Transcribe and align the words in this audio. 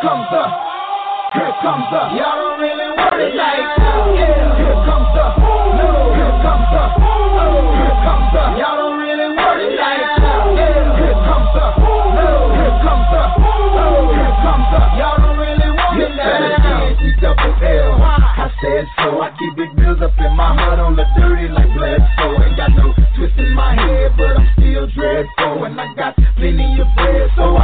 comes 0.00 0.26
the, 0.32 0.44
here 1.36 1.54
comes 1.60 1.84
the. 1.92 2.00
Y'all 2.16 2.40
don't 2.40 2.56
really 2.56 2.88
want 2.96 3.20
it 3.20 3.36
like 3.36 3.68
that. 3.76 4.00
Yeah. 4.16 4.56
Here 4.56 4.80
comes 4.88 5.12
the, 5.12 5.26
no. 5.76 5.88
Here 6.16 6.36
comes 6.40 6.68
the, 6.72 6.84
oh. 6.88 7.68
Here 7.76 7.96
comes 8.00 8.32
the. 8.32 8.42
Y'all 8.56 8.80
don't 8.80 8.96
really 8.96 9.28
want 9.36 9.60
it 9.60 9.76
like 9.76 10.00
that. 10.24 10.40
Yeah. 10.56 11.04
Here 11.04 11.20
comes 11.20 11.52
the, 11.52 11.66
no. 12.16 12.28
Here 12.48 12.76
comes 12.80 13.06
the, 13.12 13.22
oh. 13.76 14.08
Here 14.16 14.34
comes 14.40 14.66
the. 14.72 14.80
Y'all 14.96 15.20
don't 15.20 15.36
really 15.36 15.68
want 15.68 16.00
it 16.00 16.16
like 16.16 16.56
that. 16.64 17.20
Double 17.20 17.52
L. 17.60 18.00
I 18.00 18.48
said 18.64 18.88
so. 18.96 19.20
I 19.20 19.36
keep 19.36 19.52
big 19.52 19.76
bills 19.76 20.00
up 20.00 20.16
in 20.16 20.32
my 20.32 20.56
heart 20.56 20.80
on 20.80 20.96
the 20.96 21.04
dirty 21.12 21.52
like 21.52 21.68
Bledsoe. 21.76 22.40
Ain't 22.40 22.56
got 22.56 22.72
no 22.72 22.96
twist 23.20 23.36
in 23.36 23.52
my 23.52 23.76
head, 23.76 24.16
but 24.16 24.40
I'm 24.40 24.48
still 24.56 24.88
dreadful. 24.96 25.68
And 25.68 25.76
I 25.76 25.92
got 25.92 26.16
plenty 26.40 26.80
of 26.80 26.88
bread, 26.96 27.28
so 27.36 27.59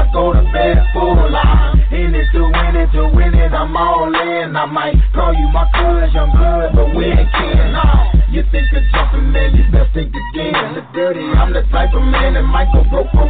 I'm 3.56 3.74
all 3.74 4.12
in. 4.12 4.54
I 4.54 4.66
might 4.66 5.00
call 5.14 5.32
you 5.32 5.48
my 5.48 5.64
cuz, 5.72 6.12
young 6.12 6.30
blood, 6.30 6.76
but 6.76 6.94
we 6.94 7.06
ain't 7.08 7.32
kin. 7.32 7.72
Nah. 7.72 8.12
You 8.28 8.44
think 8.52 8.68
of 8.76 8.84
jumping, 8.92 9.32
man, 9.32 9.56
you 9.56 9.64
best 9.72 9.94
think 9.94 10.12
again. 10.12 10.74
The 10.76 10.84
dirty, 10.92 11.24
I'm 11.24 11.54
the 11.54 11.62
type 11.72 11.94
of 11.94 12.02
man 12.02 12.34
that 12.34 12.42
might 12.44 12.68
go 12.68 12.84
broke 12.90 13.08
for 13.16 13.24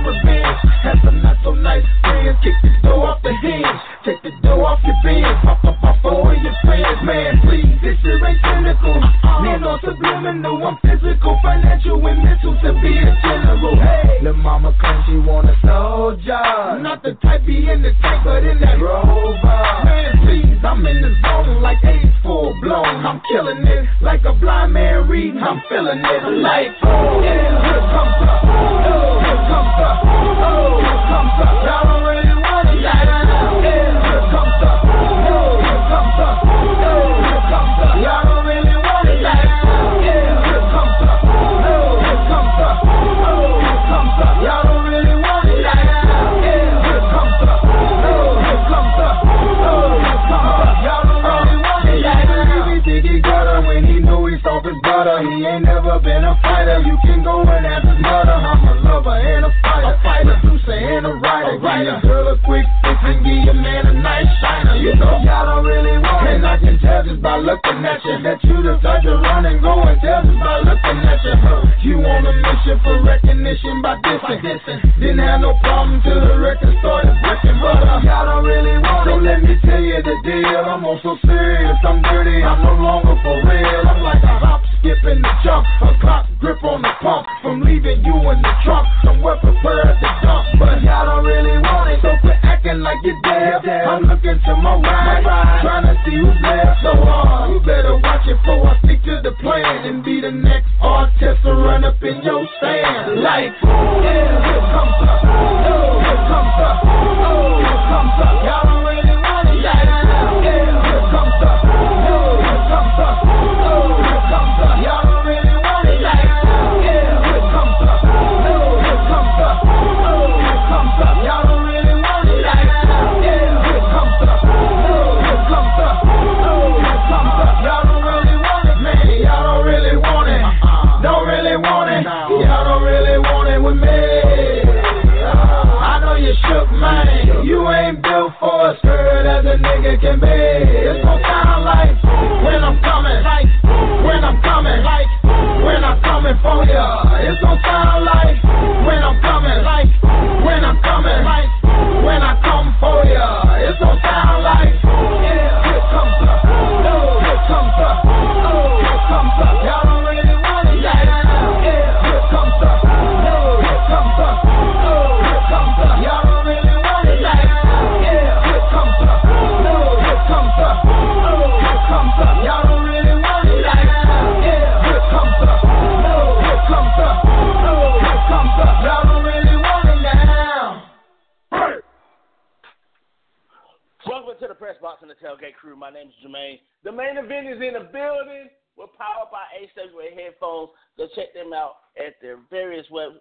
the 184.56 184.64
press 184.64 184.76
box 184.80 185.02
and 185.02 185.10
the 185.10 185.14
tailgate 185.14 185.54
crew. 185.54 185.76
My 185.76 185.90
name 185.90 186.08
is 186.08 186.14
Jermaine. 186.24 186.60
The 186.82 186.92
main 186.92 187.18
event 187.18 187.46
is 187.46 187.60
in 187.60 187.74
the 187.74 187.88
building. 187.92 188.48
We're 188.76 188.86
powered 188.96 189.30
by 189.30 189.44
A 189.52 189.68
Stage 189.72 189.92
headphones. 190.16 190.70
Go 190.96 191.08
check 191.14 191.34
them 191.34 191.52
out 191.52 191.76
at 191.96 192.14
their 192.22 192.38
various 192.50 192.86
web, 192.90 193.12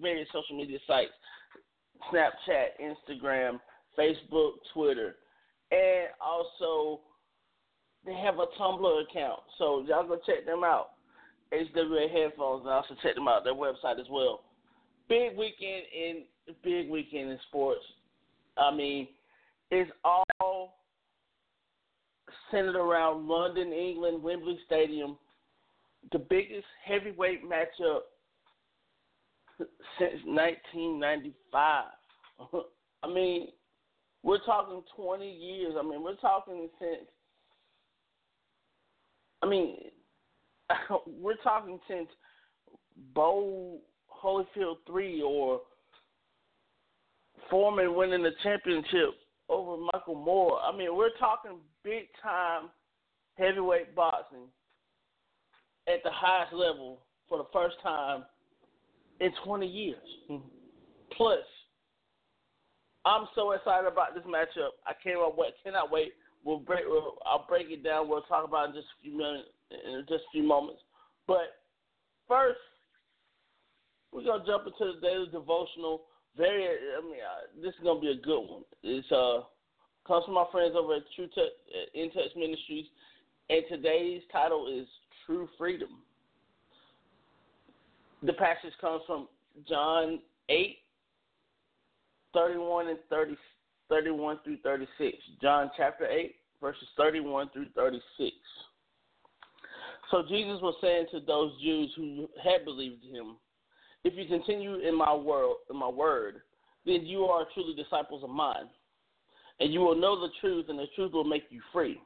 various 0.00 0.28
social 0.32 0.56
media 0.56 0.78
sites: 0.86 1.12
Snapchat, 2.12 2.76
Instagram, 2.80 3.58
Facebook, 3.98 4.52
Twitter, 4.74 5.16
and 5.70 6.08
also 6.20 7.00
they 8.04 8.14
have 8.14 8.38
a 8.38 8.46
Tumblr 8.60 9.02
account. 9.02 9.40
So 9.58 9.84
y'all 9.86 10.06
go 10.06 10.18
check 10.26 10.44
them 10.44 10.64
out. 10.64 10.90
HWA 11.52 12.10
headphones, 12.10 12.62
and 12.62 12.70
also 12.70 12.94
check 13.02 13.14
them 13.14 13.28
out 13.28 13.44
their 13.44 13.54
website 13.54 14.00
as 14.00 14.06
well. 14.10 14.40
Big 15.08 15.36
weekend 15.36 15.84
in 15.94 16.22
big 16.62 16.88
weekend 16.90 17.30
in 17.30 17.38
sports. 17.48 17.84
I 18.56 18.74
mean, 18.74 19.08
it's 19.70 19.90
all 20.04 20.81
centered 22.50 22.76
around 22.76 23.28
London, 23.28 23.72
England, 23.72 24.22
Wembley 24.22 24.58
Stadium, 24.66 25.16
the 26.10 26.18
biggest 26.18 26.66
heavyweight 26.84 27.44
matchup 27.44 28.00
since 29.98 30.20
1995. 30.24 31.84
I 33.02 33.08
mean, 33.08 33.48
we're 34.22 34.44
talking 34.44 34.82
20 34.96 35.30
years. 35.30 35.74
I 35.78 35.82
mean, 35.82 36.02
we're 36.02 36.16
talking 36.16 36.68
since. 36.78 37.08
I 39.42 39.48
mean, 39.48 39.76
we're 41.06 41.36
talking 41.42 41.78
since 41.88 42.08
Bowe 43.14 43.78
Holyfield 44.22 44.76
three 44.86 45.20
or 45.22 45.60
Foreman 47.50 47.94
winning 47.94 48.22
the 48.22 48.30
championship 48.42 49.14
over 49.52 49.80
Michael 49.92 50.14
Moorer. 50.14 50.58
I 50.60 50.76
mean, 50.76 50.96
we're 50.96 51.16
talking 51.18 51.58
big 51.84 52.04
time 52.22 52.70
heavyweight 53.36 53.94
boxing 53.94 54.48
at 55.88 56.02
the 56.04 56.10
highest 56.10 56.52
level 56.52 57.00
for 57.28 57.38
the 57.38 57.46
first 57.52 57.76
time 57.82 58.24
in 59.20 59.30
20 59.44 59.66
years. 59.66 59.96
Mm-hmm. 60.30 60.46
Plus, 61.16 61.44
I'm 63.04 63.26
so 63.34 63.52
excited 63.52 63.86
about 63.86 64.14
this 64.14 64.24
matchup. 64.24 64.78
I 64.86 64.92
can't 65.02 65.18
wait. 65.36 65.52
Cannot 65.64 65.90
wait. 65.90 66.12
We'll 66.44 66.58
break. 66.58 66.84
We'll, 66.86 67.18
I'll 67.26 67.46
break 67.48 67.70
it 67.70 67.84
down. 67.84 68.08
We'll 68.08 68.22
talk 68.22 68.46
about 68.46 68.66
it 68.66 68.68
in 68.70 68.74
just 68.76 68.88
a 68.98 69.02
few 69.02 69.16
minutes, 69.16 69.48
in 69.70 70.04
just 70.08 70.24
a 70.24 70.32
few 70.32 70.42
moments. 70.42 70.82
But 71.26 71.62
first, 72.28 72.58
we're 74.12 74.24
gonna 74.24 74.44
jump 74.46 74.66
into 74.66 74.94
the 74.94 75.00
daily 75.00 75.26
devotional. 75.30 76.02
Very, 76.36 76.64
I 76.64 77.02
mean, 77.04 77.14
uh, 77.14 77.62
this 77.62 77.74
is 77.74 77.80
gonna 77.84 78.00
be 78.00 78.10
a 78.10 78.16
good 78.16 78.40
one. 78.40 78.62
It's 78.82 79.10
uh 79.12 79.42
comes 80.06 80.24
from 80.24 80.34
my 80.34 80.46
friends 80.50 80.74
over 80.76 80.96
at 80.96 81.02
True 81.14 81.28
Touch, 81.28 81.52
In 81.94 82.10
Touch 82.10 82.34
Ministries, 82.36 82.86
and 83.50 83.62
today's 83.68 84.22
title 84.32 84.66
is 84.68 84.86
True 85.26 85.48
Freedom. 85.58 85.90
The 88.22 88.32
passage 88.32 88.72
comes 88.80 89.02
from 89.06 89.28
John 89.68 90.20
8, 90.48 90.76
31 92.34 92.88
and 92.88 92.98
30, 93.10 93.36
31 93.88 94.38
through 94.44 94.58
36. 94.58 95.16
John 95.40 95.70
chapter 95.76 96.06
8, 96.06 96.34
verses 96.60 96.88
31 96.96 97.50
through 97.52 97.66
36. 97.74 98.34
So 100.10 100.22
Jesus 100.28 100.60
was 100.60 100.74
saying 100.80 101.06
to 101.12 101.20
those 101.20 101.52
Jews 101.62 101.92
who 101.96 102.28
had 102.42 102.64
believed 102.64 103.04
him, 103.04 103.36
If 104.04 104.14
you 104.16 104.26
continue 104.26 104.76
in 104.76 104.96
my 104.96 105.14
word, 105.14 105.54
in 105.70 105.76
my 105.76 105.88
word, 105.88 106.42
then 106.84 107.06
you 107.06 107.24
are 107.24 107.46
truly 107.54 107.74
disciples 107.74 108.24
of 108.24 108.30
mine, 108.30 108.68
and 109.60 109.72
you 109.72 109.80
will 109.80 109.94
know 109.94 110.20
the 110.20 110.32
truth, 110.40 110.66
and 110.68 110.78
the 110.78 110.86
truth 110.96 111.12
will 111.12 111.24
make 111.24 111.44
you 111.50 111.60
free. 111.72 112.00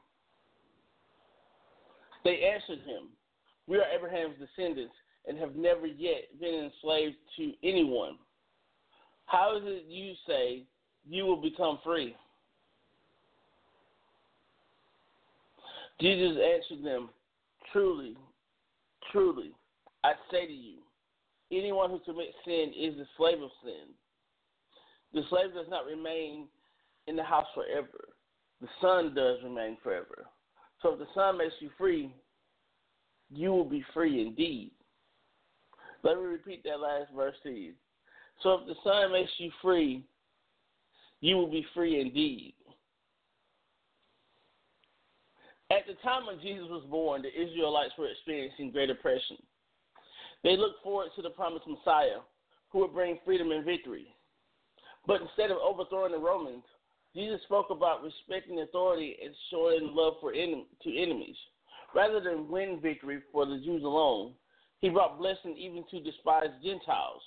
They 2.23 2.51
answered 2.53 2.85
him, 2.85 3.09
We 3.67 3.77
are 3.77 3.85
Abraham's 3.93 4.35
descendants 4.37 4.93
and 5.27 5.37
have 5.37 5.55
never 5.55 5.87
yet 5.87 6.39
been 6.39 6.71
enslaved 6.71 7.15
to 7.37 7.53
anyone. 7.63 8.17
How 9.25 9.57
is 9.57 9.63
it 9.65 9.85
you 9.87 10.13
say 10.25 10.63
you 11.09 11.25
will 11.25 11.41
become 11.41 11.79
free? 11.83 12.15
Jesus 15.99 16.37
answered 16.37 16.85
them, 16.85 17.09
Truly, 17.73 18.15
truly, 19.11 19.51
I 20.03 20.13
say 20.31 20.45
to 20.45 20.53
you, 20.53 20.77
anyone 21.51 21.89
who 21.89 21.99
commits 21.99 22.33
sin 22.45 22.73
is 22.77 22.95
the 22.97 23.05
slave 23.17 23.41
of 23.41 23.49
sin. 23.63 23.93
The 25.13 25.21
slave 25.29 25.53
does 25.53 25.67
not 25.69 25.85
remain 25.85 26.47
in 27.07 27.15
the 27.15 27.23
house 27.23 27.47
forever. 27.55 28.09
The 28.61 28.67
son 28.81 29.13
does 29.13 29.37
remain 29.43 29.77
forever. 29.81 30.25
So 30.81 30.93
if 30.93 30.99
the 30.99 31.07
son 31.15 31.37
makes 31.37 31.53
you 31.59 31.69
free, 31.77 32.13
you 33.29 33.49
will 33.49 33.65
be 33.65 33.83
free 33.93 34.21
indeed. 34.21 34.71
Let 36.03 36.17
me 36.17 36.23
repeat 36.23 36.63
that 36.63 36.79
last 36.79 37.11
verse 37.15 37.35
to 37.43 37.49
you. 37.49 37.73
So 38.43 38.53
if 38.55 38.67
the 38.67 38.75
Son 38.83 39.11
makes 39.11 39.31
you 39.37 39.51
free, 39.61 40.03
you 41.21 41.35
will 41.35 41.49
be 41.49 41.65
free 41.73 41.99
indeed. 41.99 42.53
At 45.71 45.85
the 45.87 45.95
time 46.01 46.27
when 46.27 46.39
Jesus 46.39 46.67
was 46.69 46.85
born, 46.89 47.23
the 47.23 47.29
Israelites 47.29 47.93
were 47.97 48.07
experiencing 48.07 48.71
great 48.71 48.89
oppression. 48.89 49.37
They 50.47 50.55
looked 50.55 50.81
forward 50.81 51.09
to 51.17 51.21
the 51.21 51.31
promised 51.31 51.67
Messiah 51.67 52.21
who 52.69 52.79
would 52.79 52.93
bring 52.93 53.19
freedom 53.25 53.51
and 53.51 53.65
victory. 53.65 54.15
But 55.05 55.19
instead 55.21 55.51
of 55.51 55.57
overthrowing 55.57 56.13
the 56.13 56.19
Romans, 56.19 56.63
Jesus 57.13 57.41
spoke 57.43 57.69
about 57.69 58.01
respecting 58.01 58.61
authority 58.61 59.17
and 59.21 59.35
showing 59.51 59.89
love 59.93 60.13
for 60.21 60.31
en- 60.31 60.65
to 60.83 60.97
enemies. 60.97 61.35
Rather 61.93 62.21
than 62.21 62.47
win 62.47 62.79
victory 62.81 63.21
for 63.29 63.45
the 63.45 63.57
Jews 63.57 63.83
alone, 63.83 64.35
he 64.79 64.87
brought 64.87 65.19
blessing 65.19 65.57
even 65.57 65.83
to 65.91 65.99
despised 65.99 66.53
Gentiles. 66.63 67.21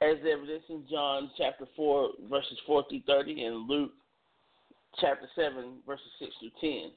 As 0.00 0.16
evidenced 0.20 0.70
in 0.70 0.86
John 0.90 1.30
chapter 1.36 1.66
4, 1.76 2.12
verses 2.30 2.58
4 2.66 2.84
through 2.88 3.02
30, 3.06 3.44
and 3.44 3.68
Luke 3.68 3.92
chapter 4.98 5.28
7, 5.36 5.80
verses 5.86 6.06
6 6.18 6.32
through 6.40 6.70
10. 6.82 6.92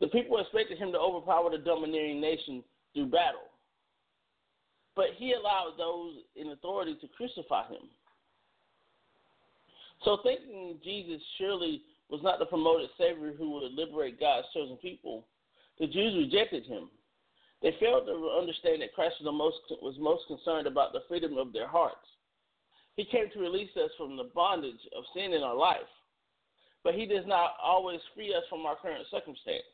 The 0.00 0.08
people 0.08 0.38
expected 0.38 0.78
him 0.78 0.92
to 0.92 0.98
overpower 0.98 1.50
the 1.50 1.58
domineering 1.58 2.20
nation 2.20 2.62
through 2.92 3.06
battle. 3.06 3.48
But 4.94 5.06
he 5.16 5.32
allowed 5.32 5.74
those 5.78 6.14
in 6.36 6.52
authority 6.52 6.96
to 7.00 7.08
crucify 7.16 7.68
him. 7.68 7.88
So, 10.04 10.18
thinking 10.22 10.78
Jesus 10.84 11.20
surely 11.38 11.82
was 12.08 12.22
not 12.22 12.38
the 12.38 12.46
promoted 12.46 12.90
Savior 12.98 13.32
who 13.36 13.52
would 13.52 13.72
liberate 13.72 14.20
God's 14.20 14.46
chosen 14.54 14.76
people, 14.76 15.26
the 15.80 15.86
Jews 15.86 16.14
rejected 16.16 16.64
him. 16.64 16.90
They 17.62 17.74
failed 17.80 18.06
to 18.06 18.36
understand 18.38 18.82
that 18.82 18.94
Christ 18.94 19.16
was, 19.22 19.34
most, 19.34 19.82
was 19.82 19.96
most 19.98 20.26
concerned 20.28 20.66
about 20.66 20.92
the 20.92 21.02
freedom 21.08 21.38
of 21.38 21.52
their 21.52 21.66
hearts. 21.66 22.06
He 22.96 23.04
came 23.04 23.28
to 23.32 23.40
release 23.40 23.70
us 23.76 23.90
from 23.96 24.16
the 24.16 24.30
bondage 24.34 24.80
of 24.96 25.04
sin 25.14 25.32
in 25.32 25.42
our 25.42 25.56
life, 25.56 25.88
but 26.84 26.94
He 26.94 27.06
does 27.06 27.26
not 27.26 27.52
always 27.62 28.00
free 28.14 28.34
us 28.34 28.44
from 28.48 28.66
our 28.66 28.76
current 28.76 29.06
circumstance. 29.10 29.64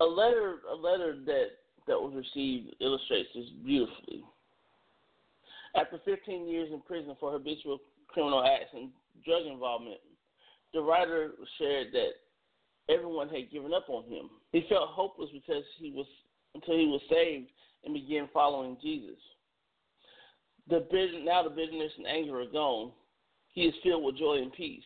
a 0.00 0.04
letter 0.04 0.56
a 0.70 0.74
letter 0.74 1.16
that 1.24 1.46
that 1.86 2.00
was 2.00 2.12
received 2.14 2.74
illustrates 2.80 3.28
this 3.34 3.44
beautifully. 3.64 4.24
After 5.76 6.00
15 6.04 6.48
years 6.48 6.70
in 6.72 6.80
prison 6.80 7.16
for 7.20 7.30
habitual 7.30 7.78
criminal 8.08 8.44
acts 8.44 8.70
and 8.74 8.90
drug 9.24 9.46
involvement, 9.46 10.00
the 10.74 10.80
writer 10.80 11.32
shared 11.58 11.88
that 11.92 12.10
everyone 12.88 13.28
had 13.28 13.50
given 13.50 13.72
up 13.74 13.88
on 13.88 14.04
him. 14.04 14.30
He 14.52 14.66
felt 14.68 14.90
hopeless 14.90 15.30
because 15.32 15.64
he 15.78 15.90
was 15.90 16.06
until 16.54 16.76
he 16.78 16.86
was 16.86 17.00
saved 17.10 17.48
and 17.84 17.94
began 17.94 18.28
following 18.32 18.76
Jesus. 18.82 19.18
The 20.68 20.84
now 21.24 21.42
the 21.42 21.50
bitterness 21.50 21.92
and 21.96 22.06
anger 22.06 22.40
are 22.40 22.46
gone. 22.46 22.90
He 23.52 23.62
is 23.62 23.74
filled 23.82 24.04
with 24.04 24.18
joy 24.18 24.38
and 24.42 24.52
peace. 24.52 24.82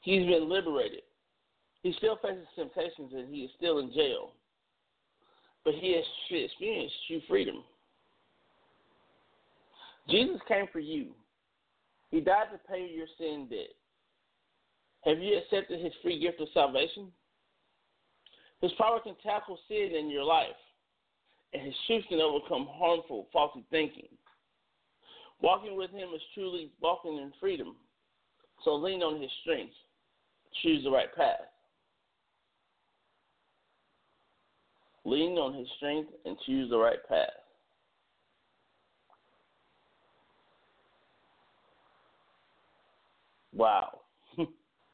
He's 0.00 0.26
been 0.26 0.48
liberated. 0.48 1.02
He 1.82 1.92
still 1.98 2.16
faces 2.22 2.46
temptations 2.56 3.12
and 3.14 3.32
he 3.32 3.42
is 3.42 3.50
still 3.56 3.78
in 3.78 3.92
jail. 3.92 4.32
But 5.64 5.74
he 5.74 5.94
has 5.94 6.04
experienced 6.30 6.94
true 7.06 7.20
freedom. 7.28 7.62
Jesus 10.08 10.40
came 10.48 10.66
for 10.72 10.80
you. 10.80 11.08
He 12.10 12.20
died 12.20 12.46
to 12.52 12.58
pay 12.72 12.88
your 12.90 13.06
sin 13.18 13.46
debt. 13.50 13.74
Have 15.08 15.20
you 15.20 15.38
accepted 15.38 15.80
his 15.80 15.92
free 16.02 16.20
gift 16.20 16.38
of 16.38 16.48
salvation? 16.52 17.10
His 18.60 18.72
power 18.76 19.00
can 19.00 19.16
tackle 19.22 19.58
sin 19.66 19.92
in 19.98 20.10
your 20.10 20.24
life, 20.24 20.48
and 21.54 21.62
his 21.62 21.74
truth 21.86 22.04
can 22.10 22.20
overcome 22.20 22.68
harmful, 22.70 23.26
faulty 23.32 23.64
thinking. 23.70 24.08
Walking 25.40 25.78
with 25.78 25.90
him 25.92 26.10
is 26.14 26.20
truly 26.34 26.70
walking 26.82 27.16
in 27.16 27.32
freedom. 27.40 27.76
So 28.64 28.74
lean 28.74 29.02
on 29.02 29.22
his 29.22 29.30
strength. 29.40 29.72
Choose 30.62 30.84
the 30.84 30.90
right 30.90 31.14
path. 31.16 31.40
lean 35.04 35.38
on 35.38 35.54
his 35.54 35.66
strength, 35.78 36.10
and 36.26 36.36
choose 36.44 36.68
the 36.68 36.76
right 36.76 36.98
path. 37.08 37.30
Wow. 43.54 43.97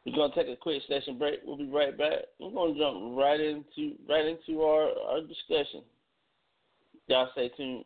We're 0.05 0.15
gonna 0.15 0.35
take 0.35 0.49
a 0.49 0.57
quick 0.57 0.83
session 0.87 1.19
break. 1.19 1.41
We'll 1.45 1.57
be 1.57 1.69
right 1.69 1.97
back. 1.97 2.19
We're 2.39 2.51
gonna 2.51 2.79
jump 2.79 3.17
right 3.17 3.41
into 3.41 3.97
right 4.09 4.27
into 4.27 4.63
our, 4.63 4.91
our 5.09 5.21
discussion. 5.23 5.83
Y'all 7.09 7.29
stay 7.33 7.51
tuned. 7.57 7.85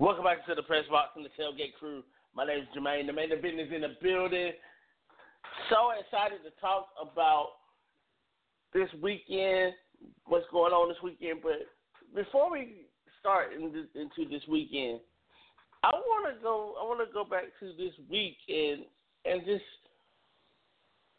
Welcome 0.00 0.24
back 0.24 0.46
to 0.46 0.54
the 0.54 0.62
press 0.62 0.84
box 0.90 1.10
and 1.14 1.26
the 1.26 1.28
tailgate 1.36 1.74
crew. 1.78 2.02
My 2.34 2.46
name 2.46 2.60
is 2.60 2.68
Jermaine. 2.74 3.06
The 3.06 3.12
main 3.12 3.32
event 3.32 3.60
is 3.60 3.68
in 3.70 3.82
the 3.82 3.92
building. 4.00 4.52
So 5.68 5.92
excited 5.92 6.40
to 6.42 6.58
talk 6.58 6.88
about 6.96 7.48
this 8.72 8.88
weekend, 9.02 9.74
what's 10.24 10.46
going 10.50 10.72
on 10.72 10.88
this 10.88 10.96
weekend. 11.04 11.40
But 11.42 11.68
before 12.14 12.50
we 12.50 12.86
start 13.20 13.52
in 13.52 13.74
this, 13.74 13.84
into 13.94 14.26
this 14.30 14.40
weekend, 14.48 15.00
I 15.84 15.90
want 15.92 16.34
to 16.34 16.42
go. 16.42 16.76
I 16.80 16.84
want 16.84 17.06
to 17.06 17.12
go 17.12 17.22
back 17.22 17.52
to 17.60 17.66
this 17.76 17.92
week 18.10 18.38
and 18.48 18.86
and 19.26 19.44
just 19.44 19.68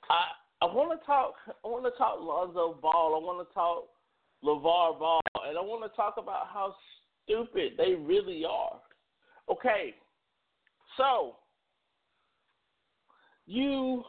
I 0.09 0.65
I 0.65 0.73
want 0.73 0.99
to 0.99 1.05
talk. 1.05 1.35
I 1.45 1.67
want 1.67 1.85
to 1.85 1.95
talk 1.99 2.17
Lonzo 2.19 2.79
Ball. 2.81 3.13
I 3.13 3.23
want 3.23 3.47
to 3.47 3.53
talk 3.53 3.89
LaVar 4.43 4.97
Ball, 4.97 5.21
and 5.47 5.55
I 5.55 5.61
want 5.61 5.83
to 5.83 5.95
talk 5.95 6.15
about 6.17 6.47
how 6.51 6.73
stupid 7.23 7.73
they 7.77 7.95
really 7.95 8.43
are. 8.45 8.79
Okay, 9.49 9.95
so 10.97 11.35
you 13.45 14.03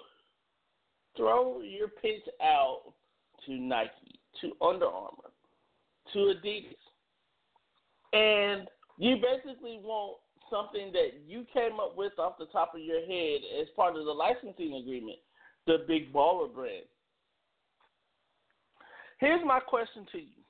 throw 1.17 1.61
your 1.63 1.89
pitch 1.89 2.23
out 2.43 2.83
to 3.47 3.53
Nike, 3.55 4.21
to 4.41 4.53
Under 4.65 4.87
Armour, 4.87 5.31
to 6.13 6.19
Adidas, 6.19 6.77
and 8.13 8.69
you 8.99 9.17
basically 9.17 9.81
want 9.83 10.19
something 10.51 10.93
that 10.93 11.23
you 11.27 11.47
came 11.53 11.81
up 11.81 11.97
with 11.97 12.13
off 12.19 12.39
the 12.39 12.47
top 12.47 12.75
of 12.75 12.81
your 12.81 13.01
head 13.01 13.41
as 13.61 13.67
part 13.75 13.97
of 13.97 14.05
the 14.05 14.13
licensing 14.13 14.75
agreement, 14.75 15.19
the 15.67 15.79
Big 15.89 16.13
Baller 16.13 16.53
brand. 16.53 16.85
Here's 19.19 19.45
my 19.47 19.61
question 19.61 20.07
to 20.13 20.19
you 20.19 20.42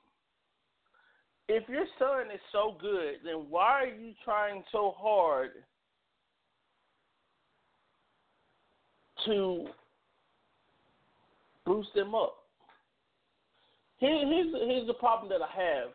if 1.47 1.67
your 1.67 1.85
son 1.99 2.31
is 2.33 2.39
so 2.51 2.77
good, 2.79 3.15
then 3.23 3.45
why 3.49 3.83
are 3.83 3.87
you 3.87 4.13
trying 4.23 4.63
so 4.71 4.93
hard 4.97 5.51
to 9.25 9.67
boost 11.65 11.89
him 11.95 12.15
up? 12.15 12.35
Here, 13.97 14.25
here's 14.25 14.53
here's 14.67 14.87
the 14.87 14.93
problem 14.93 15.29
that 15.29 15.41
I 15.41 15.61
have 15.61 15.89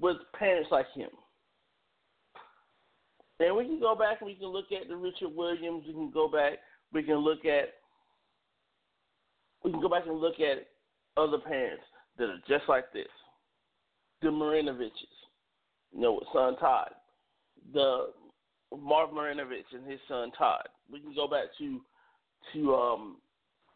with 0.00 0.16
parents 0.38 0.70
like 0.70 0.90
him. 0.94 1.10
And 3.40 3.56
we 3.56 3.64
can 3.64 3.78
go 3.78 3.94
back 3.94 4.20
and 4.20 4.26
we 4.26 4.34
can 4.34 4.48
look 4.48 4.66
at 4.72 4.88
the 4.88 4.96
Richard 4.96 5.34
Williams. 5.34 5.84
We 5.86 5.92
can 5.92 6.10
go 6.10 6.28
back. 6.28 6.58
We 6.92 7.02
can 7.02 7.16
look 7.16 7.44
at. 7.44 7.74
We 9.62 9.70
can 9.70 9.80
go 9.80 9.88
back 9.88 10.06
and 10.06 10.18
look 10.18 10.40
at 10.40 10.66
other 11.16 11.38
parents 11.38 11.84
that 12.18 12.24
are 12.24 12.40
just 12.48 12.68
like 12.68 12.92
this 12.92 13.06
the 14.22 14.28
Marinoviches, 14.28 14.90
you 15.92 16.00
know, 16.00 16.14
with 16.14 16.24
son 16.32 16.56
Todd, 16.58 16.90
the 17.72 18.08
Marv 18.76 19.10
Marinovich 19.10 19.72
and 19.72 19.90
his 19.90 20.00
son 20.08 20.30
Todd. 20.36 20.68
We 20.90 21.00
can 21.00 21.14
go 21.14 21.28
back 21.28 21.46
to 21.58 21.80
to 22.54 22.74
um 22.74 23.16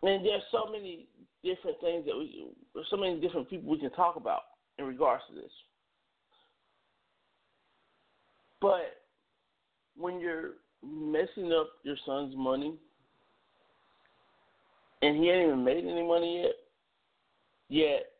and 0.02 0.24
there's 0.24 0.42
so 0.50 0.70
many 0.70 1.06
different 1.44 1.80
things 1.80 2.04
that 2.06 2.16
we 2.16 2.46
there's 2.74 2.86
so 2.90 2.96
many 2.96 3.20
different 3.20 3.48
people 3.48 3.70
we 3.70 3.78
can 3.78 3.90
talk 3.92 4.16
about 4.16 4.42
in 4.78 4.84
regards 4.84 5.22
to 5.28 5.34
this. 5.34 5.50
But 8.60 9.02
when 9.96 10.20
you're 10.20 10.52
messing 10.84 11.52
up 11.52 11.70
your 11.82 11.96
son's 12.06 12.34
money 12.36 12.74
and 15.02 15.16
he 15.16 15.30
ain't 15.30 15.48
even 15.48 15.64
made 15.64 15.84
any 15.84 16.06
money 16.06 16.42
yet, 16.42 16.54
yet 17.68 18.11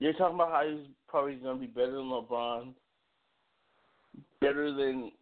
You're 0.00 0.14
talking 0.14 0.34
about 0.34 0.50
how 0.50 0.66
he's 0.66 0.86
probably 1.08 1.34
going 1.36 1.56
to 1.56 1.60
be 1.60 1.66
better 1.66 1.92
than 1.92 2.06
LeBron, 2.10 2.72
better 4.40 4.72
than 4.74 5.12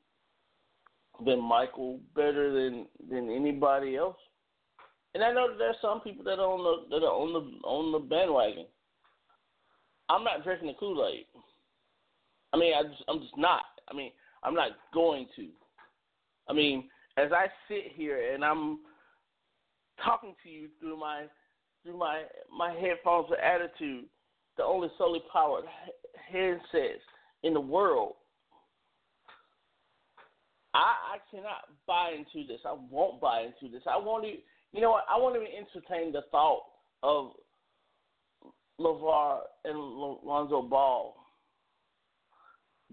than 1.27 1.43
Michael, 1.43 1.99
better 2.15 2.53
than 2.53 2.87
than 3.11 3.29
anybody 3.29 3.97
else. 3.97 4.17
And 5.15 5.25
I 5.25 5.33
know 5.33 5.49
that 5.49 5.59
there's 5.59 5.77
some 5.83 6.01
people 6.01 6.25
that 6.25 6.39
are 6.39 6.47
on 6.47 6.63
the 6.63 6.97
that 6.97 7.05
are 7.05 7.13
on 7.13 7.33
the 7.33 7.67
on 7.67 7.93
the 7.93 7.99
bandwagon. 7.99 8.67
I'm 10.09 10.23
not 10.23 10.45
drinking 10.45 10.69
the 10.69 10.75
Kool 10.75 11.07
Aid. 11.13 11.27
I 12.55 12.57
mean, 12.57 12.73
I 12.75 12.83
just, 12.85 13.03
I'm 13.09 13.21
just 13.21 13.37
not. 13.37 13.65
I 13.91 13.95
mean, 13.95 14.13
I'm 14.43 14.55
not 14.55 14.71
going 14.95 15.27
to. 15.37 15.49
I 16.49 16.53
mean, 16.53 16.89
as 17.17 17.31
I 17.33 17.47
sit 17.67 17.93
here 17.95 18.33
and 18.33 18.45
I'm 18.45 18.79
talking 20.03 20.35
to 20.43 20.49
you 20.49 20.69
through 20.79 20.99
my 20.99 21.25
through 21.83 21.99
my 21.99 22.23
my 22.57 22.73
headphones 22.73 23.27
with 23.29 23.41
attitude, 23.41 24.05
the 24.59 24.65
only 24.65 24.89
solely 24.99 25.23
powered 25.33 25.65
handsets 26.33 27.01
in 27.45 27.55
the 27.55 27.61
world. 27.61 28.15
I, 30.75 31.15
I 31.15 31.19
cannot 31.31 31.69
buy 31.87 32.11
into 32.11 32.47
this. 32.47 32.61
I 32.67 32.77
won't 32.91 33.21
buy 33.21 33.43
into 33.47 33.73
this. 33.73 33.83
I 33.91 33.97
won't 33.97 34.27
even, 34.27 34.41
you 34.73 34.83
know 34.83 34.91
what? 34.91 35.05
I 35.09 35.17
won't 35.17 35.37
even 35.37 35.49
entertain 35.49 36.13
the 36.13 36.23
thought 36.31 36.65
of 37.03 37.33
LaVar 38.79 39.39
and 39.65 39.79
Lonzo 39.79 40.63
Ball 40.63 41.17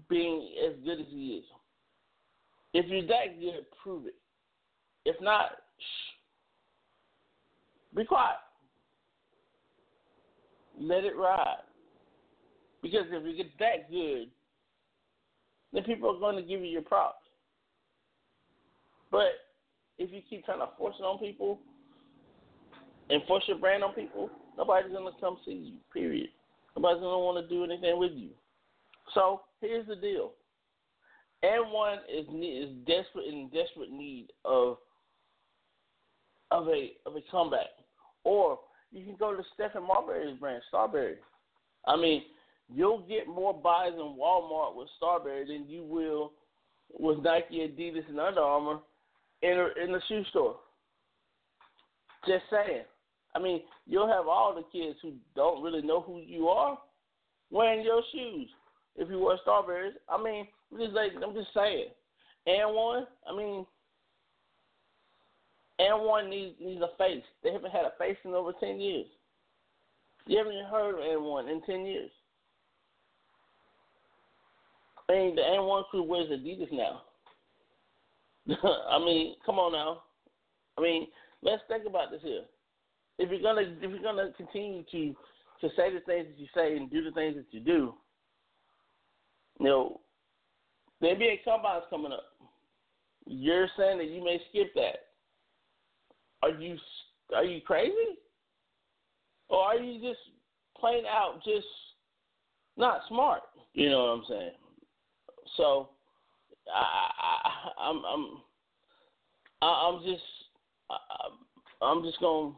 being 0.09 0.49
as 0.65 0.73
good 0.85 1.01
as 1.01 1.07
he 1.09 1.39
is. 1.39 1.45
If 2.73 2.85
you're 2.87 3.07
that 3.07 3.39
good, 3.39 3.65
prove 3.83 4.07
it. 4.07 4.15
If 5.05 5.15
not, 5.21 5.51
shh. 5.77 6.15
Be 7.95 8.03
quiet 8.03 8.37
let 10.79 11.03
it 11.03 11.15
ride. 11.15 11.63
Because 12.81 13.05
if 13.09 13.25
you 13.25 13.35
get 13.35 13.57
that 13.59 13.89
good, 13.89 14.29
then 15.73 15.83
people 15.83 16.15
are 16.15 16.19
going 16.19 16.35
to 16.35 16.41
give 16.41 16.61
you 16.61 16.67
your 16.67 16.81
props. 16.81 17.25
But 19.11 19.33
if 19.97 20.11
you 20.11 20.21
keep 20.29 20.45
trying 20.45 20.59
to 20.59 20.69
force 20.77 20.95
it 20.99 21.03
on 21.03 21.19
people 21.19 21.59
and 23.09 23.21
force 23.27 23.43
your 23.47 23.57
brand 23.57 23.83
on 23.83 23.93
people, 23.93 24.29
nobody's 24.57 24.91
going 24.91 25.11
to 25.11 25.19
come 25.19 25.37
see 25.45 25.51
you, 25.51 25.77
period. 25.93 26.29
Nobody's 26.75 27.01
going 27.01 27.13
to 27.13 27.19
want 27.19 27.47
to 27.47 27.55
do 27.55 27.63
anything 27.63 27.97
with 27.97 28.11
you. 28.13 28.29
So 29.13 29.41
here's 29.61 29.87
the 29.87 29.95
deal. 29.95 30.31
And 31.43 31.71
one 31.71 31.99
is 32.11 32.25
is 32.27 32.75
desperate 32.87 33.27
in 33.27 33.49
desperate 33.53 33.91
need 33.91 34.27
of 34.43 34.77
of 36.51 36.67
a 36.67 36.93
of 37.05 37.15
a 37.15 37.21
comeback, 37.29 37.67
or 38.23 38.59
you 38.91 39.03
can 39.05 39.15
go 39.15 39.35
to 39.35 39.43
Stephon 39.57 39.87
Marbury's 39.87 40.39
brand, 40.39 40.61
Starbury. 40.69 41.15
I 41.87 41.95
mean, 41.95 42.23
you'll 42.73 43.01
get 43.01 43.27
more 43.27 43.53
buys 43.53 43.93
in 43.93 44.17
Walmart 44.17 44.75
with 44.75 44.87
Starbury 44.97 45.45
than 45.45 45.69
you 45.69 45.83
will 45.83 46.31
with 46.97 47.19
Nike, 47.23 47.57
Adidas, 47.57 48.07
and 48.09 48.19
Under 48.19 48.41
Armour 48.41 48.79
in 49.41 49.51
a, 49.51 49.83
in 49.83 49.91
the 49.91 50.01
shoe 50.07 50.23
store. 50.29 50.57
Just 52.27 52.43
saying. 52.49 52.83
I 53.35 53.39
mean, 53.39 53.61
you'll 53.85 54.07
have 54.07 54.27
all 54.27 54.55
the 54.55 54.63
kids 54.77 54.97
who 55.01 55.13
don't 55.35 55.61
really 55.61 55.81
know 55.81 56.01
who 56.01 56.21
you 56.25 56.47
are 56.47 56.77
wearing 57.51 57.83
your 57.83 58.01
shoes 58.11 58.49
if 58.95 59.09
you 59.09 59.19
wear 59.19 59.37
Starburys. 59.45 59.91
I 60.09 60.21
mean, 60.21 60.47
I'm 60.71 60.79
just 60.79 60.93
like 60.93 61.11
I'm 61.23 61.33
just 61.33 61.53
saying. 61.53 61.87
And 62.47 62.73
one, 62.75 63.05
I 63.29 63.35
mean, 63.35 63.65
and 65.79 66.03
one 66.03 66.29
needs 66.29 66.55
needs 66.59 66.81
a 66.81 66.95
face. 66.97 67.23
They 67.43 67.51
haven't 67.51 67.71
had 67.71 67.85
a 67.85 67.93
face 67.99 68.17
in 68.23 68.31
over 68.31 68.53
ten 68.59 68.79
years. 68.79 69.07
You 70.25 70.37
haven't 70.37 70.65
heard 70.71 70.95
of 70.95 71.05
anyone 71.05 71.47
in 71.49 71.61
ten 71.63 71.85
years. 71.85 72.11
I 75.09 75.13
mean, 75.13 75.35
the 75.35 75.43
and 75.43 75.65
one 75.65 75.83
crew 75.91 76.03
wears 76.03 76.29
Adidas 76.29 76.71
now. 76.71 77.01
I 78.89 78.99
mean, 78.99 79.35
come 79.45 79.59
on 79.59 79.73
now. 79.73 80.03
I 80.77 80.81
mean, 80.81 81.07
let's 81.41 81.61
think 81.67 81.85
about 81.85 82.11
this 82.11 82.21
here. 82.23 82.43
If 83.17 83.29
you're 83.29 83.41
gonna 83.41 83.75
if 83.81 83.89
you're 83.91 84.01
gonna 84.01 84.31
continue 84.37 84.83
to 84.91 85.15
to 85.61 85.69
say 85.75 85.93
the 85.93 86.01
things 86.01 86.27
that 86.27 86.37
you 86.37 86.47
say 86.53 86.75
and 86.75 86.89
do 86.89 87.03
the 87.03 87.11
things 87.11 87.35
that 87.35 87.45
you 87.51 87.59
do, 87.59 87.93
you 89.59 89.65
know, 89.65 90.01
the 91.01 91.07
NBA 91.07 91.43
combine's 91.43 91.85
coming 91.89 92.11
up. 92.11 92.25
You're 93.25 93.67
saying 93.77 93.97
that 93.99 94.07
you 94.07 94.23
may 94.23 94.39
skip 94.49 94.73
that. 94.75 95.04
Are 96.41 96.49
you 96.49 96.77
are 97.35 97.43
you 97.43 97.61
crazy? 97.61 98.19
Or 99.49 99.59
are 99.59 99.77
you 99.77 100.01
just 100.01 100.19
plain 100.79 101.03
out 101.05 101.43
just 101.43 101.67
not 102.77 103.01
smart? 103.07 103.41
You 103.73 103.89
know 103.89 104.03
what 104.03 104.09
I'm 104.09 104.23
saying? 104.29 104.51
So 105.57 105.89
I, 106.73 107.09
I 107.19 107.89
I'm 107.89 108.03
I'm 108.05 108.41
I'm 109.61 110.03
just 110.03 110.23
I, 110.89 111.85
I'm 111.85 112.03
just 112.03 112.19
going 112.19 112.55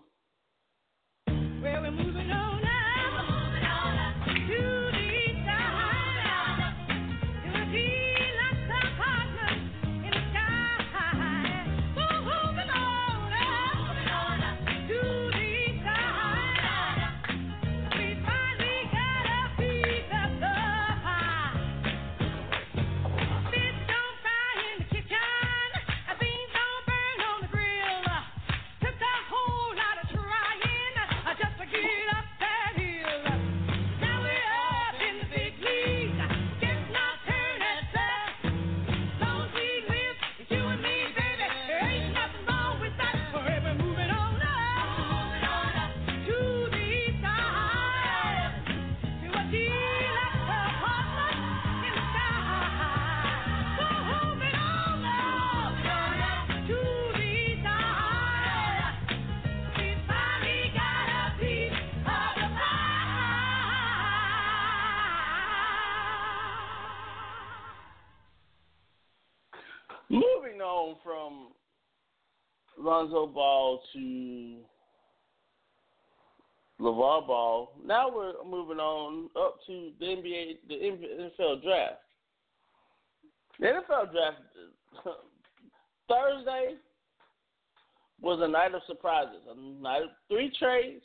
Well, 1.61 1.85
Lonzo 72.77 73.27
Ball 73.27 73.81
to 73.93 74.57
LaVar 76.79 77.27
Ball. 77.27 77.71
Now 77.83 78.09
we're 78.13 78.33
moving 78.45 78.77
on 78.77 79.29
up 79.35 79.57
to 79.67 79.91
the 79.99 80.05
NBA, 80.05 80.57
the 80.67 80.75
NFL 80.75 81.63
draft. 81.63 82.01
The 83.59 83.65
NFL 83.65 84.11
draft 84.11 84.37
Thursday 86.07 86.75
was 88.21 88.39
a 88.41 88.47
night 88.47 88.75
of 88.75 88.81
surprises. 88.87 89.41
A 89.49 89.81
night 89.81 90.03
of 90.03 90.09
three 90.29 90.51
trades. 90.57 91.03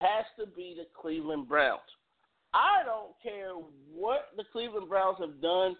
Has 0.00 0.24
to 0.38 0.46
be 0.46 0.74
the 0.76 0.86
Cleveland 1.00 1.48
Browns. 1.48 1.80
I 2.54 2.82
don't 2.84 3.12
care 3.22 3.52
what 3.94 4.30
the 4.36 4.44
Cleveland 4.52 4.88
Browns 4.88 5.18
have 5.20 5.40
done 5.42 5.76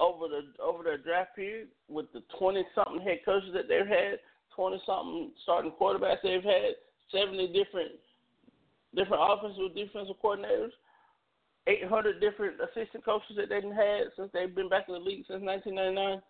over 0.00 0.28
the 0.28 0.62
over 0.62 0.84
their 0.84 0.98
draft 0.98 1.34
period 1.34 1.68
with 1.88 2.06
the 2.12 2.22
twenty 2.38 2.64
something 2.74 3.00
head 3.00 3.20
coaches 3.24 3.50
that 3.54 3.68
they've 3.68 3.86
had, 3.86 4.18
twenty 4.54 4.80
something 4.86 5.32
starting 5.42 5.72
quarterbacks 5.80 6.22
they've 6.22 6.42
had, 6.42 6.76
seventy 7.10 7.46
different 7.46 7.92
different 8.94 9.22
offensive 9.22 9.74
defensive 9.74 10.16
coordinators, 10.22 10.70
eight 11.66 11.84
hundred 11.84 12.20
different 12.20 12.54
assistant 12.60 13.04
coaches 13.04 13.36
that 13.36 13.48
they've 13.48 13.72
had 13.72 14.04
since 14.16 14.30
they've 14.32 14.54
been 14.54 14.68
back 14.68 14.84
in 14.88 14.94
the 14.94 15.00
league 15.00 15.24
since 15.28 15.42
nineteen 15.42 15.74
ninety 15.74 15.94
nine. 15.94 16.22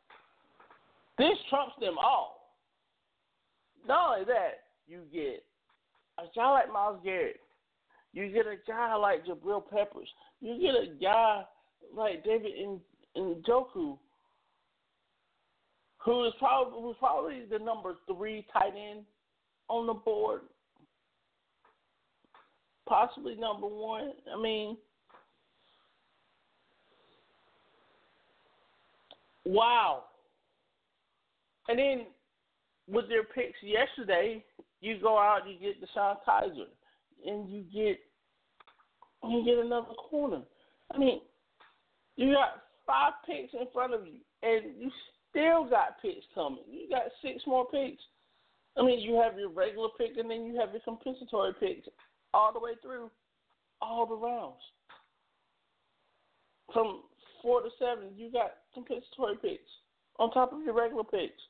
This 1.19 1.37
trumps 1.51 1.75
them 1.81 1.97
all. 1.99 2.55
Not 3.87 4.13
only 4.13 4.25
that, 4.27 4.65
you 4.87 5.03
get 5.13 5.45
a 6.19 6.27
guy 6.35 6.51
like 6.51 6.73
Myles 6.73 7.01
Garrett. 7.05 7.41
You 8.13 8.29
get 8.29 8.47
a 8.47 8.57
guy 8.67 8.95
like 8.97 9.25
Jabril 9.25 9.63
Peppers. 9.71 10.09
You 10.41 10.61
get 10.61 10.75
a 10.75 10.95
guy 11.01 11.45
like 11.95 12.25
David 12.25 12.53
in 12.55 12.81
Njoku, 13.17 13.99
who 16.05 16.25
is 16.25 16.33
probably 16.39 16.81
who's 16.81 16.97
probably 16.99 17.45
the 17.51 17.59
number 17.59 17.95
three 18.07 18.47
tight 18.53 18.73
end 18.77 19.05
on 19.69 19.87
the 19.87 19.95
board, 19.95 20.43
possibly 22.89 23.35
number 23.35 23.67
one. 23.67 24.13
I 24.35 24.41
mean, 24.41 24.77
wow. 29.45 30.05
And 31.69 31.79
then 31.79 32.07
with 32.89 33.09
their 33.09 33.25
picks 33.25 33.59
yesterday, 33.63 34.43
you 34.81 34.99
go 35.01 35.19
out, 35.19 35.41
you 35.49 35.59
get 35.59 35.81
DeShone 35.81 36.17
Kizer, 36.27 36.67
and 37.27 37.49
you 37.49 37.65
get 37.73 37.99
you 39.25 39.45
get 39.45 39.65
another 39.65 39.95
corner. 40.11 40.43
I 40.95 40.99
mean, 40.99 41.21
you 42.17 42.33
got 42.33 42.63
five 42.87 43.15
picks 43.27 43.53
in 43.53 43.67
front 43.73 43.95
of 43.95 44.07
you, 44.07 44.21
and 44.43 44.81
you 44.81 44.91
still 45.31 45.65
got 45.69 46.01
picks 46.01 46.25
coming. 46.35 46.63
You 46.71 46.89
got 46.89 47.03
six 47.23 47.43
more 47.47 47.67
picks. 47.67 48.03
I 48.77 48.83
mean, 48.85 49.01
you 49.01 49.21
have 49.21 49.39
your 49.39 49.51
regular 49.51 49.89
pick, 49.99 50.17
and 50.17 50.31
then 50.31 50.45
you 50.45 50.59
have 50.61 50.71
your 50.71 50.83
compensatory 50.83 51.53
picks 51.59 51.89
all 52.33 52.53
the 52.53 52.61
way 52.61 52.73
through 52.81 53.11
all 53.81 54.07
the 54.07 54.15
rounds. 54.15 54.63
From 56.73 57.03
four 57.43 57.63
to 57.63 57.69
seven, 57.79 58.11
you 58.17 58.31
got 58.31 58.53
compensatory 58.75 59.37
picks 59.43 59.71
on 60.19 60.31
top 60.31 60.53
of 60.53 60.63
your 60.63 60.75
regular 60.75 61.05
picks. 61.05 61.41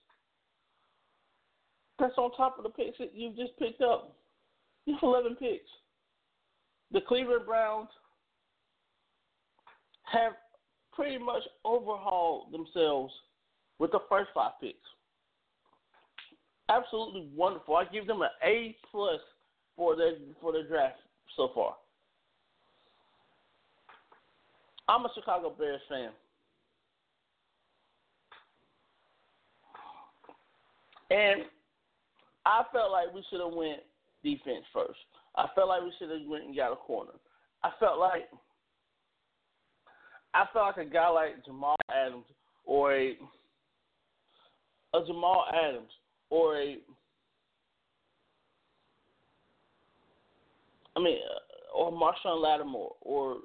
That's 1.99 2.17
on 2.17 2.31
top 2.37 2.59
of 2.59 2.65
the 2.65 2.71
picks 2.71 2.99
that 2.99 3.13
you've 3.15 3.37
just 3.37 3.59
picked 3.59 3.83
up. 3.83 4.15
You 4.87 4.95
have 4.95 5.03
11 5.03 5.37
picks. 5.37 5.69
The 6.93 7.01
Cleveland 7.01 7.45
Browns 7.45 7.89
have 10.05 10.33
pretty 10.93 11.19
much 11.19 11.43
overhauled 11.65 12.53
themselves 12.53 13.13
with 13.79 13.93
the 13.93 14.01
first 14.09 14.31
five 14.35 14.53
picks. 14.61 14.79
Absolutely 16.71 17.29
wonderful. 17.35 17.77
I 17.77 17.85
give 17.85 18.07
them 18.07 18.23
an 18.23 18.29
A 18.45 18.77
plus 18.91 19.21
for 19.77 19.97
their 19.97 20.13
for 20.41 20.53
their 20.53 20.67
draft 20.67 20.99
so 21.37 21.51
far. 21.55 21.75
I'm 24.89 25.05
a 25.05 25.09
Chicago 25.15 25.55
Bears 25.59 25.81
fan. 25.89 26.11
And 31.11 31.43
I 32.49 32.63
felt 32.73 32.91
like 32.91 33.13
we 33.13 33.23
should 33.29 33.41
have 33.41 33.53
went 33.53 33.81
defense 34.25 34.65
first. 34.73 34.99
I 35.37 35.47
felt 35.55 35.69
like 35.69 35.83
we 35.83 35.93
should 35.99 36.09
have 36.09 36.27
went 36.27 36.47
and 36.47 36.57
got 36.57 36.73
a 36.73 36.77
corner. 36.77 37.13
I 37.63 37.71
felt 37.79 37.99
like 37.99 38.23
I 40.33 40.45
felt 40.53 40.77
like 40.77 40.87
a 40.87 40.91
guy 40.91 41.09
like 41.11 41.45
Jamal 41.45 41.77
Adams 41.93 42.25
or 42.65 42.95
a 42.95 43.19
a 44.95 45.07
Jamal 45.07 45.45
Adams 45.53 45.91
or 46.31 46.57
a 46.57 46.79
I 50.97 51.01
mean 51.01 51.19
uh, 51.19 51.79
or 51.79 51.93
Marshon 51.93 52.41
Lattimore 52.41 52.95
or 53.03 53.37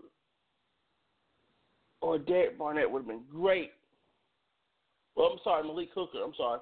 or 1.99 2.19
Derek 2.19 2.57
Barnett 2.57 2.89
would 2.89 2.99
have 2.99 3.07
been 3.07 3.23
great. 3.29 3.71
Well, 5.15 5.27
I'm 5.33 5.39
sorry, 5.43 5.63
Malik 5.63 5.89
Hooker. 5.93 6.23
I'm 6.23 6.33
sorry, 6.37 6.59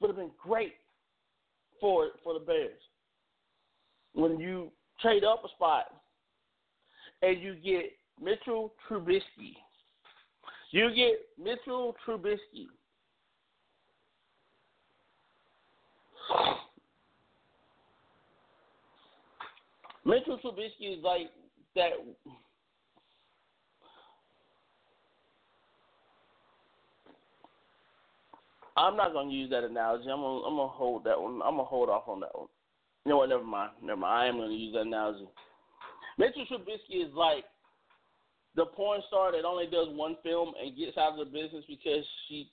would 0.00 0.08
have 0.08 0.16
been 0.16 0.32
great 0.42 0.72
for 1.84 2.08
for 2.22 2.32
the 2.32 2.40
Bears. 2.40 2.80
when 4.14 4.40
you 4.40 4.72
trade 5.02 5.22
up 5.22 5.44
a 5.44 5.48
spot 5.48 5.84
and 7.20 7.42
you 7.42 7.56
get 7.56 7.92
Mitchell 8.22 8.72
Trubisky. 8.88 9.56
You 10.70 10.94
get 10.94 11.20
Mitchell 11.38 11.94
Trubisky. 12.06 12.68
Mitchell 20.06 20.38
Trubisky 20.42 20.96
is 20.96 21.04
like 21.04 21.28
that. 21.74 21.90
I'm 28.76 28.96
not 28.96 29.12
gonna 29.12 29.30
use 29.30 29.50
that 29.50 29.64
analogy. 29.64 30.10
I'm 30.10 30.20
gonna 30.20 30.42
I'm 30.42 30.56
gonna 30.56 30.68
hold 30.68 31.04
that 31.04 31.20
one. 31.20 31.34
I'm 31.44 31.56
gonna 31.56 31.64
hold 31.64 31.88
off 31.88 32.08
on 32.08 32.20
that 32.20 32.36
one. 32.36 32.48
You 33.04 33.10
know 33.10 33.18
what? 33.18 33.28
Never 33.28 33.44
mind. 33.44 33.70
Never 33.82 34.00
mind. 34.00 34.22
I 34.22 34.26
am 34.26 34.38
gonna 34.38 34.52
use 34.52 34.72
that 34.74 34.82
analogy. 34.82 35.28
Mitchell 36.18 36.46
Trubisky 36.50 37.06
is 37.06 37.12
like 37.14 37.44
the 38.56 38.66
porn 38.66 39.00
star 39.08 39.32
that 39.32 39.44
only 39.44 39.66
does 39.66 39.88
one 39.90 40.16
film 40.22 40.54
and 40.60 40.76
gets 40.76 40.96
out 40.96 41.18
of 41.18 41.18
the 41.18 41.24
business 41.32 41.64
because 41.68 42.04
she 42.28 42.50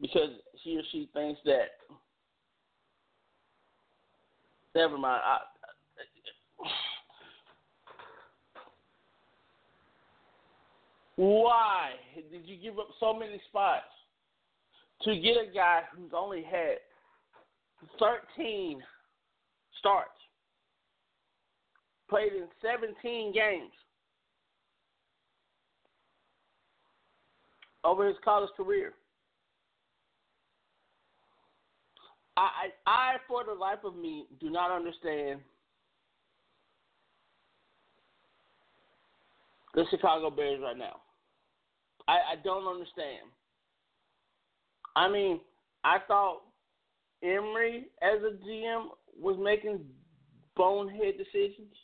because 0.00 0.30
he 0.62 0.76
or 0.76 0.82
she 0.90 1.08
thinks 1.12 1.40
that. 1.44 1.70
Never 4.74 4.98
mind. 4.98 5.22
I, 5.24 5.38
why 11.16 11.90
did 12.30 12.44
you 12.44 12.56
give 12.56 12.78
up 12.78 12.88
so 12.98 13.14
many 13.14 13.40
spots 13.48 13.86
to 15.02 15.18
get 15.20 15.36
a 15.36 15.52
guy 15.52 15.82
who's 15.96 16.10
only 16.14 16.42
had 16.42 16.78
13 17.98 18.82
starts, 19.78 20.10
played 22.10 22.32
in 22.32 22.46
17 22.62 23.32
games 23.32 23.72
over 27.84 28.06
his 28.06 28.16
college 28.24 28.50
career? 28.56 28.92
I, 32.36 32.70
I, 32.86 32.90
I, 32.90 33.16
for 33.26 33.44
the 33.44 33.52
life 33.52 33.80
of 33.84 33.96
me, 33.96 34.26
do 34.40 34.48
not 34.48 34.70
understand 34.70 35.40
the 39.74 39.84
Chicago 39.90 40.30
Bears 40.30 40.60
right 40.62 40.76
now. 40.76 40.96
I, 42.06 42.12
I 42.12 42.34
don't 42.42 42.66
understand. 42.66 43.28
I 44.96 45.08
mean, 45.08 45.40
I 45.84 45.98
thought 46.06 46.42
Emery 47.22 47.86
as 48.02 48.20
a 48.22 48.44
GM 48.44 48.86
was 49.20 49.36
making 49.40 49.80
bonehead 50.56 51.14
decisions. 51.16 51.74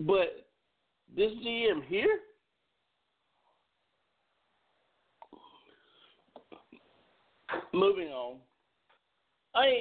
But 0.00 0.46
this 1.14 1.30
GM 1.44 1.84
here, 1.86 2.20
moving 7.74 8.08
on. 8.08 8.36
I 9.54 9.66
mean, 9.66 9.80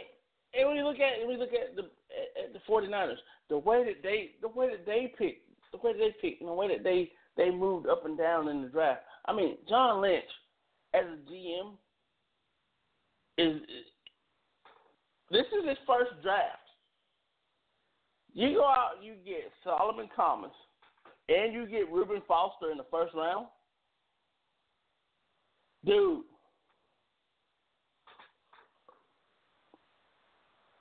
and 0.54 0.68
when 0.68 0.78
you 0.78 0.86
look 0.86 1.00
at 1.00 1.20
when 1.26 1.38
you 1.38 1.38
look 1.38 1.54
at 1.54 1.76
the 1.76 1.84
at 2.44 2.54
the 2.54 2.60
49ers, 2.68 3.16
the 3.50 3.58
way 3.58 3.84
that 3.86 4.02
they 4.04 4.32
the 4.42 4.48
way 4.48 4.70
that 4.70 4.86
they 4.86 5.14
pick, 5.18 5.42
the 5.72 5.78
way 5.78 5.94
that 5.94 6.00
they 6.00 6.30
pick, 6.30 6.40
and 6.40 6.50
the 6.50 6.54
way 6.54 6.68
that 6.68 6.84
they 6.84 7.12
they 7.38 7.52
moved 7.52 7.88
up 7.88 8.06
and 8.06 8.18
down 8.18 8.48
in 8.50 8.64
the 8.64 8.70
draft. 8.70 9.02
I 9.30 9.36
mean, 9.36 9.58
John 9.70 10.02
Lynch 10.02 10.24
as 10.96 11.04
a 11.06 11.32
GM 11.32 11.74
is 13.38 13.62
this 15.30 15.46
is 15.46 15.70
his 15.70 15.78
first 15.86 16.10
draft. 16.24 16.58
You 18.34 18.56
go 18.56 18.66
out, 18.66 18.94
you 19.04 19.14
get 19.24 19.52
Solomon 19.64 20.10
Thomas, 20.16 20.52
and 21.28 21.54
you 21.54 21.68
get 21.68 21.92
Reuben 21.92 22.24
Foster 22.28 22.72
in 22.72 22.78
the 22.78 22.86
first 22.90 23.14
round. 23.14 23.46
Dude, 25.86 26.24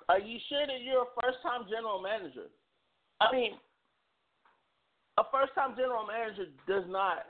are 0.09 0.19
you 0.19 0.39
sure 0.49 0.67
that 0.67 0.83
you're 0.83 1.03
a 1.03 1.23
first 1.23 1.39
time 1.43 1.67
general 1.69 2.01
manager? 2.01 2.47
I 3.21 3.31
mean, 3.31 3.53
a 5.19 5.23
first 5.31 5.55
time 5.55 5.75
general 5.77 6.07
manager 6.07 6.47
does 6.67 6.85
not 6.89 7.27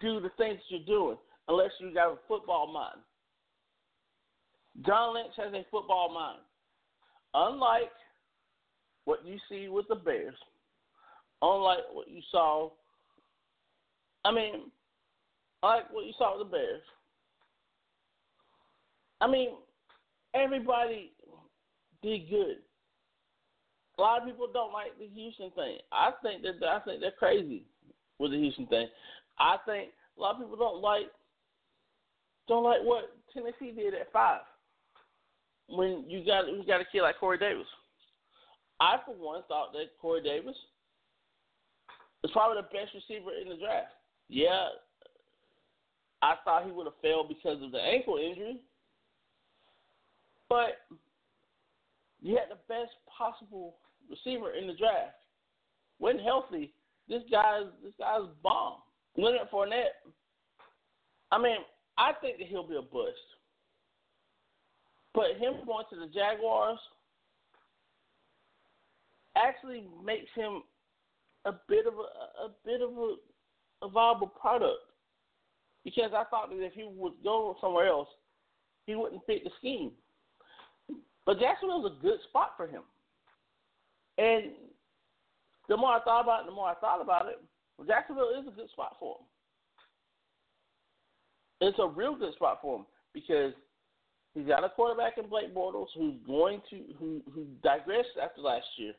do 0.00 0.20
the 0.20 0.30
things 0.38 0.58
you're 0.68 0.80
doing 0.86 1.16
unless 1.48 1.70
you 1.80 1.92
got 1.92 2.12
a 2.12 2.16
football 2.28 2.72
mind. 2.72 3.00
John 4.86 5.14
Lynch 5.14 5.34
has 5.36 5.52
a 5.52 5.66
football 5.70 6.12
mind. 6.12 6.40
Unlike 7.34 7.90
what 9.04 9.26
you 9.26 9.38
see 9.48 9.68
with 9.68 9.86
the 9.88 9.94
Bears, 9.94 10.34
unlike 11.40 11.80
what 11.92 12.08
you 12.08 12.20
saw, 12.30 12.70
I 14.24 14.32
mean, 14.32 14.70
like 15.62 15.92
what 15.92 16.06
you 16.06 16.12
saw 16.16 16.38
with 16.38 16.46
the 16.46 16.56
Bears. 16.56 16.82
I 19.20 19.30
mean, 19.30 19.50
everybody 20.34 21.12
did 22.02 22.28
good. 22.28 22.56
A 23.98 24.00
lot 24.00 24.22
of 24.22 24.26
people 24.26 24.48
don't 24.52 24.72
like 24.72 24.98
the 24.98 25.06
Houston 25.14 25.50
thing. 25.52 25.78
I 25.92 26.10
think 26.22 26.42
that 26.42 26.66
I 26.66 26.80
think 26.80 27.00
they're 27.00 27.12
crazy 27.12 27.64
with 28.18 28.32
the 28.32 28.38
Houston 28.38 28.66
thing. 28.66 28.88
I 29.42 29.56
think 29.66 29.90
a 30.16 30.20
lot 30.20 30.36
of 30.36 30.40
people 30.40 30.56
don't 30.56 30.80
like 30.80 31.10
don't 32.46 32.62
like 32.62 32.80
what 32.82 33.16
Tennessee 33.34 33.74
did 33.74 33.92
at 33.94 34.12
five 34.12 34.40
when 35.68 36.04
you 36.08 36.24
got 36.24 36.46
you 36.46 36.62
got 36.64 36.80
a 36.80 36.84
kid 36.84 37.02
like 37.02 37.18
Corey 37.18 37.38
Davis. 37.38 37.66
I 38.78 38.98
for 39.04 39.14
one 39.14 39.42
thought 39.48 39.72
that 39.72 39.98
Corey 40.00 40.22
Davis 40.22 40.56
was 42.22 42.30
probably 42.32 42.62
the 42.62 42.68
best 42.68 42.94
receiver 42.94 43.30
in 43.40 43.48
the 43.48 43.56
draft. 43.56 43.92
Yeah, 44.28 44.68
I 46.22 46.34
thought 46.44 46.64
he 46.64 46.70
would 46.70 46.86
have 46.86 47.00
failed 47.02 47.28
because 47.28 47.60
of 47.62 47.72
the 47.72 47.80
ankle 47.80 48.18
injury, 48.18 48.58
but 50.48 50.86
you 52.20 52.36
had 52.36 52.48
the 52.48 52.62
best 52.68 52.92
possible 53.06 53.74
receiver 54.08 54.52
in 54.52 54.68
the 54.68 54.74
draft. 54.74 55.18
When 55.98 56.18
healthy, 56.18 56.72
this 57.08 57.22
guy's 57.30 57.66
this 57.82 57.92
guy's 57.98 58.28
bomb. 58.42 58.78
Leonard 59.16 59.50
Fournette. 59.52 60.12
I 61.30 61.38
mean, 61.38 61.58
I 61.98 62.12
think 62.20 62.38
that 62.38 62.48
he'll 62.48 62.66
be 62.66 62.76
a 62.76 62.82
bust. 62.82 63.16
But 65.14 65.36
him 65.38 65.54
going 65.66 65.84
to 65.90 65.96
the 65.96 66.06
Jaguars 66.06 66.78
actually 69.36 69.84
makes 70.04 70.30
him 70.34 70.62
a 71.44 71.52
bit 71.68 71.86
of 71.86 71.94
a, 71.94 72.46
a 72.46 72.50
bit 72.64 72.80
of 72.80 72.90
a, 72.96 73.14
a 73.84 73.88
viable 73.88 74.28
product. 74.28 74.80
Because 75.84 76.12
I 76.14 76.24
thought 76.30 76.50
that 76.50 76.64
if 76.64 76.72
he 76.74 76.88
would 76.88 77.14
go 77.24 77.56
somewhere 77.60 77.88
else, 77.88 78.08
he 78.86 78.94
wouldn't 78.94 79.26
fit 79.26 79.44
the 79.44 79.50
scheme. 79.58 79.92
But 81.26 81.40
Jacksonville's 81.40 81.92
a 81.92 82.02
good 82.02 82.18
spot 82.28 82.52
for 82.56 82.66
him. 82.66 82.82
And 84.18 84.52
the 85.68 85.76
more 85.76 85.90
I 85.90 86.00
thought 86.02 86.22
about 86.22 86.42
it, 86.42 86.46
the 86.46 86.52
more 86.52 86.68
I 86.68 86.74
thought 86.74 87.00
about 87.00 87.26
it, 87.26 87.40
Jacksonville 87.86 88.30
is 88.40 88.46
a 88.46 88.56
good 88.56 88.70
spot 88.70 88.96
for 88.98 89.16
him. 89.16 89.26
It's 91.68 91.78
a 91.78 91.86
real 91.86 92.16
good 92.16 92.34
spot 92.34 92.58
for 92.60 92.78
him 92.78 92.86
because 93.14 93.52
he's 94.34 94.46
got 94.46 94.64
a 94.64 94.68
quarterback 94.68 95.18
in 95.18 95.28
Blake 95.28 95.54
Bortles 95.54 95.86
who's 95.96 96.16
going 96.26 96.60
to 96.70 96.80
who 96.98 97.22
who 97.32 97.46
digressed 97.62 98.18
after 98.22 98.40
last 98.40 98.66
year. 98.76 98.94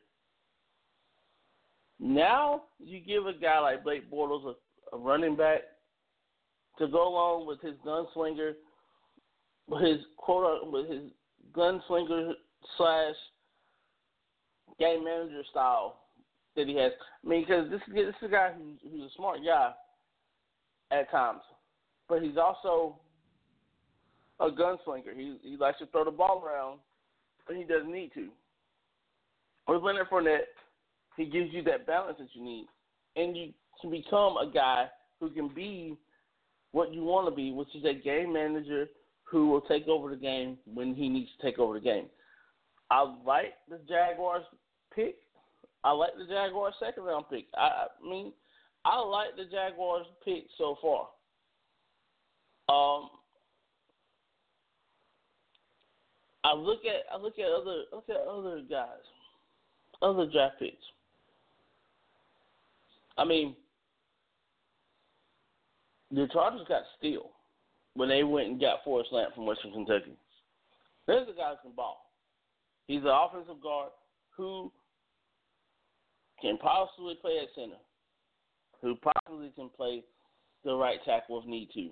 Now 2.00 2.64
you 2.78 3.00
give 3.00 3.26
a 3.26 3.32
guy 3.32 3.60
like 3.60 3.84
Blake 3.84 4.10
Bortles 4.10 4.54
a, 4.92 4.96
a 4.96 4.98
running 4.98 5.36
back 5.36 5.60
to 6.78 6.88
go 6.88 7.08
along 7.08 7.46
with 7.46 7.60
his 7.60 7.74
gunslinger, 7.86 8.52
with 9.68 9.82
his 9.82 10.00
quote 10.16 10.70
with 10.72 10.88
his 10.88 11.10
gunslinger 11.52 12.32
slash 12.76 13.14
game 14.80 15.04
manager 15.04 15.42
style 15.50 16.03
that 16.56 16.68
he 16.68 16.76
has. 16.76 16.92
I 17.24 17.28
mean, 17.28 17.42
because 17.42 17.70
this 17.70 17.80
is 17.88 17.94
this 17.94 18.14
is 18.20 18.28
a 18.28 18.28
guy 18.28 18.50
who's, 18.56 18.78
who's 18.82 19.10
a 19.10 19.14
smart 19.16 19.38
guy 19.44 19.72
at 20.90 21.10
times, 21.10 21.40
but 22.08 22.22
he's 22.22 22.36
also 22.36 22.96
a 24.40 24.50
gunslinger. 24.50 25.14
He 25.16 25.36
he 25.42 25.56
likes 25.56 25.78
to 25.78 25.86
throw 25.86 26.04
the 26.04 26.10
ball 26.10 26.42
around, 26.44 26.78
but 27.46 27.56
he 27.56 27.64
doesn't 27.64 27.92
need 27.92 28.12
to. 28.14 28.28
With 29.66 29.82
Leonard 29.82 30.10
Fournette, 30.10 30.52
he 31.16 31.24
gives 31.24 31.52
you 31.52 31.62
that 31.64 31.86
balance 31.86 32.18
that 32.18 32.28
you 32.34 32.42
need, 32.42 32.66
and 33.16 33.36
you 33.36 33.52
can 33.80 33.90
become 33.90 34.36
a 34.36 34.50
guy 34.52 34.86
who 35.20 35.30
can 35.30 35.48
be 35.48 35.96
what 36.72 36.92
you 36.92 37.04
want 37.04 37.28
to 37.28 37.34
be, 37.34 37.52
which 37.52 37.74
is 37.74 37.84
a 37.84 37.94
game 37.94 38.32
manager 38.32 38.86
who 39.22 39.48
will 39.48 39.60
take 39.62 39.88
over 39.88 40.10
the 40.10 40.16
game 40.16 40.58
when 40.72 40.94
he 40.94 41.08
needs 41.08 41.30
to 41.36 41.46
take 41.46 41.58
over 41.58 41.74
the 41.74 41.80
game. 41.80 42.06
I 42.90 43.02
like 43.24 43.54
the 43.68 43.78
Jaguars 43.88 44.44
pick. 44.94 45.16
I 45.84 45.92
like 45.92 46.16
the 46.16 46.24
Jaguars 46.24 46.74
second 46.80 47.04
round 47.04 47.26
pick. 47.30 47.44
I, 47.56 47.86
I 48.02 48.08
mean, 48.08 48.32
I 48.84 48.98
like 49.00 49.36
the 49.36 49.44
Jaguars 49.44 50.06
pick 50.24 50.44
so 50.56 50.76
far. 50.80 51.08
Um, 52.70 53.10
I 56.42 56.54
look 56.54 56.80
at 56.86 57.04
I 57.12 57.20
look 57.20 57.38
at 57.38 57.46
other 57.46 57.82
look 57.92 58.08
at 58.08 58.16
other 58.16 58.62
guys, 58.68 58.88
other 60.00 60.26
draft 60.30 60.58
picks. 60.58 60.76
I 63.16 63.24
mean, 63.24 63.54
the 66.10 66.26
Chargers 66.32 66.66
got 66.66 66.82
steal 66.98 67.30
when 67.94 68.08
they 68.08 68.24
went 68.24 68.48
and 68.48 68.60
got 68.60 68.82
Forrest 68.84 69.12
Lamp 69.12 69.34
from 69.34 69.46
Western 69.46 69.72
Kentucky. 69.72 70.16
There's 71.06 71.28
a 71.28 71.32
guy 71.32 71.50
who 71.50 71.68
can 71.68 71.76
ball. 71.76 72.10
He's 72.88 73.02
an 73.02 73.08
offensive 73.08 73.62
guard 73.62 73.90
who 74.36 74.72
can 76.40 76.58
possibly 76.58 77.16
play 77.20 77.38
at 77.42 77.48
center, 77.54 77.80
who 78.80 78.96
possibly 78.96 79.50
can 79.56 79.70
play 79.76 80.02
the 80.64 80.74
right 80.74 80.98
tackle 81.04 81.40
if 81.40 81.46
need 81.46 81.70
to. 81.74 81.90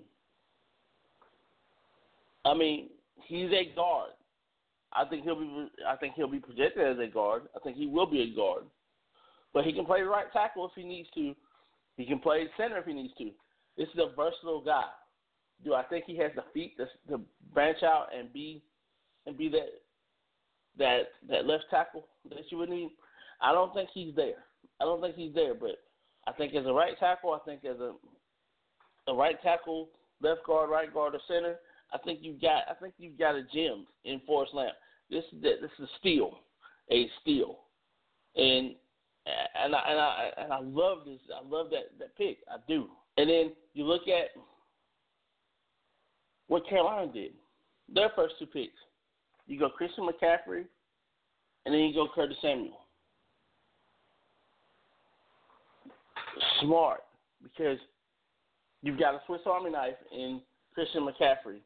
I 2.44 2.54
mean, 2.54 2.90
he's 3.26 3.50
a 3.52 3.72
guard. 3.74 4.10
I 4.92 5.04
think 5.06 5.24
he'll 5.24 5.38
be. 5.38 5.68
I 5.86 5.96
think 5.96 6.14
he'll 6.14 6.30
be 6.30 6.38
projected 6.38 6.86
as 6.86 6.98
a 6.98 7.10
guard. 7.10 7.44
I 7.56 7.60
think 7.60 7.76
he 7.76 7.86
will 7.86 8.06
be 8.06 8.22
a 8.22 8.36
guard, 8.36 8.64
but 9.54 9.64
he 9.64 9.72
can 9.72 9.86
play 9.86 10.02
right 10.02 10.30
tackle 10.32 10.66
if 10.66 10.72
he 10.74 10.86
needs 10.86 11.08
to. 11.14 11.34
He 11.96 12.04
can 12.04 12.18
play 12.18 12.46
center 12.56 12.78
if 12.78 12.86
he 12.86 12.92
needs 12.92 13.14
to. 13.18 13.30
This 13.76 13.88
is 13.94 14.00
a 14.00 14.14
versatile 14.14 14.62
guy. 14.62 14.84
Do 15.64 15.74
I 15.74 15.82
think 15.84 16.04
he 16.06 16.16
has 16.18 16.32
the 16.34 16.44
feet 16.52 16.76
to, 16.76 16.86
to 17.10 17.22
branch 17.54 17.82
out 17.82 18.08
and 18.16 18.32
be 18.32 18.62
and 19.26 19.36
be 19.36 19.48
that 19.50 19.68
that 20.78 21.02
that 21.28 21.46
left 21.46 21.64
tackle 21.70 22.06
that 22.28 22.50
you 22.50 22.58
would 22.58 22.68
need? 22.68 22.90
I 23.42 23.52
don't 23.52 23.74
think 23.74 23.90
he's 23.92 24.14
there. 24.14 24.44
I 24.80 24.84
don't 24.84 25.00
think 25.00 25.16
he's 25.16 25.34
there, 25.34 25.54
but 25.54 25.78
I 26.26 26.32
think 26.32 26.54
as 26.54 26.66
a 26.66 26.72
right 26.72 26.98
tackle, 26.98 27.32
I 27.32 27.38
think 27.44 27.64
as 27.64 27.78
a 27.80 27.92
a 29.08 29.14
right 29.14 29.40
tackle, 29.42 29.88
left 30.20 30.44
guard, 30.46 30.70
right 30.70 30.92
guard, 30.92 31.14
or 31.14 31.20
center, 31.26 31.56
I 31.92 31.98
think 31.98 32.20
you've 32.22 32.40
got 32.40 32.64
I 32.70 32.74
think 32.80 32.94
you've 32.98 33.18
got 33.18 33.34
a 33.34 33.42
gem 33.52 33.86
in 34.04 34.20
Forrest 34.26 34.54
Lamp. 34.54 34.74
This 35.10 35.24
is 35.32 35.42
this 35.42 35.70
is 35.78 35.84
a 35.84 35.98
steal, 35.98 36.38
a 36.90 37.08
steal, 37.20 37.58
and 38.36 38.74
and 39.26 39.74
I 39.74 39.82
and 39.88 39.98
I 39.98 40.30
and 40.38 40.52
I 40.52 40.60
love 40.60 40.98
this. 41.04 41.20
I 41.34 41.46
love 41.46 41.70
that 41.70 41.98
that 41.98 42.16
pick. 42.16 42.38
I 42.48 42.56
do. 42.68 42.86
And 43.18 43.28
then 43.28 43.52
you 43.74 43.84
look 43.84 44.02
at 44.08 44.30
what 46.48 46.66
Carolina 46.68 47.12
did. 47.12 47.32
Their 47.92 48.10
first 48.16 48.34
two 48.38 48.46
picks. 48.46 48.72
You 49.46 49.58
go 49.58 49.68
Christian 49.68 50.08
McCaffrey, 50.08 50.64
and 51.66 51.74
then 51.74 51.80
you 51.80 51.94
go 51.94 52.08
Curtis 52.14 52.36
Samuel. 52.40 52.78
Smart 56.60 57.00
because 57.42 57.78
you've 58.82 58.98
got 58.98 59.14
a 59.14 59.20
Swiss 59.26 59.40
Army 59.46 59.70
knife 59.70 59.94
in 60.12 60.40
Christian 60.74 61.06
McCaffrey, 61.06 61.58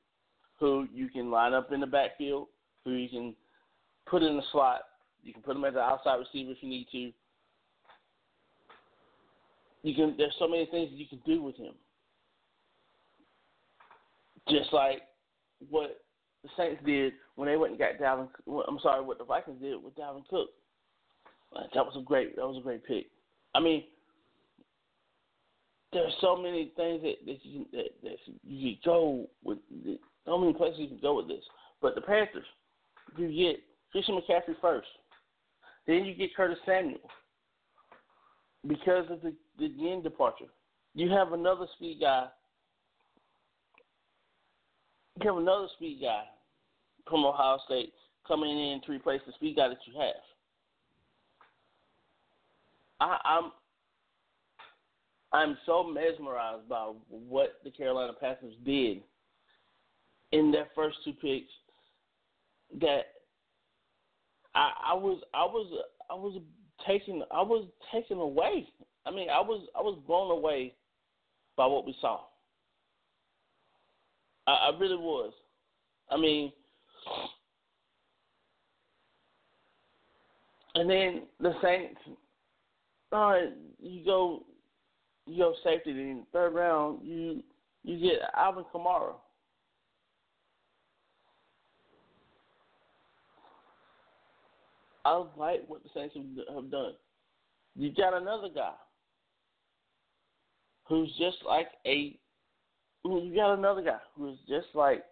who 0.58 0.86
you 0.92 1.08
can 1.08 1.30
line 1.30 1.54
up 1.54 1.72
in 1.72 1.80
the 1.80 1.86
backfield, 1.86 2.48
who 2.84 2.92
you 2.92 3.08
can 3.08 3.34
put 4.06 4.22
in 4.22 4.36
the 4.36 4.42
slot. 4.52 4.80
You 5.22 5.32
can 5.32 5.42
put 5.42 5.56
him 5.56 5.64
as 5.64 5.74
an 5.74 5.80
outside 5.80 6.16
receiver 6.16 6.52
if 6.52 6.58
you 6.60 6.68
need 6.68 6.86
to. 6.92 7.12
You 9.82 9.94
can. 9.94 10.14
There's 10.16 10.34
so 10.38 10.48
many 10.48 10.66
things 10.66 10.90
you 10.92 11.06
can 11.06 11.20
do 11.26 11.42
with 11.42 11.56
him. 11.56 11.74
Just 14.48 14.72
like 14.72 15.02
what 15.70 16.02
the 16.42 16.48
Saints 16.56 16.80
did 16.84 17.12
when 17.34 17.48
they 17.48 17.56
went 17.56 17.72
and 17.72 17.78
got 17.78 17.98
Dalvin. 18.00 18.28
I'm 18.68 18.78
sorry, 18.80 19.04
what 19.04 19.18
the 19.18 19.24
Vikings 19.24 19.60
did 19.60 19.82
with 19.82 19.96
Dalvin 19.96 20.26
Cook. 20.28 20.50
That 21.74 21.84
was 21.84 21.96
a 21.98 22.02
great. 22.02 22.36
That 22.36 22.46
was 22.46 22.58
a 22.58 22.62
great 22.62 22.84
pick. 22.84 23.06
I 23.54 23.60
mean, 23.60 23.84
there's 25.96 26.12
so 26.20 26.36
many 26.36 26.72
things 26.76 27.02
that 27.02 27.14
that 27.24 27.38
you 27.42 27.66
that, 27.72 27.88
that 28.02 28.16
you 28.46 28.74
can 28.74 28.80
go 28.84 29.26
with. 29.42 29.58
So 30.26 30.36
many 30.36 30.52
places 30.52 30.80
you 30.80 30.88
can 30.88 31.00
go 31.00 31.16
with 31.16 31.28
this. 31.28 31.42
But 31.80 31.94
the 31.94 32.02
Panthers, 32.02 32.44
you 33.16 33.28
get 33.28 33.60
Christian 33.92 34.18
McCaffrey 34.18 34.60
first, 34.60 34.88
then 35.86 36.04
you 36.04 36.14
get 36.14 36.36
Curtis 36.36 36.58
Samuel 36.66 37.00
because 38.68 39.06
of 39.10 39.22
the 39.22 39.34
the 39.58 39.72
Yen 39.74 40.02
departure. 40.02 40.46
You 40.94 41.08
have 41.10 41.32
another 41.32 41.66
speed 41.76 41.98
guy. 42.00 42.26
You 45.22 45.30
have 45.30 45.38
another 45.38 45.68
speed 45.76 46.00
guy 46.02 46.24
from 47.08 47.24
Ohio 47.24 47.58
State 47.64 47.94
coming 48.28 48.50
in 48.50 48.82
to 48.84 48.92
replace 48.92 49.22
the 49.26 49.32
speed 49.32 49.56
guy 49.56 49.68
that 49.68 49.78
you 49.86 49.98
have. 49.98 50.14
I, 53.00 53.18
I'm 53.24 53.52
I'm 55.32 55.56
so 55.66 55.82
mesmerized 55.82 56.68
by 56.68 56.92
what 57.08 57.58
the 57.64 57.70
Carolina 57.70 58.12
Panthers 58.18 58.54
did 58.64 59.02
in 60.32 60.50
their 60.50 60.68
first 60.74 60.98
two 61.04 61.12
picks 61.12 61.52
that 62.80 63.06
I, 64.54 64.70
I 64.92 64.94
was 64.94 65.20
I 65.34 65.44
was 65.44 65.66
I 66.10 66.14
was 66.14 66.40
taken 66.86 67.22
I 67.30 67.42
was 67.42 67.66
taken 67.92 68.18
away. 68.18 68.68
I 69.04 69.10
mean 69.10 69.28
I 69.30 69.40
was 69.40 69.66
I 69.76 69.80
was 69.80 69.98
blown 70.06 70.30
away 70.30 70.74
by 71.56 71.66
what 71.66 71.86
we 71.86 71.94
saw. 72.00 72.20
I, 74.46 74.52
I 74.52 74.78
really 74.78 74.96
was. 74.96 75.32
I 76.10 76.16
mean 76.16 76.52
and 80.74 80.88
then 80.88 81.22
the 81.40 81.52
Saints 81.62 82.00
uh, 83.12 83.36
you 83.80 84.04
go 84.04 84.42
you 85.26 85.38
go 85.38 85.54
safety 85.64 85.92
then 85.92 86.26
third 86.32 86.54
round 86.54 87.00
you 87.04 87.42
you 87.86 88.00
get 88.00 88.18
Alvin 88.36 88.64
Kamara. 88.74 89.14
I 95.04 95.24
like 95.36 95.62
what 95.68 95.84
the 95.84 95.88
Saints 95.94 96.16
have 96.16 96.70
done. 96.70 96.94
You 97.76 97.92
got 97.94 98.20
another 98.20 98.48
guy 98.52 98.72
who's 100.88 101.10
just 101.16 101.36
like 101.46 101.68
a. 101.86 102.18
You 103.04 103.32
got 103.36 103.56
another 103.56 103.82
guy 103.82 103.98
who's 104.16 104.36
just 104.48 104.66
like 104.74 105.04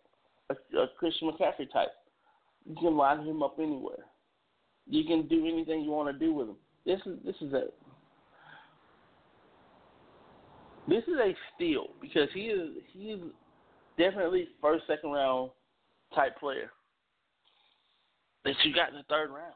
a, 0.50 0.54
a 0.76 0.88
Christian 0.98 1.30
McCaffrey 1.30 1.72
type. 1.72 1.92
You 2.66 2.74
can 2.74 2.96
line 2.96 3.24
him 3.24 3.40
up 3.44 3.54
anywhere. 3.60 4.04
You 4.88 5.04
can 5.04 5.28
do 5.28 5.46
anything 5.46 5.82
you 5.82 5.90
want 5.90 6.12
to 6.12 6.18
do 6.18 6.34
with 6.34 6.48
him. 6.48 6.56
This 6.84 6.98
is 7.06 7.18
this 7.24 7.36
is 7.40 7.52
a 7.52 7.66
this 10.88 11.02
is 11.04 11.14
a 11.18 11.34
steal 11.54 11.88
because 12.00 12.28
he 12.34 12.42
is 12.42 12.70
he 12.92 13.10
is 13.10 13.20
definitely 13.98 14.48
first 14.60 14.84
second 14.86 15.10
round 15.10 15.50
type 16.14 16.38
player 16.38 16.70
that 18.44 18.54
you 18.64 18.74
got 18.74 18.90
in 18.90 18.96
the 18.96 19.02
third 19.08 19.30
round. 19.30 19.54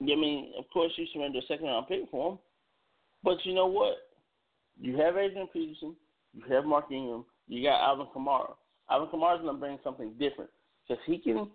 I 0.00 0.16
mean, 0.16 0.52
of 0.58 0.64
course, 0.72 0.90
you 0.96 1.06
surrender 1.12 1.38
a 1.38 1.42
second 1.42 1.66
round 1.66 1.86
pick 1.86 2.10
for 2.10 2.32
him, 2.32 2.38
but 3.22 3.38
you 3.44 3.54
know 3.54 3.66
what? 3.66 3.94
You 4.80 4.96
have 4.96 5.16
Adrian 5.16 5.46
Peterson, 5.52 5.94
you 6.34 6.42
have 6.52 6.64
Mark 6.64 6.90
Ingram, 6.90 7.24
you 7.46 7.62
got 7.62 7.80
Alvin 7.82 8.06
Kamara. 8.14 8.54
Alvin 8.90 9.08
Kamara's 9.08 9.44
gonna 9.44 9.58
bring 9.58 9.78
something 9.84 10.12
different 10.18 10.50
because 10.88 11.02
he 11.06 11.18
can. 11.18 11.48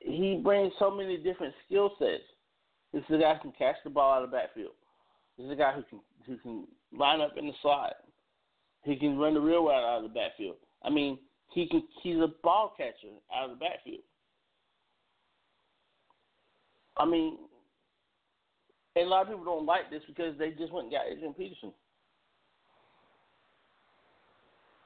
He 0.00 0.38
brings 0.42 0.72
so 0.78 0.90
many 0.90 1.16
different 1.16 1.54
skill 1.64 1.92
sets. 1.98 2.24
This 2.94 3.02
is 3.08 3.16
a 3.16 3.18
guy 3.18 3.34
who 3.34 3.40
can 3.40 3.52
catch 3.58 3.74
the 3.82 3.90
ball 3.90 4.14
out 4.14 4.22
of 4.22 4.30
the 4.30 4.36
backfield. 4.36 4.70
This 5.36 5.46
is 5.46 5.52
a 5.52 5.56
guy 5.56 5.72
who 5.72 5.82
can 5.82 6.00
who 6.26 6.38
can 6.38 6.66
line 6.96 7.20
up 7.20 7.36
in 7.36 7.48
the 7.48 7.52
slot. 7.60 7.94
He 8.84 8.94
can 8.94 9.18
run 9.18 9.34
the 9.34 9.40
real 9.40 9.66
route 9.66 9.84
out 9.84 10.04
of 10.04 10.04
the 10.04 10.14
backfield. 10.14 10.56
I 10.84 10.90
mean, 10.90 11.18
he 11.52 11.66
can. 11.66 11.82
He's 12.04 12.18
a 12.18 12.28
ball 12.44 12.72
catcher 12.76 13.12
out 13.34 13.50
of 13.50 13.58
the 13.58 13.64
backfield. 13.64 14.02
I 16.96 17.04
mean, 17.04 17.36
and 18.94 19.06
a 19.06 19.08
lot 19.08 19.22
of 19.22 19.28
people 19.28 19.44
don't 19.44 19.66
like 19.66 19.90
this 19.90 20.02
because 20.06 20.38
they 20.38 20.50
just 20.50 20.72
went 20.72 20.84
and 20.84 20.92
got 20.92 21.06
Adrian 21.10 21.34
Peterson. 21.34 21.72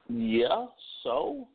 Yeah, 0.09 0.65
so 1.03 1.47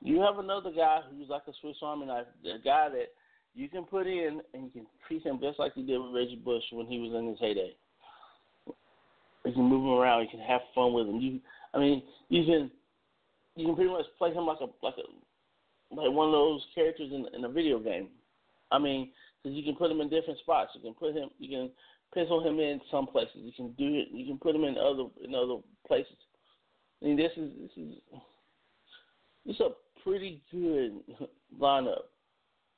you 0.00 0.20
have 0.20 0.38
another 0.38 0.70
guy 0.70 1.00
who's 1.10 1.28
like 1.28 1.42
a 1.48 1.52
Swiss 1.60 1.76
Army 1.82 2.06
knife, 2.06 2.26
a 2.44 2.62
guy 2.62 2.88
that 2.90 3.08
you 3.54 3.68
can 3.68 3.84
put 3.84 4.06
in 4.06 4.40
and 4.54 4.64
you 4.64 4.70
can 4.70 4.86
treat 5.06 5.22
him 5.22 5.38
just 5.40 5.58
like 5.58 5.72
you 5.76 5.86
did 5.86 5.98
with 5.98 6.14
Reggie 6.14 6.40
Bush 6.42 6.62
when 6.72 6.86
he 6.86 6.98
was 6.98 7.12
in 7.12 7.28
his 7.28 7.38
heyday. 7.38 7.74
You 8.66 9.52
can 9.52 9.64
move 9.64 9.84
him 9.84 9.98
around. 9.98 10.22
You 10.22 10.28
can 10.30 10.40
have 10.40 10.60
fun 10.74 10.92
with 10.92 11.08
him. 11.08 11.20
You, 11.20 11.40
I 11.74 11.78
mean, 11.78 12.02
you 12.28 12.44
can 12.44 12.70
you 13.56 13.66
can 13.66 13.74
pretty 13.74 13.90
much 13.90 14.06
play 14.16 14.32
him 14.32 14.46
like 14.46 14.60
a 14.60 14.66
like 14.84 14.94
a 14.96 15.94
like 15.94 16.10
one 16.10 16.28
of 16.28 16.32
those 16.32 16.64
characters 16.74 17.10
in 17.12 17.26
in 17.34 17.44
a 17.44 17.48
video 17.48 17.78
game. 17.78 18.08
I 18.70 18.78
mean, 18.78 19.10
because 19.42 19.56
you 19.56 19.64
can 19.64 19.74
put 19.74 19.90
him 19.90 20.00
in 20.00 20.08
different 20.08 20.38
spots. 20.38 20.70
You 20.74 20.80
can 20.80 20.94
put 20.94 21.14
him. 21.14 21.28
You 21.38 21.48
can 21.48 21.70
pencil 22.14 22.46
him 22.46 22.60
in 22.60 22.80
some 22.90 23.06
places. 23.06 23.36
You 23.36 23.52
can 23.52 23.72
do 23.72 23.94
it. 23.94 24.08
You 24.12 24.26
can 24.26 24.38
put 24.38 24.54
him 24.54 24.64
in 24.64 24.78
other 24.78 25.04
in 25.24 25.34
other 25.34 25.56
places. 25.86 26.16
I 27.02 27.06
mean, 27.06 27.16
this 27.16 27.32
is 27.36 27.50
this 27.60 27.84
is 27.84 27.94
this 29.44 29.56
is 29.56 29.60
a 29.60 29.70
pretty 30.02 30.40
good 30.52 31.00
lineup. 31.60 32.04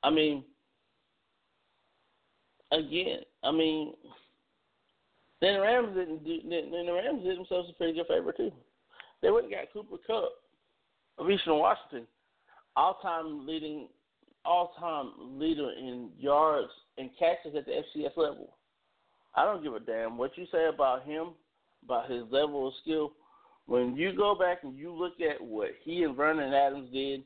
I 0.03 0.11
mean, 0.11 0.45
again, 2.75 3.21
I 3.43 3.51
mean, 3.51 3.95
then 5.41 5.55
the 5.55 5.61
Rams 5.61 5.95
didn't 5.95 6.25
do. 6.25 6.39
Then 6.49 6.87
the 6.87 6.93
Rams 6.93 7.23
did 7.23 7.39
themselves 7.39 7.69
a 7.71 7.75
pretty 7.75 7.95
good 7.95 8.07
favor 8.07 8.33
too. 8.33 8.53
They 9.23 9.31
went 9.31 9.47
and 9.47 9.55
got 9.55 9.73
Cooper 9.73 9.97
Kupp 10.07 10.31
of 11.19 11.31
Eastern 11.31 11.59
Washington, 11.59 12.07
all 12.77 12.99
time 13.03 13.47
leading 13.47 13.89
all 14.45 14.75
time 14.79 15.39
leader 15.39 15.71
in 15.79 16.11
yards 16.19 16.71
and 16.99 17.11
catches 17.19 17.57
at 17.57 17.67
the 17.67 17.73
FCS 17.73 18.17
level. 18.17 18.57
I 19.35 19.45
don't 19.45 19.63
give 19.63 19.75
a 19.75 19.81
damn 19.81 20.19
what 20.19 20.37
you 20.37 20.47
say 20.53 20.67
about 20.73 21.05
him, 21.05 21.29
about 21.85 22.11
his 22.11 22.25
level 22.31 22.69
of 22.69 22.75
skill. 22.83 23.13
When 23.67 23.97
you 23.97 24.15
go 24.15 24.35
back 24.35 24.59
and 24.63 24.77
you 24.77 24.93
look 24.93 25.15
at 25.21 25.43
what 25.43 25.71
he 25.83 26.03
and 26.03 26.15
Vernon 26.15 26.53
Adams 26.53 26.93
did 26.93 27.25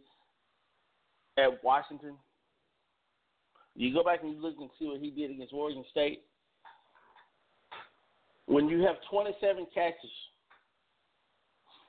at 1.37 1.63
Washington, 1.65 2.15
you 3.79 3.95
go 3.95 4.03
back 4.03 4.25
and 4.25 4.33
you 4.33 4.43
look 4.43 4.57
and 4.59 4.69
see 4.77 4.87
what 4.87 5.01
he 5.01 5.11
did 5.11 5.31
against 5.31 5.53
Oregon 5.53 5.85
State. 5.93 6.23
When 8.47 8.69
you 8.69 8.81
have 8.83 8.97
27 9.09 9.67
catches 9.73 10.11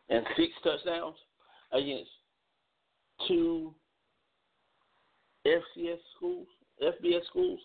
and 0.10 0.24
six 0.38 0.52
touchdowns 0.64 1.16
against 1.72 2.12
two 3.28 3.74
FCS 5.48 5.98
schools, 6.16 6.48
FBS 6.80 7.26
schools, 7.28 7.60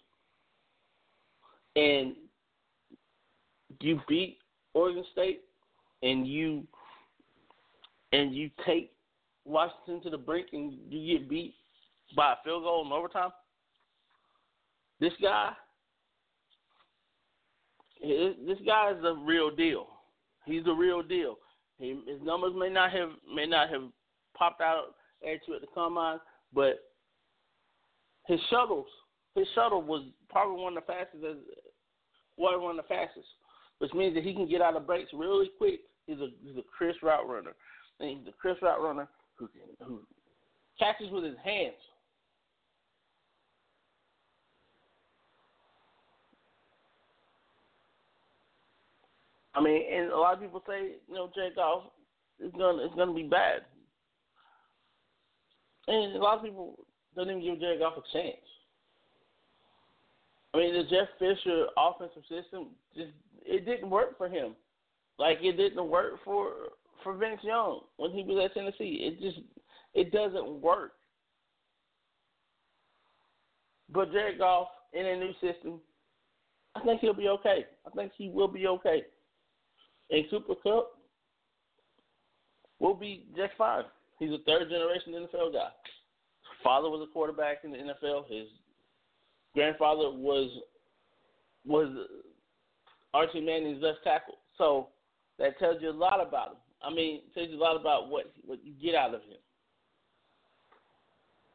and 1.76 2.14
you 3.80 4.00
beat 4.08 4.38
Oregon 4.72 5.04
State, 5.12 5.42
and 6.02 6.26
you 6.26 6.66
and 8.12 8.34
you 8.34 8.48
take 8.64 8.92
Washington 9.44 10.00
to 10.04 10.08
the 10.08 10.16
brink, 10.16 10.46
and 10.54 10.78
you 10.88 11.18
get 11.18 11.28
beat 11.28 11.54
by 12.16 12.32
a 12.32 12.36
field 12.42 12.62
goal 12.62 12.86
in 12.86 12.92
overtime. 12.92 13.30
This 15.04 15.12
guy, 15.20 15.52
this 18.00 18.58
guy 18.64 18.92
is 18.92 19.02
the 19.02 19.12
real 19.16 19.54
deal. 19.54 19.86
He's 20.46 20.64
the 20.64 20.72
real 20.72 21.02
deal. 21.02 21.36
He, 21.78 22.00
his 22.08 22.22
numbers 22.22 22.54
may 22.56 22.70
not 22.70 22.90
have 22.92 23.10
may 23.30 23.44
not 23.44 23.68
have 23.68 23.82
popped 24.34 24.62
out 24.62 24.94
at 25.22 25.40
you 25.46 25.56
at 25.56 25.60
the 25.60 25.66
combine, 25.74 26.20
but 26.54 26.78
his 28.26 28.40
shuttles, 28.48 28.86
his 29.34 29.46
shuttle 29.54 29.82
was 29.82 30.06
probably 30.30 30.62
one 30.62 30.74
of 30.74 30.82
the 30.86 30.90
fastest, 30.90 31.22
as 31.22 31.36
well, 32.38 32.58
one 32.58 32.78
of 32.78 32.82
the 32.82 32.88
fastest, 32.88 33.26
which 33.80 33.92
means 33.92 34.14
that 34.14 34.24
he 34.24 34.32
can 34.32 34.48
get 34.48 34.62
out 34.62 34.74
of 34.74 34.86
breaks 34.86 35.10
really 35.12 35.50
quick. 35.58 35.80
He's 36.06 36.16
a 36.16 36.28
he's 36.42 36.56
a 36.56 36.62
crisp 36.62 37.02
route 37.02 37.28
runner, 37.28 37.52
and 38.00 38.08
he's 38.08 38.26
a 38.26 38.32
crisp 38.32 38.62
route 38.62 38.80
runner 38.80 39.06
who 39.34 39.48
can, 39.48 39.86
who 39.86 40.00
catches 40.78 41.10
with 41.12 41.24
his 41.24 41.36
hands. 41.44 41.74
I 49.54 49.62
mean, 49.62 49.82
and 49.92 50.10
a 50.10 50.16
lot 50.16 50.34
of 50.34 50.40
people 50.40 50.62
say, 50.66 50.96
you 51.08 51.14
know, 51.14 51.30
Jared 51.34 51.54
Goff 51.54 51.84
is 52.40 52.52
gonna 52.58 52.84
it's 52.84 52.94
gonna 52.94 53.14
be 53.14 53.22
bad, 53.22 53.62
and 55.86 56.16
a 56.16 56.18
lot 56.18 56.38
of 56.38 56.44
people 56.44 56.84
don't 57.14 57.30
even 57.30 57.42
give 57.42 57.60
Jared 57.60 57.78
Goff 57.78 57.94
a 57.96 58.12
chance. 58.12 58.36
I 60.52 60.58
mean, 60.58 60.74
the 60.74 60.84
Jeff 60.84 61.08
Fisher 61.18 61.66
offensive 61.76 62.22
system 62.28 62.68
just 62.96 63.12
it 63.44 63.64
didn't 63.64 63.90
work 63.90 64.18
for 64.18 64.28
him, 64.28 64.54
like 65.18 65.38
it 65.40 65.56
didn't 65.56 65.88
work 65.88 66.14
for 66.24 66.52
for 67.02 67.14
Vince 67.14 67.40
Young 67.42 67.80
when 67.96 68.10
he 68.10 68.24
was 68.24 68.44
at 68.44 68.54
Tennessee. 68.54 69.00
It 69.02 69.20
just 69.20 69.38
it 69.94 70.10
doesn't 70.10 70.60
work. 70.60 70.92
But 73.92 74.10
Jared 74.12 74.38
Goff 74.38 74.68
in 74.92 75.06
a 75.06 75.16
new 75.16 75.32
system, 75.34 75.80
I 76.74 76.80
think 76.80 77.00
he'll 77.00 77.14
be 77.14 77.28
okay. 77.28 77.66
I 77.86 77.90
think 77.90 78.12
he 78.16 78.30
will 78.30 78.48
be 78.48 78.66
okay. 78.66 79.04
And 80.10 80.24
Cooper 80.30 80.54
Kupp 80.62 80.98
will 82.80 82.94
be 82.94 83.26
just 83.36 83.52
fine. 83.56 83.84
He's 84.18 84.30
a 84.30 84.38
third 84.46 84.68
generation 84.68 85.12
NFL 85.12 85.52
guy. 85.52 85.68
Father 86.62 86.88
was 86.88 87.06
a 87.08 87.12
quarterback 87.12 87.58
in 87.64 87.72
the 87.72 87.78
NFL. 87.78 88.28
His 88.28 88.48
grandfather 89.54 90.10
was 90.10 90.50
was 91.66 91.88
Archie 93.12 93.40
Manning's 93.40 93.82
left 93.82 93.98
tackle. 94.04 94.38
So 94.58 94.88
that 95.38 95.58
tells 95.58 95.80
you 95.80 95.90
a 95.90 95.92
lot 95.92 96.26
about 96.26 96.48
him. 96.50 96.56
I 96.82 96.90
mean, 96.92 97.16
it 97.16 97.34
tells 97.34 97.48
you 97.50 97.56
a 97.56 97.64
lot 97.64 97.80
about 97.80 98.08
what 98.08 98.32
what 98.44 98.58
you 98.64 98.72
get 98.82 98.94
out 98.94 99.14
of 99.14 99.22
him. 99.22 99.38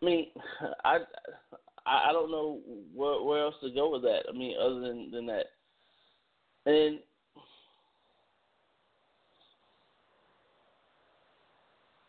I 0.02 0.06
mean, 0.06 0.28
I 0.84 1.00
I 1.86 2.12
don't 2.12 2.32
know 2.32 2.60
where 2.94 3.22
where 3.24 3.44
else 3.44 3.56
to 3.62 3.72
go 3.72 3.92
with 3.92 4.04
that. 4.04 4.24
I 4.30 4.32
mean, 4.32 4.56
other 4.60 4.80
than 4.80 5.12
than 5.12 5.26
that, 5.28 5.46
and 6.66 7.00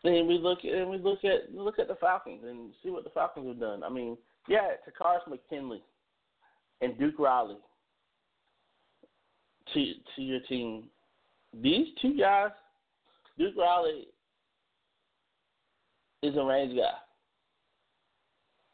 and 0.03 0.27
we 0.27 0.37
look 0.37 0.59
at 0.65 0.73
and 0.73 0.89
we 0.89 0.97
look 0.97 1.23
at 1.23 1.53
look 1.53 1.79
at 1.79 1.87
the 1.87 1.95
Falcons 1.95 2.41
and 2.43 2.73
see 2.83 2.89
what 2.89 3.03
the 3.03 3.09
Falcons 3.11 3.47
have 3.47 3.59
done. 3.59 3.83
I 3.83 3.89
mean, 3.89 4.17
yeah, 4.47 4.69
Takkarist 4.87 5.29
McKinley 5.29 5.83
and 6.81 6.97
Duke 6.97 7.19
Riley 7.19 7.57
to 9.73 9.93
to 10.15 10.21
your 10.21 10.39
team. 10.41 10.85
These 11.53 11.87
two 12.01 12.17
guys, 12.17 12.51
Duke 13.37 13.55
Riley 13.57 14.07
is 16.23 16.35
a 16.35 16.43
range 16.43 16.77
guy. 16.77 16.93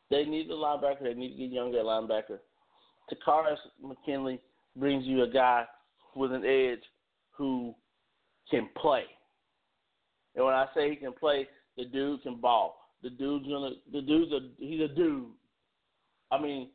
They 0.10 0.24
need 0.24 0.50
a 0.50 0.54
linebacker. 0.54 1.04
They 1.04 1.14
need 1.14 1.32
to 1.32 1.38
get 1.38 1.52
younger 1.52 1.80
linebacker. 1.80 2.40
Takkarist 3.12 3.58
McKinley 3.82 4.40
brings 4.76 5.06
you 5.06 5.24
a 5.24 5.30
guy 5.30 5.66
with 6.16 6.32
an 6.32 6.46
edge 6.46 6.84
who 7.32 7.74
can 8.50 8.70
play. 8.78 9.04
And 10.38 10.46
when 10.46 10.54
I 10.54 10.68
say 10.74 10.92
he 10.92 10.96
can 10.96 11.14
play, 11.14 11.48
the 11.76 11.86
dude 11.86 12.22
can 12.22 12.40
ball. 12.40 12.94
The 13.04 13.10
dude's 13.10 13.48
gonna. 13.48 13.72
The 13.92 14.02
dude's 14.02 14.32
a. 14.32 14.40
He's 14.60 14.82
a 14.82 14.88
dude. 14.88 15.26
I 16.32 16.40
mean, 16.40 16.70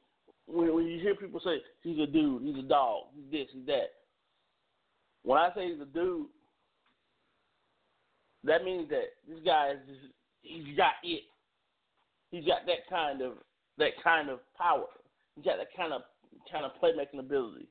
when 0.47 0.75
when 0.75 0.87
you 0.87 1.01
hear 1.01 1.15
people 1.15 1.41
say 1.43 1.63
he's 1.83 1.99
a 1.99 2.07
dude, 2.07 2.43
he's 2.43 2.59
a 2.59 2.69
dog, 2.69 3.05
he's 3.15 3.31
this, 3.31 3.49
he's 3.53 3.67
that. 3.67 3.93
When 5.23 5.39
I 5.39 5.51
say 5.55 5.71
he's 5.71 5.81
a 5.81 5.87
dude, 5.87 6.27
that 8.45 8.65
means 8.65 8.91
that 8.91 9.11
this 9.29 9.39
guy 9.45 9.73
is 9.73 9.79
he's 10.43 10.77
got 10.77 10.95
it. 11.05 11.23
He's 12.31 12.45
got 12.45 12.67
that 12.67 12.89
kind 12.91 13.23
of 13.23 13.35
that 13.79 13.93
kind 14.03 14.29
of 14.29 14.41
power. 14.57 14.87
He's 15.37 15.45
got 15.45 15.59
that 15.59 15.69
kind 15.77 15.93
of 15.93 16.03
kind 16.51 16.65
of 16.65 16.73
playmaking 16.83 17.21
ability. 17.21 17.69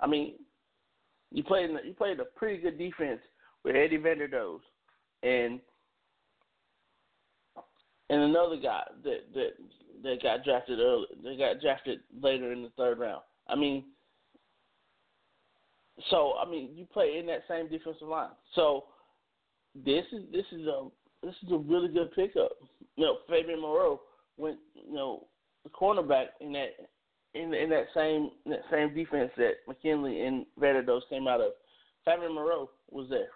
I 0.00 0.06
mean, 0.06 0.34
you 1.30 1.42
played 1.42 1.70
you 1.84 1.92
played 1.92 2.20
a 2.20 2.24
pretty 2.24 2.62
good 2.62 2.78
defense 2.78 3.20
with 3.64 3.76
Eddie 3.76 3.98
Vanderdoes 3.98 4.60
and 5.22 5.60
and 8.08 8.22
another 8.22 8.56
guy 8.56 8.82
that 9.04 9.20
that 9.34 9.50
that 10.02 10.22
got 10.22 10.44
drafted 10.44 10.80
early. 10.80 11.06
They 11.22 11.36
got 11.36 11.60
drafted 11.60 12.00
later 12.20 12.52
in 12.52 12.62
the 12.62 12.70
third 12.76 12.98
round. 12.98 13.22
I 13.48 13.54
mean, 13.54 13.84
so 16.10 16.34
I 16.44 16.48
mean, 16.48 16.70
you 16.74 16.86
play 16.86 17.18
in 17.18 17.26
that 17.26 17.42
same 17.48 17.68
defensive 17.68 18.08
line. 18.08 18.30
So 18.54 18.84
this 19.74 20.04
is 20.12 20.22
this 20.32 20.46
is 20.52 20.66
a 20.66 20.88
this 21.22 21.34
is 21.42 21.52
a 21.52 21.58
really 21.58 21.88
good 21.88 22.12
pickup. 22.14 22.52
You 22.96 23.04
know, 23.04 23.18
Fabian 23.28 23.60
Moreau 23.60 24.00
went 24.36 24.58
you 24.74 24.94
know 24.94 25.26
the 25.64 25.70
cornerback 25.70 26.26
in 26.40 26.52
that 26.52 26.70
in 27.34 27.52
in 27.54 27.70
that 27.70 27.86
same 27.94 28.30
in 28.44 28.52
that 28.52 28.62
same 28.70 28.94
defense 28.94 29.30
that 29.36 29.54
McKinley 29.68 30.22
and 30.22 30.46
Vanderdoes 30.60 31.02
came 31.08 31.28
out 31.28 31.40
of. 31.40 31.52
Fabian 32.04 32.34
Moreau 32.34 32.70
was 32.90 33.08
there. 33.10 33.28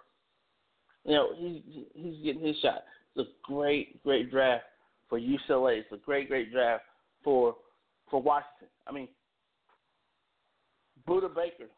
You 1.04 1.14
know, 1.14 1.28
he's 1.36 1.60
he's 1.94 2.24
getting 2.24 2.46
his 2.46 2.56
shot. 2.60 2.84
It's 3.14 3.28
a 3.28 3.32
great, 3.42 4.02
great 4.02 4.30
draft 4.30 4.64
for 5.08 5.18
UCLA. 5.18 5.78
It's 5.80 5.92
a 5.92 5.98
great, 5.98 6.28
great 6.28 6.52
draft 6.52 6.84
for 7.22 7.56
for 8.10 8.22
Washington. 8.22 8.68
I 8.86 8.92
mean, 8.92 9.08
Budda 11.08 11.34
Baker. 11.34 11.70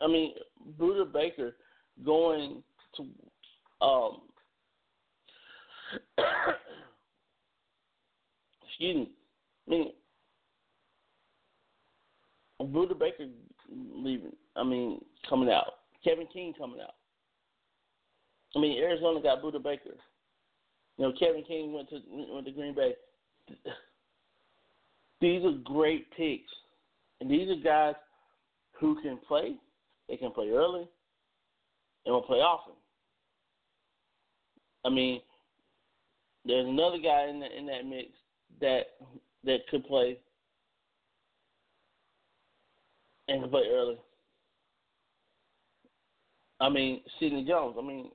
I 0.00 0.06
mean, 0.08 0.34
Budda 0.78 1.12
Baker 1.12 1.54
going 2.04 2.62
to 2.96 3.06
um 3.84 4.20
excuse 8.68 8.96
me. 8.96 9.10
I 9.66 9.70
mean, 9.70 9.92
Budda 12.60 12.98
Baker 12.98 13.26
leaving. 13.70 14.32
I 14.56 14.64
mean, 14.64 15.00
coming 15.28 15.50
out. 15.50 15.74
Kevin 16.02 16.26
King 16.32 16.52
coming 16.58 16.80
out. 16.80 16.94
I 18.56 18.60
mean, 18.60 18.78
Arizona 18.78 19.20
got 19.20 19.42
Budda 19.42 19.62
Baker. 19.62 19.96
You 20.96 21.06
know, 21.06 21.12
Kevin 21.18 21.42
King 21.42 21.72
went 21.72 21.88
to 21.90 22.00
went 22.08 22.46
to 22.46 22.52
Green 22.52 22.74
Bay. 22.74 22.94
These 25.20 25.44
are 25.44 25.52
great 25.64 26.10
picks, 26.16 26.52
and 27.20 27.30
these 27.30 27.48
are 27.48 27.62
guys 27.62 27.94
who 28.78 29.00
can 29.02 29.18
play. 29.26 29.56
They 30.08 30.16
can 30.16 30.30
play 30.30 30.50
early, 30.50 30.86
and 32.04 32.14
will 32.14 32.22
play 32.22 32.38
often. 32.38 32.74
I 34.84 34.90
mean, 34.90 35.20
there's 36.44 36.66
another 36.66 36.98
guy 36.98 37.28
in 37.28 37.40
the, 37.40 37.58
in 37.58 37.66
that 37.66 37.86
mix 37.86 38.10
that 38.60 38.82
that 39.44 39.66
could 39.70 39.86
play 39.86 40.18
and 43.28 43.42
can 43.42 43.50
play 43.50 43.68
early. 43.72 43.96
I 46.60 46.68
mean, 46.68 47.00
Sidney 47.18 47.44
Jones. 47.44 47.76
I 47.78 47.82
mean, 47.82 48.10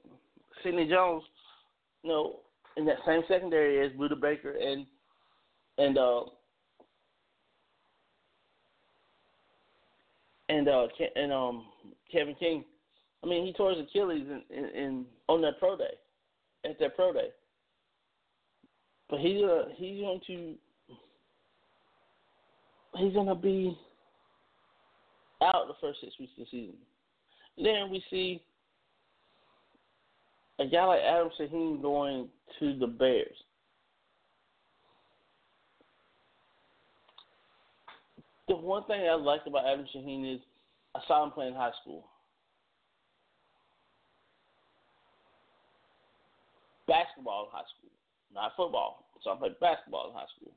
Sidney 0.64 0.88
Jones, 0.88 1.24
you 2.04 2.10
know, 2.10 2.40
in 2.78 2.86
that 2.86 2.98
same 3.06 3.22
secondary 3.28 3.86
as 3.86 3.92
Budda 3.94 4.20
Baker 4.20 4.52
and 4.52 4.86
and 5.78 5.98
uh 5.98 6.22
and 10.50 10.68
uh 10.68 10.88
and 11.16 11.34
um 11.34 11.66
Kevin 12.12 12.36
King. 12.36 12.64
I 13.24 13.28
mean, 13.28 13.46
he 13.46 13.54
tore 13.54 13.72
his 13.72 13.82
Achilles 13.82 14.26
in, 14.28 14.58
in, 14.58 14.66
in 14.70 15.06
on 15.28 15.42
that 15.42 15.60
pro 15.60 15.78
day, 15.78 15.94
at 16.66 16.80
that 16.80 16.96
pro 16.96 17.14
day. 17.14 17.30
But 19.10 19.20
he's 19.20 19.44
uh 19.44 19.66
he's 19.76 20.00
going 20.02 20.22
to 20.28 20.56
he's 22.98 23.14
gonna 23.14 23.36
be 23.36 23.78
out 25.42 25.68
the 25.68 25.74
first 25.82 26.02
six 26.02 26.14
weeks 26.20 26.34
of 26.38 26.46
the 26.46 26.52
season. 26.52 26.76
Then 27.58 27.90
we 27.90 28.04
see 28.10 28.42
a 30.60 30.68
guy 30.68 30.86
like 30.86 31.02
Adam 31.02 31.30
Shaheen 31.40 31.82
going 31.82 32.28
to 32.60 32.78
the 32.78 32.88
Bears. 32.88 33.36
The 38.48 38.56
one 38.56 38.84
thing 38.86 39.08
I 39.10 39.16
liked 39.16 39.48
about 39.48 39.66
Adam 39.66 39.86
Shaheen 39.96 40.36
is 40.36 40.42
I 40.96 41.00
saw 41.08 41.24
him 41.24 41.32
play 41.32 41.48
in 41.48 41.54
high 41.54 41.72
school. 41.82 42.06
Basketball 46.88 47.46
in 47.46 47.52
high 47.52 47.70
school, 47.78 47.92
not 48.34 48.52
football. 48.58 49.06
So 49.24 49.32
I 49.32 49.36
played 49.36 49.60
basketball 49.60 50.10
in 50.10 50.16
high 50.16 50.26
school. 50.36 50.52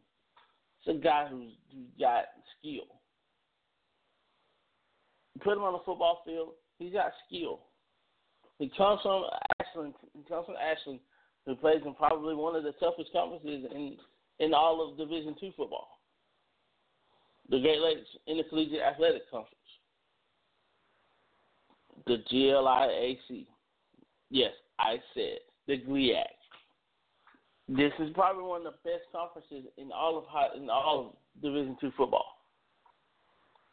It's 0.84 0.98
a 0.98 1.00
guy 1.00 1.28
who's, 1.30 1.52
who's 1.72 1.86
got 2.00 2.24
skill. 2.58 2.86
Put 5.44 5.58
him 5.58 5.64
on 5.64 5.74
the 5.74 5.78
football 5.84 6.22
field, 6.24 6.54
he's 6.78 6.92
got 6.92 7.12
skill. 7.28 7.60
He 8.62 8.70
comes 8.76 9.00
from 9.02 9.24
Ashland. 9.60 9.92
He 10.14 10.22
comes 10.28 10.46
from 10.46 10.54
Ashland, 10.54 11.00
who 11.46 11.56
plays 11.56 11.80
in 11.84 11.94
probably 11.94 12.36
one 12.36 12.54
of 12.54 12.62
the 12.62 12.70
toughest 12.78 13.10
conferences 13.12 13.68
in 13.74 13.96
in 14.38 14.54
all 14.54 14.88
of 14.88 14.96
Division 14.96 15.34
Two 15.40 15.50
football, 15.56 15.98
the 17.50 17.58
Great 17.58 17.80
Lakes 17.80 18.06
Intercollegiate 18.28 18.78
Athletic 18.80 19.28
Conference, 19.32 19.56
the 22.06 22.18
GLIAC. 22.30 23.46
Yes, 24.30 24.52
I 24.78 24.98
said 25.12 25.38
the 25.66 25.78
GLIAC. 25.78 26.22
This 27.68 27.92
is 27.98 28.10
probably 28.14 28.44
one 28.44 28.64
of 28.64 28.74
the 28.74 28.88
best 28.88 29.10
conferences 29.10 29.68
in 29.76 29.90
all 29.90 30.16
of 30.16 30.24
high, 30.28 30.56
in 30.56 30.70
all 30.70 31.00
of 31.00 31.42
Division 31.42 31.76
Two 31.80 31.90
football, 31.96 32.38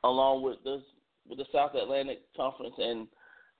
along 0.03 0.41
with 0.41 0.57
the 0.63 0.81
with 1.27 1.37
the 1.37 1.45
South 1.53 1.75
Atlantic 1.75 2.21
Conference 2.35 2.73
and 2.79 3.07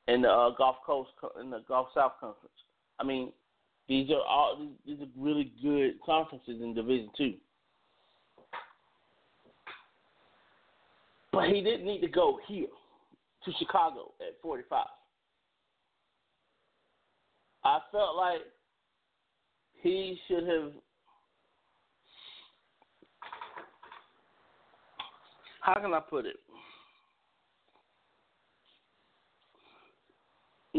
and 0.10 0.24
the 0.24 0.30
uh, 0.30 0.49
Gulf 0.57 0.78
Coast 0.86 1.12
Co- 1.22 1.32
and 1.39 1.53
the 1.53 1.64
Gulf 1.68 1.89
South 1.93 2.14
Conference. 2.20 2.53
I 2.99 3.03
mean, 3.03 3.32
these 3.88 4.10
are 4.10 4.22
all 4.28 4.68
these 4.86 4.99
are 4.99 5.07
really 5.16 5.51
good 5.62 6.01
conferences 6.03 6.62
in 6.62 6.74
Division 6.74 7.10
Two. 7.16 7.34
But 11.32 11.49
he 11.49 11.62
didn't 11.62 11.86
need 11.86 12.01
to 12.01 12.07
go 12.07 12.39
here 12.47 12.68
to 13.45 13.51
Chicago 13.60 14.12
at 14.20 14.41
45. 14.41 14.86
I 17.64 17.80
felt 17.91 18.16
like 18.16 18.41
he 19.82 20.20
should 20.28 20.47
have. 20.47 20.72
How 25.62 25.76
can 25.76 25.93
I 25.93 25.99
put 25.99 26.26
it? 26.26 26.38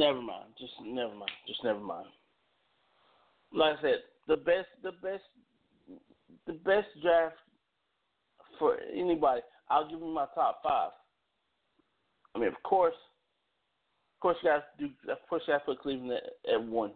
Never 0.00 0.22
mind. 0.22 0.46
Just 0.58 0.72
never 0.82 1.14
mind. 1.14 1.30
Just 1.46 1.62
never 1.62 1.78
mind. 1.78 2.06
Like 3.52 3.76
I 3.78 3.82
said, 3.82 3.96
the 4.28 4.36
best, 4.36 4.68
the 4.82 4.92
best, 4.92 5.22
the 6.46 6.54
best 6.54 6.86
draft 7.02 7.34
for 8.58 8.78
anybody. 8.96 9.42
I'll 9.68 9.90
give 9.90 10.00
you 10.00 10.06
my 10.06 10.24
top 10.34 10.62
five. 10.62 10.92
I 12.34 12.38
mean, 12.38 12.48
of 12.48 12.54
course, 12.62 12.94
of 12.94 14.20
course, 14.22 14.38
you 14.42 14.48
guys 14.48 14.62
do. 14.78 14.86
Of 15.12 15.18
course, 15.28 15.42
you 15.46 15.52
guys 15.52 15.60
put 15.66 15.80
Cleveland 15.80 16.12
at, 16.12 16.54
at 16.54 16.62
one. 16.62 16.92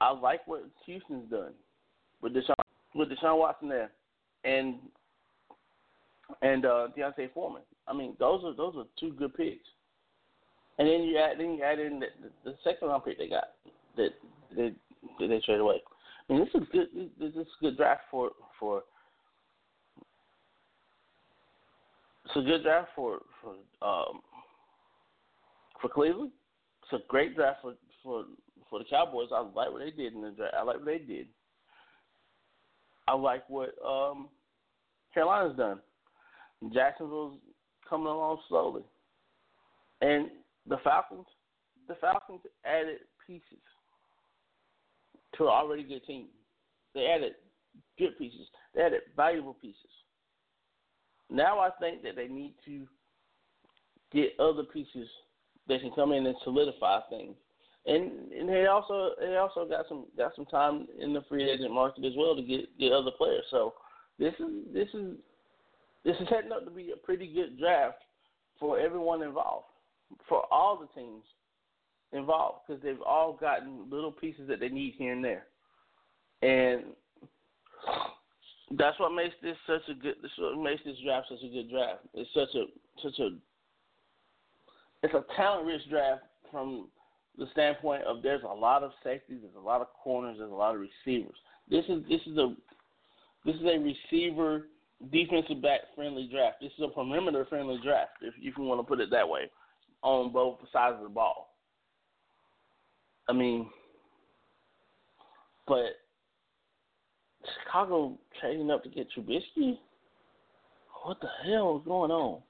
I 0.00 0.12
like 0.12 0.46
what 0.46 0.64
Houston's 0.86 1.30
done 1.30 1.52
with 2.22 2.32
Deshaun 2.32 2.54
with 2.94 3.10
Deshaun 3.10 3.38
Watson 3.38 3.68
there, 3.68 3.90
and 4.44 4.76
and 6.40 6.64
uh, 6.64 6.88
D'Onta 6.96 7.30
Foreman. 7.34 7.62
I 7.86 7.92
mean, 7.92 8.16
those 8.18 8.42
are 8.44 8.54
those 8.54 8.76
are 8.78 8.84
two 8.98 9.12
good 9.12 9.34
picks. 9.34 9.68
And 10.80 10.88
then 10.88 11.02
you 11.02 11.18
add 11.18 11.38
then 11.38 11.56
you 11.56 11.62
add 11.62 11.78
in 11.78 12.00
the, 12.00 12.06
the, 12.22 12.52
the 12.52 12.56
second 12.64 12.88
round 12.88 13.04
pick 13.04 13.18
they 13.18 13.28
got 13.28 13.48
that 13.98 14.14
they 14.56 14.72
that 15.18 15.28
they 15.28 15.40
traded 15.44 15.60
away. 15.60 15.82
I 16.28 16.32
mean, 16.32 16.42
this 16.42 16.62
is 16.62 16.66
good. 16.72 16.86
This 17.20 17.34
is 17.34 17.46
a 17.60 17.62
good 17.62 17.76
draft 17.76 18.00
for 18.10 18.30
for. 18.58 18.82
It's 22.24 22.36
a 22.36 22.40
good 22.40 22.62
draft 22.62 22.88
for 22.96 23.18
for 23.42 23.50
um 23.86 24.22
for 25.82 25.90
Cleveland. 25.90 26.30
It's 26.84 27.02
a 27.02 27.06
great 27.08 27.36
draft 27.36 27.58
for 27.60 27.74
for 28.02 28.24
for 28.70 28.78
the 28.78 28.86
Cowboys. 28.88 29.28
I 29.34 29.40
like 29.40 29.70
what 29.70 29.80
they 29.80 29.90
did 29.90 30.14
in 30.14 30.22
the 30.22 30.30
draft. 30.30 30.54
I 30.58 30.62
like 30.62 30.76
what 30.76 30.86
they 30.86 30.98
did. 30.98 31.26
I 33.06 33.14
like 33.14 33.46
what 33.50 33.74
um 33.86 34.30
Carolina's 35.12 35.58
done. 35.58 35.80
Jacksonville's 36.72 37.38
coming 37.86 38.06
along 38.06 38.38
slowly, 38.48 38.82
and 40.00 40.30
the 40.70 40.78
Falcons, 40.82 41.26
the 41.88 41.96
Falcons 41.96 42.40
added 42.64 43.00
pieces 43.26 43.62
to 45.36 45.44
an 45.44 45.50
already 45.50 45.82
good 45.82 46.04
team. 46.06 46.26
They 46.94 47.06
added 47.06 47.32
good 47.98 48.16
pieces. 48.16 48.46
They 48.74 48.82
added 48.82 49.00
valuable 49.16 49.54
pieces. 49.54 49.76
Now 51.28 51.58
I 51.58 51.70
think 51.80 52.02
that 52.02 52.16
they 52.16 52.28
need 52.28 52.54
to 52.64 52.86
get 54.12 54.38
other 54.40 54.62
pieces 54.64 55.08
that 55.68 55.80
can 55.80 55.92
come 55.92 56.12
in 56.12 56.26
and 56.26 56.36
solidify 56.42 57.00
things. 57.10 57.36
And 57.86 58.32
and 58.32 58.48
they 58.48 58.66
also 58.66 59.12
they 59.18 59.36
also 59.36 59.66
got 59.66 59.86
some 59.88 60.06
got 60.16 60.32
some 60.36 60.46
time 60.46 60.86
in 61.00 61.12
the 61.12 61.22
free 61.28 61.48
agent 61.48 61.72
market 61.72 62.04
as 62.04 62.12
well 62.16 62.36
to 62.36 62.42
get 62.42 62.78
get 62.78 62.92
other 62.92 63.10
players. 63.16 63.44
So 63.50 63.74
this 64.18 64.34
is 64.38 64.72
this 64.72 64.88
is 64.94 65.16
this 66.04 66.16
is 66.20 66.28
setting 66.28 66.52
up 66.52 66.64
to 66.64 66.70
be 66.70 66.92
a 66.92 66.96
pretty 66.96 67.26
good 67.26 67.58
draft 67.58 67.98
for 68.58 68.78
everyone 68.78 69.22
involved, 69.22 69.66
for 70.28 70.44
all 70.52 70.76
the 70.76 71.00
teams 71.00 71.24
involved, 72.12 72.60
because 72.66 72.82
they've 72.82 73.02
all 73.02 73.36
gotten 73.40 73.88
little 73.90 74.12
pieces 74.12 74.48
that 74.48 74.60
they 74.60 74.68
need 74.68 74.94
here 74.96 75.12
and 75.12 75.24
there, 75.24 75.46
and 76.42 76.84
that's 78.78 78.98
what 79.00 79.14
makes 79.14 79.34
this 79.42 79.56
such 79.66 79.82
a 79.88 79.94
good. 79.94 80.16
This 80.22 80.30
what 80.38 80.62
makes 80.62 80.82
this 80.84 80.96
draft 81.04 81.28
such 81.28 81.42
a 81.44 81.52
good 81.52 81.70
draft. 81.70 82.00
It's 82.14 82.30
such 82.34 82.54
a 82.54 82.66
such 83.02 83.18
a 83.18 83.30
it's 85.02 85.14
a 85.14 85.24
talent 85.36 85.66
rich 85.66 85.82
draft 85.88 86.22
from 86.50 86.88
the 87.38 87.46
standpoint 87.52 88.02
of 88.04 88.22
there's 88.22 88.42
a 88.42 88.54
lot 88.54 88.82
of 88.82 88.92
safeties, 89.02 89.38
there's 89.42 89.54
a 89.56 89.66
lot 89.66 89.80
of 89.80 89.88
corners, 90.02 90.36
there's 90.38 90.50
a 90.50 90.54
lot 90.54 90.74
of 90.74 90.80
receivers. 90.80 91.36
This 91.68 91.84
is 91.88 92.02
this 92.08 92.20
is 92.26 92.36
a 92.36 92.54
this 93.44 93.56
is 93.56 93.62
a 93.62 93.78
receiver 93.78 94.66
defensive 95.10 95.62
back 95.62 95.80
friendly 95.94 96.28
draft. 96.30 96.56
This 96.60 96.72
is 96.78 96.84
a 96.84 96.88
perimeter 96.88 97.46
friendly 97.48 97.78
draft, 97.82 98.12
if 98.20 98.34
if 98.40 98.56
you 98.56 98.64
want 98.64 98.80
to 98.80 98.86
put 98.86 99.00
it 99.00 99.10
that 99.10 99.28
way, 99.28 99.50
on 100.02 100.32
both 100.32 100.58
sides 100.72 100.96
of 100.98 101.02
the 101.04 101.08
ball. 101.08 101.54
I 103.28 103.32
mean, 103.32 103.68
but 105.66 106.00
Chicago 107.64 108.18
trading 108.40 108.70
up 108.70 108.82
to 108.82 108.88
get 108.88 109.08
Trubisky. 109.16 109.78
What 111.04 111.20
the 111.20 111.28
hell 111.44 111.78
is 111.78 111.86
going 111.86 112.10
on? 112.10 112.42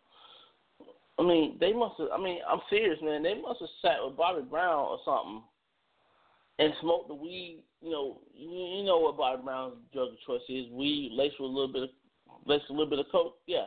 I 1.18 1.22
mean, 1.22 1.58
they 1.60 1.72
must 1.72 1.94
have. 1.98 2.08
I 2.12 2.22
mean, 2.22 2.38
I'm 2.48 2.60
serious, 2.70 2.98
man. 3.02 3.22
They 3.22 3.34
must 3.34 3.60
have 3.60 3.68
sat 3.82 3.98
with 4.02 4.16
Bobby 4.16 4.42
Brown 4.42 4.86
or 4.88 4.98
something 5.04 5.42
and 6.58 6.72
smoked 6.80 7.08
the 7.08 7.14
weed. 7.14 7.62
You 7.82 7.90
know, 7.90 8.20
you, 8.34 8.48
you 8.48 8.84
know 8.84 8.98
what 8.98 9.18
Bobby 9.18 9.42
Brown's 9.44 9.74
drug 9.92 10.08
of 10.08 10.20
choice 10.26 10.40
is: 10.48 10.70
weed 10.72 11.10
laced 11.12 11.38
with 11.38 11.50
a 11.50 11.52
little 11.52 11.72
bit 11.72 11.82
of 11.82 11.90
laced 12.46 12.64
with 12.70 12.78
a 12.78 12.80
little 12.80 12.90
bit 12.90 12.98
of 13.00 13.12
coke. 13.12 13.36
Yeah, 13.46 13.66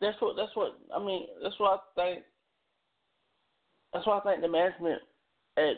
that's 0.00 0.20
what. 0.20 0.36
That's 0.36 0.54
what. 0.54 0.78
I 0.94 0.98
mean, 0.98 1.26
that's 1.42 1.58
what 1.58 1.82
I 1.96 2.02
think. 2.02 2.24
That's 3.92 4.06
why 4.06 4.18
I 4.18 4.20
think 4.22 4.40
the 4.40 4.48
management 4.48 5.02
at 5.56 5.76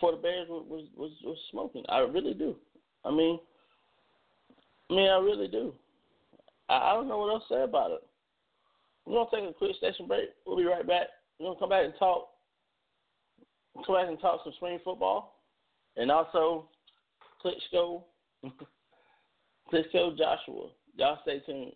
for 0.00 0.12
the 0.12 0.18
Bears 0.18 0.48
was 0.48 0.86
was 0.96 1.10
was, 1.24 1.38
smoking. 1.50 1.84
I 1.88 1.98
really 2.00 2.34
do. 2.34 2.56
I 3.04 3.10
mean, 3.10 3.38
I 4.90 4.94
mean, 4.94 5.08
I 5.08 5.18
really 5.18 5.48
do. 5.48 5.74
I, 6.68 6.74
I 6.74 6.94
don't 6.94 7.08
know 7.08 7.18
what 7.18 7.32
else 7.32 7.44
to 7.48 7.54
say 7.54 7.62
about 7.62 7.92
it. 7.92 8.02
We're 9.06 9.14
gonna 9.14 9.30
take 9.32 9.50
a 9.50 9.58
quick 9.58 9.76
station 9.76 10.06
break. 10.06 10.30
We'll 10.46 10.56
be 10.56 10.64
right 10.64 10.86
back. 10.86 11.08
We're 11.38 11.46
gonna 11.46 11.58
come 11.58 11.68
back 11.68 11.84
and 11.84 11.94
talk. 11.98 12.28
Come 13.86 13.96
back 13.96 14.08
and 14.08 14.20
talk 14.20 14.40
some 14.44 14.52
spring 14.56 14.78
football, 14.84 15.40
and 15.96 16.10
also 16.10 16.68
Klitschko, 17.44 18.02
Klitschko 19.72 20.16
Joshua. 20.16 20.68
Y'all 20.96 21.18
stay 21.22 21.40
tuned. 21.40 21.72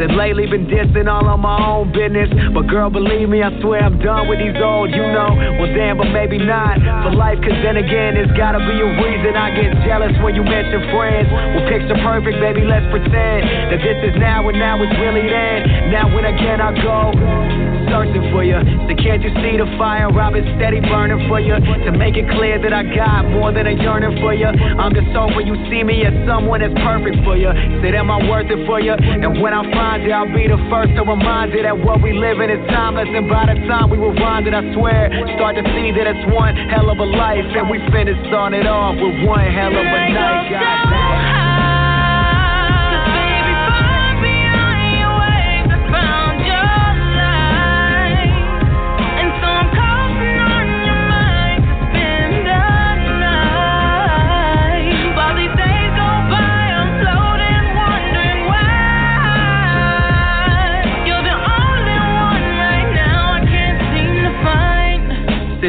Said 0.00 0.16
lately 0.16 0.48
been 0.48 0.64
dissing 0.64 1.12
all 1.12 1.28
on 1.28 1.44
my 1.44 1.60
own 1.60 1.92
business. 1.92 2.32
But 2.56 2.72
girl, 2.72 2.88
believe 2.88 3.28
me, 3.28 3.44
I 3.44 3.52
swear 3.60 3.84
I'm 3.84 4.00
done 4.00 4.32
with 4.32 4.40
these 4.40 4.56
old, 4.56 4.88
you 4.88 5.04
know. 5.12 5.28
Well, 5.60 5.68
damn, 5.76 6.00
but 6.00 6.08
maybe 6.08 6.40
not. 6.40 6.80
For 7.04 7.12
life, 7.12 7.36
cause 7.44 7.60
then 7.60 7.76
again, 7.76 8.16
there's 8.16 8.32
gotta 8.32 8.64
be 8.64 8.80
a 8.80 8.88
reason 8.96 9.36
I 9.36 9.52
get 9.52 9.76
jealous 9.84 10.16
when 10.24 10.32
you 10.32 10.40
mention 10.40 10.88
friends. 10.88 11.28
Well, 11.28 11.68
picture 11.68 12.00
perfect, 12.00 12.40
baby, 12.40 12.64
let's 12.64 12.88
pretend 12.88 13.44
that 13.76 13.80
this 13.84 14.00
is 14.08 14.16
now 14.16 14.48
and 14.48 14.56
now 14.56 14.80
it's 14.80 14.96
really 15.04 15.28
then. 15.28 15.92
Now, 15.92 16.08
when 16.08 16.24
again 16.24 16.64
I 16.64 16.72
go 16.80 17.60
searching 17.90 18.30
for 18.30 18.46
you. 18.46 18.56
So 18.86 18.94
can't 18.94 19.20
you 19.20 19.34
see 19.42 19.58
the 19.58 19.66
fire? 19.76 20.08
Been 20.30 20.46
steady 20.62 20.78
burning 20.78 21.26
for 21.26 21.42
you. 21.42 21.58
To 21.58 21.90
make 21.90 22.14
it 22.14 22.22
clear 22.38 22.54
that 22.62 22.70
I 22.70 22.86
got 22.94 23.26
more 23.34 23.50
than 23.50 23.66
a 23.66 23.74
yearning 23.74 24.22
for 24.22 24.30
you. 24.30 24.46
I'm 24.46 24.94
just 24.94 25.10
hoping 25.10 25.42
you 25.42 25.58
see 25.66 25.82
me 25.82 26.06
as 26.06 26.14
someone 26.22 26.62
that's 26.62 26.70
perfect 26.86 27.18
for 27.26 27.34
you. 27.34 27.50
Say, 27.82 27.90
am 27.98 28.14
I 28.14 28.22
worth 28.30 28.46
it 28.46 28.62
for 28.62 28.78
you? 28.78 28.94
And 28.94 29.42
when 29.42 29.50
I 29.50 29.66
find 29.74 29.89
you, 29.98 30.12
I'll 30.14 30.30
be 30.30 30.46
the 30.46 30.60
first 30.70 30.94
to 30.94 31.02
remind 31.02 31.52
you 31.52 31.62
that 31.66 31.74
what 31.74 31.98
we 32.02 32.14
live 32.14 32.38
in 32.38 32.50
is 32.50 32.62
timeless. 32.70 33.10
And 33.10 33.26
by 33.26 33.50
the 33.50 33.58
time 33.66 33.90
we 33.90 33.98
rewind 33.98 34.46
it, 34.46 34.54
I 34.54 34.62
swear, 34.74 35.10
start 35.34 35.58
to 35.58 35.64
see 35.74 35.90
that 35.98 36.06
it's 36.06 36.24
one 36.30 36.54
hell 36.70 36.90
of 36.90 36.98
a 36.98 37.08
life. 37.10 37.44
And 37.58 37.66
we 37.66 37.82
finished 37.90 38.30
on 38.30 38.54
it 38.54 38.66
off 38.66 38.94
with 38.94 39.26
one 39.26 39.46
hell 39.50 39.74
of 39.74 39.82
a 39.82 40.00
night. 40.14 40.50
Goddamn. 40.50 40.99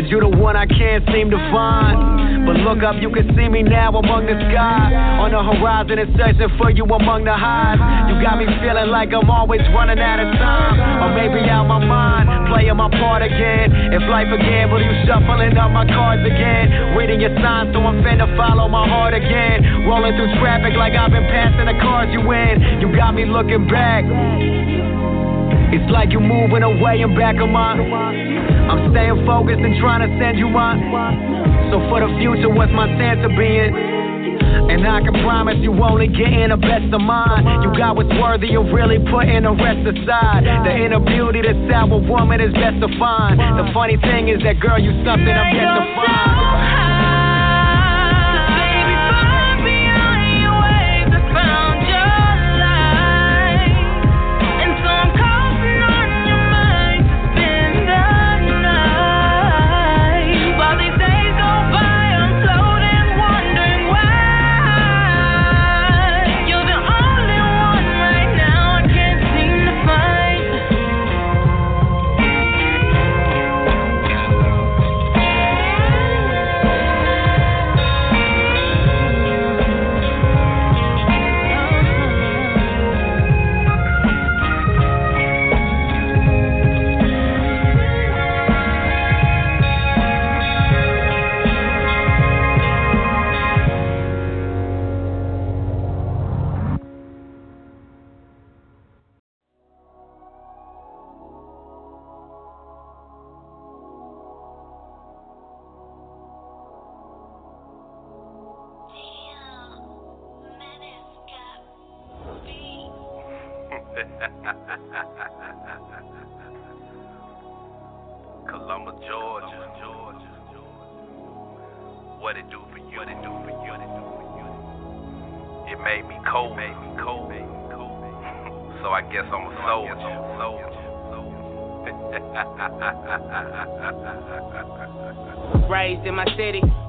Said 0.02 0.10
you 0.10 0.18
the 0.18 0.34
one 0.34 0.58
I 0.58 0.66
can't 0.66 1.06
seem 1.14 1.30
to 1.30 1.38
find. 1.54 2.42
But 2.42 2.58
look 2.66 2.82
up, 2.82 2.98
you 2.98 3.14
can 3.14 3.38
see 3.38 3.46
me 3.46 3.62
now 3.62 3.94
among 3.94 4.26
the 4.26 4.34
sky. 4.50 4.90
On 5.22 5.30
the 5.30 5.38
horizon 5.38 6.02
and 6.02 6.10
searching 6.18 6.50
for 6.58 6.74
you 6.74 6.90
among 6.90 7.30
the 7.30 7.38
highs. 7.38 7.78
You 8.10 8.18
got 8.18 8.42
me 8.42 8.50
feeling 8.66 8.90
like 8.90 9.14
I'm 9.14 9.30
always 9.30 9.62
running 9.70 10.02
out 10.02 10.18
of 10.18 10.34
time. 10.42 11.06
Or 11.06 11.14
maybe 11.14 11.46
out 11.46 11.70
my 11.70 11.78
mind, 11.78 12.50
playing 12.50 12.74
my 12.82 12.90
part 12.98 13.22
again. 13.22 13.94
If 13.94 14.02
life 14.10 14.34
again, 14.34 14.74
will 14.74 14.82
you 14.82 14.90
shuffling 15.06 15.54
up 15.54 15.70
my 15.70 15.86
cards 15.86 16.26
again? 16.26 16.98
Reading 16.98 17.22
your 17.22 17.38
signs, 17.38 17.70
so 17.70 17.86
I'm 17.86 18.02
finna 18.02 18.26
follow 18.34 18.66
my 18.66 18.90
heart 18.90 19.14
again. 19.14 19.86
Rolling 19.86 20.18
through 20.18 20.34
traffic 20.42 20.74
like 20.74 20.98
I've 20.98 21.14
been 21.14 21.30
passing 21.30 21.70
the 21.70 21.78
cars 21.78 22.10
you 22.10 22.26
in. 22.26 22.82
You 22.82 22.90
got 22.98 23.14
me 23.14 23.30
looking 23.30 23.70
back. 23.70 24.02
It's 25.78 25.90
like 25.94 26.10
you're 26.10 26.26
moving 26.26 26.66
away 26.66 27.06
and 27.06 27.14
back 27.14 27.38
of 27.38 27.54
my. 27.54 27.78
I'm 28.72 28.96
staying 28.96 29.28
focused 29.28 29.60
and 29.60 29.76
trying 29.84 30.00
to 30.00 30.10
send 30.16 30.40
you 30.40 30.48
my. 30.48 30.80
So 31.76 31.84
for 31.92 32.00
the 32.00 32.08
future, 32.24 32.48
what's 32.48 32.72
my 32.72 32.88
sense 32.96 33.20
of 33.20 33.36
being? 33.36 33.76
And 34.72 34.88
I 34.88 35.04
can 35.04 35.12
promise 35.28 35.60
you 35.60 35.76
only 35.84 36.08
getting 36.08 36.56
the 36.56 36.58
best 36.58 36.88
of 36.96 37.04
mine. 37.04 37.44
You 37.68 37.76
got 37.76 38.00
what's 38.00 38.12
worthy 38.16 38.56
of 38.56 38.72
really 38.72 39.00
putting 39.12 39.44
the 39.44 39.52
rest 39.52 39.84
aside. 39.84 40.48
The 40.64 40.72
inner 40.88 41.04
beauty 41.04 41.44
that's 41.44 41.68
our 41.76 42.00
woman 42.00 42.40
is 42.40 42.54
best 42.56 42.80
to 42.80 42.88
find. 42.96 43.36
The 43.40 43.68
funny 43.76 44.00
thing 44.00 44.32
is 44.32 44.40
that 44.48 44.64
girl, 44.64 44.80
you 44.80 44.96
something 45.04 45.36
I'm 45.36 45.52
yet 45.52 45.76
to 45.76 45.86
find. 46.00 46.61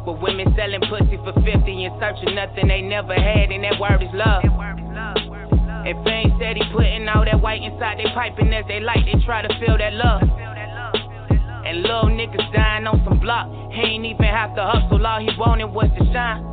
With 0.07 0.21
women 0.21 0.55
selling 0.57 0.83
pussy 0.91 1.17
for 1.23 1.33
50 1.33 1.47
and 1.47 1.95
searching 2.01 2.35
nothing 2.35 2.69
they 2.69 2.83
never 2.83 3.15
had, 3.15 3.51
and 3.51 3.65
that 3.65 3.79
word 3.79 4.03
is 4.03 4.11
love. 4.13 4.43
And 4.43 5.99
Fame 6.05 6.31
said 6.39 6.57
he 6.57 6.63
putting 6.73 7.09
all 7.09 7.25
that 7.25 7.41
white 7.41 7.63
inside 7.63 7.99
they 7.99 8.07
piping 8.15 8.53
as 8.55 8.65
they 8.69 8.81
light, 8.81 9.03
they 9.05 9.19
try 9.25 9.43
to 9.43 9.51
feel 9.59 9.79
that 9.79 9.95
love. 9.95 10.23
And 11.67 11.83
little 11.83 12.11
niggas 12.11 12.53
dying 12.53 12.87
on 12.87 13.03
some 13.05 13.19
block. 13.19 13.49
He 13.73 13.81
ain't 13.81 14.05
even 14.05 14.27
have 14.27 14.55
to 14.55 14.63
hustle, 14.63 15.07
all 15.07 15.21
he 15.21 15.31
wanted 15.39 15.67
was 15.67 15.91
to 15.99 16.05
shine. 16.13 16.52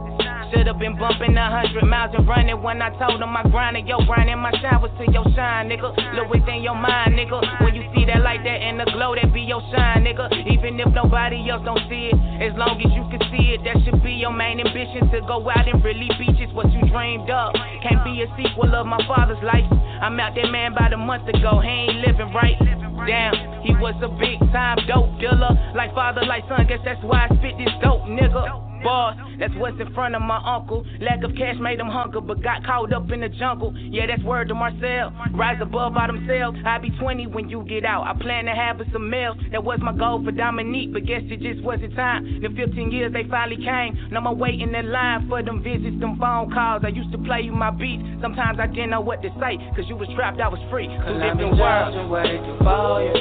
Should've 0.49 0.79
been 0.79 0.97
bumping 0.97 1.37
a 1.37 1.45
hundred 1.49 1.85
miles 1.85 2.15
and 2.17 2.27
running 2.27 2.61
when 2.61 2.81
I 2.81 2.89
told 2.97 3.21
him 3.21 3.37
I 3.37 3.43
grinded. 3.43 3.85
Yo, 3.85 4.01
grinding 4.05 4.39
my 4.39 4.49
shine 4.61 4.81
was 4.81 4.89
to 4.97 5.05
your 5.11 5.25
shine, 5.37 5.69
nigga. 5.69 5.93
Look 6.17 6.29
within 6.29 6.65
your 6.65 6.73
mind, 6.73 7.13
nigga. 7.13 7.37
When 7.61 7.75
you 7.75 7.85
see 7.93 8.05
that 8.05 8.25
light, 8.25 8.41
that 8.43 8.61
in 8.65 8.77
the 8.77 8.85
glow, 8.89 9.13
that 9.13 9.29
be 9.31 9.41
your 9.45 9.61
shine, 9.69 10.09
nigga. 10.09 10.25
Even 10.49 10.79
if 10.79 10.89
nobody 10.89 11.37
else 11.49 11.61
don't 11.65 11.81
see 11.85 12.09
it, 12.09 12.17
as 12.41 12.57
long 12.57 12.81
as 12.81 12.89
you 12.97 13.05
can 13.13 13.21
see 13.29 13.53
it, 13.53 13.61
that 13.61 13.77
should 13.85 14.01
be 14.01 14.17
your 14.17 14.33
main 14.33 14.59
ambition 14.59 15.05
to 15.13 15.21
go 15.29 15.37
out 15.49 15.69
and 15.69 15.83
really 15.83 16.09
be 16.17 16.33
just 16.33 16.53
what 16.57 16.71
you 16.73 16.81
dreamed 16.89 17.29
of. 17.29 17.53
Can't 17.85 18.01
be 18.01 18.25
a 18.25 18.27
sequel 18.33 18.73
of 18.73 18.89
my 18.89 18.99
father's 19.05 19.41
life. 19.45 19.69
I'm 20.01 20.17
out 20.19 20.33
that 20.33 20.49
man 20.49 20.73
about 20.73 20.93
a 20.93 20.97
month 20.97 21.27
ago, 21.29 21.61
he 21.61 21.69
ain't 21.69 22.01
living 22.07 22.33
right. 22.33 22.57
Damn, 23.05 23.61
he 23.61 23.71
was 23.77 23.95
a 24.01 24.09
big 24.17 24.39
time 24.51 24.77
dope 24.87 25.13
dealer. 25.19 25.53
Like 25.75 25.93
father, 25.93 26.25
like 26.25 26.43
son, 26.49 26.65
guess 26.67 26.79
that's 26.83 27.01
why 27.03 27.27
I 27.29 27.35
spit 27.37 27.57
this 27.57 27.71
dope, 27.81 28.03
nigga. 28.09 28.68
Boss, 28.83 29.17
that's 29.39 29.53
what's 29.55 29.79
in 29.79 29.93
front 29.93 30.15
of 30.15 30.21
my 30.21 30.41
uncle. 30.45 30.85
Lack 31.01 31.23
of 31.23 31.35
cash 31.35 31.55
made 31.59 31.79
him 31.79 31.87
hunker, 31.87 32.21
but 32.21 32.41
got 32.41 32.65
caught 32.65 32.93
up 32.93 33.11
in 33.11 33.21
the 33.21 33.29
jungle. 33.29 33.73
Yeah, 33.77 34.07
that's 34.07 34.23
word 34.23 34.47
to 34.49 34.55
Marcel. 34.55 35.13
Rise 35.33 35.59
above 35.61 35.93
by 35.93 36.07
themselves. 36.07 36.57
I'll 36.65 36.81
be 36.81 36.91
20 36.91 37.27
when 37.27 37.49
you 37.49 37.63
get 37.63 37.85
out. 37.85 38.03
I 38.03 38.19
plan 38.19 38.45
to 38.45 38.51
have 38.51 38.79
us 38.79 38.87
some 38.93 39.09
males. 39.09 39.37
That 39.51 39.63
was 39.63 39.79
my 39.81 39.93
goal 39.95 40.23
for 40.23 40.31
Dominique, 40.31 40.93
but 40.93 41.05
guess 41.05 41.21
it 41.25 41.41
just 41.41 41.61
wasn't 41.63 41.95
time. 41.95 42.41
The 42.41 42.49
15 42.49 42.91
years 42.91 43.13
they 43.13 43.23
finally 43.29 43.63
came. 43.63 44.09
No 44.11 44.21
more 44.21 44.35
waiting 44.35 44.73
in 44.73 44.91
line 44.91 45.27
for 45.27 45.43
them 45.43 45.61
visits, 45.63 45.99
them 45.99 46.17
phone 46.19 46.51
calls. 46.53 46.83
I 46.85 46.89
used 46.89 47.11
to 47.11 47.17
play 47.19 47.41
you 47.41 47.51
my 47.51 47.71
beats. 47.71 48.03
Sometimes 48.21 48.59
I 48.59 48.67
didn't 48.67 48.91
know 48.91 49.01
what 49.01 49.21
to 49.23 49.29
say, 49.39 49.57
cause 49.75 49.85
you 49.87 49.95
was 49.95 50.09
trapped, 50.15 50.39
I 50.39 50.47
was 50.47 50.59
free. 50.69 50.87
Two 50.87 51.13
different 51.19 51.57
worlds. 51.57 52.09
What 52.09 52.25
it 52.25 52.39
do 52.43 52.57
for 52.63 53.03
you? 53.03 53.13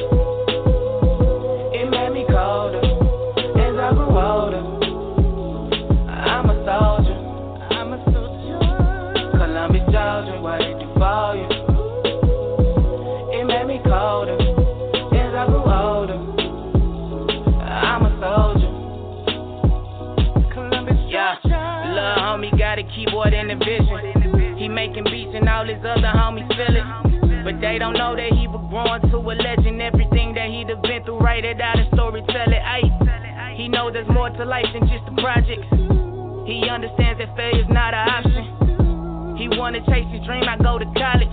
It 1.81 1.91
made 1.91 2.11
me 2.11 2.25
colder 2.29 2.81
as 3.59 3.77
I 3.77 3.93
grew 3.95 4.19
older. 4.19 4.78
I'm 6.69 6.75
a 6.75 7.01
soldier. 7.01 7.16
I'm 7.73 7.93
a 7.95 7.99
soldier. 8.12 8.61
Columbus, 9.33 9.81
Georgia, 9.89 10.37
what 10.43 10.61
it 10.61 10.77
do 10.77 10.85
for 11.01 11.33
you? 11.33 11.49
It 13.41 13.45
made 13.49 13.64
me 13.66 13.81
colder 13.85 14.37
as 14.37 15.33
I 15.33 15.47
grew 15.49 15.64
older. 15.64 16.21
I'm 17.64 18.05
a 18.05 18.12
soldier. 18.21 18.69
Columbus, 20.53 21.01
Yeah, 21.09 21.41
little 21.41 22.21
homie 22.21 22.53
got 22.59 22.79
a 22.79 22.83
keyboard 22.85 23.33
and 23.33 23.51
a 23.51 23.57
vision. 23.57 24.59
He 24.59 24.69
making 24.69 25.05
beats 25.05 25.33
and 25.35 25.49
all 25.49 25.64
his 25.64 25.79
other 25.81 26.12
homies 26.12 26.49
feel 26.53 26.77
it. 26.77 26.85
But 27.45 27.62
they 27.62 27.79
don't 27.79 27.95
know 27.95 28.14
that 28.14 28.31
he 28.37 28.47
was 28.47 28.61
growing 28.69 29.01
to 29.09 29.16
a 29.16 29.35
legend. 29.41 29.81
Everything 29.81 30.35
that 30.35 30.51
he'd 30.51 30.69
have 30.69 30.83
been 30.83 31.03
through, 31.05 31.21
write 31.21 31.47
it 31.47 31.62
out 31.62 31.79
and 31.79 31.91
storytell 31.93 32.53
it. 32.53 32.61
Ayy, 32.61 33.57
he 33.57 33.69
knows 33.69 33.95
there's 33.95 34.09
more 34.09 34.29
to 34.29 34.45
life 34.45 34.66
than 34.75 34.87
just 34.87 35.07
the 35.07 35.23
projects. 35.23 35.88
He 36.49 36.64
understands 36.64 37.20
that 37.20 37.36
failure's 37.36 37.68
not 37.68 37.92
an 37.92 38.09
option. 38.09 39.36
He 39.36 39.53
wanna 39.53 39.84
chase 39.84 40.09
his 40.09 40.24
dream, 40.24 40.49
I 40.49 40.57
go 40.57 40.78
to 40.78 40.88
college. 40.96 41.28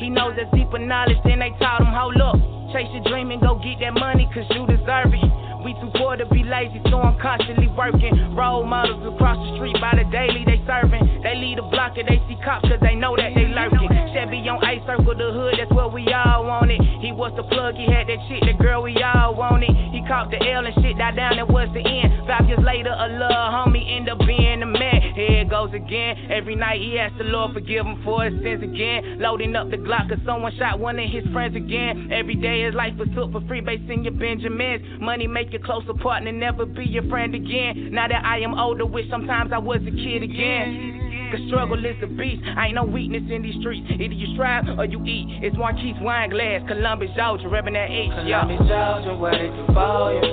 He 0.00 0.08
knows 0.08 0.32
there's 0.34 0.48
deeper 0.56 0.78
knowledge 0.78 1.20
than 1.28 1.40
they 1.40 1.52
taught 1.60 1.84
him. 1.84 1.92
Hold 1.92 2.16
up, 2.16 2.40
chase 2.72 2.88
your 2.96 3.04
dream 3.04 3.30
and 3.32 3.40
go 3.42 3.60
get 3.60 3.84
that 3.84 3.92
money, 3.92 4.24
cause 4.32 4.48
you 4.48 4.64
deserve 4.64 5.12
it. 5.12 5.53
We 5.64 5.72
too 5.80 5.88
poor 5.96 6.16
to 6.16 6.26
be 6.28 6.44
lazy, 6.44 6.76
so 6.92 7.00
I'm 7.00 7.18
constantly 7.18 7.68
working. 7.72 8.12
Role 8.36 8.64
models 8.64 9.00
across 9.14 9.40
the 9.40 9.56
street 9.56 9.80
by 9.80 9.96
the 9.96 10.04
daily 10.12 10.44
they 10.44 10.60
serving. 10.68 11.24
They 11.24 11.40
lead 11.40 11.58
a 11.58 11.64
block 11.72 11.96
and 11.96 12.04
they 12.04 12.20
see 12.28 12.36
cops 12.44 12.68
cause 12.68 12.76
they 12.84 12.94
know 12.94 13.16
that 13.16 13.32
they 13.32 13.48
lurking. 13.48 13.88
Chevy 14.12 14.44
on 14.44 14.60
ice 14.60 14.84
circle 14.84 15.16
the 15.16 15.32
hood, 15.32 15.56
that's 15.56 15.72
where 15.72 15.88
we 15.88 16.04
all 16.12 16.44
want 16.44 16.70
it. 16.70 16.84
He 17.00 17.16
was 17.16 17.32
the 17.32 17.48
plug, 17.48 17.80
he 17.80 17.88
had 17.88 18.12
that 18.12 18.20
shit, 18.28 18.44
the 18.44 18.52
girl 18.60 18.84
we 18.84 18.92
all 19.00 19.34
wanted. 19.34 19.72
He 19.88 20.04
caught 20.04 20.28
the 20.28 20.36
L 20.36 20.68
and 20.68 20.76
shit 20.84 21.00
died 21.00 21.16
down, 21.16 21.40
it 21.40 21.48
was 21.48 21.72
the 21.72 21.80
end. 21.80 22.28
Five 22.28 22.44
years 22.44 22.60
later, 22.60 22.92
a 22.92 23.08
little 23.08 23.48
homie 23.48 23.88
end 23.88 24.12
up 24.12 24.20
being 24.20 24.60
the 24.60 24.68
man. 24.68 25.16
Here 25.16 25.48
it 25.48 25.48
goes 25.48 25.72
again. 25.72 26.28
Every 26.28 26.56
night 26.60 26.80
he 26.84 26.98
asks 27.00 27.16
the 27.16 27.24
Lord 27.24 27.56
forgive 27.56 27.88
him 27.88 28.04
for 28.04 28.28
his 28.28 28.36
sins 28.44 28.60
again. 28.60 29.16
Loading 29.18 29.56
up 29.56 29.70
the 29.72 29.80
Glock 29.80 30.12
cause 30.12 30.20
someone 30.28 30.52
shot 30.60 30.76
one 30.78 31.00
of 31.00 31.08
his 31.08 31.24
friends 31.32 31.56
again. 31.56 32.12
Every 32.12 32.36
day 32.36 32.68
his 32.68 32.74
life 32.74 32.92
was 33.00 33.08
took 33.16 33.32
for 33.32 33.40
free, 33.48 33.64
basing 33.64 34.04
your 34.04 34.12
Benjamins. 34.12 35.00
Money 35.00 35.26
make 35.26 35.53
you 35.54 35.60
closer 35.60 35.94
partner, 35.94 36.32
never 36.32 36.66
be 36.66 36.84
your 36.84 37.04
friend 37.08 37.32
again. 37.32 37.90
Now 37.92 38.08
that 38.08 38.24
I 38.24 38.40
am 38.40 38.58
older, 38.58 38.84
wish 38.84 39.08
sometimes 39.08 39.52
I 39.52 39.58
was 39.58 39.80
a 39.86 39.90
kid 39.90 40.24
again. 40.24 41.30
Cause 41.30 41.40
struggle 41.46 41.78
is 41.78 41.94
a 42.02 42.06
beast. 42.08 42.42
I 42.56 42.66
ain't 42.66 42.74
no 42.74 42.82
weakness 42.82 43.22
in 43.30 43.42
these 43.42 43.54
streets. 43.60 43.86
Either 43.88 44.02
you 44.02 44.34
strive 44.34 44.64
or 44.76 44.84
you 44.84 45.00
eat. 45.04 45.44
It's 45.44 45.56
Marquise 45.56 45.94
Wine 46.00 46.30
Glass, 46.30 46.62
Columbus, 46.66 47.10
Georgia, 47.16 47.46
reppin' 47.46 47.74
that 47.74 47.88
H, 47.88 48.10
yo. 48.26 48.40
Columbus, 48.42 48.66
Georgia, 48.66 49.14
what 49.14 49.34
it 49.34 49.54
do 49.54 49.66
for 49.72 50.10
you? 50.10 50.26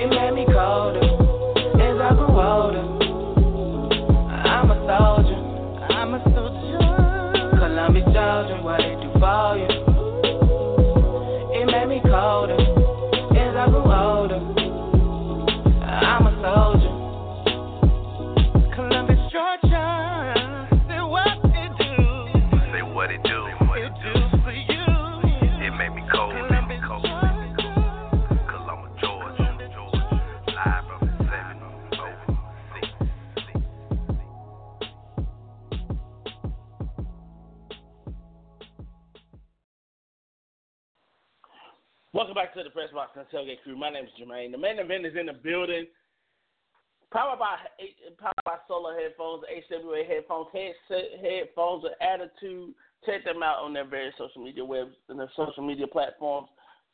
It 0.00 0.08
made 0.08 0.32
me 0.32 0.46
colder 0.48 1.04
as 1.84 2.00
I 2.00 2.16
grew 2.16 2.40
older. 2.40 2.80
I'm 4.32 4.70
a 4.72 4.76
soldier. 4.88 5.36
I'm 5.92 6.14
a 6.14 6.24
soldier. 6.32 7.60
Columbus, 7.60 8.04
Georgia, 8.04 8.56
what 8.64 8.80
it 8.80 8.96
do 9.04 9.12
for 9.20 9.60
you? 9.60 9.68
It 11.60 11.66
made 11.66 11.88
me 11.88 12.00
colder 12.08 12.83
as 13.94 14.00
I 14.00 14.02
grew 14.02 14.02
older. 14.02 14.40
I'm 15.84 16.26
a 16.26 16.32
soldier. 16.42 16.83
Welcome 42.34 42.50
back 42.50 42.54
to 42.56 42.64
the 42.64 42.74
Press 42.74 42.90
Box 42.92 43.12
and 43.14 43.26
Tailgate 43.30 43.62
Crew. 43.62 43.78
My 43.78 43.90
name 43.90 44.06
is 44.06 44.10
Jermaine. 44.18 44.50
The 44.50 44.58
main 44.58 44.80
event 44.80 45.06
is 45.06 45.14
in 45.14 45.26
the 45.26 45.34
building. 45.34 45.86
Powered 47.12 47.38
by 47.38 47.54
powered 48.18 48.34
by 48.44 48.56
Solar 48.66 48.98
Headphones, 48.98 49.44
HWA 49.70 50.04
Headphones, 50.04 50.48
headset 50.52 51.20
headphones 51.22 51.84
with 51.84 51.92
attitude. 52.00 52.74
Check 53.06 53.24
them 53.24 53.44
out 53.44 53.62
on 53.62 53.72
their 53.72 53.86
various 53.86 54.14
social 54.18 54.42
media 54.42 54.64
webs 54.64 54.96
and 55.08 55.20
their 55.20 55.30
social 55.36 55.64
media 55.64 55.86
platforms: 55.86 56.48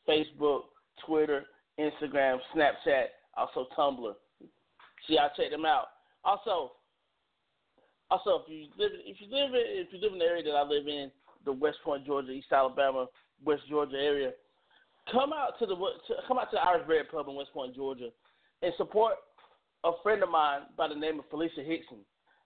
Facebook, 0.07 0.61
Twitter, 1.07 1.45
Instagram, 1.79 2.37
Snapchat, 2.55 3.05
also 3.35 3.65
Tumblr. 3.75 4.13
See, 5.07 5.15
y'all 5.15 5.31
check 5.35 5.49
them 5.49 5.65
out. 5.65 5.87
Also, 6.23 6.73
also 8.11 8.43
if 8.45 8.47
you 8.47 8.67
live 8.77 8.91
if 8.93 9.17
you 9.19 9.27
live 9.35 9.55
in 9.55 9.63
if 9.65 9.87
you 9.91 10.01
live 10.01 10.13
in 10.13 10.19
the 10.19 10.25
area 10.25 10.43
that 10.43 10.51
I 10.51 10.61
live 10.61 10.87
in, 10.87 11.09
the 11.45 11.53
West 11.53 11.77
Point, 11.83 12.05
Georgia, 12.05 12.29
East 12.29 12.51
Alabama, 12.51 13.07
West 13.43 13.63
Georgia 13.67 13.97
area, 13.97 14.33
come 15.11 15.33
out 15.33 15.57
to 15.59 15.65
the 15.65 15.75
come 16.27 16.37
out 16.37 16.51
to 16.51 16.57
the 16.57 16.61
Irish 16.61 16.85
Bread 16.85 17.05
Pub 17.11 17.27
in 17.27 17.35
West 17.35 17.53
Point, 17.53 17.75
Georgia, 17.75 18.09
and 18.61 18.73
support 18.77 19.15
a 19.83 19.91
friend 20.03 20.21
of 20.23 20.29
mine 20.29 20.61
by 20.77 20.87
the 20.87 20.95
name 20.95 21.19
of 21.19 21.25
Felicia 21.29 21.63
Hickson. 21.63 21.99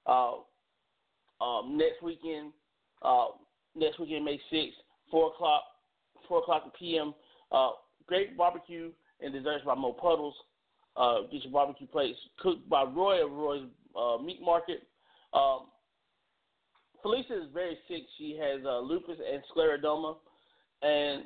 Uh, 0.06 0.36
um, 1.41 1.78
next 1.78 2.01
weekend, 2.01 2.53
uh, 3.01 3.28
next 3.76 3.99
weekend, 3.99 4.24
May 4.24 4.39
sixth, 4.49 4.78
four 5.12 5.28
o'clock, 5.28 5.64
four 6.28 6.39
o'clock 6.39 6.72
p.m. 6.80 7.14
Uh, 7.51 7.72
great 8.08 8.38
barbecue 8.38 8.91
and 9.22 9.34
desserts 9.34 9.66
by 9.66 9.76
Mo 9.76 9.93
Puddles. 9.93 10.36
Uh, 10.95 11.22
get 11.32 11.43
your 11.43 11.51
barbecue 11.51 11.88
plates 11.88 12.18
cooked 12.39 12.70
by 12.70 12.84
Roy 12.84 13.26
of 13.26 13.32
Roy's 13.32 13.64
uh, 13.99 14.18
Meat 14.18 14.41
Market. 14.41 14.84
Um, 15.34 15.68
Felicia 17.01 17.36
is 17.36 17.49
very 17.53 17.78
sick. 17.88 18.03
She 18.18 18.38
has 18.41 18.66
uh, 18.66 18.80
lupus 18.80 19.18
and 19.20 19.43
scleroderma, 19.53 20.16
and 20.82 21.26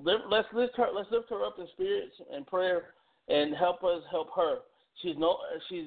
lift, 0.00 0.24
let's 0.30 0.48
lift 0.52 0.76
her 0.76 0.88
let's 0.94 1.10
lift 1.10 1.30
her 1.30 1.44
up 1.44 1.56
in 1.58 1.66
spirits 1.72 2.14
and 2.32 2.46
prayer 2.46 2.94
and 3.28 3.54
help 3.54 3.82
us 3.84 4.02
help 4.10 4.28
her. 4.36 4.58
She's 5.00 5.16
no 5.18 5.36
she's 5.68 5.86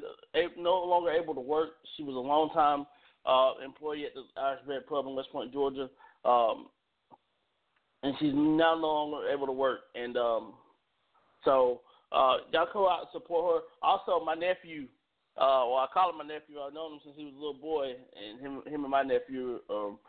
no 0.58 0.84
longer 0.84 1.12
able 1.12 1.36
to 1.36 1.42
work. 1.42 1.70
She 1.96 2.04
was 2.04 2.16
a 2.16 2.20
long 2.20 2.50
time 2.54 2.86
uh, 3.26 3.64
employee 3.64 4.06
at 4.06 4.14
the 4.14 4.24
Irish 4.40 4.62
Bread 4.66 4.88
Pub 4.88 5.06
in 5.08 5.16
West 5.16 5.32
Point, 5.32 5.54
Georgia, 5.54 5.90
um, 6.24 6.68
and 8.04 8.16
she's 8.20 8.34
now 8.34 8.76
no 8.76 8.88
longer 8.88 9.30
able 9.30 9.48
to 9.48 9.52
work. 9.52 9.82
And 9.96 10.18
um, 10.18 10.54
so 11.44 11.82
uh, 12.12 12.38
y'all 12.52 12.68
come 12.72 12.84
out 12.84 13.02
and 13.02 13.08
support 13.12 13.62
her. 13.62 13.88
Also, 13.88 14.24
my 14.24 14.36
nephew. 14.36 14.88
Uh, 15.38 15.68
well, 15.68 15.84
I 15.84 15.88
call 15.94 16.10
him 16.10 16.18
my 16.18 16.24
nephew. 16.24 16.62
I've 16.62 16.74
known 16.74 16.94
him 16.94 17.00
since 17.04 17.16
he 17.18 17.26
was 17.26 17.34
a 17.34 17.38
little 17.38 17.60
boy, 17.60 17.88
and 17.92 18.40
him, 18.40 18.62
him 18.72 18.84
and 18.84 18.92
my 18.92 19.04
nephew 19.04 19.60
um, 19.70 20.00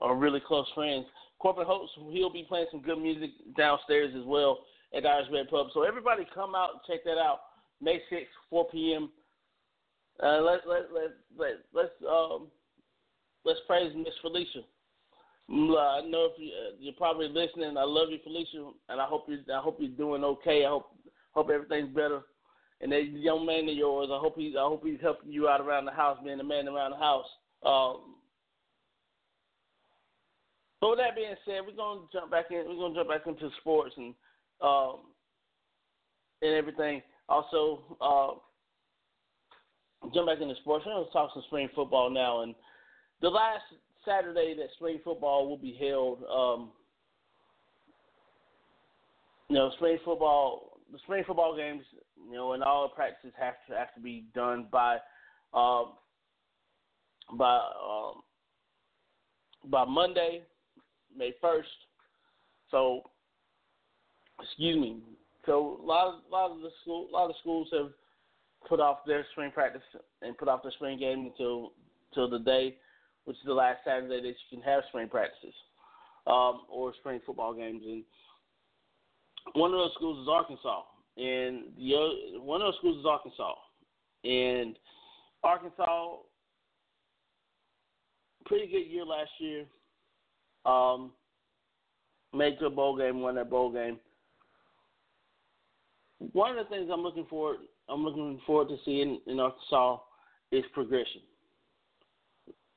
are 0.00 0.14
really 0.14 0.40
close 0.46 0.66
friends. 0.76 1.06
Corbin 1.38 1.66
Hopes, 1.66 1.90
he'll 2.10 2.32
be 2.32 2.46
playing 2.48 2.66
some 2.70 2.80
good 2.80 2.98
music 2.98 3.30
downstairs 3.56 4.14
as 4.16 4.24
well 4.24 4.60
at 4.96 5.06
Irish 5.06 5.28
Red 5.32 5.48
Pub. 5.48 5.68
So 5.74 5.82
everybody 5.82 6.26
come 6.34 6.54
out 6.54 6.70
and 6.72 6.80
check 6.86 7.04
that 7.04 7.18
out. 7.18 7.40
May 7.80 8.00
6th, 8.10 8.24
4 8.50 8.68
p.m. 8.70 9.10
Uh, 10.22 10.40
let 10.40 10.66
let 10.66 10.90
let 10.94 11.10
let 11.36 11.52
let's 11.74 11.90
um 12.10 12.46
let's 13.44 13.60
praise 13.66 13.92
Miss 13.94 14.14
Felicia. 14.22 14.60
Mm, 15.50 15.74
uh, 15.74 15.76
I 15.76 16.00
know 16.08 16.30
if 16.32 16.38
you, 16.38 16.48
uh, 16.48 16.74
you're 16.80 16.94
probably 16.94 17.28
listening. 17.28 17.76
I 17.76 17.84
love 17.84 18.08
you, 18.10 18.18
Felicia, 18.24 18.70
and 18.88 19.00
I 19.00 19.04
hope 19.04 19.26
you 19.28 19.38
I 19.54 19.60
hope 19.60 19.76
you're 19.78 19.90
doing 19.90 20.24
okay. 20.24 20.64
I 20.64 20.70
hope 20.70 20.96
hope 21.32 21.50
everything's 21.50 21.94
better. 21.94 22.22
And 22.80 22.92
that 22.92 23.04
young 23.12 23.46
man 23.46 23.68
of 23.68 23.76
yours, 23.76 24.08
I 24.10 24.18
hope 24.18 24.36
he's 24.38 24.56
I 24.56 24.62
hope 24.62 24.84
he's 24.84 25.00
helping 25.02 25.30
you 25.30 25.48
out 25.48 25.60
around 25.60 25.84
the 25.84 25.92
house, 25.92 26.18
being 26.24 26.38
the 26.38 26.44
man 26.44 26.66
around 26.66 26.92
the 26.92 26.96
house. 26.96 27.26
Um, 27.62 28.15
so 30.86 30.90
with 30.90 31.00
that 31.00 31.16
being 31.16 31.34
said, 31.44 31.66
we're 31.66 31.74
gonna 31.74 32.06
jump 32.12 32.30
back 32.30 32.46
in. 32.50 32.62
We're 32.68 32.76
gonna 32.76 32.94
jump 32.94 33.08
back 33.08 33.26
into 33.26 33.50
sports 33.60 33.92
and 33.96 34.14
um, 34.60 34.98
and 36.42 36.54
everything. 36.54 37.02
Also, 37.28 37.82
uh, 38.00 38.38
jump 40.14 40.28
back 40.28 40.40
into 40.40 40.54
sports. 40.60 40.84
We're 40.86 40.92
gonna 40.92 41.10
talk 41.12 41.30
some 41.34 41.42
spring 41.48 41.68
football 41.74 42.08
now. 42.08 42.42
And 42.42 42.54
the 43.20 43.28
last 43.28 43.64
Saturday 44.04 44.54
that 44.56 44.68
spring 44.76 45.00
football 45.02 45.48
will 45.48 45.56
be 45.56 45.76
held, 45.80 46.22
um, 46.32 46.70
you 49.48 49.56
know, 49.56 49.72
spring 49.76 49.98
football. 50.04 50.78
The 50.92 50.98
spring 50.98 51.24
football 51.26 51.56
games, 51.56 51.82
you 52.30 52.36
know, 52.36 52.52
and 52.52 52.62
all 52.62 52.86
the 52.86 52.94
practices 52.94 53.32
have 53.40 53.54
to 53.68 53.76
have 53.76 53.92
to 53.94 54.00
be 54.00 54.26
done 54.36 54.68
by 54.70 54.98
um, 55.52 55.94
by 57.36 57.56
um, 57.56 58.22
by 59.64 59.84
Monday, 59.84 60.42
May 61.16 61.32
first. 61.40 61.68
So, 62.70 63.02
excuse 64.40 64.76
me. 64.76 64.98
So 65.44 65.78
a 65.82 65.86
lot 65.86 66.08
of 66.08 66.14
a 66.28 66.32
lot 66.32 66.50
of 66.50 66.60
the 66.60 66.70
school 66.82 67.08
a 67.10 67.12
lot 67.12 67.30
of 67.30 67.36
schools 67.40 67.68
have 67.72 67.90
put 68.68 68.80
off 68.80 68.98
their 69.06 69.24
spring 69.32 69.52
practice 69.52 69.82
and 70.22 70.36
put 70.36 70.48
off 70.48 70.62
their 70.62 70.72
spring 70.72 70.98
game 70.98 71.26
until 71.26 71.72
till 72.14 72.28
the 72.28 72.40
day, 72.40 72.76
which 73.24 73.36
is 73.36 73.42
the 73.46 73.54
last 73.54 73.78
Saturday 73.84 74.20
that 74.20 74.28
you 74.28 74.58
can 74.58 74.62
have 74.62 74.82
spring 74.88 75.08
practices 75.08 75.54
um, 76.26 76.62
or 76.68 76.92
spring 76.98 77.20
football 77.24 77.54
games. 77.54 77.82
And 77.86 78.04
one 79.54 79.72
of 79.72 79.78
those 79.78 79.92
schools 79.94 80.22
is 80.22 80.28
Arkansas, 80.28 80.82
and 81.16 81.64
the 81.78 81.94
other, 81.94 82.42
one 82.42 82.60
of 82.60 82.66
those 82.66 82.78
schools 82.78 82.98
is 82.98 83.06
Arkansas, 83.06 83.54
and 84.24 84.76
Arkansas 85.44 86.16
pretty 88.46 88.66
good 88.66 88.90
year 88.90 89.04
last 89.04 89.30
year. 89.38 89.64
Um, 90.66 91.12
made 92.34 92.58
to 92.58 92.66
a 92.66 92.70
bowl 92.70 92.96
game, 92.96 93.20
won 93.20 93.36
that 93.36 93.50
bowl 93.50 93.72
game. 93.72 93.98
One 96.32 96.56
of 96.56 96.64
the 96.64 96.74
things 96.74 96.90
I'm 96.92 97.02
looking 97.02 97.26
forward 97.26 97.58
I'm 97.88 98.02
looking 98.02 98.40
forward 98.46 98.68
to 98.68 98.76
seeing 98.84 99.20
in 99.26 99.40
Arkansas 99.40 99.98
is 100.52 100.64
progression. 100.72 101.22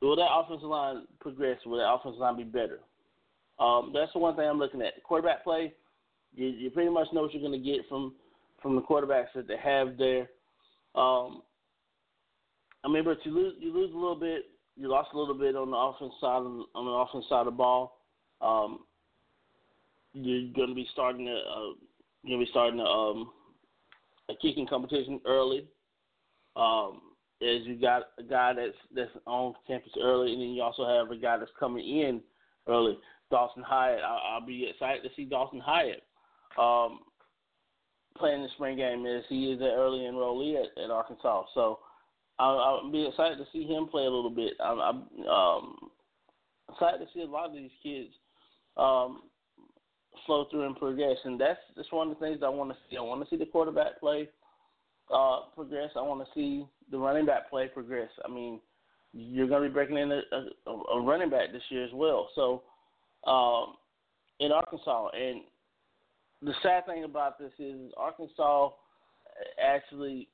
will 0.02 0.16
that 0.16 0.28
offensive 0.32 0.70
line 0.70 1.06
progress? 1.20 1.58
Will 1.66 1.78
that 1.78 1.92
offensive 1.92 2.20
line 2.20 2.38
be 2.38 2.44
better? 2.44 2.80
Um, 3.60 3.92
that's 3.94 4.14
the 4.14 4.20
one 4.20 4.36
thing 4.36 4.48
I'm 4.48 4.60
looking 4.60 4.82
at. 4.82 5.04
Quarterback 5.04 5.44
play, 5.44 5.74
you, 6.34 6.48
you 6.48 6.70
pretty 6.70 6.90
much 6.90 7.08
know 7.12 7.24
what 7.24 7.34
you're 7.34 7.42
going 7.48 7.62
to 7.62 7.70
get 7.70 7.88
from 7.90 8.14
from 8.62 8.76
the 8.76 8.82
quarterbacks 8.82 9.34
that 9.36 9.48
they 9.48 9.58
have 9.58 9.98
there. 9.98 10.30
Um, 10.94 11.44
I 12.84 12.90
mean, 12.90 13.04
but 13.04 13.18
you 13.24 13.32
lose 13.32 13.56
you 13.60 13.74
lose 13.74 13.92
a 13.94 13.98
little 13.98 14.20
bit. 14.20 14.44
You 14.80 14.88
lost 14.88 15.10
a 15.14 15.18
little 15.18 15.36
bit 15.36 15.58
on 15.58 15.72
the 15.72 15.78
offense 15.78 16.14
side 16.22 16.42
on 16.74 16.86
the 16.86 16.92
offense 16.92 17.26
side 17.28 17.42
of 17.42 17.46
the 17.46 17.52
ball. 17.52 18.00
Um, 18.40 18.80
you're 20.14 20.54
going 20.54 20.70
to 20.70 20.76
be 20.76 20.88
starting 20.94 21.26
to 21.26 21.34
uh, 21.34 21.74
going 22.26 22.40
to 22.40 22.46
be 22.46 22.52
starting 22.52 22.80
a, 22.80 22.84
um, 22.84 23.32
a 24.30 24.34
kicking 24.42 24.66
competition 24.66 25.20
early. 25.28 25.68
Um, 26.56 27.02
as 27.42 27.66
you 27.66 27.76
got 27.80 28.04
a 28.18 28.24
guy 28.24 28.54
that's 28.54 28.78
that's 28.96 29.12
on 29.26 29.54
campus 29.68 29.92
early, 30.02 30.32
and 30.32 30.42
then 30.42 30.50
you 30.50 30.62
also 30.62 30.88
have 30.88 31.12
a 31.12 31.20
guy 31.20 31.38
that's 31.38 31.52
coming 31.60 31.86
in 31.86 32.22
early. 32.68 32.98
Dawson 33.30 33.64
Hyatt. 33.64 34.00
I, 34.02 34.34
I'll 34.34 34.46
be 34.46 34.70
excited 34.70 35.04
to 35.04 35.10
see 35.16 35.26
Dawson 35.26 35.60
Hyatt 35.60 36.04
um, 36.58 37.00
playing 38.18 38.44
the 38.44 38.50
spring 38.56 38.78
game 38.78 39.06
as 39.06 39.24
he 39.28 39.52
is 39.52 39.60
an 39.60 39.68
early 39.68 40.00
enrollee 40.00 40.56
at, 40.56 40.84
at 40.84 40.90
Arkansas. 40.90 41.44
So 41.54 41.80
I'll, 42.40 42.92
be 42.92 43.06
excited 43.06 43.38
to 43.38 43.46
see 43.52 43.66
him 43.66 43.88
play 43.88 44.04
a 44.04 44.10
little 44.10 44.30
bit. 44.30 44.54
I'm, 44.64 44.80
I'm 44.80 45.28
um, 45.28 45.76
excited 46.72 47.00
to 47.00 47.08
see 47.14 47.22
a 47.22 47.26
lot 47.26 47.50
of 47.50 47.54
these 47.54 47.72
kids 47.84 48.10
um, 48.78 49.24
flow 50.26 50.46
through 50.50 50.66
and 50.66 50.76
progress, 50.76 51.18
and 51.26 51.40
that's 51.40 51.60
just 51.76 51.92
one 51.92 52.10
of 52.10 52.18
the 52.18 52.26
things 52.26 52.40
I 52.44 52.50
want 52.50 52.72
to 52.72 52.78
see. 52.90 52.98
I 52.98 53.02
want 53.02 53.22
to 53.24 53.30
see 53.30 53.38
the 53.38 53.50
quarterback 53.50 54.00
play 54.00 54.30
uh, 55.14 55.42
progress. 55.54 55.92
I 55.98 56.02
want 56.02 56.22
to 56.22 56.34
see 56.34 56.66
the 56.92 56.98
running 56.98 57.26
back 57.26 57.50
play 57.50 57.68
progress. 57.68 58.10
I 58.24 58.30
mean, 58.30 58.62
you're 59.14 59.48
going 59.48 59.64
to 59.64 59.70
be 59.70 59.74
breaking 59.74 59.98
in 59.98 60.12
a, 60.12 60.22
a, 60.68 60.72
a 60.72 61.02
running 61.02 61.30
back 61.30 61.52
this 61.52 61.64
year 61.70 61.84
as 61.84 61.94
well. 61.94 62.30
So 62.36 62.64
um, 63.30 63.76
in 64.40 64.52
Arkansas, 64.52 65.10
and 65.10 65.42
the 66.42 66.54
sad 66.64 66.86
thing 66.86 67.04
about 67.04 67.38
this 67.38 67.52
is 67.60 67.92
Arkansas 67.98 68.70
actually 69.62 70.30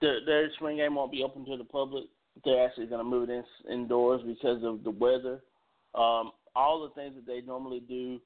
their, 0.00 0.24
their 0.24 0.52
spring 0.54 0.76
game 0.78 0.94
won't 0.94 1.12
be 1.12 1.22
open 1.22 1.44
to 1.46 1.56
the 1.56 1.64
public. 1.64 2.04
They're 2.44 2.64
actually 2.64 2.86
going 2.86 3.00
to 3.00 3.04
move 3.04 3.28
it 3.28 3.32
in, 3.32 3.72
indoors 3.72 4.22
because 4.26 4.62
of 4.64 4.84
the 4.84 4.90
weather. 4.90 5.40
Um, 5.94 6.32
all 6.54 6.82
the 6.82 7.00
things 7.00 7.14
that 7.14 7.26
they 7.26 7.40
normally 7.40 7.80
do 7.80 8.20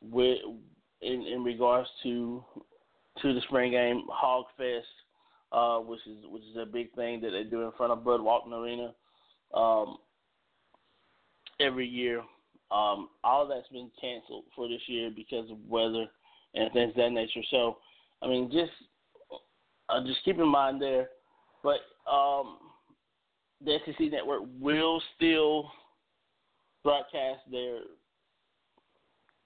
with 0.00 0.38
in 1.02 1.22
in 1.22 1.44
regards 1.44 1.88
to 2.02 2.42
to 3.22 3.34
the 3.34 3.40
spring 3.42 3.72
game, 3.72 4.04
Hog 4.10 4.46
Fest, 4.56 4.86
uh, 5.52 5.78
which 5.78 6.00
is 6.06 6.24
which 6.28 6.42
is 6.42 6.56
a 6.56 6.66
big 6.66 6.92
thing 6.94 7.20
that 7.20 7.30
they 7.30 7.44
do 7.44 7.62
in 7.62 7.72
front 7.76 7.92
of 7.92 8.04
Bud 8.04 8.20
Walton 8.20 8.52
Arena 8.52 8.92
um, 9.54 9.98
every 11.60 11.86
year. 11.86 12.22
Um, 12.70 13.10
all 13.22 13.46
that's 13.46 13.68
been 13.68 13.90
canceled 14.00 14.44
for 14.54 14.68
this 14.68 14.80
year 14.88 15.10
because 15.14 15.48
of 15.50 15.58
weather 15.68 16.06
and 16.54 16.72
things 16.72 16.90
of 16.90 16.96
that 16.96 17.10
nature. 17.10 17.42
So, 17.50 17.76
I 18.22 18.26
mean, 18.26 18.50
just 18.50 18.72
uh, 19.88 20.04
just 20.04 20.24
keep 20.24 20.38
in 20.38 20.48
mind 20.48 20.80
there. 20.80 21.08
But 21.62 21.80
um, 22.10 22.58
the 23.64 23.78
SEC 23.84 24.10
network 24.10 24.42
will 24.60 25.02
still 25.16 25.70
broadcast 26.84 27.40
their 27.50 27.80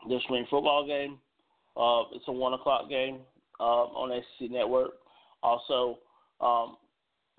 their 0.09 0.20
spring 0.20 0.47
football 0.51 0.86
game. 0.86 1.18
Uh, 1.76 2.14
it's 2.14 2.24
a 2.28 2.32
one 2.32 2.55
o'clock 2.55 2.88
game 2.88 3.20
uh, 3.59 3.62
on 3.62 4.22
SEC 4.38 4.51
network. 4.51 4.93
Also, 5.43 5.99
um, 6.41 6.76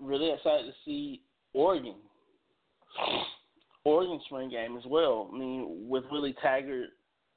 really 0.00 0.32
excited 0.32 0.66
to 0.66 0.72
see 0.84 1.22
Oregon. 1.54 1.94
Oregon 3.84 4.20
spring 4.26 4.50
game 4.50 4.76
as 4.76 4.84
well. 4.86 5.30
I 5.32 5.38
mean, 5.38 5.86
with 5.88 6.04
Willie 6.10 6.36
Taggart 6.40 6.90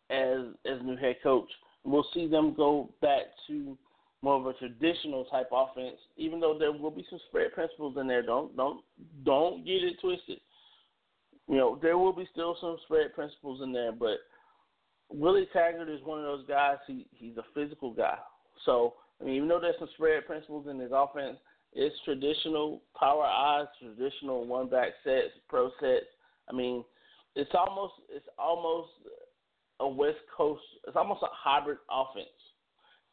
as 0.09 0.39
as 0.65 0.79
new 0.83 0.95
head 0.95 1.17
coach, 1.23 1.49
we'll 1.83 2.05
see 2.13 2.27
them 2.27 2.53
go 2.55 2.89
back 3.01 3.23
to 3.47 3.77
more 4.25 4.39
of 4.39 4.47
a 4.47 4.53
traditional 4.53 5.23
type 5.25 5.49
offense. 5.51 5.97
Even 6.17 6.39
though 6.39 6.57
there 6.57 6.71
will 6.71 6.89
be 6.89 7.05
some 7.11 7.19
spread 7.27 7.53
principles 7.53 7.95
in 8.01 8.07
there, 8.07 8.23
don't 8.23 8.57
don't 8.57 8.83
don't 9.23 9.63
get 9.63 9.83
it 9.83 10.01
twisted. 10.01 10.39
You 11.47 11.57
know, 11.57 11.79
there 11.79 11.95
will 11.95 12.11
be 12.11 12.27
still 12.31 12.57
some 12.59 12.77
spread 12.85 13.13
principles 13.13 13.61
in 13.61 13.71
there, 13.71 13.91
but 13.91 14.17
Willie 15.11 15.47
Taggart 15.53 15.89
is 15.89 16.03
one 16.03 16.17
of 16.17 16.25
those 16.25 16.47
guys. 16.47 16.77
He 16.87 17.05
he's 17.11 17.37
a 17.37 17.45
physical 17.53 17.93
guy. 17.93 18.17
So 18.65 18.95
I 19.21 19.25
mean, 19.25 19.35
even 19.35 19.47
though 19.47 19.59
there's 19.59 19.75
some 19.77 19.89
spread 19.93 20.25
principles 20.25 20.65
in 20.67 20.79
his 20.79 20.91
offense, 20.91 21.37
it's 21.73 21.95
traditional 22.03 22.81
power 22.99 23.25
eyes, 23.25 23.67
traditional 23.79 24.47
one 24.47 24.69
back 24.69 24.89
sets, 25.03 25.33
pro 25.47 25.69
sets. 25.79 26.07
I 26.49 26.53
mean, 26.53 26.83
it's 27.35 27.51
almost 27.53 27.93
it's 28.09 28.27
almost 28.39 28.89
a 29.81 29.87
West 29.87 30.17
Coast. 30.35 30.63
It's 30.87 30.97
almost 30.97 31.21
a 31.21 31.29
hybrid 31.31 31.77
offense, 31.91 32.25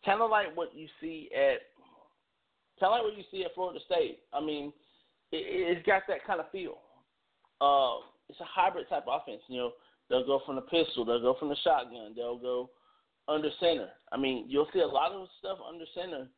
kind 0.05 0.21
of 0.21 0.31
like 0.31 0.57
what 0.57 0.75
you 0.75 0.87
see 1.01 1.31
at 1.35 1.61
kind 2.81 2.93
of 2.93 2.93
like 2.93 3.03
what 3.03 3.17
you 3.17 3.25
see 3.31 3.45
at 3.45 3.55
Florida 3.55 3.81
State. 3.87 4.21
I 4.33 4.41
mean, 4.41 4.73
it, 5.31 5.45
it's 5.47 5.87
got 5.87 6.03
that 6.09 6.27
kind 6.27 6.41
of 6.41 6.51
feel. 6.51 6.79
Uh, 7.61 8.03
it's 8.29 8.41
a 8.41 8.45
hybrid 8.45 8.89
type 8.89 9.05
offense. 9.09 9.43
You 9.49 9.59
know, 9.59 9.73
they'll 10.09 10.27
go 10.27 10.41
from 10.45 10.57
the 10.57 10.63
pistol, 10.63 11.05
they'll 11.05 11.21
go 11.21 11.37
from 11.39 11.49
the 11.49 11.57
shotgun, 11.63 12.13
they'll 12.17 12.39
go 12.39 12.71
under 13.29 13.51
center. 13.61 13.89
I 14.11 14.17
mean, 14.17 14.47
you'll 14.49 14.69
see 14.73 14.81
a 14.81 14.87
lot 14.87 15.13
of 15.13 15.29
stuff 15.39 15.59
under 15.67 15.85
center 15.95 16.29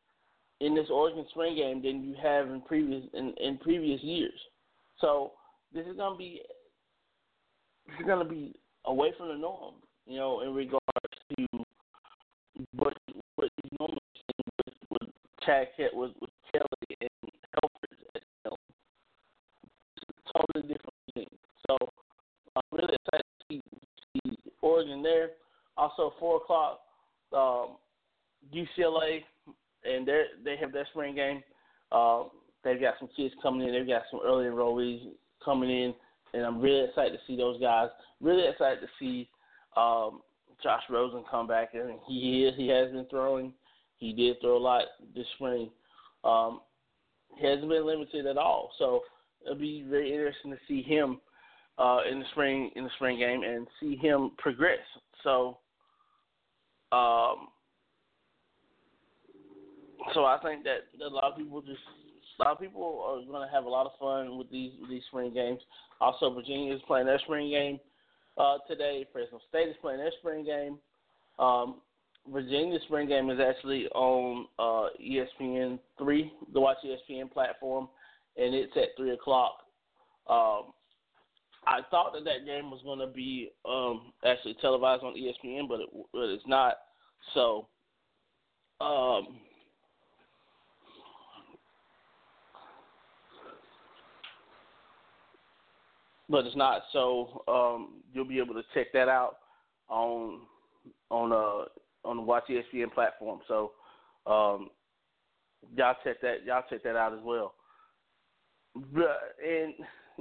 in 0.61 0.75
this 0.75 0.87
Oregon 0.89 1.25
spring 1.31 1.55
game 1.55 1.81
than 1.81 2.03
you 2.03 2.15
have 2.21 2.47
in 2.49 2.61
previous 2.61 3.03
in, 3.13 3.33
in 3.41 3.57
previous 3.57 4.01
years. 4.03 4.39
So 5.01 5.33
this 5.73 5.85
is 5.85 5.97
gonna 5.97 6.17
be 6.17 6.41
this 7.87 7.99
is 7.99 8.05
gonna 8.05 8.25
be 8.25 8.55
away 8.85 9.13
from 9.17 9.29
the 9.29 9.35
norm, 9.35 9.75
you 10.05 10.17
know, 10.17 10.41
in 10.41 10.53
regards 10.53 10.83
with 15.45 15.55
Chad 15.55 15.67
Kett 15.77 15.93
with, 15.93 16.11
Kelly 16.51 16.97
and 17.01 17.31
Helford. 17.53 17.97
You 18.15 18.21
know, 18.45 18.55
totally 20.33 20.73
different 20.73 20.93
thing. 21.13 21.27
So 21.67 21.77
I'm 22.55 22.63
really 22.71 22.95
excited 22.95 23.25
to 23.39 23.45
see, 23.49 23.61
see 24.13 24.37
Oregon 24.61 25.03
there. 25.03 25.31
Also, 25.77 26.13
four 26.19 26.37
o'clock, 26.37 26.79
um, 27.33 27.75
UCLA, 28.53 29.21
and 29.83 30.07
they 30.07 30.23
they 30.43 30.55
have 30.57 30.71
their 30.71 30.87
spring 30.91 31.15
game. 31.15 31.43
Uh, 31.91 32.23
they've 32.63 32.79
got 32.79 32.95
some 32.99 33.09
kids 33.15 33.33
coming 33.41 33.67
in. 33.67 33.73
They've 33.73 33.87
got 33.87 34.03
some 34.09 34.21
early 34.23 34.45
enrollees 34.45 35.01
coming 35.43 35.69
in, 35.69 35.93
and 36.33 36.45
I'm 36.45 36.61
really 36.61 36.85
excited 36.85 37.11
to 37.11 37.19
see 37.27 37.35
those 37.35 37.59
guys. 37.59 37.89
Really 38.21 38.47
excited 38.47 38.79
to 38.79 38.87
see 38.99 39.29
um, 39.75 40.21
Josh 40.63 40.83
Rosen 40.89 41.23
come 41.29 41.47
back, 41.47 41.73
and 41.73 41.99
he 42.07 42.45
is 42.45 42.53
he 42.55 42.69
has 42.69 42.91
been 42.91 43.05
throwing. 43.09 43.53
He 43.97 44.13
did 44.13 44.37
throw 44.41 44.57
a 44.57 44.59
lot 44.59 44.83
this 45.15 45.25
spring. 45.35 45.69
Um, 46.23 46.61
he 47.37 47.45
hasn't 47.45 47.69
been 47.69 47.85
limited 47.85 48.25
at 48.25 48.37
all, 48.37 48.71
so 48.77 49.01
it'll 49.43 49.57
be 49.57 49.85
very 49.89 50.11
interesting 50.11 50.51
to 50.51 50.57
see 50.67 50.81
him 50.81 51.19
uh, 51.77 51.99
in 52.09 52.19
the 52.19 52.25
spring 52.31 52.71
in 52.75 52.83
the 52.83 52.89
spring 52.95 53.19
game 53.19 53.43
and 53.43 53.67
see 53.79 53.95
him 53.95 54.31
progress. 54.37 54.79
So 55.23 55.57
um, 56.91 57.49
so 60.13 60.25
I 60.25 60.37
think 60.43 60.63
that 60.63 60.87
a 61.03 61.09
lot 61.09 61.31
of 61.31 61.37
people 61.37 61.61
just 61.61 61.79
a 62.39 62.43
lot 62.43 62.51
of 62.51 62.59
people 62.59 63.03
are 63.05 63.31
going 63.31 63.47
to 63.47 63.53
have 63.53 63.65
a 63.65 63.69
lot 63.69 63.85
of 63.85 63.93
fun 63.99 64.37
with 64.37 64.49
these 64.51 64.71
with 64.79 64.89
these 64.89 65.03
spring 65.07 65.33
games. 65.33 65.59
Also, 66.01 66.33
Virginia 66.33 66.73
is 66.73 66.81
playing 66.87 67.05
their 67.05 67.19
spring 67.19 67.49
game 67.49 67.79
uh, 68.37 68.57
today. 68.67 69.05
Fresno 69.11 69.39
State 69.49 69.69
is 69.69 69.75
playing 69.81 69.99
their 69.99 70.11
spring 70.19 70.45
game. 70.45 70.77
Um, 71.39 71.81
Virginia's 72.31 72.81
spring 72.83 73.07
game 73.07 73.29
is 73.29 73.39
actually 73.39 73.87
on 73.89 74.47
uh, 74.57 74.89
ESPN 75.01 75.79
three, 75.97 76.31
the 76.53 76.59
Watch 76.59 76.77
ESPN 76.85 77.31
platform, 77.31 77.87
and 78.37 78.55
it's 78.55 78.75
at 78.75 78.89
three 78.97 79.11
o'clock. 79.11 79.59
Um, 80.27 80.73
I 81.67 81.81
thought 81.89 82.13
that 82.13 82.23
that 82.25 82.45
game 82.45 82.71
was 82.71 82.81
going 82.83 82.99
to 82.99 83.07
be 83.07 83.51
um, 83.67 84.13
actually 84.25 84.55
televised 84.61 85.03
on 85.03 85.15
ESPN, 85.15 85.67
but, 85.67 85.81
it, 85.81 85.89
but 86.13 86.29
it's 86.29 86.43
not. 86.47 86.75
So, 87.33 87.67
um, 88.81 89.39
but 96.29 96.45
it's 96.45 96.55
not. 96.55 96.83
So 96.91 97.43
um, 97.47 98.01
you'll 98.13 98.25
be 98.25 98.39
able 98.39 98.53
to 98.55 98.63
check 98.73 98.87
that 98.93 99.09
out 99.09 99.37
on 99.89 100.41
on 101.11 101.31
uh 101.31 101.65
on 102.05 102.17
the 102.17 102.23
Watch 102.23 102.45
ESPN 102.49 102.93
platform. 102.93 103.39
So 103.47 103.71
um, 104.25 104.69
y'all 105.75 105.95
check 106.03 106.21
that 106.21 106.45
y'all 106.45 106.63
check 106.69 106.83
that 106.83 106.95
out 106.95 107.13
as 107.13 107.19
well. 107.23 107.53
And 108.75 109.73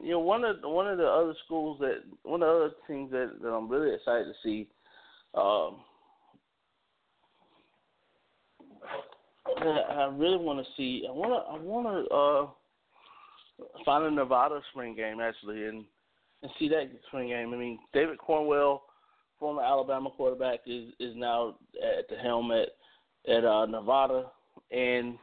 you 0.02 0.10
know 0.10 0.20
one 0.20 0.44
of 0.44 0.60
the, 0.60 0.68
one 0.68 0.88
of 0.88 0.98
the 0.98 1.06
other 1.06 1.34
schools 1.44 1.78
that 1.80 2.02
one 2.22 2.42
of 2.42 2.48
the 2.48 2.54
other 2.54 2.74
things 2.86 3.10
that, 3.10 3.32
that 3.42 3.48
I'm 3.48 3.68
really 3.68 3.94
excited 3.94 4.26
to 4.26 4.34
see. 4.42 4.68
Um, 5.34 5.76
I 9.46 10.10
really 10.16 10.38
want 10.38 10.64
to 10.64 10.72
see. 10.76 11.04
I 11.08 11.12
want 11.12 11.32
to. 11.32 11.52
I 11.52 11.62
want 11.62 12.08
to. 12.08 12.14
Uh, 12.14 12.46
find 13.84 14.04
a 14.04 14.10
Nevada 14.10 14.60
spring 14.70 14.94
game 14.94 15.20
actually, 15.20 15.66
and 15.66 15.84
and 16.42 16.52
see 16.58 16.68
that 16.68 16.90
spring 17.08 17.28
game. 17.28 17.52
I 17.52 17.56
mean, 17.56 17.78
David 17.92 18.18
Cornwell, 18.18 18.82
former 19.38 19.62
Alabama 19.62 20.10
quarterback, 20.10 20.60
is 20.66 20.92
is 21.00 21.14
now 21.16 21.56
at 21.82 22.08
the 22.08 22.16
helm 22.16 22.50
at 22.50 22.68
at 23.28 23.44
uh, 23.44 23.66
Nevada, 23.66 24.26
and 24.70 25.18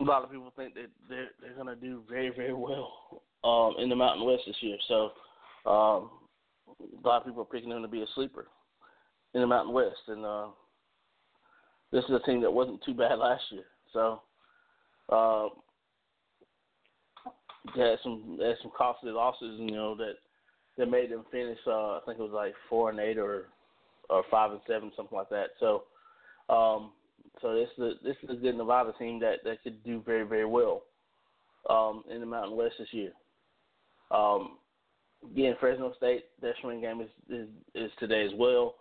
a 0.00 0.04
lot 0.04 0.24
of 0.24 0.30
people 0.30 0.52
think 0.56 0.74
that 0.74 0.90
they're 1.08 1.30
they're 1.40 1.54
going 1.54 1.66
to 1.66 1.76
do 1.76 2.02
very 2.08 2.30
very 2.30 2.54
well 2.54 3.22
um, 3.44 3.74
in 3.78 3.88
the 3.88 3.96
Mountain 3.96 4.26
West 4.26 4.42
this 4.46 4.56
year. 4.60 4.76
So 4.88 5.12
um, 5.66 6.10
a 6.80 7.06
lot 7.06 7.20
of 7.20 7.26
people 7.26 7.42
are 7.42 7.46
picking 7.46 7.70
them 7.70 7.82
to 7.82 7.88
be 7.88 8.02
a 8.02 8.06
sleeper 8.14 8.46
in 9.34 9.40
the 9.40 9.46
Mountain 9.46 9.74
West, 9.74 10.02
and 10.08 10.24
uh, 10.24 10.48
this 11.90 12.04
is 12.04 12.10
a 12.10 12.26
team 12.26 12.40
that 12.42 12.52
wasn't 12.52 12.82
too 12.84 12.94
bad 12.94 13.18
last 13.18 13.42
year. 13.50 13.64
So 13.92 14.22
uh, 15.08 15.48
they 17.76 17.82
had 17.82 17.98
some 18.02 18.36
they 18.38 18.48
had 18.48 18.56
some 18.62 18.72
costly 18.76 19.12
losses, 19.12 19.58
you 19.58 19.70
know 19.70 19.94
that 19.96 20.14
that 20.78 20.90
made 20.90 21.10
them 21.10 21.24
finish. 21.30 21.58
Uh, 21.66 21.96
I 21.96 22.00
think 22.06 22.18
it 22.18 22.22
was 22.22 22.32
like 22.32 22.54
four 22.68 22.90
and 22.90 23.00
eight 23.00 23.18
or 23.18 23.48
or 24.10 24.24
five 24.30 24.50
and 24.50 24.60
seven, 24.66 24.92
something 24.96 25.16
like 25.16 25.30
that. 25.30 25.50
So 25.60 25.84
um, 26.48 26.92
so 27.40 27.54
this 27.54 27.68
is 27.76 27.82
a, 27.82 27.92
this 28.04 28.16
is 28.22 28.30
a 28.30 28.40
good 28.40 28.56
Nevada 28.56 28.92
team 28.98 29.20
that 29.20 29.38
that 29.44 29.62
could 29.62 29.82
do 29.84 30.02
very 30.04 30.24
very 30.24 30.44
well 30.44 30.82
um, 31.68 32.04
in 32.10 32.20
the 32.20 32.26
Mountain 32.26 32.56
West 32.56 32.74
this 32.78 32.88
year. 32.92 33.12
Um, 34.10 34.58
again, 35.30 35.54
Fresno 35.60 35.94
State, 35.96 36.24
their 36.40 36.54
spring 36.58 36.80
game 36.80 37.00
is, 37.00 37.08
is 37.28 37.48
is 37.74 37.90
today 37.98 38.24
as 38.24 38.32
well. 38.36 38.76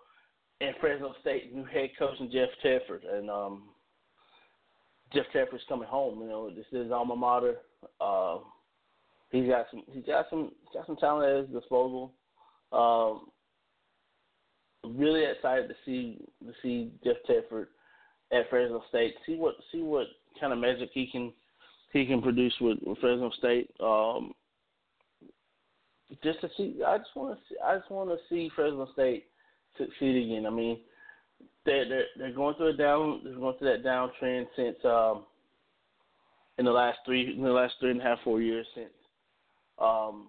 And 0.60 0.76
Fresno 0.80 1.14
State 1.22 1.56
new 1.56 1.66
head 1.66 1.89
coach 1.98 2.20
and 2.20 2.32
Jeff 2.32 2.50
Tedford, 2.64 3.02
and 3.12 3.30
um, 3.30 3.64
Jeff 5.14 5.26
Tedford's 5.34 5.64
coming 5.68 5.88
home. 5.88 6.20
You 6.22 6.28
know, 6.28 6.50
this 6.50 6.66
is 6.72 6.92
alma 6.92 7.16
mater. 7.16 7.58
Uh, 8.00 8.38
he's 9.32 9.48
got 9.48 9.66
some 9.72 9.84
he's 9.92 10.06
got 10.06 10.26
some 10.30 10.52
he's 10.62 10.74
got 10.74 10.86
some 10.86 10.98
talent 10.98 11.30
at 11.30 11.42
his 11.42 11.62
disposal. 11.62 12.14
Um, 12.72 13.28
really 14.96 15.26
excited 15.26 15.68
to 15.68 15.76
see 15.86 16.20
to 16.46 16.54
see 16.62 16.92
Jeff 17.04 17.18
Tedford 17.30 17.68
at 18.32 18.50
Fresno 18.50 18.84
State. 18.90 19.16
See 19.26 19.36
what 19.36 19.56
see 19.72 19.82
what 19.82 20.08
kind 20.40 20.54
of 20.54 20.60
magic 20.60 20.90
he 20.94 21.08
can 21.12 21.34
he 21.94 22.06
can 22.06 22.22
produce 22.22 22.54
with, 22.62 22.78
with 22.86 22.98
Fresno 23.00 23.32
State. 23.38 23.70
Um, 23.80 24.34
just 26.24 26.42
to 26.42 26.50
see, 26.58 26.82
I 26.86 26.98
just 26.98 27.16
want 27.16 27.38
to 27.38 27.42
see, 27.50 27.56
I 27.64 27.78
just 27.78 27.92
want 27.92 28.10
to 28.10 28.18
see 28.30 28.50
Fresno 28.56 28.88
State 28.94 29.26
succeed 29.78 30.26
again. 30.26 30.46
I 30.46 30.50
mean, 30.50 30.80
they're 31.66 31.88
they're 31.88 32.06
they're 32.18 32.34
going 32.34 32.56
through 32.56 32.70
a 32.70 32.74
down 32.74 33.22
they're 33.24 33.36
going 33.36 33.58
through 33.58 33.78
that 33.78 33.86
downtrend 33.86 34.48
since 34.56 34.78
um 34.84 35.26
in 36.58 36.66
the 36.66 36.72
last 36.72 37.00
three 37.06 37.34
in 37.36 37.44
the 37.44 37.50
last 37.50 37.74
three 37.80 37.92
and 37.92 38.02
a 38.02 38.04
half 38.04 38.20
four 38.24 38.42
years 38.42 38.66
since 38.76 38.90
um 39.82 40.28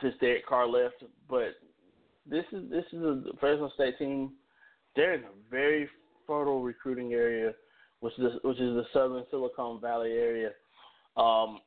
since 0.00 0.14
Derek 0.20 0.46
Carr 0.46 0.66
left, 0.66 1.02
but 1.28 1.56
this 2.26 2.44
is 2.52 2.70
this 2.70 2.84
is 2.92 3.02
a 3.02 3.22
Fresno 3.38 3.70
State 3.74 3.98
team. 3.98 4.32
They're 4.96 5.14
in 5.14 5.24
a 5.24 5.50
very 5.50 5.88
fertile 6.26 6.62
recruiting 6.62 7.12
area, 7.12 7.52
which 8.00 8.16
is 8.18 8.32
which 8.42 8.58
is 8.58 8.74
the 8.74 8.84
Southern 8.92 9.24
Silicon 9.30 9.80
Valley 9.80 10.12
area, 10.12 10.50
um, 11.16 11.60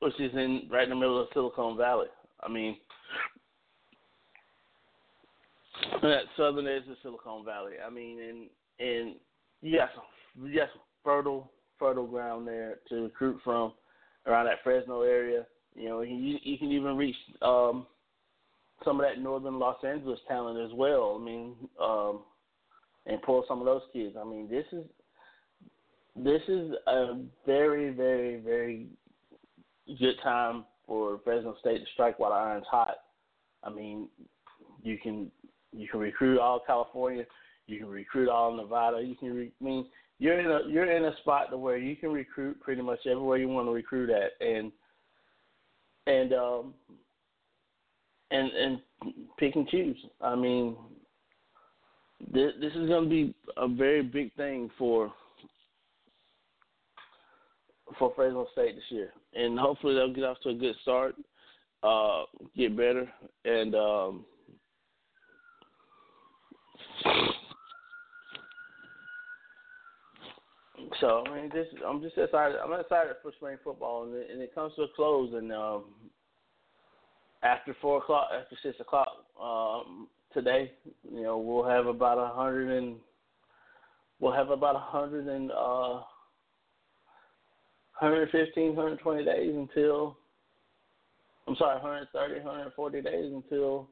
which 0.00 0.18
is 0.20 0.32
in 0.34 0.68
right 0.70 0.84
in 0.84 0.90
the 0.90 0.96
middle 0.96 1.20
of 1.20 1.28
Silicon 1.32 1.76
Valley. 1.76 2.08
I 2.40 2.48
mean, 2.48 2.76
that 6.02 6.22
southern 6.36 6.66
edge 6.66 6.88
of 6.90 6.96
Silicon 7.02 7.44
Valley. 7.44 7.74
I 7.84 7.90
mean, 7.90 8.20
and 8.20 8.88
and 8.88 9.16
you 9.62 9.78
got 9.78 9.90
some 9.94 10.46
you 10.48 10.58
got 10.58 10.68
some 10.72 10.82
fertile 11.04 11.50
fertile 11.78 12.06
ground 12.06 12.46
there 12.46 12.78
to 12.88 13.02
recruit 13.02 13.40
from 13.44 13.72
around 14.26 14.46
that 14.46 14.62
Fresno 14.62 15.02
area. 15.02 15.46
You 15.74 15.88
know, 15.88 16.00
you 16.02 16.38
you 16.42 16.58
can 16.58 16.70
even 16.70 16.96
reach 16.96 17.16
um, 17.42 17.86
some 18.84 19.00
of 19.00 19.06
that 19.06 19.20
northern 19.20 19.58
Los 19.58 19.82
Angeles 19.84 20.20
talent 20.26 20.58
as 20.58 20.74
well. 20.74 21.18
I 21.20 21.24
mean, 21.24 21.54
um, 21.82 22.20
and 23.06 23.22
pull 23.22 23.44
some 23.46 23.60
of 23.60 23.66
those 23.66 23.82
kids. 23.92 24.16
I 24.18 24.24
mean, 24.24 24.48
this 24.48 24.66
is 24.72 24.84
this 26.16 26.42
is 26.48 26.72
a 26.86 27.20
very 27.44 27.90
very 27.90 28.40
very 28.40 28.86
good 29.98 30.16
time 30.22 30.64
for 30.86 31.20
Fresno 31.24 31.56
State 31.60 31.78
to 31.78 31.86
strike 31.92 32.18
while 32.18 32.30
the 32.30 32.36
iron's 32.36 32.66
hot. 32.70 32.96
I 33.62 33.70
mean, 33.70 34.08
you 34.82 34.98
can 34.98 35.30
you 35.72 35.88
can 35.88 36.00
recruit 36.00 36.38
all 36.38 36.62
California, 36.66 37.24
you 37.66 37.78
can 37.78 37.88
recruit 37.88 38.28
all 38.28 38.56
Nevada. 38.56 39.02
You 39.02 39.14
can 39.14 39.34
re- 39.34 39.52
I 39.60 39.64
mean 39.64 39.86
you're 40.18 40.38
in 40.38 40.46
a 40.46 40.60
you're 40.68 40.90
in 40.90 41.04
a 41.04 41.16
spot 41.18 41.50
to 41.50 41.58
where 41.58 41.76
you 41.76 41.96
can 41.96 42.10
recruit 42.10 42.60
pretty 42.60 42.82
much 42.82 43.00
everywhere 43.06 43.38
you 43.38 43.48
want 43.48 43.68
to 43.68 43.72
recruit 43.72 44.10
at, 44.10 44.32
and 44.46 44.72
and 46.06 46.32
um 46.32 46.74
and 48.30 48.50
and 48.52 48.80
pick 49.38 49.56
and 49.56 49.68
choose. 49.68 49.96
I 50.20 50.34
mean, 50.34 50.76
this 52.32 52.52
this 52.60 52.72
is 52.72 52.88
going 52.88 53.04
to 53.04 53.10
be 53.10 53.34
a 53.56 53.68
very 53.68 54.02
big 54.02 54.34
thing 54.34 54.70
for 54.78 55.12
for 57.98 58.12
Fresno 58.16 58.46
State 58.52 58.74
this 58.74 58.84
year, 58.88 59.12
and 59.34 59.58
hopefully 59.58 59.94
they'll 59.94 60.12
get 60.12 60.24
off 60.24 60.38
to 60.42 60.50
a 60.50 60.54
good 60.54 60.74
start, 60.82 61.14
uh, 61.82 62.24
get 62.56 62.76
better, 62.76 63.08
and 63.44 63.74
um, 63.74 64.24
so 71.00 71.24
I 71.26 71.34
mean, 71.34 71.50
this 71.52 71.66
I'm 71.86 72.00
just 72.02 72.16
excited. 72.18 72.56
I'm 72.62 72.78
excited 72.78 73.16
for 73.22 73.32
spring 73.32 73.58
football, 73.62 74.04
and 74.04 74.14
it, 74.14 74.28
and 74.32 74.42
it 74.42 74.54
comes 74.54 74.74
to 74.76 74.82
a 74.82 74.88
close. 74.94 75.32
And 75.34 75.52
um, 75.52 75.84
after 77.42 77.76
four 77.80 77.98
o'clock, 77.98 78.28
after 78.32 78.56
six 78.62 78.78
o'clock 78.80 79.08
um, 79.40 80.08
today, 80.32 80.72
you 81.10 81.22
know, 81.22 81.38
we'll 81.38 81.68
have 81.68 81.86
about 81.86 82.18
a 82.18 82.34
hundred 82.34 82.76
and 82.76 82.96
we'll 84.20 84.32
have 84.32 84.50
about 84.50 84.76
a 84.76 84.80
hundred 84.80 85.26
and 85.28 85.50
uh, 85.50 86.02
115, 88.00 88.76
120 88.76 89.24
days 89.24 89.54
until 89.54 90.18
I'm 91.48 91.56
sorry, 91.56 91.80
130, 91.80 92.44
140 92.44 93.02
days 93.02 93.32
until 93.32 93.88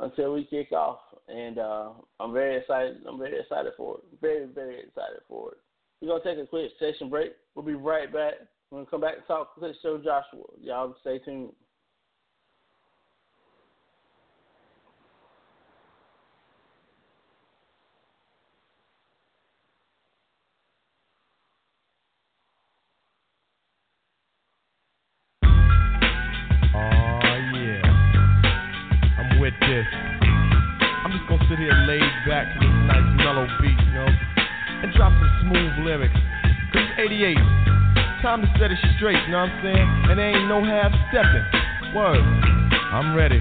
until 0.00 0.32
we 0.34 0.44
kick 0.44 0.70
off, 0.72 1.00
and 1.26 1.58
uh, 1.58 1.90
I'm 2.20 2.32
very 2.32 2.56
excited. 2.56 2.98
I'm 3.06 3.18
very 3.18 3.40
excited 3.40 3.72
for 3.76 3.96
it. 3.96 4.04
Very, 4.20 4.46
very 4.46 4.78
excited 4.78 5.20
for 5.28 5.52
it. 5.52 5.58
We're 6.00 6.08
gonna 6.08 6.24
take 6.24 6.42
a 6.42 6.46
quick 6.46 6.70
session 6.78 7.08
break. 7.08 7.32
We'll 7.54 7.64
be 7.64 7.74
right 7.74 8.12
back. 8.12 8.34
We're 8.70 8.78
gonna 8.78 8.90
come 8.90 9.00
back 9.00 9.16
and 9.16 9.26
talk 9.26 9.54
to 9.58 9.72
Show 9.82 9.98
Joshua. 9.98 10.44
Y'all 10.60 10.94
stay 11.00 11.18
tuned. 11.18 11.52
Straight, 38.96 39.18
you 39.26 39.32
know 39.32 39.46
what 39.46 39.54
I'm 39.54 39.62
saying? 39.62 39.88
And 40.10 40.14
there 40.18 40.30
ain't 40.34 40.48
no 40.48 40.62
half 40.64 40.92
stepping. 41.10 41.46
Word, 41.94 42.22
I'm 42.92 43.16
ready. 43.16 43.40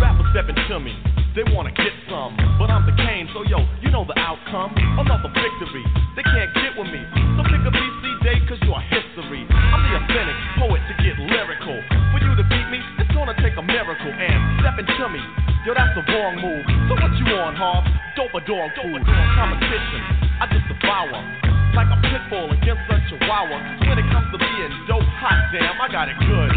Rappers 0.00 0.26
stepping 0.32 0.56
to 0.56 0.76
me. 0.80 0.94
They 1.38 1.46
wanna 1.54 1.70
get 1.70 1.94
some, 2.10 2.34
but 2.58 2.66
I'm 2.66 2.82
the 2.82 2.96
Kane, 2.98 3.30
so 3.30 3.46
yo, 3.46 3.62
you 3.78 3.94
know 3.94 4.02
the 4.02 4.18
outcome. 4.18 4.74
Another 4.98 5.30
victory. 5.30 5.84
They 6.18 6.26
can't 6.26 6.50
get 6.58 6.74
with 6.74 6.90
me. 6.90 6.98
So 7.38 7.46
pick 7.46 7.62
a 7.62 7.70
BC 7.70 8.02
day, 8.26 8.42
cause 8.50 8.58
you're 8.66 8.82
history. 8.90 9.46
I'm 9.46 9.80
the 9.86 9.92
authentic 10.02 10.38
poet 10.58 10.82
to 10.90 10.94
get 10.98 11.14
lyrical. 11.14 11.78
For 12.10 12.18
you 12.18 12.34
to 12.34 12.44
beat 12.48 12.68
me, 12.74 12.82
it's 12.98 13.12
gonna 13.14 13.38
take 13.38 13.54
a 13.54 13.62
miracle. 13.62 14.10
And 14.10 14.38
stepping 14.66 14.90
to 14.90 15.06
me, 15.14 15.22
yo, 15.62 15.78
that's 15.78 15.94
the 15.94 16.02
wrong 16.10 16.42
move. 16.42 16.64
So 16.90 16.98
what 16.98 17.12
you 17.14 17.26
on, 17.38 17.54
Harv? 17.54 17.86
Dope 18.18 18.34
a 18.34 18.42
dog 18.42 18.74
food. 18.82 18.98
Competition, 19.06 20.02
I 20.42 20.50
just 20.50 20.66
devour. 20.66 21.57
Like 21.78 21.94
a 21.94 22.00
pit 22.10 22.18
bull 22.26 22.50
against 22.50 22.90
a 22.90 22.98
chihuahua. 23.06 23.86
When 23.86 24.02
it 24.02 24.06
comes 24.10 24.26
to 24.34 24.38
being 24.42 24.74
dope, 24.90 25.06
hot 25.22 25.54
damn, 25.54 25.78
I 25.78 25.86
got 25.86 26.10
it 26.10 26.18
good. 26.18 26.50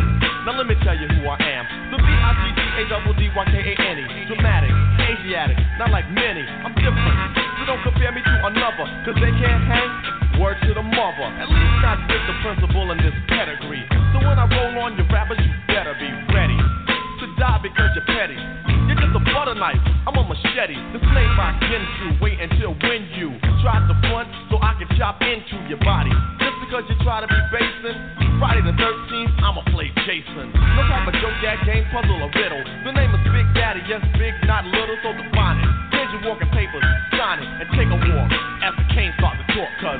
Now 0.50 0.58
let 0.58 0.66
me 0.66 0.74
tell 0.82 0.98
you 0.98 1.06
who 1.06 1.30
I 1.30 1.38
am. 1.38 1.94
The 1.94 2.02
B-I-G-G-A-D-D-Y-K-A-N-E. 2.02 4.06
Dramatic, 4.26 4.74
Asiatic, 4.98 5.62
not 5.78 5.94
like 5.94 6.10
many. 6.10 6.42
I'm 6.42 6.74
different. 6.74 7.38
So 7.38 7.70
don't 7.70 7.86
compare 7.86 8.10
me 8.18 8.26
to 8.26 8.34
another, 8.50 8.90
cause 9.06 9.14
they 9.22 9.30
can't 9.38 9.62
hang. 9.70 10.42
Word 10.42 10.58
to 10.66 10.74
the 10.74 10.82
mother. 10.82 11.30
At 11.38 11.54
least 11.54 11.78
not 11.86 12.02
with 12.10 12.26
the 12.26 12.34
principal 12.42 12.90
in 12.90 12.98
this 13.06 13.14
pedigree. 13.30 13.86
So 14.18 14.26
when 14.26 14.42
I 14.42 14.50
roll 14.50 14.90
on 14.90 14.98
your 14.98 15.06
rappers, 15.14 15.38
you 15.38 15.54
better 15.70 15.94
be 16.02 16.10
ready 16.34 16.58
to 16.58 17.26
die 17.38 17.62
because 17.62 17.94
you're 17.94 18.10
petty. 18.10 18.42
Butter 19.52 19.60
knife, 19.60 19.84
I'm 20.08 20.16
a 20.16 20.24
machete. 20.24 20.80
The 20.96 21.00
slave 21.12 21.36
I 21.36 21.52
Ginsu, 21.68 22.24
wait 22.24 22.40
until 22.40 22.72
when 22.88 23.04
you 23.20 23.36
try 23.60 23.84
to 23.84 23.96
front 24.08 24.32
so 24.48 24.56
I 24.64 24.80
can 24.80 24.88
chop 24.96 25.20
into 25.20 25.60
your 25.68 25.76
body. 25.84 26.12
Just 26.40 26.56
because 26.64 26.88
you 26.88 26.96
try 27.04 27.20
to 27.20 27.28
be 27.28 27.36
basing. 27.52 28.00
Friday 28.40 28.64
the 28.64 28.72
13th, 28.72 29.36
I'ma 29.44 29.60
play 29.76 29.92
Jason. 30.08 30.56
No 30.56 30.88
type 30.88 31.04
of 31.04 31.16
joke, 31.20 31.36
that 31.44 31.68
game, 31.68 31.84
puzzle, 31.92 32.24
or 32.24 32.32
riddle. 32.32 32.64
The 32.88 32.96
name 32.96 33.12
is 33.12 33.20
Big 33.28 33.44
Daddy, 33.52 33.84
yes, 33.92 34.00
big, 34.16 34.32
not 34.48 34.64
little, 34.72 34.96
so 35.04 35.12
define 35.20 35.60
it. 35.60 35.68
Here's 36.00 36.12
your 36.16 36.32
walking 36.32 36.48
papers, 36.56 36.88
sign 37.20 37.44
it, 37.44 37.50
and 37.60 37.68
take 37.76 37.92
a 37.92 38.00
walk 38.00 38.32
as 38.64 38.72
the 38.80 38.88
Kane 38.96 39.12
start 39.20 39.36
to 39.36 39.46
talk, 39.52 39.72
cause 39.84 40.00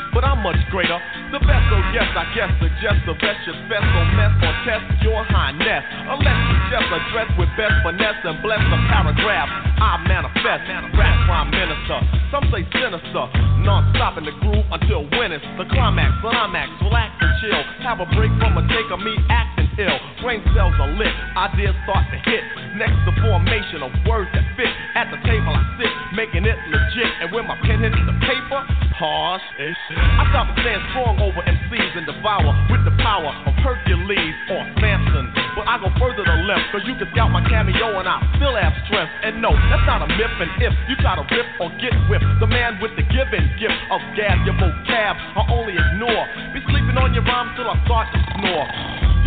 But 0.11 0.27
I'm 0.27 0.43
much 0.43 0.59
greater. 0.67 0.99
The 1.31 1.39
best, 1.39 1.65
oh 1.71 1.83
yes, 1.95 2.11
I 2.11 2.27
guess, 2.35 2.51
suggest 2.59 2.99
the 3.07 3.15
best 3.15 3.39
should 3.47 3.55
best 3.71 3.87
or 3.87 4.07
mess 4.19 4.35
or 4.43 4.53
test 4.67 4.83
your 4.99 5.23
highness. 5.23 5.83
Unless 5.87 6.39
you 6.51 6.57
just 6.67 6.89
address 6.91 7.29
with 7.39 7.47
best 7.55 7.75
finesse 7.83 8.19
and 8.27 8.43
bless 8.43 8.59
the 8.59 8.79
paragraph. 8.91 9.47
I 9.79 10.03
manifest, 10.03 10.67
rap 10.99 11.15
prime 11.25 11.49
minister. 11.55 11.99
Some 12.27 12.43
say 12.51 12.67
sinister, 12.75 13.23
non-stop 13.63 14.19
in 14.19 14.27
the 14.27 14.35
groove 14.43 14.67
until 14.71 15.07
it's 15.31 15.47
the 15.55 15.65
climax. 15.71 16.11
Climax, 16.19 16.69
relax 16.83 17.11
and 17.23 17.33
chill. 17.39 17.63
Have 17.87 18.03
a 18.03 18.07
break 18.11 18.31
from 18.39 18.59
a 18.59 18.63
take 18.67 18.91
of 18.91 18.99
me 18.99 19.15
acting 19.31 19.60
ill. 19.77 19.97
Brain 20.21 20.41
cells 20.55 20.75
are 20.79 20.91
lit, 20.95 21.13
ideas 21.37 21.75
start 21.83 22.07
to 22.11 22.19
hit. 22.27 22.43
Next, 22.75 22.97
the 23.05 23.15
formation 23.21 23.83
of 23.83 23.91
words 24.07 24.31
that 24.33 24.45
fit. 24.55 24.71
At 24.95 25.11
the 25.11 25.19
table 25.23 25.51
I 25.51 25.63
sit, 25.79 25.93
making 26.15 26.45
it 26.45 26.57
legit. 26.67 27.11
And 27.21 27.31
when 27.31 27.47
my 27.47 27.55
pen 27.63 27.79
hits 27.79 27.95
the 27.95 28.15
paper, 28.25 28.61
harsh. 29.01 29.41
I 29.57 30.23
stop 30.29 30.53
and 30.53 30.57
stand 30.61 30.81
strong 30.93 31.17
over 31.19 31.41
MCs 31.41 31.97
and 31.97 32.05
devour 32.05 32.53
with 32.69 32.85
the 32.85 32.95
power 33.01 33.33
of 33.49 33.53
Hercules 33.65 34.35
or 34.49 34.61
Samson. 34.77 35.40
But 35.55 35.67
I 35.67 35.75
go 35.83 35.91
further 35.99 36.23
to 36.23 36.35
left, 36.47 36.71
cause 36.71 36.81
you 36.87 36.95
can 36.95 37.07
scout 37.11 37.31
my 37.31 37.43
cameo 37.43 37.99
and 37.99 38.07
I 38.07 38.23
still 38.39 38.55
have 38.55 38.71
strength. 38.87 39.11
And 39.23 39.43
no, 39.43 39.51
that's 39.51 39.83
not 39.83 40.01
a 40.01 40.07
myth. 40.07 40.35
And 40.39 40.51
if 40.63 40.73
you 40.87 40.95
try 41.03 41.19
to 41.19 41.25
rip 41.27 41.47
or 41.59 41.69
get 41.77 41.91
whipped, 42.07 42.27
the 42.39 42.47
man 42.47 42.79
with 42.79 42.95
the 42.95 43.03
given 43.11 43.43
gift 43.59 43.75
of 43.91 43.99
gab, 44.15 44.39
your 44.47 44.55
vocab, 44.55 45.15
I 45.15 45.41
only 45.51 45.75
ignore. 45.75 46.23
Be 46.55 46.63
sleeping 46.71 46.95
on 46.95 47.11
your 47.11 47.27
rhymes 47.27 47.51
till 47.59 47.67
I 47.67 47.75
start 47.83 48.07
to 48.15 48.19
snore. 48.39 48.67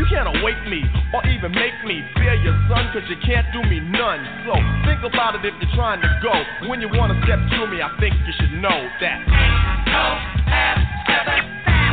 You 0.01 0.05
can't 0.11 0.27
awake 0.27 0.59
me 0.67 0.83
or 1.15 1.23
even 1.29 1.53
make 1.53 1.79
me 1.87 2.03
fear 2.19 2.35
your 2.35 2.57
son, 2.67 2.91
cause 2.91 3.07
you 3.07 3.17
can't 3.23 3.47
do 3.53 3.63
me 3.69 3.79
none. 3.79 4.25
So 4.49 4.57
think 4.89 5.05
about 5.07 5.37
it 5.37 5.45
if 5.45 5.55
you're 5.61 5.75
trying 5.77 6.03
to 6.03 6.11
go. 6.19 6.35
When 6.69 6.81
you 6.81 6.89
wanna 6.89 7.15
step 7.23 7.39
to 7.39 7.67
me, 7.69 7.79
I 7.81 7.93
think 8.01 8.15
you 8.27 8.33
should 8.41 8.59
know 8.59 8.89
that. 9.01 9.21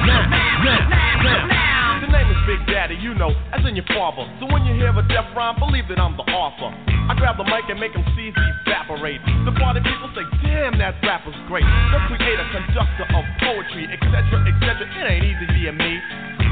Now, 0.06 0.26
now. 0.66 2.02
The 2.02 2.10
name 2.10 2.30
is 2.34 2.42
Big 2.50 2.62
Daddy, 2.66 2.98
you 2.98 3.14
know, 3.14 3.30
as 3.54 3.62
in 3.70 3.78
your 3.78 3.86
father. 3.94 4.26
So 4.42 4.50
when 4.50 4.66
you 4.66 4.74
hear 4.74 4.90
a 4.90 5.06
death 5.06 5.30
rhyme, 5.38 5.62
believe 5.62 5.86
that 5.94 6.02
I'm 6.02 6.18
the 6.18 6.26
author. 6.34 6.74
I 7.06 7.14
grab 7.14 7.38
the 7.38 7.46
mic 7.46 7.70
and 7.70 7.78
make 7.78 7.94
them 7.94 8.02
seize 8.18 8.34
evaporate. 8.34 9.22
The 9.46 9.54
party 9.62 9.86
people 9.86 10.10
say, 10.18 10.26
damn, 10.42 10.82
that 10.82 10.98
rapper's 11.06 11.38
great. 11.46 11.66
The 11.94 12.00
creator, 12.10 12.48
conductor 12.50 13.06
of 13.14 13.24
poetry, 13.46 13.86
etc., 13.86 14.42
etc. 14.50 14.90
It 14.90 15.06
ain't 15.06 15.26
easy 15.30 15.46
being 15.54 15.78
me. 15.78 16.02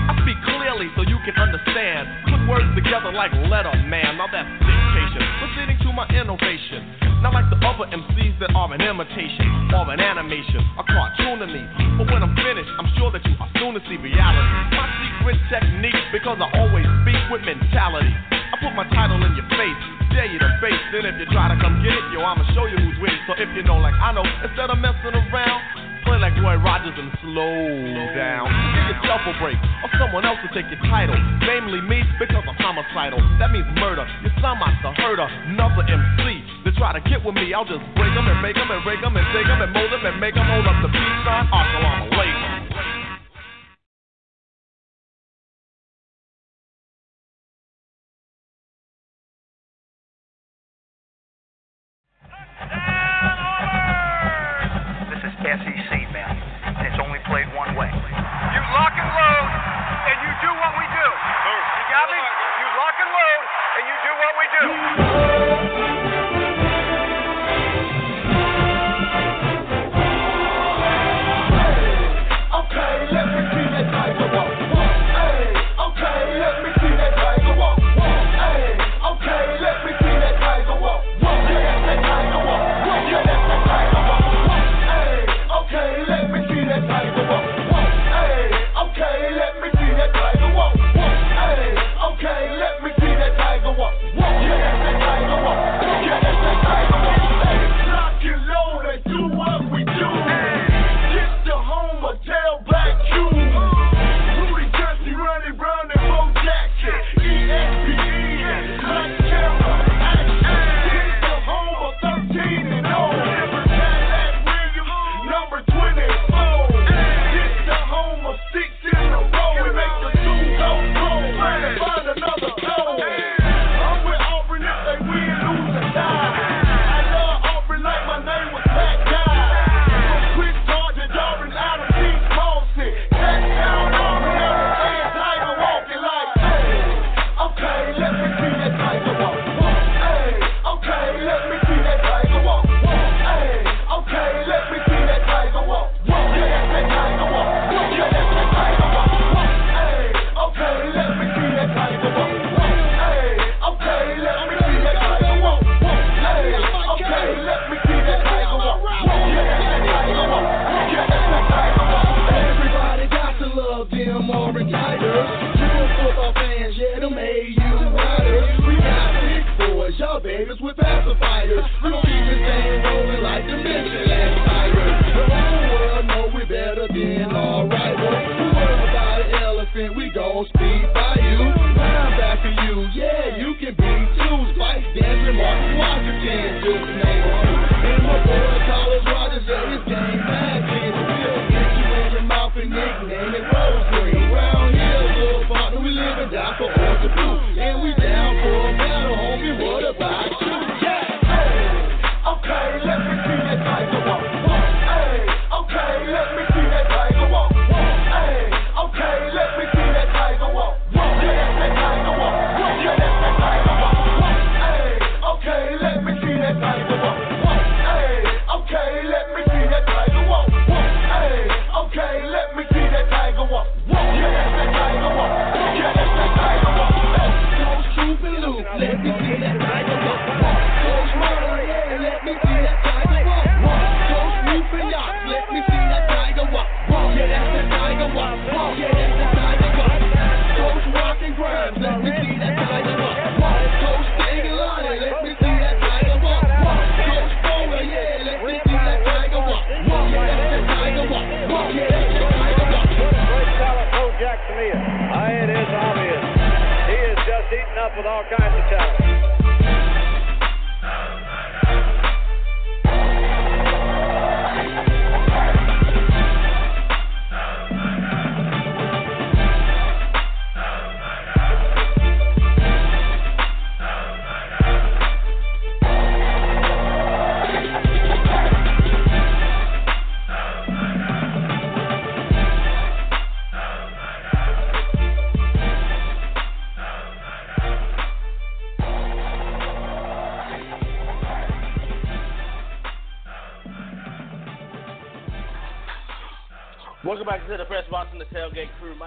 I 0.09 0.13
speak 0.21 0.37
clearly 0.45 0.89
so 0.93 1.01
you 1.01 1.17
can 1.25 1.33
understand. 1.33 2.29
Put 2.29 2.41
words 2.45 2.69
together 2.77 3.09
like 3.09 3.33
letter 3.49 3.73
man. 3.89 4.21
Now 4.21 4.29
that's 4.29 4.49
dictation. 4.61 5.21
Proceeding 5.41 5.77
to 5.85 5.89
my 5.93 6.05
innovation. 6.13 7.08
Not 7.19 7.35
like 7.35 7.51
the 7.51 7.59
other 7.67 7.83
MCs 7.91 8.39
that 8.39 8.55
are 8.55 8.71
an 8.71 8.79
imitation 8.79 9.75
or 9.75 9.83
an 9.91 9.99
animation, 9.99 10.63
a 10.79 10.83
cartoon 10.87 11.43
to 11.43 11.47
me. 11.51 11.63
But 11.99 12.07
when 12.15 12.23
I'm 12.23 12.31
finished, 12.31 12.71
I'm 12.79 12.87
sure 12.95 13.11
that 13.11 13.19
you 13.27 13.35
are 13.43 13.51
soon 13.59 13.75
to 13.75 13.81
see 13.91 13.99
reality. 13.99 14.47
My 14.71 14.87
secret 15.03 15.39
technique, 15.51 15.99
because 16.15 16.39
I 16.39 16.47
always 16.55 16.87
speak 17.03 17.19
with 17.27 17.43
mentality. 17.43 18.15
I 18.31 18.55
put 18.63 18.71
my 18.71 18.87
title 18.95 19.19
in 19.19 19.35
your 19.35 19.47
face, 19.51 19.83
dare 20.15 20.31
you 20.31 20.39
to 20.39 20.51
face. 20.63 20.79
Then 20.95 21.11
if 21.11 21.19
you 21.19 21.27
try 21.35 21.51
to 21.51 21.59
come 21.59 21.83
get 21.83 21.91
it, 21.91 22.05
yo, 22.15 22.23
I'ma 22.23 22.47
show 22.55 22.65
you 22.71 22.79
who's 22.79 22.97
with 23.03 23.11
it. 23.11 23.21
So 23.27 23.35
if 23.35 23.51
you 23.51 23.67
know, 23.67 23.83
like 23.83 23.99
I 23.99 24.15
know, 24.15 24.23
instead 24.23 24.71
of 24.71 24.79
messing 24.79 25.11
around, 25.11 25.61
play 26.07 26.17
like 26.17 26.33
Roy 26.39 26.55
Rogers 26.57 26.95
and 26.97 27.11
slow 27.21 27.67
down. 28.15 28.47
Give 28.47 28.95
yourself 28.95 29.21
a 29.27 29.33
break, 29.37 29.59
or 29.83 29.89
someone 29.99 30.25
else 30.25 30.39
will 30.41 30.55
take 30.55 30.71
your 30.71 30.81
title. 30.87 31.15
Namely 31.45 31.83
me, 31.85 32.01
because 32.17 32.41
I'm 32.47 32.57
homicidal. 32.57 33.19
That 33.37 33.51
means 33.51 33.67
murder. 33.77 34.07
You 34.23 34.31
sound 34.41 34.63
like 34.63 34.79
the 34.81 34.95
herder, 34.97 35.27
another 35.51 35.78
try 36.89 36.99
to 36.99 37.09
get 37.09 37.23
with 37.23 37.35
me, 37.35 37.53
I'll 37.53 37.65
just 37.65 37.85
break 37.93 38.13
them 38.17 38.25
and 38.25 38.41
make 38.41 38.55
them 38.55 38.69
and 38.71 38.83
break 38.83 39.01
them 39.01 39.15
and 39.15 39.25
take 39.33 39.45
them 39.45 39.61
and 39.61 39.71
mold 39.73 39.91
them 39.91 40.05
and 40.05 40.19
make 40.19 40.33
them 40.33 40.45
hold 40.45 40.65
up 40.65 40.81
the 40.81 40.89
peace 40.89 41.19
sign. 41.21 41.45
Assalamu 41.53 42.18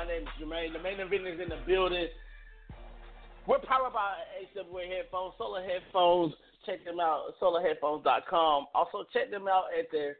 My 0.02 0.08
name 0.08 0.22
is 0.22 0.28
Jermaine. 0.34 0.72
The 0.72 0.82
main 0.82 0.98
event 0.98 1.28
is 1.28 1.40
in 1.40 1.48
the 1.48 1.62
building. 1.64 2.08
We're 3.46 3.60
powered 3.60 3.92
by 3.92 4.14
AWA 4.58 4.82
headphones, 4.88 5.34
solar 5.38 5.62
headphones. 5.62 6.34
Check 6.66 6.84
them 6.84 6.98
out, 6.98 7.34
solarheadphones.com. 7.40 8.66
Also, 8.74 9.04
check 9.12 9.30
them 9.30 9.46
out 9.46 9.66
at 9.78 9.86
their 9.92 10.16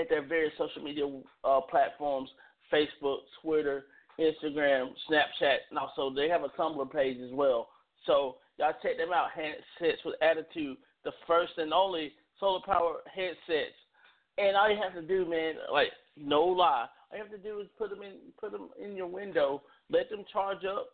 at 0.00 0.08
their 0.08 0.26
various 0.26 0.54
social 0.56 0.82
media 0.82 1.04
uh, 1.44 1.60
platforms: 1.60 2.30
Facebook, 2.72 3.18
Twitter, 3.42 3.84
Instagram, 4.18 4.92
Snapchat, 5.10 5.58
and 5.68 5.78
also 5.78 6.08
they 6.14 6.30
have 6.30 6.44
a 6.44 6.48
Tumblr 6.58 6.90
page 6.90 7.18
as 7.20 7.30
well. 7.34 7.68
So 8.06 8.36
y'all 8.58 8.72
check 8.82 8.96
them 8.96 9.12
out. 9.12 9.28
Handsets 9.36 10.06
with 10.06 10.14
attitude, 10.22 10.78
the 11.04 11.12
first 11.26 11.52
and 11.58 11.74
only 11.74 12.12
solar 12.40 12.60
power 12.64 13.00
headsets. 13.14 13.76
And 14.38 14.56
all 14.56 14.70
you 14.70 14.80
have 14.82 14.94
to 14.94 15.02
do, 15.02 15.28
man, 15.28 15.56
like 15.70 15.88
no 16.16 16.44
lie, 16.44 16.86
all 17.10 17.18
you 17.18 17.24
have 17.24 17.32
to 17.32 17.38
do 17.38 17.60
is 17.60 17.66
put 17.78 17.90
them 17.90 18.02
in 18.02 18.14
put 18.40 18.52
them 18.52 18.68
in 18.82 18.96
your 18.96 19.06
window, 19.06 19.62
let 19.90 20.10
them 20.10 20.24
charge 20.32 20.64
up, 20.64 20.88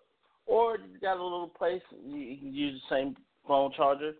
or 0.46 0.76
you 0.76 0.98
got 1.00 1.16
a 1.16 1.22
little 1.22 1.48
place 1.48 1.82
you, 2.04 2.36
can 2.38 2.54
use 2.54 2.80
the 2.88 2.94
same 2.94 3.16
phone 3.46 3.72
charger 3.76 4.12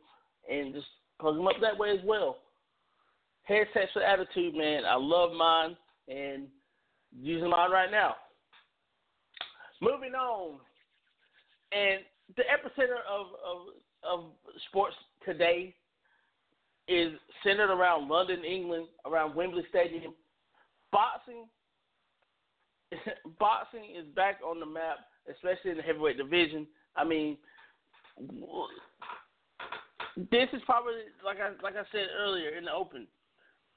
and 0.51 0.75
just 0.75 0.87
plug 1.21 1.37
them 1.37 1.47
up 1.47 1.57
that 1.61 1.79
way 1.79 1.91
as 1.91 2.05
well. 2.05 2.39
Headsets 3.45 3.95
with 3.95 4.05
attitude, 4.05 4.55
man. 4.55 4.85
I 4.85 4.97
love 4.97 5.33
mine 5.33 5.77
and 6.09 6.49
using 7.21 7.51
mine 7.51 7.71
right 7.71 7.91
now. 7.91 8.17
Moving 9.81 10.15
on, 10.15 10.59
and 11.73 12.01
the 12.37 12.43
epicenter 12.43 12.99
of 13.09 13.27
of, 13.45 13.67
of 14.03 14.31
sports 14.69 14.97
today 15.25 15.75
is 16.89 17.13
centered 17.43 17.71
around 17.71 18.09
London, 18.09 18.45
England, 18.45 18.87
around 19.07 19.35
Wembley 19.35 19.65
Stadium. 19.71 20.15
Boxing, 20.93 21.47
boxing 23.39 23.85
is 23.97 24.07
back 24.15 24.41
on 24.47 24.61
the 24.61 24.67
map, 24.67 24.99
especially 25.31 25.71
in 25.71 25.77
the 25.77 25.83
heavyweight 25.83 26.19
division. 26.19 26.67
I 26.97 27.05
mean, 27.05 27.37
this 30.17 30.49
is 30.53 30.63
probably 30.67 30.95
like 31.25 31.39
I 31.41 31.51
like 31.63 31.75
I 31.75 31.85
said 31.91 32.07
earlier 32.19 32.51
in 32.51 32.65
the 32.65 32.73
open. 32.73 33.07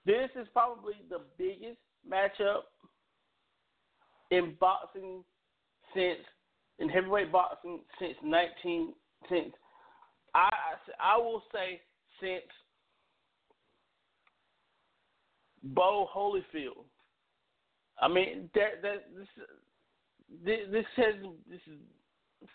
This 0.06 0.30
is 0.40 0.48
probably 0.54 0.94
the 1.10 1.22
biggest 1.38 1.80
matchup 2.10 2.64
in 4.32 4.56
boxing 4.60 5.24
since 5.94 6.20
in 6.80 6.90
heavyweight 6.90 7.32
boxing 7.32 7.80
since 8.00 8.16
nineteen 8.24 8.94
since 9.30 9.54
I 10.36 10.50
I, 11.00 11.18
will 11.18 11.44
say 11.52 11.82
since 12.22 12.44
Bowe 15.64 16.08
Holyfield. 16.16 16.86
I 18.00 18.08
mean 18.08 18.50
that 18.54 18.82
that 18.82 19.06
this 20.46 20.60
this 20.72 20.86
has 20.96 21.16
this 21.50 21.60
is 21.68 22.50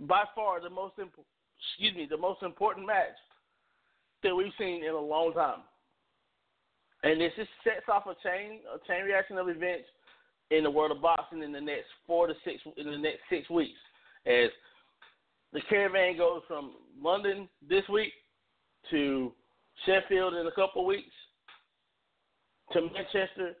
by 0.00 0.24
far 0.34 0.60
the 0.60 0.70
most 0.70 0.94
excuse 0.98 1.94
me 1.94 2.06
the 2.08 2.16
most 2.16 2.42
important 2.42 2.86
match 2.86 3.16
that 4.22 4.34
we've 4.34 4.52
seen 4.58 4.84
in 4.84 4.94
a 4.94 4.98
long 4.98 5.32
time, 5.34 5.60
and 7.02 7.20
this 7.20 7.32
just 7.36 7.50
sets 7.64 7.88
off 7.88 8.06
a 8.06 8.14
chain 8.26 8.60
a 8.72 8.78
chain 8.86 9.04
reaction 9.04 9.36
of 9.36 9.48
events 9.48 9.88
in 10.50 10.64
the 10.64 10.70
world 10.70 10.92
of 10.92 11.02
boxing 11.02 11.42
in 11.42 11.52
the 11.52 11.60
next 11.60 11.86
four 12.06 12.26
to 12.26 12.34
six 12.44 12.60
in 12.76 12.90
the 12.90 12.98
next 12.98 13.20
six 13.28 13.48
weeks. 13.50 13.78
As 14.26 14.50
the 15.52 15.60
caravan 15.68 16.16
goes 16.16 16.42
from 16.46 16.72
London 17.00 17.48
this 17.68 17.86
week 17.88 18.12
to 18.90 19.32
Sheffield 19.84 20.34
in 20.34 20.46
a 20.46 20.52
couple 20.52 20.86
weeks 20.86 21.12
to 22.72 22.80
Manchester 22.80 23.56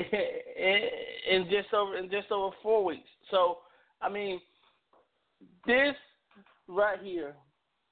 in, 0.00 1.44
just 1.50 1.72
over 1.74 1.96
in 1.96 2.10
just 2.10 2.30
over 2.30 2.54
four 2.62 2.84
weeks. 2.84 3.08
So 3.30 3.58
I 4.00 4.08
mean, 4.08 4.40
this 5.66 5.94
right 6.68 6.98
here 7.02 7.34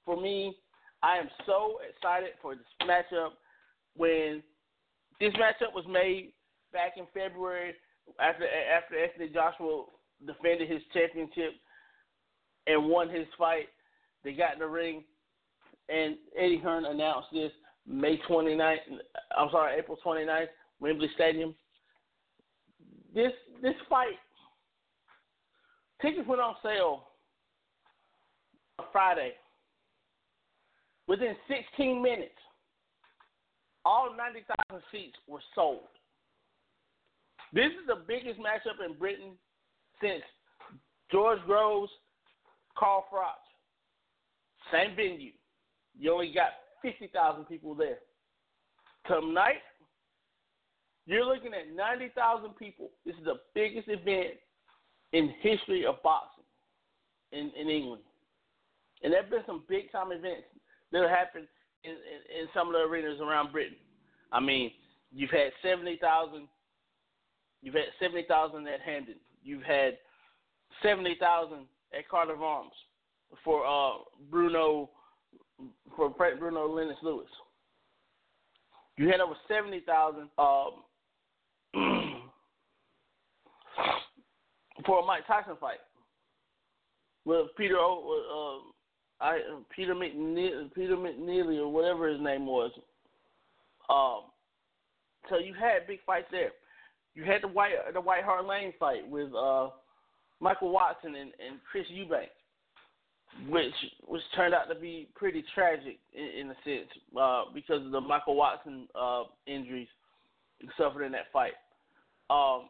for 0.04 0.20
me, 0.20 0.56
I 1.02 1.18
am 1.18 1.28
so 1.46 1.78
excited 1.88 2.30
for 2.40 2.54
this 2.54 2.64
matchup. 2.82 3.30
When 3.96 4.42
this 5.20 5.32
matchup 5.34 5.74
was 5.74 5.84
made 5.88 6.32
back 6.72 6.92
in 6.96 7.06
February 7.12 7.74
after 8.20 8.44
after 8.46 8.98
Anthony 8.98 9.28
Joshua 9.28 9.84
defended 10.26 10.70
his 10.70 10.82
championship 10.92 11.54
and 12.66 12.86
won 12.86 13.08
his 13.08 13.26
fight, 13.36 13.68
they 14.24 14.32
got 14.32 14.54
in 14.54 14.58
the 14.60 14.66
ring, 14.66 15.04
and 15.88 16.16
Eddie 16.36 16.58
Hearn 16.58 16.84
announced 16.84 17.28
this 17.32 17.52
May 17.86 18.18
29th. 18.28 18.76
I'm 19.36 19.48
sorry, 19.50 19.78
April 19.78 19.98
29th, 20.04 20.46
Wembley 20.80 21.10
Stadium. 21.14 21.54
This 23.18 23.32
this 23.60 23.74
fight, 23.90 24.14
tickets 26.00 26.28
went 26.28 26.40
on 26.40 26.54
sale 26.62 27.08
on 28.78 28.84
Friday. 28.92 29.32
Within 31.08 31.34
16 31.48 32.00
minutes, 32.00 32.38
all 33.84 34.14
90,000 34.16 34.84
seats 34.92 35.16
were 35.26 35.40
sold. 35.56 35.88
This 37.52 37.72
is 37.72 37.88
the 37.88 38.04
biggest 38.06 38.38
matchup 38.38 38.86
in 38.88 38.96
Britain 38.96 39.32
since 40.00 40.22
George 41.10 41.40
Groves, 41.44 41.90
Carl 42.78 43.04
Froch. 43.12 43.42
Same 44.70 44.94
venue. 44.94 45.32
You 45.98 46.12
only 46.12 46.32
got 46.32 46.50
50,000 46.82 47.46
people 47.46 47.74
there. 47.74 47.98
Tonight, 49.08 49.62
you're 51.08 51.24
looking 51.24 51.52
at 51.54 51.74
90,000 51.74 52.54
people. 52.56 52.90
This 53.04 53.16
is 53.16 53.24
the 53.24 53.40
biggest 53.54 53.88
event 53.88 54.34
in 55.12 55.32
history 55.40 55.84
of 55.86 56.02
boxing 56.02 56.44
in, 57.32 57.50
in 57.60 57.68
England. 57.68 58.02
And 59.02 59.12
there 59.12 59.22
have 59.22 59.30
been 59.30 59.42
some 59.46 59.64
big 59.68 59.90
time 59.90 60.12
events 60.12 60.46
that 60.92 61.02
have 61.02 61.10
happened 61.10 61.48
in, 61.84 61.92
in, 61.92 62.42
in 62.42 62.48
some 62.54 62.68
of 62.68 62.74
the 62.74 62.80
arenas 62.80 63.20
around 63.20 63.52
Britain. 63.52 63.76
I 64.32 64.40
mean, 64.40 64.70
you've 65.10 65.30
had 65.30 65.50
70,000 65.62 66.46
You've 67.60 67.74
had 67.74 67.90
70,000 68.00 68.68
at 68.68 68.80
Hampden. 68.80 69.16
you've 69.42 69.62
had 69.64 69.98
seventy 70.82 71.16
thousand 71.18 71.66
at 71.96 72.08
Cardiff 72.08 72.40
Arms 72.40 72.72
for 73.44 73.66
uh, 73.66 73.98
Bruno 74.30 74.90
for 75.96 76.10
Bruno 76.10 76.68
Lennox 76.68 76.98
Lewis. 77.02 77.28
You 78.96 79.08
had 79.08 79.20
over 79.20 79.34
seventy 79.48 79.80
thousand 79.80 80.28
um, 80.38 80.82
for 84.86 85.00
a 85.00 85.06
Mike 85.06 85.26
Tyson 85.26 85.56
fight 85.60 85.78
with 87.24 87.48
Peter 87.56 87.76
O. 87.78 88.62
Uh, 89.20 89.24
I 89.24 89.38
Peter 89.74 89.94
McNeely, 89.94 90.72
Peter 90.74 90.96
McNeely 90.96 91.58
or 91.58 91.68
whatever 91.68 92.08
his 92.08 92.20
name 92.20 92.46
was. 92.46 92.70
Um, 93.90 94.30
so 95.28 95.38
you 95.38 95.54
had 95.54 95.86
big 95.86 95.98
fights 96.06 96.28
there. 96.30 96.50
You 97.14 97.24
had 97.24 97.42
the 97.42 97.48
White 97.48 97.72
the 97.92 98.00
White 98.00 98.24
Hart 98.24 98.46
Lane 98.46 98.72
fight 98.78 99.08
with 99.08 99.34
uh, 99.34 99.68
Michael 100.40 100.70
Watson 100.70 101.16
and, 101.16 101.32
and 101.44 101.58
Chris 101.70 101.86
Eubank, 101.92 102.28
which 103.50 103.74
which 104.06 104.22
turned 104.36 104.54
out 104.54 104.68
to 104.72 104.78
be 104.78 105.08
pretty 105.14 105.44
tragic 105.54 105.98
in, 106.14 106.40
in 106.40 106.50
a 106.50 106.54
sense 106.64 106.88
uh, 107.20 107.44
because 107.52 107.84
of 107.84 107.90
the 107.90 108.00
Michael 108.00 108.36
Watson 108.36 108.86
uh, 108.94 109.24
injuries 109.46 109.88
suffered 110.76 111.04
in 111.04 111.12
that 111.12 111.32
fight. 111.32 111.52
Um, 112.30 112.68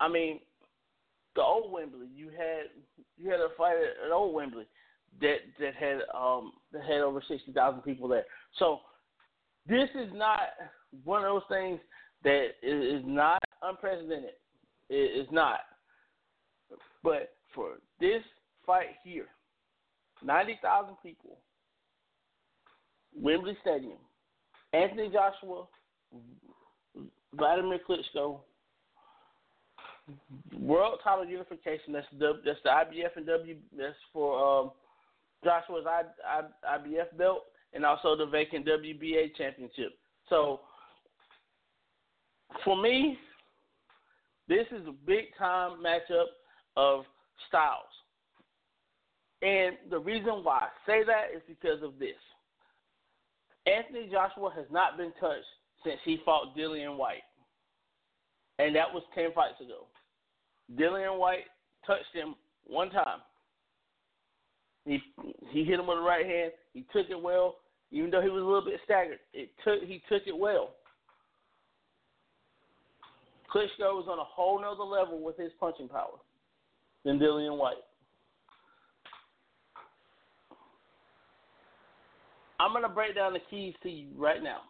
I 0.00 0.08
mean, 0.08 0.40
the 1.34 1.42
old 1.42 1.72
Wembley, 1.72 2.08
you 2.14 2.28
had 2.28 2.66
you 3.16 3.30
had 3.30 3.40
a 3.40 3.48
fight 3.56 3.76
at, 3.76 4.12
old 4.12 4.34
Wembley 4.34 4.66
that 5.20 5.36
that 5.60 5.74
had 5.74 6.00
um 6.14 6.52
that 6.72 6.82
had 6.82 7.00
over 7.00 7.22
sixty 7.28 7.52
thousand 7.52 7.82
people 7.82 8.08
there. 8.08 8.24
So 8.58 8.80
this 9.68 9.88
is 9.94 10.10
not 10.12 10.40
one 11.04 11.24
of 11.24 11.32
those 11.32 11.42
things 11.48 11.80
that 12.24 12.48
is, 12.62 13.00
is 13.00 13.02
not 13.06 13.40
unprecedented. 13.62 14.34
It 14.88 15.20
is 15.20 15.28
not. 15.30 15.60
But 17.02 17.34
for 17.54 17.74
this 18.00 18.22
fight 18.66 18.96
here, 19.04 19.26
ninety 20.22 20.58
thousand 20.62 20.96
people, 21.02 21.38
Wembley 23.14 23.56
Stadium, 23.60 23.98
Anthony 24.72 25.10
Joshua, 25.10 25.66
Vladimir 27.34 27.78
Klitschko, 27.88 28.40
World 30.58 30.98
Title 31.02 31.24
Unification. 31.24 31.92
That's 31.92 32.06
the 32.18 32.40
that's 32.44 32.58
the 32.64 32.70
IBF 32.70 33.16
and 33.16 33.26
W. 33.26 33.56
That's 33.76 33.94
for 34.12 34.60
um, 34.60 34.70
Joshua's 35.44 35.86
I, 35.86 36.02
I, 36.26 36.78
IBF 36.78 37.16
belt 37.16 37.44
and 37.72 37.84
also 37.84 38.16
the 38.16 38.26
vacant 38.26 38.66
WBA 38.66 39.34
championship. 39.36 39.92
So 40.28 40.60
for 42.64 42.80
me, 42.80 43.18
this 44.48 44.66
is 44.70 44.86
a 44.86 44.92
big 45.06 45.26
time 45.38 45.82
matchup 45.82 46.26
of 46.76 47.04
styles. 47.48 47.84
And 49.40 49.76
the 49.90 49.98
reason 49.98 50.44
why 50.44 50.58
I 50.58 50.68
say 50.86 51.02
that 51.04 51.34
is 51.34 51.42
because 51.48 51.82
of 51.82 51.98
this. 51.98 52.16
Anthony 53.66 54.08
Joshua 54.10 54.52
has 54.54 54.66
not 54.70 54.96
been 54.96 55.12
touched 55.20 55.46
since 55.84 55.98
he 56.04 56.18
fought 56.24 56.56
Dillian 56.56 56.96
Whyte. 56.96 57.22
And 58.58 58.74
that 58.76 58.92
was 58.92 59.02
10 59.14 59.32
fights 59.34 59.60
ago. 59.60 59.86
Dillian 60.78 61.18
Whyte 61.18 61.44
touched 61.86 62.14
him 62.14 62.34
one 62.66 62.90
time. 62.90 63.20
He 64.84 65.00
he 65.50 65.64
hit 65.64 65.78
him 65.78 65.86
with 65.86 65.98
the 65.98 66.02
right 66.02 66.26
hand. 66.26 66.52
He 66.74 66.84
took 66.92 67.08
it 67.08 67.20
well, 67.20 67.56
even 67.92 68.10
though 68.10 68.20
he 68.20 68.28
was 68.28 68.42
a 68.42 68.44
little 68.44 68.64
bit 68.64 68.80
staggered. 68.84 69.20
It 69.32 69.50
took 69.64 69.82
he 69.82 70.02
took 70.08 70.22
it 70.26 70.36
well. 70.36 70.70
Klitschko 73.54 73.94
was 73.94 74.06
on 74.10 74.18
a 74.18 74.24
whole 74.24 74.60
nother 74.60 74.82
level 74.82 75.20
with 75.20 75.36
his 75.36 75.52
punching 75.60 75.88
power 75.88 76.18
than 77.04 77.18
Dillian 77.18 77.58
Whyte. 77.58 77.76
I'm 82.58 82.72
gonna 82.72 82.88
break 82.88 83.14
down 83.14 83.34
the 83.34 83.40
keys 83.50 83.74
to 83.82 83.90
you 83.90 84.08
right 84.16 84.42
now. 84.42 84.60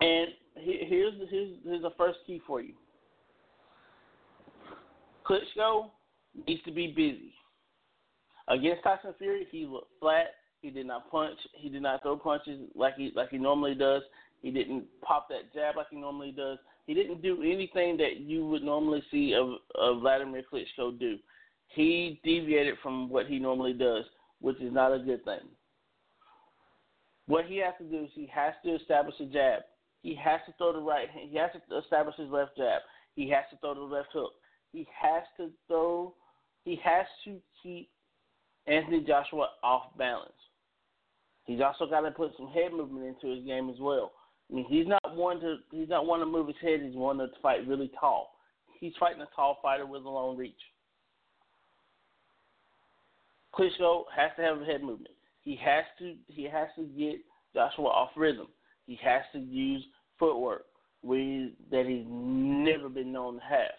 And 0.00 0.28
here's 0.56 1.14
here's 1.30 1.50
here's 1.64 1.82
the 1.82 1.92
first 1.96 2.18
key 2.26 2.40
for 2.46 2.60
you. 2.60 2.74
Klitschko 5.26 5.90
needs 6.46 6.62
to 6.64 6.72
be 6.72 6.88
busy. 6.88 7.34
Against 8.48 8.82
Tyson 8.82 9.14
Fury, 9.18 9.46
he 9.50 9.66
looked 9.66 9.90
flat. 10.00 10.28
He 10.62 10.70
did 10.70 10.86
not 10.86 11.10
punch. 11.10 11.38
He 11.54 11.68
did 11.68 11.82
not 11.82 12.02
throw 12.02 12.16
punches 12.16 12.60
like 12.74 12.94
he 12.96 13.12
like 13.14 13.30
he 13.30 13.38
normally 13.38 13.74
does. 13.74 14.02
He 14.42 14.50
didn't 14.50 14.84
pop 15.02 15.28
that 15.28 15.52
jab 15.52 15.76
like 15.76 15.88
he 15.90 15.96
normally 15.96 16.30
does. 16.30 16.58
He 16.86 16.94
didn't 16.94 17.22
do 17.22 17.42
anything 17.42 17.96
that 17.98 18.20
you 18.20 18.46
would 18.46 18.62
normally 18.62 19.02
see 19.10 19.34
of, 19.34 19.48
of 19.74 20.00
Vladimir 20.00 20.42
Klitschko 20.50 20.98
do. 20.98 21.18
He 21.68 22.20
deviated 22.24 22.76
from 22.82 23.10
what 23.10 23.26
he 23.26 23.38
normally 23.38 23.74
does, 23.74 24.04
which 24.40 24.58
is 24.60 24.72
not 24.72 24.94
a 24.94 24.98
good 24.98 25.24
thing. 25.24 25.40
What 27.26 27.44
he 27.44 27.58
has 27.58 27.74
to 27.78 27.84
do 27.84 28.04
is 28.04 28.10
he 28.14 28.26
has 28.32 28.54
to 28.64 28.74
establish 28.76 29.16
a 29.20 29.26
jab. 29.26 29.62
He 30.02 30.14
has 30.14 30.40
to 30.46 30.52
throw 30.58 30.72
the 30.72 30.80
right 30.80 31.08
hand. 31.08 31.28
He 31.30 31.38
has 31.38 31.50
to 31.52 31.78
establish 31.78 32.16
his 32.16 32.30
left 32.30 32.56
jab. 32.56 32.82
He 33.14 33.28
has 33.30 33.44
to 33.50 33.56
throw 33.58 33.74
the 33.74 33.80
left 33.80 34.08
hook. 34.12 34.32
He 34.72 34.86
has 35.02 35.22
to 35.38 35.50
throw. 35.66 36.14
He 36.64 36.78
has 36.84 37.06
to 37.24 37.38
keep 37.62 37.88
Anthony 38.66 39.04
Joshua 39.06 39.48
off 39.62 39.96
balance. 39.96 40.32
He's 41.44 41.60
also 41.60 41.88
got 41.88 42.02
to 42.02 42.10
put 42.10 42.32
some 42.36 42.48
head 42.48 42.72
movement 42.72 43.06
into 43.06 43.34
his 43.34 43.44
game 43.44 43.70
as 43.70 43.80
well. 43.80 44.12
I 44.50 44.54
mean, 44.54 44.66
he's 44.68 44.86
not 44.86 45.16
one 45.16 45.40
to 45.40 45.56
he's 45.70 45.88
not 45.88 46.06
one 46.06 46.20
to 46.20 46.26
move 46.26 46.46
his 46.46 46.56
head. 46.60 46.80
He's 46.82 46.94
one 46.94 47.18
to 47.18 47.28
fight 47.42 47.66
really 47.66 47.90
tall. 47.98 48.34
He's 48.78 48.92
fighting 49.00 49.22
a 49.22 49.28
tall 49.34 49.58
fighter 49.62 49.86
with 49.86 50.04
a 50.04 50.08
long 50.08 50.36
reach. 50.36 50.54
Klitschko 53.54 54.04
has 54.14 54.30
to 54.36 54.42
have 54.42 54.60
head 54.60 54.82
movement. 54.82 55.14
He 55.42 55.58
has 55.64 55.84
to 55.98 56.14
he 56.28 56.44
has 56.44 56.68
to 56.76 56.84
get 56.84 57.16
Joshua 57.54 57.86
off 57.86 58.10
rhythm. 58.16 58.46
He 58.88 58.98
has 59.04 59.22
to 59.34 59.38
use 59.38 59.84
footwork 60.18 60.64
we, 61.02 61.52
that 61.70 61.86
he's 61.86 62.06
never 62.08 62.88
been 62.88 63.12
known 63.12 63.34
to 63.34 63.40
have. 63.40 63.76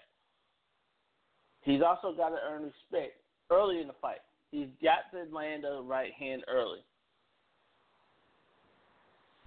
He's 1.62 1.82
also 1.82 2.16
got 2.16 2.30
to 2.30 2.38
earn 2.48 2.64
respect 2.64 3.18
early 3.52 3.82
in 3.82 3.88
the 3.88 3.94
fight. 4.02 4.20
He's 4.52 4.68
got 4.82 5.12
to 5.12 5.36
land 5.36 5.66
a 5.66 5.82
right 5.82 6.14
hand 6.14 6.44
early. 6.48 6.80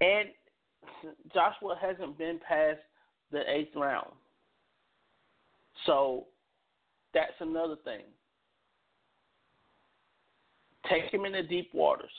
And 0.01 0.29
Joshua 1.33 1.77
hasn't 1.81 2.17
been 2.17 2.39
past 2.47 2.79
the 3.31 3.41
eighth 3.49 3.75
round. 3.75 4.11
So 5.85 6.25
that's 7.13 7.33
another 7.39 7.77
thing. 7.85 8.01
Take 10.89 11.13
him 11.13 11.25
into 11.25 11.41
deep 11.43 11.73
waters. 11.73 12.11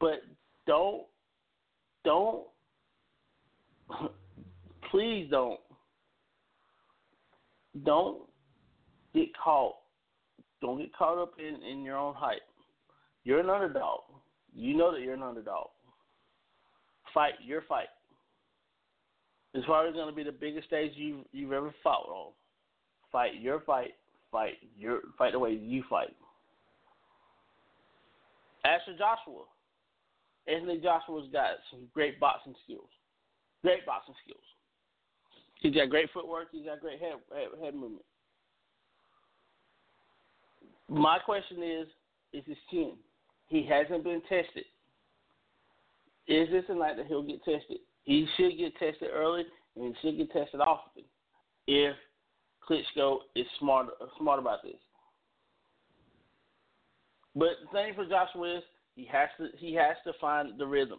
But 0.00 0.22
don't 0.68 1.02
don't 2.04 2.44
please 4.90 5.28
don't 5.28 5.58
don't 7.84 8.18
get 9.14 9.28
caught 9.42 9.74
don't 10.60 10.78
get 10.78 10.94
caught 10.94 11.18
up 11.18 11.32
in, 11.38 11.62
in 11.62 11.84
your 11.84 11.96
own 11.96 12.14
hype. 12.14 12.42
You're 13.24 13.40
an 13.40 13.50
underdog. 13.50 14.00
You 14.54 14.76
know 14.76 14.92
that 14.92 15.00
you're 15.00 15.14
an 15.14 15.22
underdog. 15.22 15.68
Fight 17.14 17.34
your 17.44 17.62
fight. 17.68 17.88
It's 19.54 19.64
probably 19.66 19.92
going 19.92 20.08
to 20.08 20.14
be 20.14 20.24
the 20.24 20.32
biggest 20.32 20.66
stage 20.66 20.92
you've 20.94 21.24
you've 21.32 21.52
ever 21.52 21.72
fought 21.82 22.08
on. 22.08 22.32
Fight 23.12 23.40
your 23.40 23.60
fight. 23.60 23.92
Fight 24.30 24.54
your 24.76 25.00
fight 25.16 25.32
the 25.32 25.38
way 25.38 25.52
you 25.52 25.84
fight. 25.88 26.14
As 28.64 28.80
for 28.84 28.92
Joshua, 28.92 29.44
Anthony 30.48 30.78
Joshua's 30.78 31.28
got 31.32 31.58
some 31.70 31.80
great 31.92 32.18
boxing 32.18 32.54
skills. 32.64 32.88
Great 33.62 33.84
boxing 33.84 34.14
skills. 34.24 34.42
He's 35.60 35.74
got 35.74 35.90
great 35.90 36.08
footwork. 36.12 36.48
He's 36.52 36.64
got 36.64 36.80
great 36.80 37.00
head 37.00 37.14
head, 37.34 37.48
head 37.62 37.74
movement. 37.74 38.04
My 40.88 41.18
question 41.18 41.62
is, 41.62 41.86
is 42.32 42.44
his 42.46 42.56
chin? 42.70 42.92
He 43.48 43.66
hasn't 43.66 44.04
been 44.04 44.22
tested. 44.22 44.64
Is 46.26 46.48
this 46.50 46.64
a 46.68 46.74
night 46.74 46.96
that 46.96 47.06
he'll 47.06 47.22
get 47.22 47.44
tested? 47.44 47.78
He 48.04 48.26
should 48.36 48.56
get 48.56 48.72
tested 48.78 49.08
early, 49.12 49.44
and 49.76 49.94
he 49.94 50.00
should 50.00 50.16
get 50.16 50.32
tested 50.32 50.60
often. 50.60 51.04
If 51.66 51.94
Klitschko 52.68 53.18
is 53.34 53.46
smart 53.58 53.88
smart 54.18 54.38
about 54.38 54.62
this. 54.62 54.76
But 57.34 57.50
the 57.62 57.70
thing 57.72 57.94
for 57.94 58.06
Joshua 58.06 58.58
is 58.58 58.62
he 58.98 59.08
has 59.12 59.28
to 59.38 59.56
he 59.56 59.74
has 59.74 59.96
to 60.04 60.12
find 60.20 60.58
the 60.58 60.66
rhythm. 60.66 60.98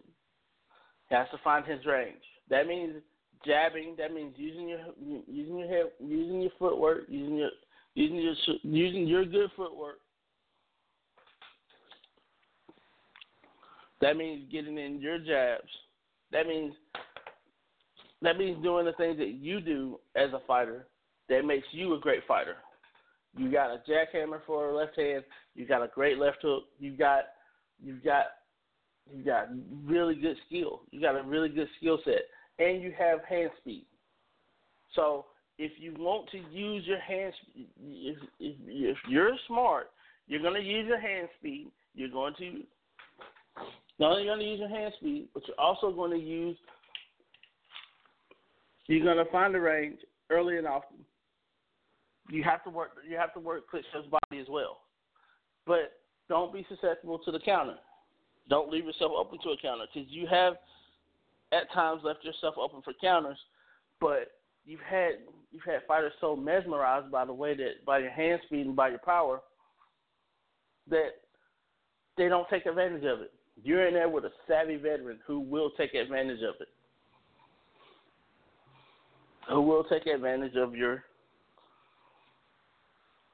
He 1.09 1.15
has 1.15 1.27
to 1.31 1.37
find 1.43 1.65
his 1.65 1.85
range. 1.85 2.23
That 2.49 2.65
means 2.65 2.95
jabbing. 3.45 3.95
That 3.97 4.13
means 4.13 4.35
using 4.37 4.69
your 4.69 4.79
using 5.27 5.59
your 5.59 5.67
head, 5.67 5.91
using 5.99 6.41
your 6.41 6.51
footwork, 6.57 7.03
using 7.09 7.35
your 7.35 7.49
using 7.95 8.15
your 8.15 8.35
using 8.63 9.05
your 9.05 9.25
good 9.25 9.49
footwork. 9.57 9.97
That 13.99 14.15
means 14.15 14.49
getting 14.49 14.77
in 14.77 15.01
your 15.01 15.17
jabs. 15.17 15.67
That 16.31 16.47
means 16.47 16.73
that 18.21 18.37
means 18.37 18.63
doing 18.63 18.85
the 18.85 18.93
things 18.93 19.17
that 19.17 19.33
you 19.33 19.59
do 19.59 19.99
as 20.15 20.31
a 20.31 20.39
fighter 20.47 20.87
that 21.27 21.43
makes 21.43 21.67
you 21.71 21.95
a 21.95 21.99
great 21.99 22.21
fighter. 22.25 22.55
You 23.35 23.51
got 23.51 23.71
a 23.71 23.81
jackhammer 23.89 24.39
for 24.47 24.69
a 24.69 24.75
left 24.75 24.97
hand. 24.97 25.25
You 25.53 25.67
got 25.67 25.83
a 25.83 25.89
great 25.93 26.17
left 26.17 26.37
hook. 26.41 26.63
You 26.79 26.95
got 26.95 27.25
you 27.83 27.95
got 28.03 28.25
you 29.11 29.23
got 29.23 29.47
really 29.85 30.15
good 30.15 30.37
skill. 30.47 30.81
You 30.91 31.01
got 31.01 31.15
a 31.15 31.23
really 31.23 31.49
good 31.49 31.67
skill 31.77 31.99
set, 32.05 32.23
and 32.59 32.81
you 32.81 32.93
have 32.97 33.23
hand 33.25 33.49
speed. 33.59 33.85
So 34.95 35.25
if 35.57 35.71
you 35.77 35.93
want 35.97 36.29
to 36.31 36.37
use 36.51 36.85
your 36.85 36.99
hand, 36.99 37.33
if 37.55 38.17
if, 38.39 38.55
if 38.67 38.97
you're 39.07 39.31
smart, 39.47 39.91
you're 40.27 40.41
going 40.41 40.61
to 40.61 40.67
use 40.67 40.87
your 40.87 40.99
hand 40.99 41.27
speed. 41.39 41.71
You're 41.95 42.09
going 42.09 42.33
to 42.39 42.63
not 43.99 44.11
only 44.11 44.25
going 44.25 44.39
to 44.39 44.45
use 44.45 44.59
your 44.59 44.69
hand 44.69 44.93
speed, 44.97 45.27
but 45.33 45.43
you're 45.47 45.59
also 45.59 45.91
going 45.91 46.11
to 46.11 46.25
use. 46.25 46.57
You're 48.87 49.03
going 49.03 49.23
to 49.23 49.31
find 49.31 49.53
the 49.53 49.59
range 49.59 49.99
early 50.29 50.57
and 50.57 50.67
often. 50.67 50.97
You 52.29 52.43
have 52.43 52.63
to 52.63 52.69
work. 52.69 52.91
You 53.07 53.17
have 53.17 53.33
to 53.33 53.39
work 53.39 53.65
Klitschko's 53.71 54.07
body 54.09 54.41
as 54.41 54.47
well, 54.49 54.81
but 55.65 55.98
don't 56.29 56.53
be 56.53 56.65
susceptible 56.69 57.19
to 57.19 57.31
the 57.31 57.39
counter. 57.39 57.75
Don't 58.49 58.71
leave 58.71 58.85
yourself 58.85 59.11
open 59.17 59.39
to 59.43 59.49
a 59.49 59.57
counter 59.61 59.85
because 59.93 60.09
you 60.09 60.27
have 60.27 60.53
at 61.51 61.71
times 61.73 62.01
left 62.03 62.23
yourself 62.23 62.55
open 62.57 62.81
for 62.83 62.93
counters, 63.01 63.37
but 63.99 64.31
you've 64.65 64.79
had 64.81 65.13
you've 65.51 65.63
had 65.63 65.81
fighters 65.87 66.13
so 66.21 66.35
mesmerized 66.35 67.11
by 67.11 67.25
the 67.25 67.33
way 67.33 67.55
that 67.55 67.83
by 67.85 67.99
your 67.99 68.11
hand 68.11 68.39
speed 68.45 68.67
and 68.67 68.75
by 68.75 68.89
your 68.89 68.99
power 68.99 69.41
that 70.89 71.09
they 72.17 72.27
don't 72.27 72.47
take 72.49 72.65
advantage 72.65 73.03
of 73.03 73.21
it. 73.21 73.31
You're 73.63 73.87
in 73.87 73.93
there 73.93 74.09
with 74.09 74.25
a 74.25 74.31
savvy 74.47 74.77
veteran 74.77 75.19
who 75.25 75.39
will 75.39 75.71
take 75.71 75.93
advantage 75.93 76.41
of 76.41 76.55
it. 76.61 76.67
Who 79.49 79.61
will 79.61 79.83
take 79.83 80.05
advantage 80.05 80.55
of 80.55 80.75
your 80.75 81.03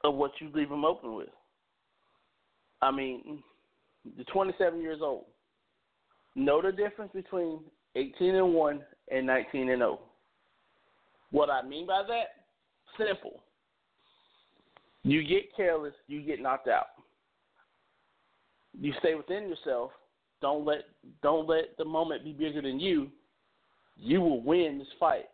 of 0.03 0.15
what 0.15 0.31
you 0.39 0.49
leave 0.53 0.69
them 0.69 0.85
open 0.85 1.15
with. 1.15 1.29
I 2.85 2.91
mean, 2.91 3.41
the 4.17 4.23
27 4.25 4.79
years 4.79 4.99
old. 5.01 5.25
Know 6.35 6.61
the 6.61 6.71
difference 6.71 7.11
between 7.13 7.61
18 7.95 8.35
and 8.35 8.53
1 8.53 8.83
and 9.11 9.25
19 9.25 9.69
and 9.69 9.79
0. 9.79 9.99
What 11.31 11.49
I 11.49 11.63
mean 11.63 11.87
by 11.87 12.03
that? 12.07 12.45
Simple. 12.97 13.41
You 15.03 15.23
get 15.23 15.55
careless, 15.55 15.93
you 16.07 16.21
get 16.21 16.41
knocked 16.41 16.67
out. 16.67 16.87
You 18.79 18.93
stay 18.99 19.15
within 19.15 19.49
yourself. 19.49 19.91
Don't 20.41 20.65
let 20.65 20.81
don't 21.23 21.47
let 21.47 21.77
the 21.77 21.85
moment 21.85 22.23
be 22.23 22.33
bigger 22.33 22.61
than 22.61 22.79
you. 22.79 23.09
You 23.97 24.21
will 24.21 24.41
win 24.41 24.77
this 24.77 24.87
fight. 24.99 25.25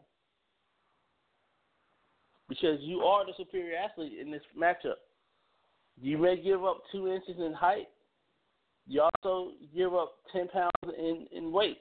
Because 2.47 2.79
you 2.81 2.99
are 2.99 3.25
the 3.25 3.33
superior 3.37 3.77
athlete 3.77 4.19
in 4.21 4.31
this 4.31 4.41
matchup. 4.57 4.99
You 5.99 6.17
may 6.17 6.41
give 6.41 6.63
up 6.63 6.81
two 6.91 7.07
inches 7.07 7.35
in 7.37 7.53
height. 7.53 7.87
You 8.87 9.07
also 9.15 9.51
give 9.75 9.93
up 9.93 10.15
ten 10.31 10.47
pounds 10.47 10.71
in, 10.97 11.27
in 11.31 11.51
weight. 11.51 11.79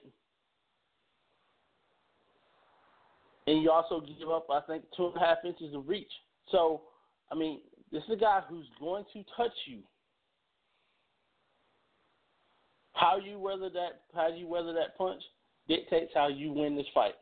And 3.46 3.62
you 3.62 3.70
also 3.70 4.00
give 4.00 4.30
up, 4.30 4.46
I 4.52 4.60
think, 4.60 4.84
two 4.96 5.06
and 5.06 5.16
a 5.16 5.20
half 5.20 5.38
inches 5.44 5.74
of 5.74 5.88
reach. 5.88 6.10
So, 6.50 6.82
I 7.32 7.34
mean, 7.34 7.60
this 7.90 8.02
is 8.04 8.10
a 8.12 8.16
guy 8.16 8.40
who's 8.48 8.66
going 8.78 9.04
to 9.12 9.24
touch 9.36 9.52
you. 9.66 9.78
How 12.92 13.18
you 13.18 13.38
weather 13.38 13.70
that 13.70 14.02
how 14.14 14.28
you 14.28 14.46
weather 14.46 14.74
that 14.74 14.96
punch 14.98 15.22
dictates 15.68 16.12
how 16.14 16.28
you 16.28 16.52
win 16.52 16.76
this 16.76 16.86
fight. 16.94 17.14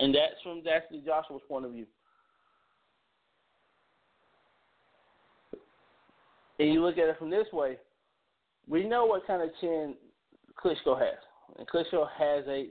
And 0.00 0.14
that's 0.14 0.40
from 0.42 0.58
Anthony 0.58 1.02
Joshua's 1.04 1.42
point 1.48 1.64
of 1.64 1.72
view. 1.72 1.86
And 6.60 6.74
you 6.74 6.84
look 6.84 6.98
at 6.98 7.08
it 7.08 7.18
from 7.18 7.30
this 7.30 7.46
way, 7.54 7.78
we 8.68 8.84
know 8.84 9.06
what 9.06 9.26
kind 9.26 9.42
of 9.42 9.48
chin 9.62 9.94
Klitschko 10.62 10.98
has. 10.98 11.16
And 11.58 11.66
Klitschko 11.66 12.06
has 12.18 12.44
a 12.48 12.66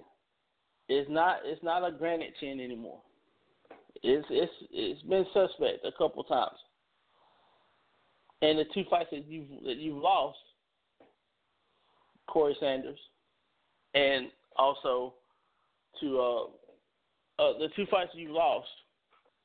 it's 0.87 1.09
not 1.09 1.37
it's 1.43 1.63
not 1.63 1.87
a 1.87 1.91
granite 1.91 2.35
chin 2.39 2.59
anymore. 2.59 3.01
It's 4.03 4.27
it's 4.29 4.51
it's 4.71 5.01
been 5.01 5.25
suspect 5.33 5.85
a 5.85 5.91
couple 5.97 6.23
times. 6.23 6.57
And 8.43 8.59
the 8.59 8.65
two 8.75 8.83
fights 8.91 9.09
that 9.11 9.25
you've 9.27 9.49
that 9.65 9.77
you've 9.77 10.01
lost, 10.01 10.37
Corrie 12.27 12.55
Sanders, 12.59 12.99
and 13.95 14.27
also 14.55 15.15
to 15.99 16.19
uh, 16.19 16.43
uh 17.41 17.57
the 17.57 17.69
two 17.75 17.87
fights 17.89 18.11
you've 18.13 18.29
lost, 18.29 18.67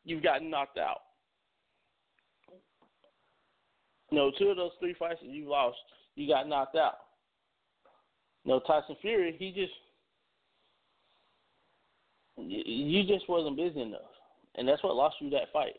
you've 0.05 0.23
gotten 0.23 0.51
knocked 0.51 0.77
out. 0.77 0.99
No, 4.11 4.31
two 4.39 4.49
of 4.49 4.57
those 4.57 4.73
three 4.79 4.95
fights 4.99 5.21
that 5.23 5.31
you 5.31 5.49
lost, 5.49 5.77
you 6.15 6.29
got 6.29 6.49
knocked 6.49 6.77
out. 6.77 6.99
No, 8.45 8.61
Tyson 8.61 8.97
Fury, 9.01 9.35
he 9.39 9.53
just 9.53 9.73
you 12.37 13.05
just 13.05 13.29
wasn't 13.29 13.57
busy 13.57 13.81
enough, 13.81 14.01
and 14.57 14.69
that's 14.69 14.83
what 14.83 14.97
lost 14.97 15.17
you 15.21 15.31
that 15.31 15.53
fight. 15.53 15.75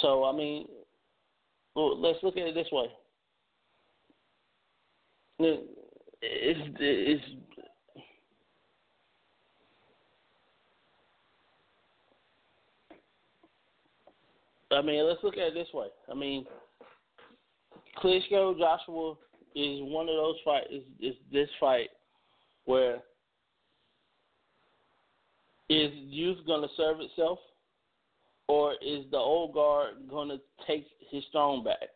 So 0.00 0.24
I 0.24 0.32
mean, 0.32 0.66
well, 1.74 2.00
let's 2.00 2.18
look 2.22 2.36
at 2.36 2.48
it 2.48 2.54
this 2.54 2.68
way. 2.72 2.86
It's 6.20 6.70
it's 6.80 7.24
I 14.70 14.82
mean, 14.82 15.06
let's 15.06 15.22
look 15.22 15.34
at 15.34 15.48
it 15.48 15.54
this 15.54 15.68
way. 15.72 15.86
I 16.10 16.14
mean, 16.14 16.44
Klitschko 18.02 18.58
Joshua 18.58 19.14
is 19.54 19.80
one 19.82 20.08
of 20.08 20.14
those 20.14 20.36
fight 20.44 20.64
is 20.70 20.82
is 21.00 21.14
this 21.32 21.48
fight 21.58 21.88
where 22.64 22.98
is 25.68 25.90
youth 25.94 26.38
going 26.46 26.62
to 26.62 26.74
serve 26.76 27.00
itself, 27.00 27.38
or 28.46 28.74
is 28.74 29.04
the 29.10 29.16
old 29.16 29.54
guard 29.54 29.94
going 30.08 30.28
to 30.28 30.38
take 30.66 30.86
his 31.10 31.22
throne 31.32 31.64
back? 31.64 31.88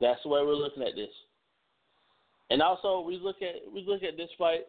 That's 0.00 0.20
the 0.22 0.28
way 0.28 0.40
we're 0.42 0.54
looking 0.54 0.82
at 0.82 0.96
this. 0.96 1.10
And 2.50 2.62
also, 2.62 3.00
we 3.00 3.18
look 3.18 3.36
at 3.42 3.72
we 3.72 3.84
look 3.86 4.02
at 4.02 4.16
this 4.16 4.30
fight, 4.38 4.66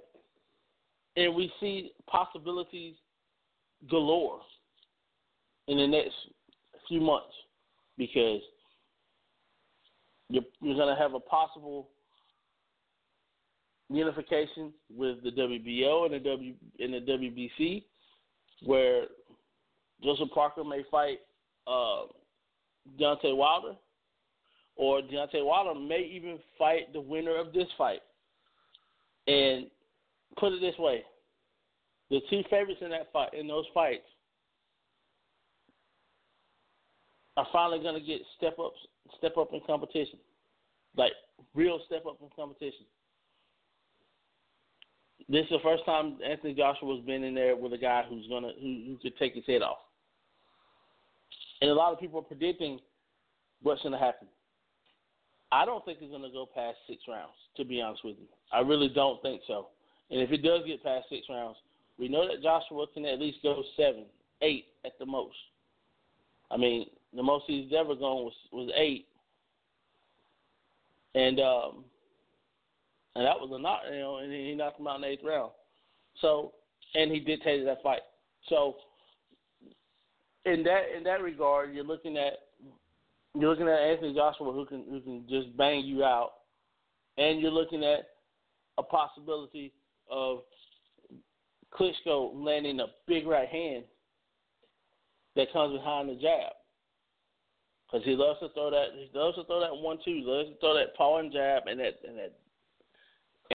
and 1.15 1.35
we 1.35 1.51
see 1.59 1.91
possibilities 2.07 2.95
galore 3.89 4.39
in 5.67 5.77
the 5.77 5.87
next 5.87 6.13
few 6.87 7.01
months 7.01 7.33
because 7.97 8.41
you're, 10.29 10.43
you're 10.61 10.75
going 10.75 10.93
to 10.93 11.01
have 11.01 11.13
a 11.13 11.19
possible 11.19 11.89
unification 13.89 14.73
with 14.95 15.23
the 15.23 15.31
WBO 15.31 16.05
and 16.05 16.13
the 16.13 16.19
W 16.19 16.53
and 16.79 16.93
the 16.93 17.11
WBC, 17.11 17.83
where 18.63 19.03
Joseph 20.03 20.29
Parker 20.33 20.63
may 20.63 20.83
fight 20.89 21.19
uh, 21.67 22.03
Deontay 22.99 23.35
Wilder, 23.35 23.73
or 24.75 25.01
Deontay 25.01 25.45
Wilder 25.45 25.79
may 25.79 26.09
even 26.11 26.39
fight 26.57 26.91
the 26.93 27.01
winner 27.01 27.37
of 27.37 27.53
this 27.53 27.67
fight. 27.77 28.01
And 29.27 29.67
put 30.37 30.53
it 30.53 30.61
this 30.61 30.77
way: 30.79 31.03
the 32.09 32.19
two 32.29 32.41
favorites 32.49 32.81
in 32.81 32.89
that 32.89 33.11
fight, 33.13 33.33
in 33.33 33.47
those 33.47 33.65
fights, 33.73 34.05
are 37.37 37.47
finally 37.51 37.79
going 37.79 37.99
to 37.99 38.05
get 38.05 38.21
step 38.37 38.57
ups, 38.59 38.77
step 39.17 39.37
up 39.37 39.53
in 39.53 39.61
competition, 39.65 40.19
like 40.95 41.11
real 41.53 41.79
step 41.85 42.05
up 42.05 42.17
in 42.21 42.29
competition. 42.35 42.85
This 45.27 45.43
is 45.45 45.49
the 45.49 45.59
first 45.63 45.85
time 45.85 46.17
Anthony 46.25 46.53
Joshua's 46.53 47.03
been 47.05 47.23
in 47.23 47.33
there 47.33 47.55
with 47.55 47.73
a 47.73 47.77
guy 47.77 48.03
who's 48.07 48.27
gonna 48.27 48.51
who, 48.61 48.83
who 48.85 48.97
could 49.01 49.17
take 49.17 49.33
his 49.33 49.45
head 49.47 49.63
off, 49.63 49.79
and 51.61 51.71
a 51.71 51.73
lot 51.73 51.93
of 51.93 51.99
people 51.99 52.19
are 52.19 52.23
predicting 52.23 52.79
what's 53.63 53.81
going 53.81 53.93
to 53.93 53.97
happen. 53.97 54.27
I 55.51 55.65
don't 55.65 55.83
think 55.85 55.99
it's 56.01 56.11
going 56.11 56.21
to 56.21 56.29
go 56.29 56.45
past 56.45 56.77
six 56.87 57.01
rounds. 57.07 57.33
To 57.57 57.65
be 57.65 57.81
honest 57.81 58.03
with 58.03 58.17
you, 58.19 58.27
I 58.51 58.59
really 58.59 58.89
don't 58.89 59.21
think 59.21 59.41
so. 59.47 59.67
And 60.11 60.21
if 60.21 60.31
it 60.31 60.43
does 60.43 60.61
get 60.67 60.83
past 60.83 61.05
six 61.09 61.25
rounds, 61.29 61.57
we 61.97 62.09
know 62.09 62.27
that 62.27 62.43
Joshua 62.43 62.85
can 62.93 63.05
at 63.05 63.19
least 63.19 63.37
go 63.41 63.63
seven, 63.77 64.05
eight 64.41 64.65
at 64.85 64.91
the 64.99 65.05
most. 65.05 65.35
I 66.51 66.57
mean, 66.57 66.85
the 67.15 67.23
most 67.23 67.45
he's 67.47 67.71
ever 67.77 67.95
gone 67.95 68.23
was 68.23 68.33
was 68.51 68.69
eight, 68.75 69.07
and 71.13 71.39
um, 71.39 71.85
and 73.15 73.25
that 73.25 73.39
was 73.39 73.49
a 73.53 73.61
knock, 73.61 73.81
you 73.91 73.99
know, 73.99 74.17
and 74.17 74.31
he 74.31 74.53
knocked 74.55 74.79
him 74.79 74.87
out 74.87 74.97
in 74.97 75.01
the 75.01 75.07
eighth 75.07 75.23
round. 75.23 75.51
So, 76.21 76.53
and 76.93 77.11
he 77.11 77.19
dictated 77.19 77.67
that 77.67 77.81
fight. 77.81 78.01
So, 78.49 78.75
in 80.45 80.63
that 80.63 80.83
in 80.95 81.03
that 81.03 81.21
regard, 81.21 81.73
you're 81.73 81.83
looking 81.83 82.17
at 82.17 82.33
you're 83.33 83.49
looking 83.49 83.67
at 83.67 83.79
Anthony 83.79 84.13
Joshua 84.13 84.51
who 84.51 84.65
can 84.65 84.83
who 84.89 84.99
can 85.01 85.25
just 85.29 85.55
bang 85.57 85.85
you 85.85 86.03
out, 86.03 86.31
and 87.17 87.39
you're 87.39 87.51
looking 87.51 87.83
at 87.83 88.09
a 88.77 88.83
possibility 88.83 89.71
of 90.09 90.39
Klitschko 91.73 92.31
landing 92.33 92.79
a 92.79 92.87
big 93.07 93.25
right 93.25 93.47
hand 93.47 93.85
that 95.35 95.51
comes 95.51 95.77
behind 95.77 96.09
the 96.09 96.15
jab. 96.15 96.53
Because 97.85 98.05
he 98.05 98.15
loves 98.15 98.39
to 98.39 98.49
throw 98.49 98.71
that. 98.71 98.97
He 98.97 99.09
loves 99.13 99.37
to 99.37 99.45
throw 99.45 99.61
that 99.61 99.75
one 99.75 99.97
two. 100.03 100.19
He 100.19 100.23
loves 100.25 100.49
to 100.49 100.55
throw 100.59 100.73
that 100.73 100.97
power 100.97 101.19
and 101.19 101.31
jab 101.31 101.67
and 101.67 101.79
that 101.79 102.01
and 102.07 102.17
that 102.17 102.33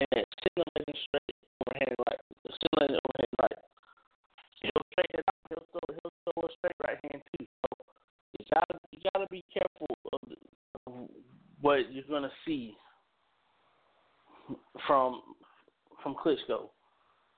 and 0.02 0.07
that 0.11 0.26
scintillating 0.41 0.97
straight 1.06 1.38
overhand 1.61 1.95
right, 2.10 2.22
scintillating 2.49 2.97
overhand 3.06 3.34
right. 3.41 3.60
He'll 4.61 4.85
straighten 4.91 5.19
it 5.22 5.26
out. 5.30 5.41
He'll 5.49 5.68
throw. 5.69 5.85
He'll 5.93 6.15
throw 6.26 6.41
a 6.41 6.49
straight 6.57 6.80
right 6.81 6.99
hand 7.06 7.22
too. 7.38 7.45
So 7.45 7.69
you 8.39 8.45
gotta 8.53 8.76
you 8.91 8.99
gotta 9.14 9.27
be 9.30 9.43
careful 9.53 9.88
of, 10.14 10.19
of 10.88 11.10
what 11.61 11.93
you're 11.93 12.10
gonna 12.10 12.34
see 12.45 12.73
from 14.88 15.22
from 16.02 16.15
Klitschko. 16.15 16.69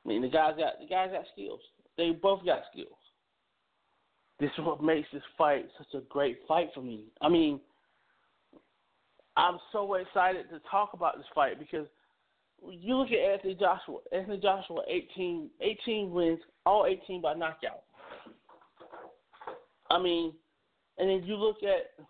I 0.04 0.08
mean, 0.08 0.22
the 0.22 0.30
guys 0.30 0.56
got 0.58 0.80
the 0.80 0.88
guys 0.88 1.12
got 1.12 1.26
skills. 1.34 1.62
They 1.98 2.12
both 2.12 2.46
got 2.46 2.64
skills. 2.72 2.97
This 4.40 4.52
is 4.58 4.64
what 4.64 4.84
makes 4.84 5.08
this 5.12 5.24
fight 5.38 5.66
such 5.78 6.00
a 6.00 6.06
great 6.10 6.40
fight 6.48 6.70
for 6.74 6.82
me. 6.82 7.06
I 7.22 7.30
mean, 7.30 7.60
I'm 9.36 9.58
so 9.72 9.96
excited 9.96 10.50
to 10.52 10.60
talk 10.70 10.94
about 10.94 11.18
this 11.18 11.26
fight 11.34 11.60
because 11.60 11.88
you 12.68 12.96
look 12.98 13.10
at 13.10 13.34
Anthony 13.34 13.56
Joshua. 13.56 14.00
Anthony 14.12 14.40
Joshua, 14.40 14.82
18, 14.88 15.50
18 15.62 16.12
wins, 16.12 16.40
all 16.66 16.86
18 16.86 17.22
by 17.22 17.34
knockout. 17.34 17.84
I 19.90 20.02
mean, 20.02 20.34
and 20.98 21.10
then 21.10 21.24
you 21.24 21.36
look 21.36 21.58
at 21.64 22.06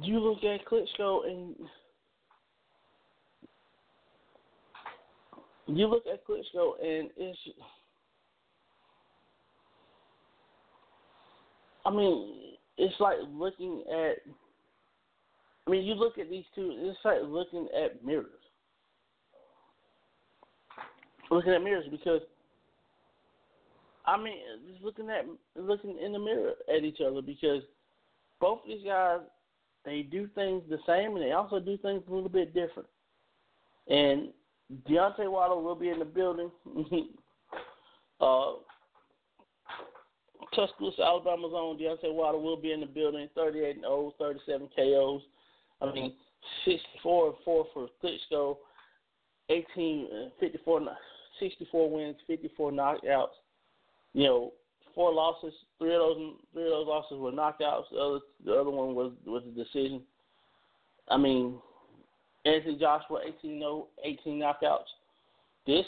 you 0.00 0.18
look 0.20 0.42
at 0.42 0.64
Klitschko 0.66 1.26
and 1.26 1.54
you 5.66 5.86
look 5.86 6.04
at 6.06 6.26
Klitschko 6.26 6.74
and 6.82 7.10
it's 7.16 7.38
I 11.84 11.90
mean, 11.90 12.56
it's 12.78 12.94
like 13.00 13.18
looking 13.30 13.84
at 13.90 14.18
I 15.66 15.70
mean, 15.70 15.84
you 15.84 15.94
look 15.94 16.18
at 16.18 16.28
these 16.28 16.44
two, 16.54 16.74
it's 16.76 16.98
like 17.04 17.18
looking 17.24 17.68
at 17.76 18.04
mirrors. 18.04 18.26
Looking 21.30 21.52
at 21.52 21.62
mirrors 21.62 21.86
because 21.90 22.20
I 24.04 24.20
mean, 24.20 24.38
just 24.70 24.82
looking 24.82 25.08
at 25.10 25.26
looking 25.56 25.98
in 25.98 26.12
the 26.12 26.18
mirror 26.18 26.52
at 26.74 26.84
each 26.84 27.00
other 27.00 27.22
because 27.22 27.62
both 28.40 28.60
of 28.62 28.68
these 28.68 28.84
guys 28.84 29.20
they 29.84 30.02
do 30.02 30.28
things 30.34 30.62
the 30.68 30.78
same 30.86 31.16
and 31.16 31.24
they 31.24 31.32
also 31.32 31.58
do 31.58 31.76
things 31.78 32.02
a 32.08 32.14
little 32.14 32.28
bit 32.28 32.54
different. 32.54 32.88
And 33.88 34.28
Deontay 34.88 35.30
Wilder 35.30 35.60
will 35.60 35.74
be 35.74 35.90
in 35.90 35.98
the 35.98 36.04
building. 36.04 36.50
uh, 38.20 38.52
Tuscaloosa, 40.54 41.02
Alabama's 41.02 41.52
own 41.54 41.78
Deontay 41.78 42.12
Wilder 42.12 42.38
will 42.38 42.56
be 42.56 42.72
in 42.72 42.80
the 42.80 42.86
building. 42.86 43.28
38 43.34 43.76
and 43.76 43.84
0, 43.84 44.14
37 44.18 44.68
KOs. 44.76 45.22
I 45.80 45.92
mean, 45.92 46.14
64 46.64 47.26
and 47.28 47.36
4 47.44 47.66
for 47.72 47.88
Klitschko. 48.02 48.58
18, 49.48 50.06
uh, 50.06 50.28
54, 50.40 50.82
64 51.40 51.90
wins, 51.90 52.16
54 52.26 52.72
knockouts. 52.72 53.26
You 54.14 54.24
know, 54.24 54.52
four 54.94 55.12
losses. 55.12 55.52
Three 55.78 55.94
of 55.94 56.00
those, 56.00 56.34
three 56.52 56.64
of 56.64 56.70
those 56.70 56.86
losses 56.86 57.18
were 57.18 57.32
knockouts. 57.32 57.84
The 57.90 57.98
other, 57.98 58.18
the 58.44 58.52
other 58.52 58.70
one 58.70 58.94
was 58.94 59.12
was 59.26 59.42
a 59.46 59.50
decision. 59.50 60.02
I 61.08 61.16
mean, 61.16 61.56
Anthony 62.44 62.78
Joshua, 62.78 63.20
18 63.26 63.58
0, 63.58 63.88
18 64.04 64.38
knockouts. 64.38 64.90
This, 65.66 65.84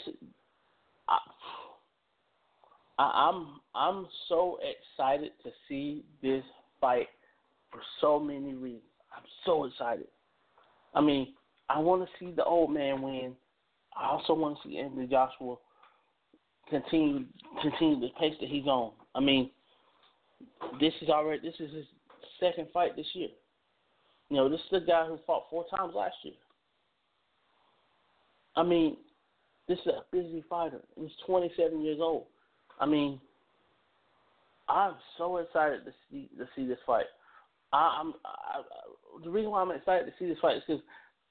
I, 2.97 3.03
I, 3.03 3.29
I'm 3.29 3.47
I'm 3.73 4.07
so 4.29 4.57
excited 4.61 5.31
to 5.43 5.51
see 5.67 6.03
this 6.21 6.43
fight 6.79 7.07
for 7.71 7.81
so 8.01 8.19
many 8.19 8.53
reasons. 8.53 8.83
I'm 9.15 9.23
so 9.45 9.65
excited. 9.65 10.07
I 10.93 11.01
mean, 11.01 11.33
I 11.69 11.79
want 11.79 12.03
to 12.03 12.09
see 12.19 12.31
the 12.31 12.43
old 12.43 12.71
man 12.71 13.01
win. 13.01 13.33
I 13.97 14.07
also 14.07 14.33
want 14.33 14.57
to 14.61 14.67
see 14.67 14.77
Anthony 14.77 15.07
Joshua 15.07 15.55
continue 16.69 17.25
continue 17.61 17.99
the 17.99 18.09
pace 18.19 18.35
that 18.39 18.49
he's 18.49 18.65
on. 18.65 18.91
I 19.13 19.19
mean, 19.19 19.49
this 20.79 20.93
is 21.01 21.09
already 21.09 21.41
this 21.41 21.59
is 21.59 21.73
his 21.73 21.85
second 22.39 22.67
fight 22.73 22.95
this 22.95 23.07
year. 23.13 23.29
You 24.29 24.37
know, 24.37 24.49
this 24.49 24.59
is 24.59 24.71
the 24.71 24.79
guy 24.79 25.05
who 25.05 25.19
fought 25.25 25.43
four 25.49 25.65
times 25.75 25.93
last 25.95 26.15
year. 26.23 26.33
I 28.55 28.63
mean, 28.63 28.97
this 29.67 29.77
is 29.79 29.87
a 29.87 30.03
busy 30.11 30.43
fighter. 30.49 30.81
He's 30.99 31.11
27 31.25 31.81
years 31.81 31.99
old. 32.01 32.25
I 32.79 32.85
mean, 32.85 33.19
I'm 34.67 34.93
so 35.17 35.37
excited 35.37 35.85
to 35.85 35.91
see 36.09 36.29
to 36.37 36.47
see 36.55 36.67
this 36.67 36.79
fight. 36.85 37.05
I, 37.73 37.99
I'm 38.01 38.13
I, 38.25 38.61
the 39.23 39.29
reason 39.29 39.51
why 39.51 39.61
I'm 39.61 39.71
excited 39.71 40.05
to 40.05 40.13
see 40.19 40.27
this 40.27 40.39
fight 40.41 40.57
is 40.57 40.63
because 40.67 40.81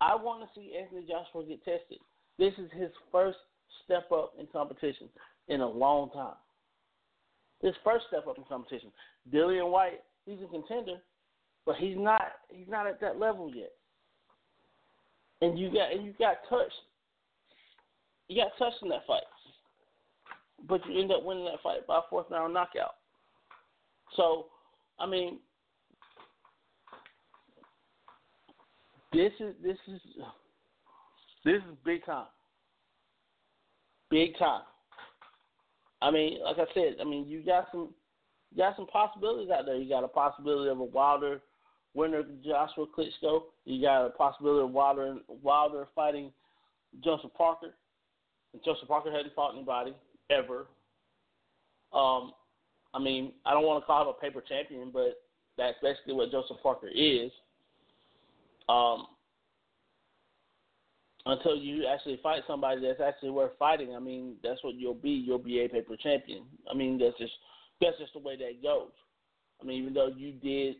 I 0.01 0.15
want 0.15 0.43
to 0.43 0.49
see 0.55 0.77
Anthony 0.79 1.03
Joshua 1.03 1.45
get 1.47 1.65
tested. 1.65 1.99
This 2.39 2.53
is 2.59 2.71
his 2.79 2.91
first 3.13 3.39
step 3.85 4.11
up 4.13 4.35
in 4.39 4.47
competition 4.47 5.09
in 5.49 5.61
a 5.61 5.69
long 5.69 6.11
time. 6.11 6.35
His 7.63 7.75
first 7.85 8.07
step 8.09 8.27
up 8.27 8.39
in 8.39 8.45
competition. 8.45 8.91
Dillian 9.33 9.71
Whyte, 9.71 10.03
he's 10.27 10.39
a 10.45 10.49
contender, 10.49 10.99
but 11.67 11.77
he's 11.77 11.97
not 11.97 12.23
he's 12.51 12.69
not 12.69 12.87
at 12.87 13.01
that 13.01 13.19
level 13.19 13.51
yet. 13.55 13.73
And 15.41 15.59
you 15.59 15.73
got 15.73 15.93
and 15.93 16.05
you 16.05 16.15
got 16.19 16.37
touched. 16.49 16.73
You 18.29 18.43
got 18.43 18.53
touched 18.59 18.83
in 18.83 18.89
that 18.89 19.07
fight. 19.07 19.23
But 20.69 20.81
you 20.87 21.01
end 21.01 21.13
up 21.13 21.23
winning 21.23 21.45
that 21.45 21.63
fight 21.63 21.87
by 21.87 21.99
a 21.99 22.01
fourth 22.09 22.27
round 22.31 22.55
knockout. 22.55 22.95
So, 24.17 24.47
I 24.99 25.07
mean, 25.07 25.39
this 29.13 29.33
is 29.41 29.55
this 29.63 29.77
is 29.89 30.01
this 31.45 31.57
is 31.57 31.77
big 31.85 32.05
time. 32.07 32.27
Big 34.11 34.39
time. 34.39 34.63
I 36.01 36.11
mean, 36.11 36.39
like 36.43 36.57
I 36.59 36.73
said, 36.75 36.97
I 37.01 37.05
mean, 37.05 37.27
you 37.29 37.43
got 37.45 37.67
some 37.73 37.91
you 38.53 38.59
got 38.59 38.77
some 38.77 38.87
possibilities 38.87 39.51
out 39.51 39.67
there. 39.67 39.77
You 39.77 39.89
got 39.89 40.05
a 40.05 40.09
possibility 40.09 40.71
of 40.71 40.79
a 40.79 40.85
Wilder 40.85 41.43
winner, 41.95 42.23
Joshua 42.45 42.87
Klitschko. 42.87 43.43
You 43.65 43.83
got 43.83 44.07
a 44.07 44.11
possibility 44.11 44.65
of 44.65 44.71
Wilder 44.71 45.17
Wilder 45.29 45.89
fighting 45.95 46.33
Joseph 47.03 47.35
Parker. 47.37 47.75
And 48.53 48.63
Joseph 48.65 48.89
Parker 48.89 49.11
hadn't 49.11 49.35
fought 49.35 49.55
anybody 49.55 49.95
ever. 50.31 50.67
Um, 51.93 52.33
I 52.93 52.99
mean, 53.01 53.33
I 53.45 53.53
don't 53.53 53.65
want 53.65 53.83
to 53.83 53.87
call 53.87 54.03
him 54.03 54.09
a 54.09 54.21
paper 54.21 54.43
champion, 54.47 54.91
but 54.93 55.23
that's 55.57 55.77
basically 55.83 56.15
what 56.15 56.31
Joseph 56.31 56.57
Parker 56.63 56.89
is. 56.89 57.31
Um, 58.69 59.07
until 61.27 61.57
you 61.57 61.87
actually 61.87 62.21
fight 62.23 62.43
somebody 62.47 62.81
that's 62.81 63.01
actually 63.01 63.31
worth 63.31 63.53
fighting, 63.59 63.95
I 63.95 63.99
mean, 63.99 64.35
that's 64.43 64.63
what 64.63 64.75
you'll 64.75 64.95
be. 64.95 65.11
You'll 65.11 65.39
be 65.39 65.65
a 65.65 65.69
paper 65.69 65.97
champion. 65.97 66.45
I 66.71 66.75
mean, 66.75 66.99
that's 66.99 67.17
just 67.19 67.33
that's 67.81 67.99
just 67.99 68.13
the 68.13 68.19
way 68.19 68.37
that 68.37 68.63
goes. 68.63 68.91
I 69.61 69.65
mean, 69.65 69.81
even 69.83 69.95
though 69.95 70.09
you 70.09 70.33
did 70.33 70.77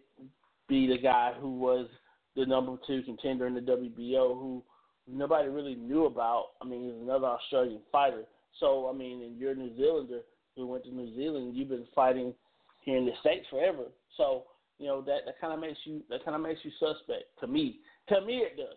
be 0.69 0.87
the 0.87 0.99
guy 0.99 1.33
who 1.39 1.59
was 1.59 1.89
the 2.37 2.47
number 2.47 2.77
two 2.87 3.03
contender 3.03 3.47
in 3.47 3.55
the 3.55 3.61
WBO, 3.61 4.35
who 4.35 4.63
nobody 5.09 5.49
really 5.49 5.75
knew 5.75 6.07
about. 6.07 6.49
I 6.61 6.67
mean, 6.67 6.85
he's 6.85 7.03
another 7.03 7.27
Australian 7.27 7.81
fighter. 7.93 8.25
So, 8.61 8.89
I 8.89 8.97
mean, 8.97 9.23
and 9.23 9.39
you're 9.39 9.53
a 9.53 9.57
New 9.57 9.77
Zealander 9.77 10.21
who 10.57 10.67
went 10.67 10.85
to 10.85 10.91
New 10.91 11.15
Zealand. 11.17 11.57
You've 11.57 11.69
been 11.69 11.87
fighting 11.95 12.35
here 12.81 12.97
in 12.97 13.07
the 13.07 13.13
states 13.21 13.47
forever. 13.51 13.85
So, 14.17 14.45
you 14.79 14.87
know 14.87 15.01
that 15.03 15.21
that 15.27 15.41
kind 15.41 15.53
of 15.53 15.61
makes 15.61 15.79
you 15.85 16.03
that 16.11 16.25
kind 16.25 16.35
of 16.35 16.43
makes 16.43 16.61
you 16.65 16.71
suspect 16.79 17.25
to 17.41 17.47
me. 17.47 17.79
To 18.09 18.21
me, 18.21 18.39
it 18.39 18.57
does. 18.57 18.77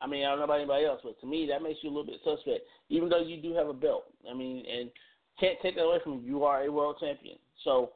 I 0.00 0.06
mean, 0.06 0.24
I 0.24 0.30
don't 0.30 0.38
know 0.38 0.44
about 0.44 0.60
anybody 0.60 0.84
else, 0.84 1.00
but 1.02 1.20
to 1.20 1.26
me, 1.26 1.48
that 1.50 1.62
makes 1.62 1.80
you 1.82 1.90
a 1.90 1.92
little 1.92 2.06
bit 2.06 2.20
suspect, 2.22 2.60
even 2.88 3.08
though 3.08 3.20
you 3.20 3.42
do 3.42 3.52
have 3.54 3.68
a 3.68 3.72
belt. 3.72 4.04
I 4.30 4.34
mean, 4.34 4.64
and 4.70 4.90
can't 5.40 5.58
take 5.60 5.74
that 5.74 5.82
away 5.82 5.98
from 6.02 6.14
you. 6.14 6.20
You 6.20 6.44
are 6.44 6.64
a 6.64 6.70
world 6.70 6.96
champion. 7.00 7.36
So 7.64 7.90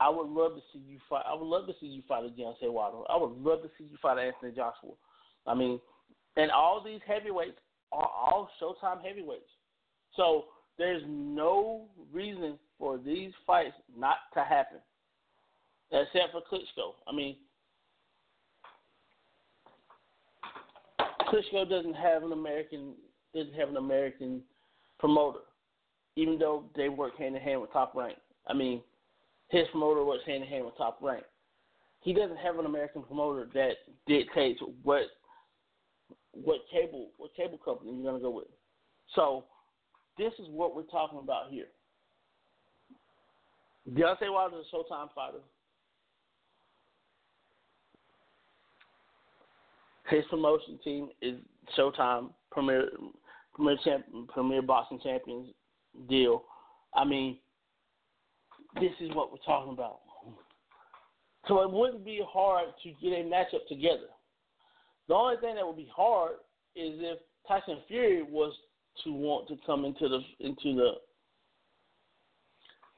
I 0.00 0.08
would 0.08 0.28
love 0.28 0.54
to 0.54 0.60
see 0.72 0.82
you 0.86 0.98
fight. 1.08 1.24
I 1.26 1.34
would 1.34 1.46
love 1.46 1.66
to 1.68 1.72
see 1.80 1.86
you 1.86 2.02
fight 2.08 2.24
a 2.24 2.28
Deontay 2.28 2.72
Wilder. 2.72 2.98
I 3.08 3.16
would 3.16 3.32
love 3.38 3.62
to 3.62 3.68
see 3.78 3.84
you 3.84 3.96
fight 4.02 4.18
Anthony 4.18 4.52
Joshua. 4.54 4.92
I 5.46 5.54
mean, 5.54 5.80
and 6.36 6.50
all 6.50 6.82
these 6.84 7.00
heavyweights 7.06 7.58
are 7.92 8.08
all 8.08 8.48
Showtime 8.60 9.02
heavyweights. 9.02 9.50
So 10.16 10.46
there's 10.78 11.02
no 11.06 11.86
reason 12.12 12.58
for 12.78 12.98
these 12.98 13.32
fights 13.46 13.74
not 13.96 14.16
to 14.34 14.44
happen, 14.44 14.78
except 15.90 16.32
for 16.32 16.40
Klitschko. 16.40 16.94
I 17.06 17.14
mean, 17.14 17.36
Klitschko 21.28 21.68
doesn't 21.68 21.94
have 21.94 22.22
an 22.22 22.32
American 22.32 22.94
doesn't 23.34 23.54
have 23.54 23.68
an 23.68 23.76
American 23.76 24.42
promoter, 24.98 25.40
even 26.16 26.38
though 26.38 26.64
they 26.74 26.88
work 26.88 27.18
hand 27.18 27.36
in 27.36 27.42
hand 27.42 27.60
with 27.60 27.72
Top 27.72 27.94
Rank. 27.94 28.16
I 28.46 28.54
mean, 28.54 28.80
his 29.48 29.66
promoter 29.72 30.04
works 30.04 30.24
hand 30.26 30.42
in 30.42 30.48
hand 30.48 30.64
with 30.64 30.76
Top 30.78 30.98
Rank. 31.02 31.24
He 32.00 32.12
doesn't 32.12 32.38
have 32.38 32.58
an 32.58 32.66
American 32.66 33.02
promoter 33.02 33.48
that 33.52 33.72
dictates 34.06 34.60
what 34.82 35.02
what 36.44 36.60
cable 36.70 37.10
what 37.16 37.34
cable 37.34 37.58
company 37.58 37.92
you're 37.92 38.04
gonna 38.04 38.22
go 38.22 38.30
with. 38.30 38.46
So 39.14 39.44
this 40.18 40.32
is 40.38 40.46
what 40.50 40.74
we're 40.74 40.82
talking 40.82 41.18
about 41.18 41.50
here. 41.50 41.66
Deontay 43.90 44.32
Wilder 44.32 44.58
is 44.58 44.66
a 44.72 44.76
Showtime 44.76 45.08
fighter. 45.14 45.38
His 50.08 50.24
promotion 50.30 50.78
team 50.82 51.08
is 51.20 51.36
Showtime 51.76 52.30
Premier 52.50 52.88
Premier 53.54 53.76
Champ, 53.84 54.04
Premier 54.28 54.62
Boxing 54.62 55.00
Champions 55.02 55.48
deal. 56.08 56.44
I 56.94 57.04
mean, 57.04 57.38
this 58.74 58.92
is 59.00 59.10
what 59.14 59.30
we're 59.30 59.38
talking 59.38 59.72
about. 59.72 60.00
So 61.48 61.62
it 61.62 61.70
wouldn't 61.70 62.04
be 62.04 62.20
hard 62.28 62.68
to 62.82 62.88
get 63.00 63.12
a 63.12 63.22
matchup 63.22 63.66
together. 63.68 64.08
The 65.08 65.14
only 65.14 65.36
thing 65.36 65.54
that 65.54 65.66
would 65.66 65.76
be 65.76 65.90
hard 65.94 66.32
is 66.74 66.98
if 67.00 67.18
Tyson 67.46 67.78
Fury 67.88 68.22
was 68.22 68.52
to 69.04 69.12
want 69.12 69.48
to 69.48 69.56
come 69.64 69.84
into 69.84 70.08
the 70.08 70.20
into 70.40 70.74
the 70.74 70.92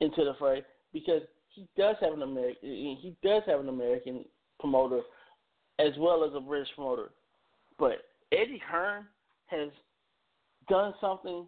into 0.00 0.24
the 0.24 0.34
fray 0.38 0.62
because 0.92 1.22
he 1.48 1.66
does 1.76 1.96
have 2.00 2.12
an 2.12 2.22
American 2.22 2.58
he 2.62 3.14
does 3.22 3.42
have 3.46 3.60
an 3.60 3.68
American 3.68 4.24
promoter 4.60 5.00
as 5.78 5.92
well 5.98 6.24
as 6.24 6.30
a 6.34 6.40
British 6.40 6.68
promoter. 6.74 7.10
But 7.78 7.98
Eddie 8.32 8.62
Hearn 8.68 9.06
has 9.46 9.70
done 10.68 10.94
something 11.00 11.46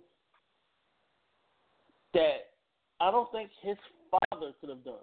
that 2.14 2.50
I 3.00 3.10
don't 3.10 3.30
think 3.32 3.50
his 3.62 3.76
father 4.10 4.52
could 4.60 4.68
have 4.68 4.84
done. 4.84 4.94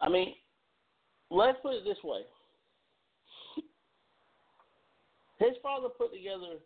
I 0.00 0.08
mean, 0.08 0.34
let's 1.30 1.58
put 1.62 1.74
it 1.74 1.84
this 1.84 1.98
way. 2.04 2.20
His 5.38 5.56
father 5.62 5.88
put 5.88 6.12
together 6.12 6.58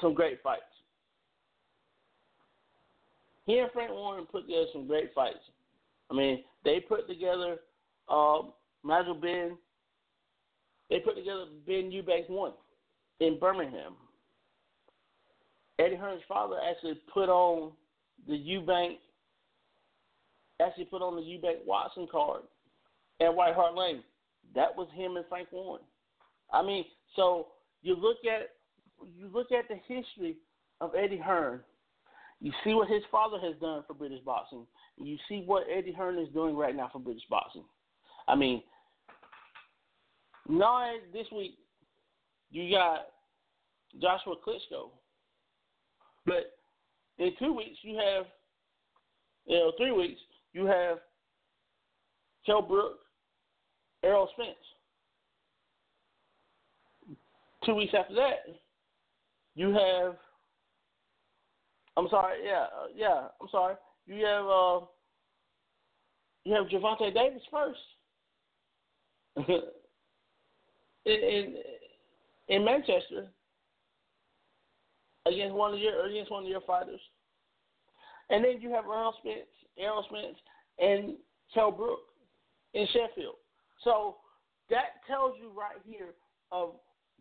some 0.00 0.14
great 0.14 0.42
fights. 0.42 0.62
He 3.46 3.58
and 3.58 3.70
Frank 3.72 3.90
Warren 3.90 4.26
put 4.26 4.42
together 4.42 4.66
some 4.72 4.86
great 4.86 5.14
fights. 5.14 5.38
I 6.10 6.14
mean, 6.14 6.42
they 6.64 6.80
put 6.80 7.08
together 7.08 7.58
um, 8.08 8.52
Nigel 8.84 9.14
Benn. 9.14 9.56
They 10.90 10.98
put 10.98 11.16
together 11.16 11.46
Benn 11.66 11.90
Eubanks 11.90 12.28
one 12.28 12.52
in 13.20 13.38
Birmingham. 13.38 13.94
Eddie 15.78 15.96
Hearn's 15.96 16.22
father 16.28 16.56
actually 16.68 17.00
put 17.12 17.28
on 17.28 17.72
the 18.28 18.34
Eubank 18.34 18.96
actually 20.60 20.86
put 20.86 21.02
on 21.02 21.16
the 21.16 21.22
Eubank 21.22 21.64
Watson 21.66 22.08
card 22.10 22.42
at 23.20 23.34
White 23.34 23.54
Hart 23.54 23.74
Lane. 23.74 24.02
That 24.54 24.74
was 24.76 24.88
him 24.94 25.16
and 25.16 25.26
Frank 25.28 25.48
Warren. 25.52 25.82
I 26.52 26.62
mean, 26.62 26.84
so 27.14 27.48
you 27.82 27.94
look 27.94 28.18
at 28.24 28.50
you 29.16 29.28
look 29.32 29.52
at 29.52 29.68
the 29.68 29.76
history 29.86 30.36
of 30.80 30.94
Eddie 30.94 31.18
Hearn. 31.18 31.60
You 32.40 32.52
see 32.64 32.74
what 32.74 32.88
his 32.88 33.02
father 33.10 33.38
has 33.40 33.54
done 33.60 33.82
for 33.86 33.94
British 33.94 34.22
boxing. 34.24 34.66
You 34.98 35.16
see 35.28 35.42
what 35.46 35.64
Eddie 35.74 35.92
Hearn 35.92 36.18
is 36.18 36.28
doing 36.34 36.56
right 36.56 36.74
now 36.74 36.90
for 36.92 36.98
British 36.98 37.22
boxing. 37.30 37.64
I 38.28 38.34
mean, 38.34 38.62
now 40.48 40.92
this 41.12 41.26
week 41.34 41.58
you 42.50 42.70
got 42.70 43.06
Joshua 44.00 44.34
Klitschko, 44.36 44.90
but 46.24 46.56
in 47.18 47.32
two 47.38 47.54
weeks 47.54 47.78
you 47.82 47.96
have, 47.96 48.26
you 49.46 49.56
know, 49.56 49.72
three 49.78 49.92
weeks 49.92 50.20
you 50.52 50.66
have 50.66 50.98
Kell 52.44 52.62
Brook, 52.62 52.98
Errol 54.02 54.28
Spence. 54.34 54.56
Two 57.66 57.74
weeks 57.74 57.92
after 57.98 58.14
that, 58.14 58.46
you 59.56 59.72
have. 59.72 60.14
I'm 61.96 62.06
sorry. 62.08 62.38
Yeah, 62.44 62.66
uh, 62.66 62.86
yeah. 62.94 63.26
I'm 63.40 63.48
sorry. 63.50 63.74
You 64.06 64.24
have. 64.24 64.46
Uh, 64.46 64.86
you 66.44 66.54
have 66.54 66.66
Gervonta 66.66 67.12
Davis 67.12 67.42
first. 67.50 67.80
in, 69.48 69.54
in 71.06 71.54
in 72.48 72.64
Manchester 72.64 73.26
against 75.26 75.54
one 75.54 75.74
of 75.74 75.80
your 75.80 76.06
against 76.06 76.30
one 76.30 76.44
of 76.44 76.48
your 76.48 76.60
fighters, 76.60 77.00
and 78.30 78.44
then 78.44 78.60
you 78.60 78.70
have 78.70 78.84
Errol 78.84 79.14
Spence, 79.18 79.48
Errol 79.76 80.06
Spence, 80.08 80.36
and 80.78 81.16
Kell 81.52 81.72
Brook 81.72 81.98
in 82.74 82.86
Sheffield. 82.92 83.34
So 83.82 84.18
that 84.70 85.02
tells 85.08 85.34
you 85.40 85.50
right 85.50 85.80
here 85.84 86.14
of 86.52 86.74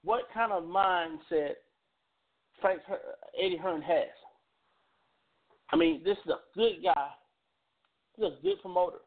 what 0.06 0.24
kind 0.34 0.52
of 0.52 0.64
mindset 0.64 1.56
Frank 2.62 2.82
Eddie 3.38 3.58
Hearn 3.58 3.82
has. 3.82 4.08
I 5.72 5.76
mean, 5.76 6.04
this 6.04 6.18
is 6.26 6.32
a 6.32 6.58
good 6.58 6.76
guy. 6.84 7.08
He's 8.16 8.26
a 8.26 8.42
good 8.42 8.62
promoter. 8.62 8.98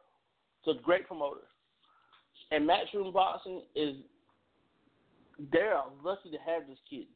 He's 0.62 0.76
a 0.76 0.82
great 0.82 1.06
promoter. 1.06 1.42
And 2.50 2.68
Matchroom 2.68 3.12
Boxing 3.12 3.62
is 3.74 3.96
they're 5.52 5.80
lucky 6.04 6.30
to 6.30 6.38
have 6.38 6.66
this 6.68 6.78
kid. 6.90 7.06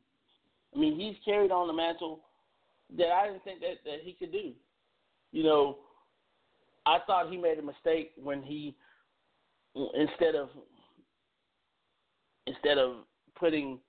I 0.75 0.79
mean, 0.79 0.99
he's 0.99 1.17
carried 1.25 1.51
on 1.51 1.67
the 1.67 1.73
mantle 1.73 2.21
that 2.97 3.09
I 3.09 3.27
didn't 3.27 3.45
think 3.45 3.61
that, 3.61 3.85
that 3.85 3.99
he 4.03 4.13
could 4.13 4.33
do. 4.33 4.53
You 5.33 5.43
know, 5.43 5.79
I 6.87 6.99
thought 7.07 7.31
he 7.31 7.37
made 7.37 7.59
a 7.59 7.63
mistake 7.63 8.13
when 8.23 8.43
he 8.43 8.77
instead 9.75 10.35
of 10.35 10.51
instead 12.47 12.79
of 12.79 12.97
putting 13.43 13.81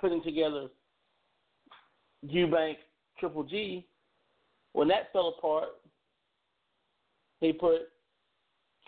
putting 0.00 0.22
together 0.22 0.68
Eubank 2.24 2.76
Triple 3.20 3.44
G, 3.44 3.86
when 4.72 4.88
that 4.88 5.12
fell 5.12 5.34
apart, 5.38 5.68
he 7.40 7.52
put 7.52 7.90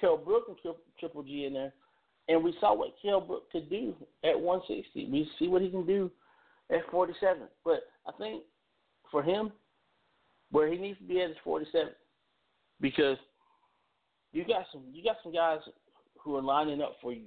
Kell 0.01 0.17
Brook 0.17 0.45
and 0.49 0.57
Triple 0.99 1.23
G 1.23 1.45
in 1.45 1.53
there, 1.53 1.75
and 2.29 2.43
we 2.43 2.55
saw 2.59 2.75
what 2.75 2.95
Kell 3.03 3.21
Brook 3.21 3.53
could 3.53 3.69
do 3.69 3.95
at 4.25 4.39
160. 4.39 5.11
We 5.13 5.31
see 5.39 5.47
what 5.49 5.61
he 5.61 5.69
can 5.69 5.87
do 5.87 6.11
at 6.71 6.91
47. 6.91 7.43
But 7.63 7.83
I 8.07 8.13
think 8.13 8.45
for 9.11 9.23
him, 9.23 9.53
where 10.51 10.73
he 10.73 10.79
needs 10.79 10.99
to 11.01 11.05
be 11.05 11.21
at 11.21 11.31
is 11.31 11.37
47, 11.45 11.93
because 12.81 13.19
you 14.33 14.47
got 14.47 14.65
some 14.73 14.85
you 14.91 15.05
got 15.05 15.17
some 15.23 15.35
guys 15.35 15.59
who 16.19 16.35
are 16.37 16.43
lining 16.43 16.81
up 16.81 16.97
for 17.03 17.13
you. 17.13 17.27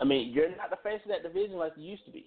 I 0.00 0.04
mean, 0.04 0.32
you're 0.32 0.48
not 0.56 0.70
the 0.70 0.78
face 0.82 1.00
of 1.04 1.10
that 1.10 1.22
division 1.22 1.56
like 1.56 1.72
you 1.76 1.90
used 1.90 2.04
to 2.06 2.10
be. 2.10 2.26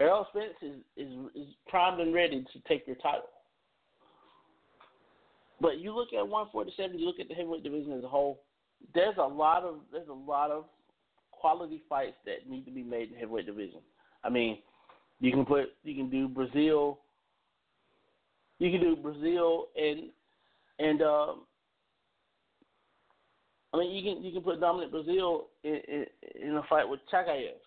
Errol 0.00 0.26
Spence 0.30 0.54
is, 0.62 0.80
is 0.96 1.12
is 1.34 1.54
primed 1.68 2.00
and 2.00 2.12
ready 2.12 2.44
to 2.52 2.60
take 2.68 2.86
your 2.86 2.96
title. 2.96 3.28
But 5.60 5.78
you 5.78 5.94
look 5.94 6.08
at 6.12 6.26
147, 6.26 6.98
you 6.98 7.06
look 7.06 7.20
at 7.20 7.28
the 7.28 7.34
heavyweight 7.34 7.62
division 7.62 7.92
as 7.92 8.02
a 8.02 8.08
whole. 8.08 8.42
There's 8.94 9.14
a 9.16 9.22
lot 9.22 9.62
of 9.62 9.76
there's 9.92 10.08
a 10.08 10.12
lot 10.12 10.50
of 10.50 10.64
quality 11.30 11.82
fights 11.88 12.16
that 12.26 12.50
need 12.50 12.64
to 12.64 12.72
be 12.72 12.82
made 12.82 13.08
in 13.08 13.14
the 13.14 13.18
heavyweight 13.20 13.46
division. 13.46 13.80
I 14.24 14.28
mean, 14.28 14.58
you 15.20 15.30
can 15.30 15.44
put 15.44 15.66
you 15.84 15.94
can 15.94 16.10
do 16.10 16.28
Breazeale. 16.28 16.96
You 18.58 18.70
can 18.72 18.80
do 18.80 18.96
Breazeale 18.96 19.62
and 19.76 20.10
and 20.80 21.02
um, 21.02 21.42
I 23.72 23.78
mean 23.78 23.90
you 23.94 24.02
can 24.02 24.22
you 24.22 24.32
can 24.32 24.42
put 24.42 24.60
Dominic 24.60 24.92
Breazeale 24.92 25.42
in, 25.64 25.80
in, 25.88 26.06
in 26.42 26.56
a 26.56 26.62
fight 26.68 26.88
with 26.88 27.00
Chagayev 27.12 27.60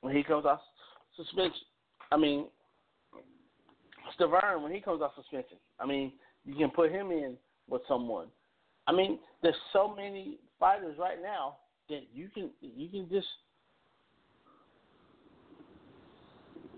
when 0.00 0.14
he 0.16 0.22
comes 0.22 0.44
off 0.44 0.60
suspension. 1.16 1.66
I 2.12 2.16
mean, 2.16 2.46
Stiverne 4.18 4.62
when 4.62 4.72
he 4.72 4.80
comes 4.80 5.02
off 5.02 5.12
suspension. 5.14 5.58
I 5.78 5.86
mean, 5.86 6.12
you 6.44 6.54
can 6.54 6.70
put 6.70 6.90
him 6.90 7.10
in 7.10 7.36
with 7.68 7.82
someone. 7.86 8.26
I 8.86 8.92
mean, 8.92 9.18
there's 9.42 9.54
so 9.72 9.94
many 9.94 10.38
fighters 10.58 10.96
right 10.98 11.22
now 11.22 11.56
that 11.88 12.02
you 12.12 12.28
can 12.28 12.50
you 12.60 12.88
can 12.88 13.08
just 13.08 13.26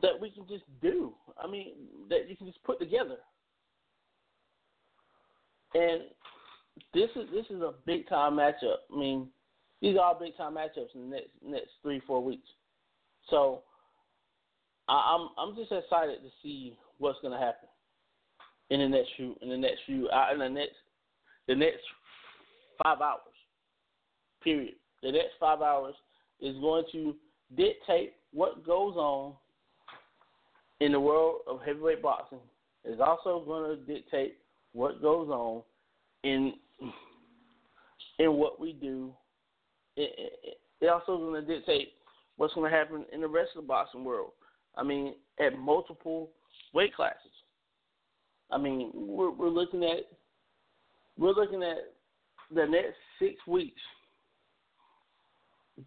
that 0.03 0.21
we 0.21 0.31
can 0.31 0.47
just 0.49 0.65
do. 0.83 1.13
I 1.43 1.49
mean, 1.49 1.73
that 2.11 2.29
you 2.29 2.37
can 2.37 2.47
just 2.47 2.63
put 2.65 2.79
together. 2.79 3.17
And 5.75 6.03
this 6.95 7.11
is 7.17 7.29
this 7.33 7.47
is 7.51 7.61
a 7.63 7.75
big 7.87 8.09
time 8.09 8.35
matchup. 8.35 8.77
I 8.93 8.99
mean, 8.99 9.29
these 9.81 9.97
are 9.97 10.05
all 10.05 10.19
big 10.19 10.37
time 10.37 10.55
matchups 10.55 10.95
in 10.95 11.03
the 11.03 11.17
next 11.17 11.31
next 11.45 11.71
three 11.83 12.01
four 12.07 12.23
weeks. 12.23 12.49
So 13.31 13.63
I, 14.89 15.17
I'm 15.17 15.29
I'm 15.39 15.57
just 15.57 15.73
excited 15.73 16.23
to 16.23 16.29
see 16.43 16.77
what's 16.99 17.21
going 17.21 17.33
to 17.33 17.45
happen 17.45 17.69
in 18.71 18.81
the 18.81 18.89
next 18.89 19.11
few 19.17 19.37
in 19.43 19.49
the 19.49 19.57
next 19.57 19.81
few 19.87 20.09
uh, 20.09 20.33
in 20.33 20.39
the 20.39 20.49
next 20.49 20.77
the 21.49 21.55
next 21.55 21.83
five 22.83 23.01
hours. 23.01 23.21
Period. 24.43 24.75
The 25.03 25.13
next 25.13 25.33
five 25.39 25.61
hours 25.63 25.95
is 26.41 26.57
going 26.57 26.85
to 26.93 27.15
dictate 27.57 28.15
what 28.33 28.65
goes 28.65 28.97
on 28.97 29.35
in 30.81 30.93
the 30.93 31.01
world 31.01 31.43
of 31.47 31.61
heavyweight 31.65 32.03
boxing. 32.03 32.41
Is 32.85 32.99
also 32.99 33.45
going 33.45 33.77
to 33.77 33.85
dictate 33.85 34.39
what 34.73 35.01
goes 35.01 35.29
on 35.29 35.63
in 36.23 36.55
in 38.19 38.33
what 38.35 38.61
we 38.61 38.73
do. 38.73 39.13
It, 39.97 40.13
it, 40.17 40.59
it 40.81 40.87
also 40.89 41.19
going 41.19 41.45
to 41.45 41.55
dictate 41.55 41.93
what's 42.37 42.55
going 42.55 42.71
to 42.71 42.77
happen 42.77 43.05
in 43.13 43.21
the 43.21 43.29
rest 43.29 43.51
of 43.57 43.63
the 43.63 43.69
boxing 43.69 44.05
world. 44.05 44.33
I 44.77 44.83
mean, 44.83 45.15
at 45.39 45.59
multiple 45.59 46.31
weight 46.73 46.95
classes. 46.95 47.19
I 48.51 48.59
mean, 48.59 48.91
we're, 48.95 49.31
we're 49.31 49.49
looking 49.49 49.85
at 49.85 50.07
we're 51.19 51.33
looking 51.33 51.63
at 51.63 51.77
the 52.55 52.67
next 52.67 52.97
six 53.19 53.35
weeks, 53.47 53.81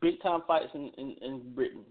big 0.02 0.22
time 0.22 0.42
fights 0.48 0.70
in, 0.74 0.92
in, 0.98 1.16
in 1.22 1.54
Britain, 1.54 1.84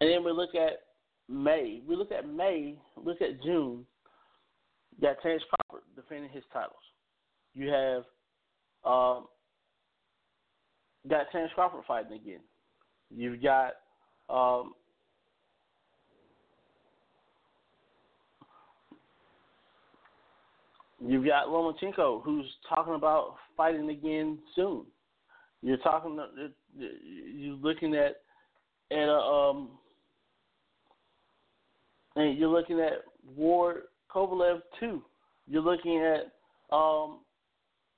and 0.00 0.10
then 0.10 0.24
we 0.24 0.32
look 0.32 0.54
at 0.54 0.82
May. 1.28 1.80
We 1.86 1.96
look 1.96 2.12
at 2.12 2.28
May. 2.28 2.76
Look 2.96 3.22
at 3.22 3.42
June. 3.42 3.86
Got 5.02 5.20
Terrence 5.20 5.42
Crawford 5.50 5.82
defending 5.96 6.30
his 6.30 6.44
titles. 6.52 6.76
You 7.54 7.68
have 7.70 8.04
um, 8.84 9.26
got 11.10 11.26
Terrence 11.32 11.50
Crawford 11.56 11.82
fighting 11.88 12.12
again. 12.12 12.38
You've 13.14 13.42
got 13.42 13.72
um, 14.30 14.74
you've 21.04 21.26
got 21.26 21.48
Lomachenko 21.48 22.22
who's 22.22 22.46
talking 22.68 22.94
about 22.94 23.34
fighting 23.56 23.90
again 23.90 24.38
soon. 24.54 24.84
You're 25.62 25.78
talking. 25.78 26.18
You're 26.78 27.56
looking 27.56 27.96
at 27.96 28.18
at 28.92 29.08
a 29.08 29.18
um, 29.18 29.70
and 32.14 32.38
you're 32.38 32.48
looking 32.48 32.78
at 32.78 33.04
Ward 33.36 33.82
Kovalev 34.14 34.60
too. 34.78 35.02
You're 35.46 35.62
looking 35.62 35.98
at 35.98 36.32
um, 36.74 37.20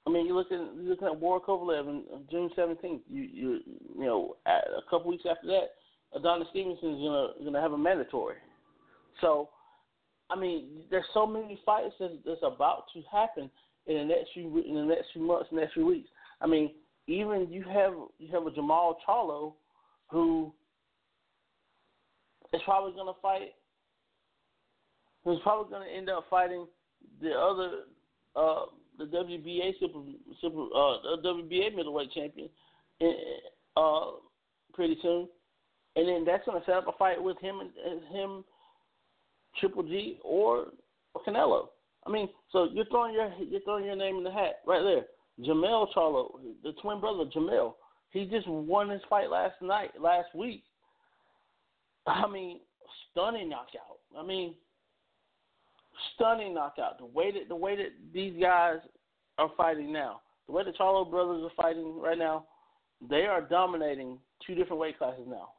I 0.06 0.10
mean, 0.10 0.26
you're 0.26 0.36
looking 0.36 0.68
you're 0.76 0.90
looking 0.90 1.06
at 1.06 1.18
War 1.18 1.40
Kovalev 1.40 1.88
on 1.88 2.04
June 2.30 2.50
17th. 2.56 3.00
You 3.08 3.22
you 3.22 3.60
you 3.96 4.04
know, 4.04 4.36
a 4.46 4.82
couple 4.90 5.10
weeks 5.10 5.24
after 5.28 5.46
that, 5.48 5.70
Adonis 6.14 6.48
Stevenson 6.50 6.94
is 6.94 7.00
gonna 7.00 7.28
gonna 7.42 7.60
have 7.60 7.72
a 7.72 7.78
mandatory. 7.78 8.36
So, 9.20 9.48
I 10.30 10.36
mean, 10.36 10.82
there's 10.90 11.04
so 11.14 11.26
many 11.26 11.58
fights 11.64 11.94
that's, 11.98 12.14
that's 12.26 12.42
about 12.42 12.84
to 12.94 13.02
happen 13.10 13.50
in 13.86 13.96
the 13.96 14.04
next 14.04 14.30
few 14.34 14.46
in 14.66 14.74
the 14.74 14.82
next 14.82 15.06
few 15.12 15.22
months, 15.22 15.48
next 15.52 15.74
few 15.74 15.86
weeks. 15.86 16.08
I 16.40 16.46
mean, 16.46 16.72
even 17.06 17.48
you 17.50 17.64
have 17.64 17.94
you 18.18 18.32
have 18.32 18.46
a 18.46 18.50
Jermall 18.50 18.96
Charlo 19.06 19.54
who 20.08 20.52
is 22.52 22.60
probably 22.64 22.92
gonna 22.92 23.12
fight. 23.22 23.54
Who's 25.24 25.40
probably 25.42 25.70
gonna 25.72 25.90
end 25.90 26.10
up 26.10 26.24
fighting 26.28 26.66
the 27.20 27.32
other. 27.32 27.70
Uh, 28.36 28.66
the 28.98 29.04
WBA 29.06 29.72
super 29.80 29.98
super 30.40 30.66
uh 30.74 31.16
WBA 31.24 31.74
middleweight 31.74 32.12
champion 32.12 32.48
uh 33.76 34.10
pretty 34.72 34.96
soon. 35.02 35.28
And 35.96 36.08
then 36.08 36.24
that's 36.24 36.44
gonna 36.46 36.62
set 36.66 36.76
up 36.76 36.88
a 36.88 36.92
fight 36.92 37.22
with 37.22 37.38
him 37.40 37.60
and 37.60 38.02
him 38.12 38.44
Triple 39.58 39.84
G 39.84 40.18
or, 40.22 40.66
or 41.14 41.22
Canelo. 41.26 41.68
I 42.06 42.10
mean, 42.10 42.28
so 42.50 42.68
you're 42.72 42.84
throwing 42.86 43.14
your 43.14 43.32
you're 43.38 43.60
throwing 43.62 43.84
your 43.84 43.96
name 43.96 44.16
in 44.16 44.24
the 44.24 44.32
hat 44.32 44.60
right 44.66 44.82
there. 44.82 45.04
Jermell 45.46 45.88
Charlo, 45.96 46.38
the 46.62 46.72
twin 46.80 47.00
brother 47.00 47.24
Jermell, 47.34 47.74
he 48.10 48.26
just 48.26 48.46
won 48.46 48.88
his 48.88 49.00
fight 49.10 49.30
last 49.30 49.60
night, 49.60 49.90
last 50.00 50.28
week. 50.34 50.62
I 52.06 52.28
mean, 52.28 52.60
stunning 53.10 53.48
knockout. 53.48 53.98
I 54.16 54.24
mean, 54.24 54.54
stunning 56.14 56.54
knockout. 56.54 56.98
The 56.98 57.06
way 57.06 57.32
that 57.32 57.48
the 57.48 57.56
way 57.56 57.76
that 57.76 57.92
these 58.12 58.40
guys 58.40 58.78
are 59.38 59.50
fighting 59.56 59.92
now, 59.92 60.20
the 60.46 60.52
way 60.52 60.64
the 60.64 60.72
Charlo 60.72 61.08
brothers 61.08 61.42
are 61.44 61.62
fighting 61.62 62.00
right 62.00 62.18
now, 62.18 62.46
they 63.08 63.26
are 63.26 63.40
dominating 63.40 64.18
two 64.46 64.54
different 64.54 64.80
weight 64.80 64.98
classes 64.98 65.26
now. 65.26 65.50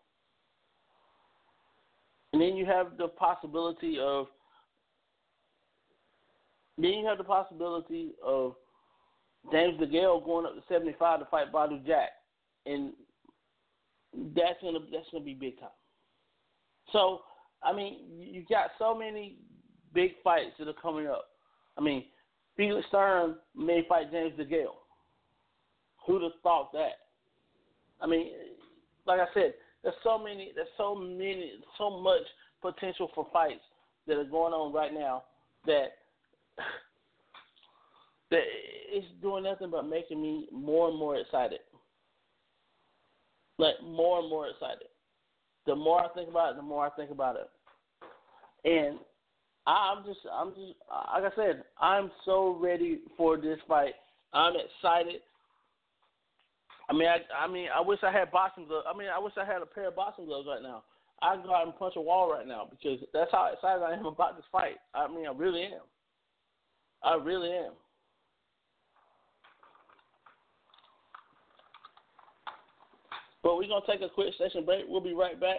And 2.33 2.41
then 2.41 2.55
you 2.55 2.65
have 2.65 2.97
the 2.97 3.07
possibility 3.07 3.97
of 4.01 4.27
then 6.77 6.91
you 6.91 7.05
have 7.07 7.17
the 7.17 7.23
possibility 7.23 8.11
of 8.23 8.55
James 9.51 9.79
DeGale 9.79 10.25
going 10.25 10.45
up 10.45 10.55
to 10.55 10.61
seventy 10.67 10.95
five 10.99 11.19
to 11.19 11.25
fight 11.25 11.51
Badou 11.53 11.85
Jack. 11.85 12.09
And 12.65 12.93
that's 14.35 14.61
gonna 14.61 14.79
that's 14.91 15.07
gonna 15.11 15.23
be 15.23 15.33
big 15.33 15.59
time. 15.59 15.69
So 16.91 17.21
I 17.63 17.73
mean, 17.73 17.99
you 18.17 18.43
got 18.49 18.71
so 18.77 18.93
many 18.93 19.37
big 19.95 20.11
fights 20.23 20.51
that 20.59 20.67
are 20.67 20.73
coming 20.73 21.07
up. 21.07 21.29
I 21.77 21.81
mean, 21.81 22.03
Felix 22.55 22.87
Sturm 22.89 23.37
may 23.55 23.83
fight 23.89 24.11
James 24.11 24.33
DeGale. 24.39 24.75
Who'd 26.05 26.21
have 26.21 26.33
thought 26.43 26.71
that? 26.73 26.99
I 27.99 28.05
mean, 28.05 28.31
like 29.07 29.19
I 29.19 29.25
said, 29.33 29.53
there's 29.81 29.95
so 30.03 30.19
many, 30.19 30.51
there's 30.53 30.67
so 30.77 30.93
many, 30.93 31.53
so 31.77 31.99
much 31.99 32.21
potential 32.61 33.09
for 33.15 33.27
fights 33.33 33.61
that 34.07 34.17
are 34.17 34.25
going 34.25 34.53
on 34.53 34.73
right 34.73 34.93
now 34.93 35.23
that 35.65 35.87
that 38.31 38.41
it's 38.89 39.07
doing 39.21 39.43
nothing 39.43 39.69
but 39.71 39.87
making 39.87 40.21
me 40.21 40.47
more 40.51 40.89
and 40.89 40.97
more 40.97 41.17
excited. 41.17 41.59
Like 43.57 43.75
more 43.83 44.19
and 44.19 44.29
more 44.29 44.47
excited. 44.49 44.87
The 45.65 45.75
more 45.75 46.03
I 46.03 46.09
think 46.09 46.29
about 46.29 46.51
it, 46.51 46.57
the 46.57 46.61
more 46.61 46.85
I 46.85 46.89
think 46.91 47.11
about 47.11 47.37
it. 47.37 47.49
And 48.65 48.99
I'm 49.67 50.05
just, 50.05 50.19
I'm 50.31 50.49
just, 50.49 50.73
like 51.13 51.31
I 51.31 51.35
said, 51.35 51.63
I'm 51.79 52.11
so 52.23 52.57
ready 52.61 52.99
for 53.17 53.37
this 53.37 53.57
fight. 53.67 53.93
I'm 54.33 54.53
excited. 54.55 55.21
I 56.87 56.93
mean, 56.93 57.07
I, 57.07 57.17
I 57.33 57.47
mean, 57.47 57.67
I 57.75 57.81
wish 57.81 57.99
I 58.03 58.11
had 58.11 58.31
boxing 58.31 58.67
gloves. 58.67 58.85
I 58.87 58.95
mean, 58.95 59.07
I 59.13 59.17
wish 59.17 59.33
I 59.41 59.45
had 59.45 59.61
a 59.61 59.65
pair 59.65 59.87
of 59.87 59.95
boxing 59.95 60.25
gloves 60.25 60.47
right 60.47 60.61
now. 60.61 60.83
I 61.21 61.35
can 61.35 61.45
go 61.45 61.55
out 61.55 61.65
and 61.65 61.75
punch 61.77 61.95
a 61.95 62.01
wall 62.01 62.31
right 62.31 62.47
now 62.47 62.67
because 62.69 62.99
that's 63.13 63.31
how 63.31 63.49
excited 63.51 63.81
I 63.81 63.93
am 63.93 64.05
about 64.05 64.35
this 64.35 64.45
fight. 64.51 64.77
I 64.93 65.07
mean, 65.07 65.25
I 65.25 65.31
really 65.31 65.63
am. 65.63 65.81
I 67.01 67.15
really 67.15 67.51
am. 67.51 67.71
But 73.41 73.57
we're 73.57 73.67
gonna 73.67 73.85
take 73.87 74.01
a 74.01 74.09
quick 74.09 74.33
session 74.37 74.65
break. 74.65 74.85
We'll 74.87 75.01
be 75.01 75.13
right 75.13 75.39
back. 75.39 75.57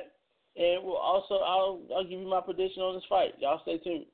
And 0.59 0.85
we'll 0.85 0.97
also 0.97 1.35
I'll 1.37 1.81
I'll 1.95 2.05
give 2.05 2.21
you 2.21 2.29
my 2.29 2.41
prediction 2.41 2.83
on 2.83 2.95
this 2.95 3.05
fight. 3.09 3.35
Y'all 3.39 3.61
stay 3.63 3.79
tuned. 3.79 4.07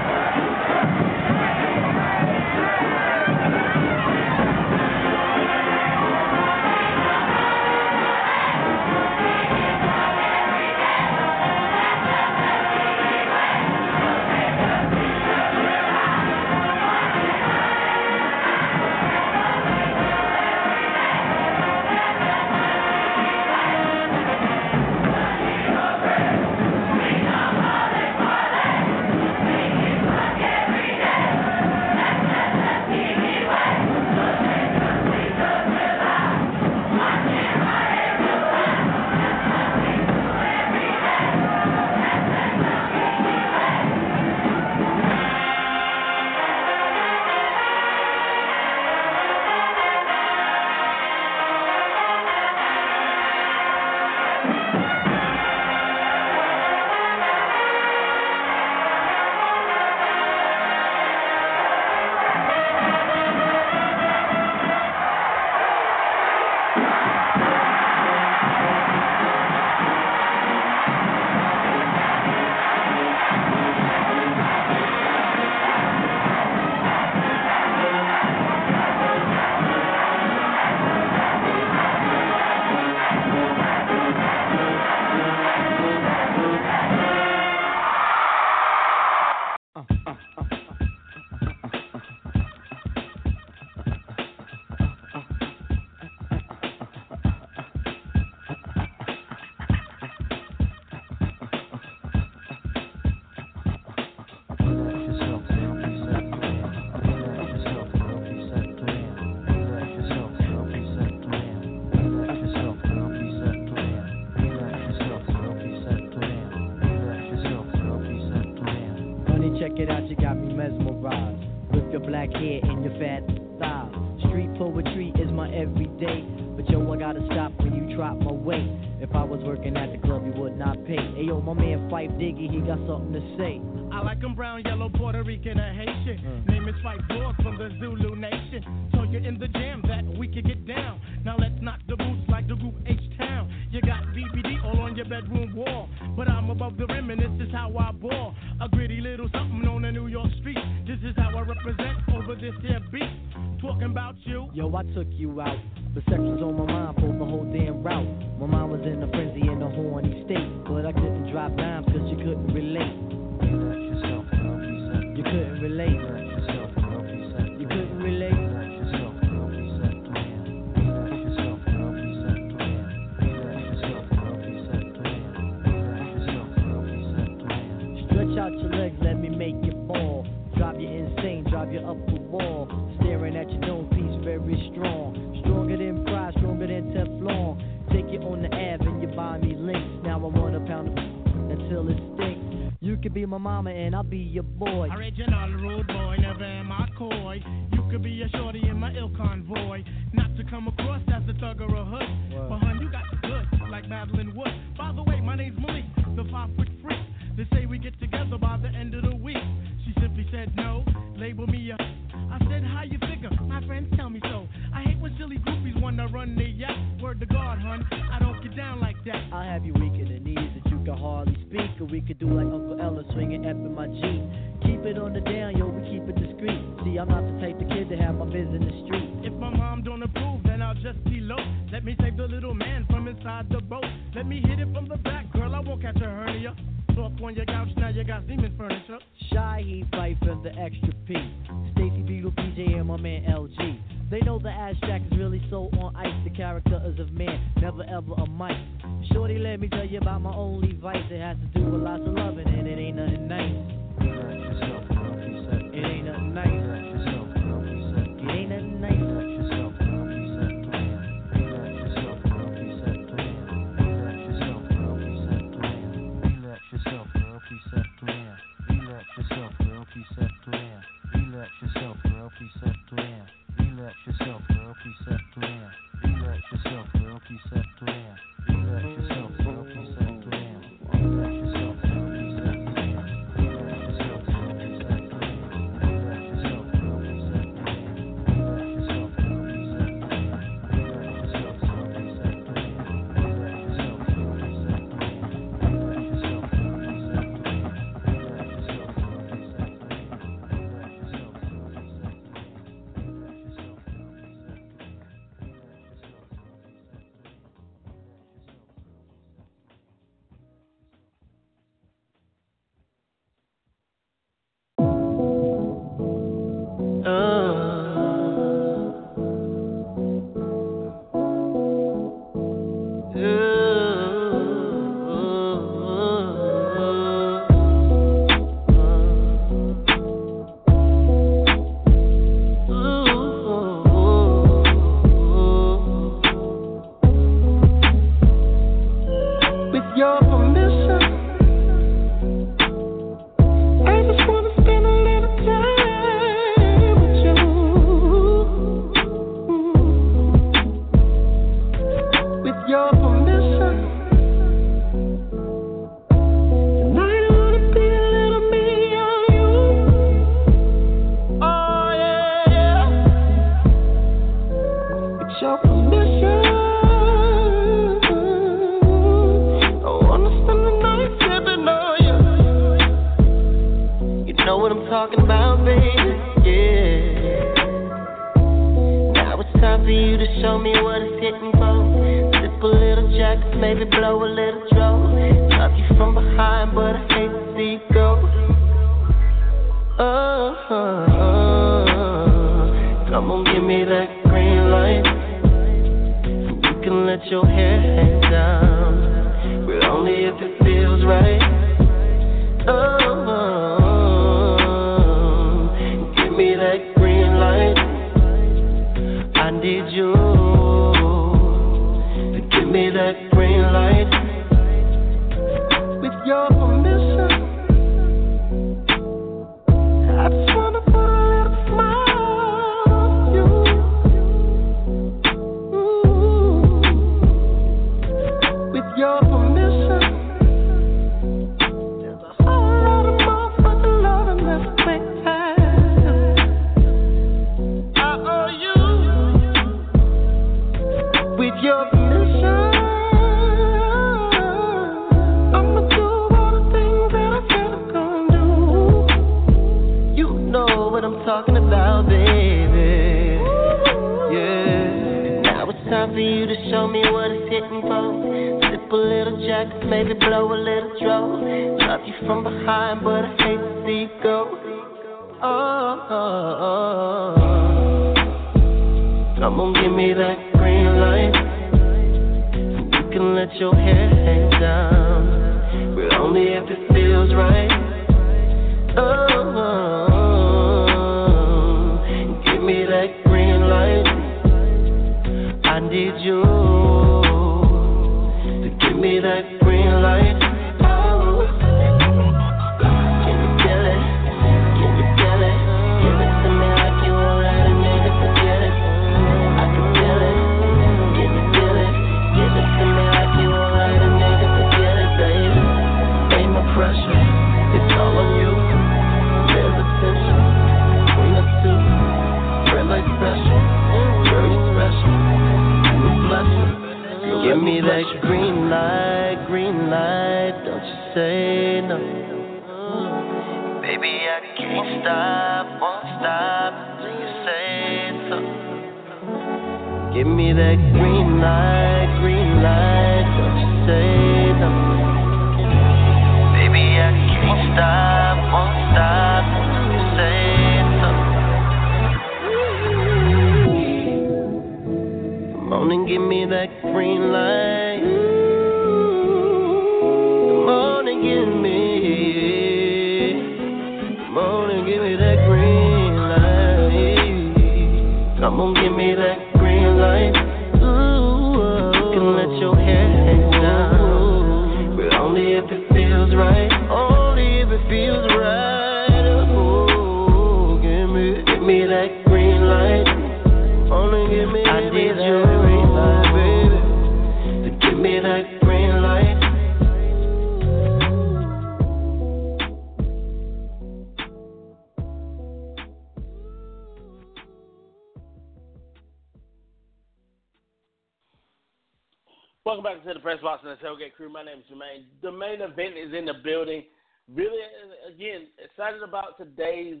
event 595.60 595.94
is 595.96 596.14
in 596.16 596.24
the 596.24 596.34
building. 596.44 596.84
Really, 597.32 597.60
uh, 597.62 598.12
again, 598.12 598.48
excited 598.62 599.02
about 599.02 599.38
today's 599.38 600.00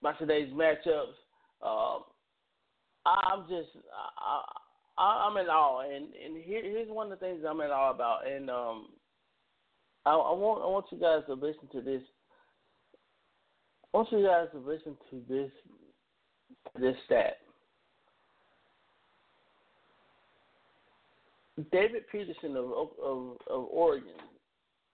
about 0.00 0.18
today's 0.18 0.52
matchups. 0.52 1.16
Um, 1.62 2.04
I'm 3.06 3.42
just 3.48 3.68
I, 4.98 5.26
I'm 5.28 5.36
in 5.36 5.46
awe, 5.46 5.82
and 5.82 6.06
and 6.14 6.42
here, 6.42 6.62
here's 6.62 6.88
one 6.88 7.12
of 7.12 7.18
the 7.18 7.24
things 7.24 7.42
I'm 7.48 7.60
in 7.60 7.70
awe 7.70 7.90
about. 7.90 8.26
And 8.26 8.50
um, 8.50 8.88
I, 10.04 10.10
I 10.10 10.32
want 10.32 10.62
I 10.62 10.66
want 10.66 10.86
you 10.90 10.98
guys 10.98 11.22
to 11.26 11.34
listen 11.34 11.68
to 11.72 11.80
this. 11.80 12.02
I 13.92 13.96
want 13.98 14.12
you 14.12 14.24
guys 14.24 14.48
to 14.52 14.58
listen 14.58 14.96
to 15.10 15.22
this 15.28 15.50
this 16.80 16.96
stat. 17.06 17.38
David 21.72 22.02
Peterson 22.10 22.56
of, 22.56 22.70
of 23.02 23.36
of 23.48 23.64
Oregon 23.70 24.12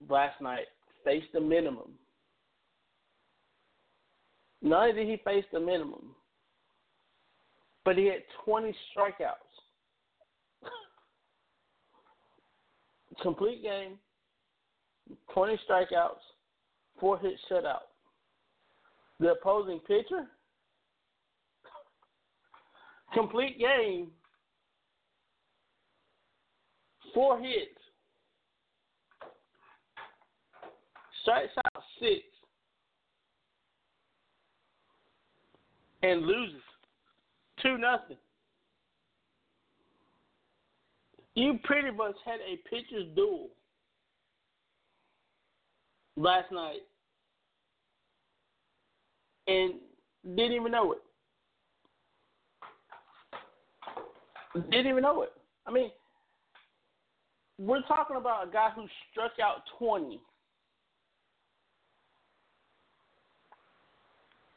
last 0.08 0.40
night 0.40 0.66
faced 1.04 1.32
the 1.32 1.40
minimum. 1.40 1.90
Not 4.60 4.88
only 4.88 5.04
did 5.04 5.10
he 5.10 5.16
face 5.24 5.44
the 5.52 5.60
minimum, 5.60 6.14
but 7.84 7.96
he 7.96 8.06
had 8.06 8.22
20 8.44 8.74
strikeouts. 8.96 9.34
Complete 13.22 13.62
game, 13.62 13.98
20 15.34 15.58
strikeouts, 15.68 16.22
four 17.00 17.18
hit 17.18 17.34
shutout. 17.50 17.88
The 19.18 19.32
opposing 19.32 19.80
pitcher, 19.80 20.22
complete 23.14 23.58
game, 23.58 24.10
four 27.14 27.38
hits, 27.38 27.81
strikes 31.22 31.52
out 31.56 31.82
six, 32.00 32.22
and 36.02 36.22
loses 36.22 36.62
two 37.62 37.78
nothing. 37.78 38.16
You 41.34 41.58
pretty 41.64 41.90
much 41.90 42.16
had 42.26 42.40
a 42.40 42.56
pitcher's 42.68 43.06
duel 43.16 43.48
last 46.16 46.52
night 46.52 46.82
and 49.46 49.74
didn't 50.36 50.52
even 50.52 50.72
know 50.72 50.92
it. 50.92 50.98
Didn't 54.70 54.86
even 54.86 55.02
know 55.02 55.22
it. 55.22 55.32
I 55.66 55.70
mean, 55.70 55.90
we're 57.58 57.82
talking 57.82 58.16
about 58.16 58.48
a 58.48 58.52
guy 58.52 58.70
who 58.74 58.86
struck 59.10 59.32
out 59.42 59.62
20, 59.78 60.20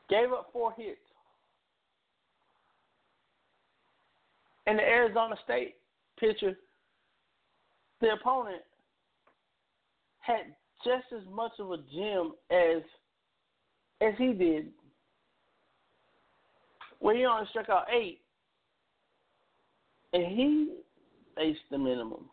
gave 0.10 0.32
up 0.32 0.50
four 0.54 0.74
hits, 0.78 1.00
and 4.68 4.80
the 4.80 4.84
Arizona 4.84 5.36
State 5.44 5.76
pitcher, 6.20 6.58
the 8.02 8.14
opponent, 8.14 8.62
had 10.20 10.56
just 10.84 11.06
as 11.16 11.24
much 11.32 11.52
of 11.60 11.72
a 11.72 11.78
gem 11.94 12.34
as 12.52 12.82
as 14.02 14.14
he 14.18 14.34
did, 14.34 14.72
where 17.00 17.16
he 17.16 17.26
only 17.26 17.48
struck 17.50 17.70
out 17.70 17.86
eight, 17.92 18.20
and 20.14 20.26
he 20.26 20.76
faced 21.36 21.60
the 21.72 21.78
minimum. 21.78 22.26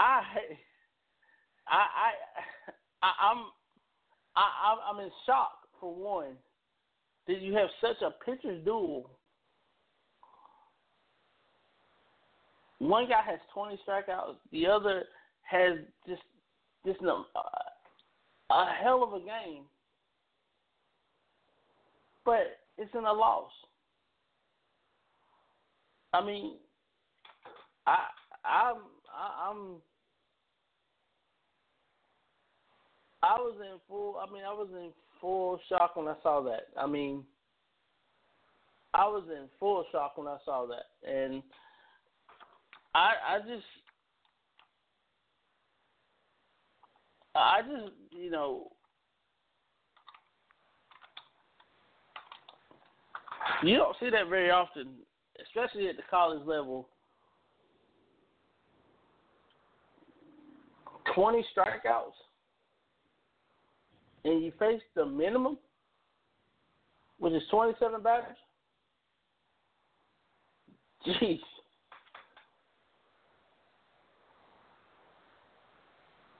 I, 0.00 0.22
I, 1.68 1.84
I, 3.02 3.12
I'm, 3.30 3.38
I, 4.34 4.70
I'm- 4.70 5.00
in 5.04 5.10
shock 5.26 5.52
for 5.80 5.94
one 5.94 6.36
that 7.26 7.40
you 7.40 7.54
have 7.54 7.68
such 7.80 7.96
a 8.02 8.10
pitcher's 8.24 8.64
duel. 8.64 9.10
One 12.78 13.08
guy 13.08 13.22
has 13.24 13.38
20 13.52 13.78
strikeouts, 13.86 14.36
the 14.52 14.66
other 14.66 15.04
has 15.42 15.78
just 16.08 16.22
just 16.86 17.02
no, 17.02 17.26
uh, 17.36 18.54
a 18.54 18.72
hell 18.82 19.02
of 19.02 19.12
a 19.12 19.24
game, 19.24 19.64
but 22.24 22.58
it's 22.78 22.90
in 22.94 23.04
a 23.04 23.12
loss. 23.12 23.50
I 26.14 26.24
mean, 26.24 26.54
I 27.86 27.98
I'm 28.44 28.76
I, 29.14 29.50
I'm 29.50 29.66
I 33.22 33.34
was 33.34 33.54
in 33.60 33.78
full. 33.88 34.16
I 34.16 34.32
mean, 34.32 34.44
I 34.44 34.52
was 34.52 34.68
in 34.72 34.90
full 35.20 35.60
shock 35.68 35.96
when 35.96 36.08
I 36.08 36.14
saw 36.22 36.40
that. 36.42 36.68
I 36.78 36.86
mean, 36.86 37.24
I 38.94 39.06
was 39.06 39.24
in 39.30 39.46
full 39.58 39.84
shock 39.92 40.16
when 40.16 40.26
I 40.26 40.38
saw 40.44 40.66
that, 40.66 41.08
and 41.08 41.42
I 42.94 43.12
I 43.28 43.38
just 43.40 43.64
I 47.34 47.60
just 47.62 47.92
you 48.10 48.30
know 48.30 48.72
you 53.62 53.76
don't 53.76 53.96
see 54.00 54.08
that 54.10 54.28
very 54.28 54.50
often, 54.50 54.88
especially 55.44 55.88
at 55.88 55.96
the 55.96 56.02
college 56.10 56.46
level. 56.46 56.88
Twenty 61.14 61.44
strikeouts 61.54 62.12
and 64.24 64.42
you 64.44 64.52
face 64.58 64.82
the 64.94 65.04
minimum, 65.04 65.58
which 67.18 67.32
is 67.32 67.42
27 67.50 68.02
batters, 68.02 68.36
jeez. 71.06 71.40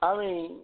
I 0.03 0.17
mean, 0.17 0.57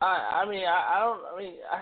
I 0.00 0.42
I 0.42 0.48
mean 0.48 0.64
I, 0.64 0.96
I 0.96 1.00
don't 1.00 1.20
I 1.34 1.38
mean 1.38 1.54
I, 1.70 1.80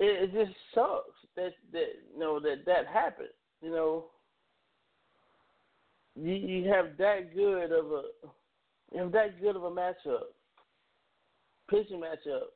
it, 0.00 0.30
it 0.30 0.32
just 0.32 0.56
sucks 0.74 1.18
that 1.36 1.52
that 1.72 1.88
you 2.12 2.18
know 2.18 2.40
that 2.40 2.64
that 2.66 2.86
happened 2.86 3.28
you 3.60 3.70
know 3.70 4.06
you 6.20 6.34
you 6.34 6.70
have 6.70 6.96
that 6.98 7.34
good 7.34 7.72
of 7.72 7.86
a 7.92 8.02
you 8.92 9.00
have 9.00 9.12
that 9.12 9.40
good 9.40 9.56
of 9.56 9.64
a 9.64 9.70
matchup, 9.70 10.28
pitching 11.70 12.00
matchup. 12.00 12.48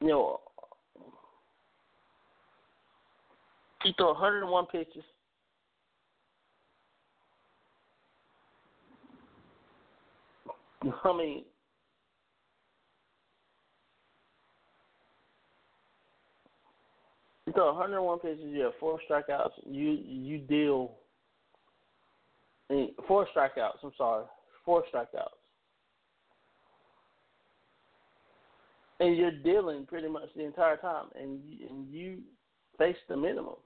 You 0.00 0.08
know, 0.08 0.40
he 3.82 3.92
threw 3.96 4.06
101 4.06 4.66
pitches. 4.66 5.02
I 11.04 11.16
mean, 11.16 11.44
You 17.48 17.54
throw 17.54 17.72
101 17.72 18.18
pitches, 18.18 18.40
you 18.44 18.60
have 18.64 18.74
four 18.78 19.00
strikeouts. 19.10 19.52
You 19.64 19.98
you 20.04 20.36
deal 20.36 20.96
eh, 22.70 22.88
four 23.06 23.26
strikeouts. 23.34 23.78
I'm 23.82 23.92
sorry, 23.96 24.26
four 24.66 24.84
strikeouts, 24.92 25.28
and 29.00 29.16
you're 29.16 29.30
dealing 29.30 29.86
pretty 29.86 30.08
much 30.08 30.28
the 30.36 30.44
entire 30.44 30.76
time, 30.76 31.06
and 31.18 31.40
and 31.70 31.90
you 31.90 32.18
face 32.76 32.96
the 33.08 33.16
minimum, 33.16 33.56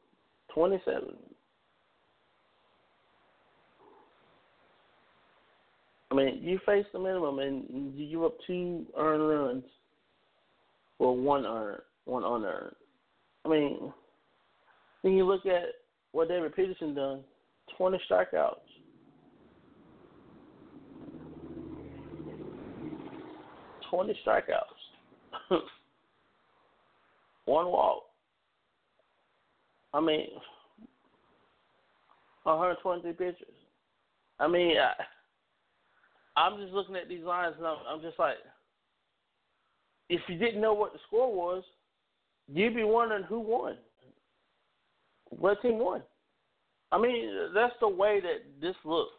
27. 0.54 1.16
I 6.12 6.14
mean, 6.14 6.38
you 6.40 6.60
face 6.64 6.86
the 6.92 7.00
minimum, 7.00 7.40
and 7.40 7.98
you 7.98 8.08
give 8.08 8.22
up 8.22 8.34
two 8.46 8.86
earned 8.96 9.28
runs, 9.28 9.64
or 11.00 11.16
one 11.16 11.44
earned, 11.44 11.82
one 12.04 12.22
unearned. 12.22 12.76
I 13.44 13.48
mean, 13.48 13.92
then 15.02 15.12
you 15.12 15.24
look 15.24 15.46
at 15.46 15.64
what 16.12 16.28
David 16.28 16.54
Peterson 16.54 16.94
done, 16.94 17.20
20 17.76 18.00
strikeouts. 18.10 18.56
Twenty 23.90 24.18
strikeouts, 24.26 25.50
one 27.44 27.66
walk. 27.66 28.04
I 29.92 30.00
mean, 30.00 30.28
123 32.44 33.12
pitches. 33.12 33.46
I 34.40 34.48
mean, 34.48 34.76
I, 34.78 34.94
I'm 36.40 36.58
just 36.58 36.72
looking 36.72 36.96
at 36.96 37.08
these 37.08 37.22
lines 37.22 37.54
and 37.58 37.66
I'm, 37.66 37.76
I'm 37.86 38.00
just 38.00 38.18
like, 38.18 38.36
if 40.08 40.22
you 40.26 40.38
didn't 40.38 40.62
know 40.62 40.72
what 40.72 40.94
the 40.94 40.98
score 41.06 41.30
was, 41.30 41.62
you'd 42.48 42.74
be 42.74 42.84
wondering 42.84 43.24
who 43.24 43.40
won. 43.40 43.76
What 45.30 45.60
team 45.62 45.78
won? 45.78 46.02
I 46.90 46.98
mean, 47.00 47.48
that's 47.54 47.74
the 47.80 47.88
way 47.88 48.20
that 48.20 48.60
this 48.60 48.76
looks. 48.84 49.10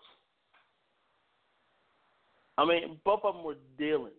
I 2.57 2.65
mean, 2.65 2.99
both 3.03 3.21
of 3.23 3.33
them 3.33 3.43
were 3.43 3.57
dealing. 3.77 4.11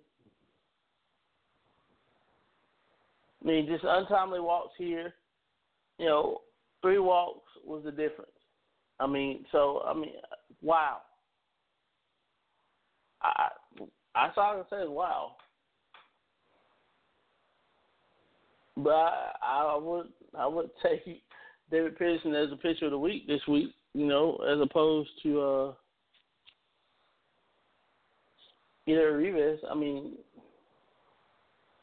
I 3.42 3.46
mean, 3.46 3.66
just 3.66 3.84
untimely 3.86 4.40
walks 4.40 4.74
here. 4.76 5.14
You 5.98 6.06
know, 6.06 6.40
three 6.82 6.98
walks 6.98 7.48
was 7.64 7.84
the 7.84 7.90
difference. 7.90 8.30
I 8.98 9.06
mean, 9.06 9.44
so 9.52 9.82
I 9.86 9.94
mean, 9.94 10.14
wow. 10.62 10.98
I 13.22 13.48
I 14.14 14.30
saw 14.34 14.56
and 14.56 14.64
said, 14.70 14.88
wow. 14.88 15.36
But 18.76 18.90
I, 19.42 19.74
I 19.74 19.78
would 19.78 20.08
I 20.36 20.46
would 20.46 20.70
take 20.82 21.22
David 21.70 21.98
Peterson 21.98 22.34
as 22.34 22.50
a 22.52 22.56
pitcher 22.56 22.86
of 22.86 22.90
the 22.90 22.98
week 22.98 23.26
this 23.26 23.40
week, 23.48 23.70
you 23.94 24.06
know, 24.06 24.36
as 24.48 24.60
opposed 24.60 25.10
to 25.22 25.40
uh 25.40 25.72
either 28.86 29.16
Rivas. 29.16 29.60
I 29.70 29.74
mean, 29.74 30.16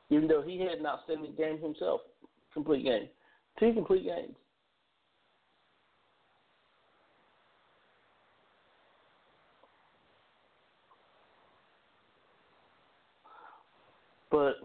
even 0.09 0.27
though 0.27 0.41
he 0.41 0.59
had 0.59 0.79
an 0.79 0.85
outstanding 0.85 1.33
game 1.37 1.59
himself, 1.61 2.01
complete 2.53 2.83
game, 2.83 3.07
two 3.59 3.73
complete 3.73 4.03
games. 4.03 4.35
But 14.29 14.55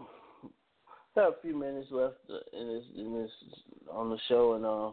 have 1.17 1.33
a 1.33 1.41
few 1.41 1.57
minutes 1.57 1.87
left 1.91 2.15
in 2.53 2.67
this 2.67 2.83
in 2.95 3.13
this 3.13 3.31
on 3.91 4.09
the 4.09 4.17
show, 4.27 4.53
and 4.53 4.65
uh, 4.65 4.91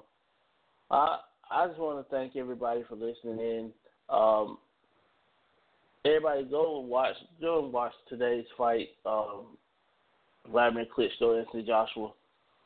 I 0.91 1.21
I 1.51 1.67
just 1.69 1.79
want 1.79 2.05
to 2.05 2.15
thank 2.15 2.37
everybody 2.37 2.85
for 2.89 2.97
listening 2.97 3.39
in. 3.39 3.71
Um, 4.09 4.59
everybody, 6.05 6.45
go 6.45 6.81
and 6.81 6.89
watch 6.89 7.15
go 7.41 7.65
and 7.65 7.73
watch 7.73 7.93
today's 8.09 8.47
fight. 8.57 8.89
Um, 9.07 9.57
Vladimir 10.51 10.87
Klitschko 10.97 11.39
Anthony 11.39 11.65
Joshua. 11.65 12.13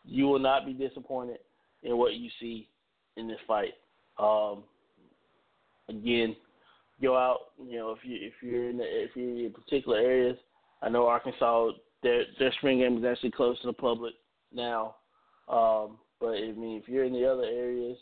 You 0.05 0.27
will 0.27 0.39
not 0.39 0.65
be 0.65 0.73
disappointed 0.73 1.39
in 1.83 1.97
what 1.97 2.15
you 2.15 2.31
see 2.41 2.69
in 3.17 3.29
this 3.29 3.39
fight. 3.47 3.75
Um, 4.19 4.65
again, 5.89 6.35
go 7.03 7.17
out. 7.17 7.39
You 7.63 7.79
know, 7.79 7.91
if 7.93 7.99
you 8.03 8.19
if 8.21 8.35
you're 8.43 8.71
in 8.71 8.79
the, 8.79 8.85
if 8.85 9.11
you're 9.15 9.47
in 9.47 9.53
particular 9.53 9.99
areas, 9.99 10.37
I 10.83 10.89
know 10.89 11.07
Arkansas 11.07 11.73
their 12.03 12.25
their 12.39 12.53
spring 12.53 12.79
game 12.79 12.99
is 12.99 13.05
actually 13.05 13.31
closed 13.31 13.61
to 13.62 13.66
the 13.69 13.73
public 13.73 14.15
now. 14.53 14.97
Um, 15.49 15.99
but 16.20 16.35
I 16.35 16.53
mean, 16.53 16.81
if 16.83 16.89
you're 16.89 17.05
in 17.05 17.12
the 17.12 17.25
other 17.25 17.45
areas, 17.45 17.97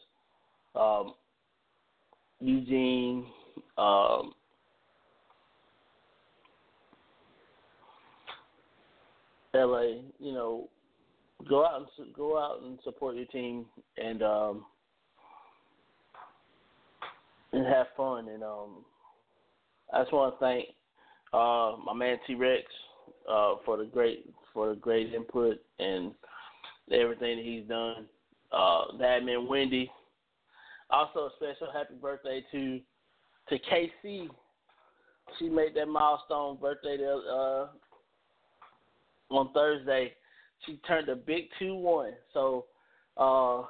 um, 0.75 1.15
Eugene, 2.41 3.27
um, 3.79 4.33
LA, 9.55 10.03
you 10.19 10.33
know, 10.33 10.69
go 11.49 11.65
out 11.65 11.87
and 11.99 12.15
go 12.15 12.39
out 12.39 12.63
and 12.63 12.79
support 12.85 13.17
your 13.17 13.27
team 13.27 13.67
and 13.97 14.23
um, 14.23 14.65
and 17.53 17.67
have 17.67 17.87
fun. 17.97 18.29
And 18.29 18.43
um, 18.43 18.85
I 19.93 20.03
just 20.03 20.13
want 20.13 20.35
to 20.35 20.41
thank 20.41 20.67
uh, 21.33 21.77
my 21.85 21.95
man 21.95 22.19
T 22.27 22.35
Rex 22.35 22.65
uh, 23.29 23.55
for 23.65 23.77
the 23.77 23.85
great 23.85 24.29
for 24.53 24.71
the 24.71 24.77
great 24.77 25.13
input 25.13 25.59
and 25.79 26.13
everything 26.91 27.37
that 27.37 27.45
he's 27.45 27.69
done 27.69 28.07
uh, 28.53 28.85
the 28.99 29.05
admin 29.05 29.49
Wendy. 29.49 29.91
Also, 30.91 31.27
a 31.27 31.31
special 31.37 31.73
happy 31.73 31.95
birthday 32.01 32.45
to 32.53 32.81
to 33.49 33.59
KC. 33.59 34.29
She 35.39 35.49
made 35.49 35.75
that 35.75 35.87
milestone 35.87 36.57
birthday 36.57 36.97
the, 36.97 37.11
uh, 37.11 37.67
on 39.31 39.53
Thursday. 39.53 40.15
She 40.65 40.79
turned 40.87 41.09
a 41.09 41.17
big 41.17 41.45
two 41.59 41.75
one. 41.75 42.13
So, 42.33 42.67
uh, 43.17 43.65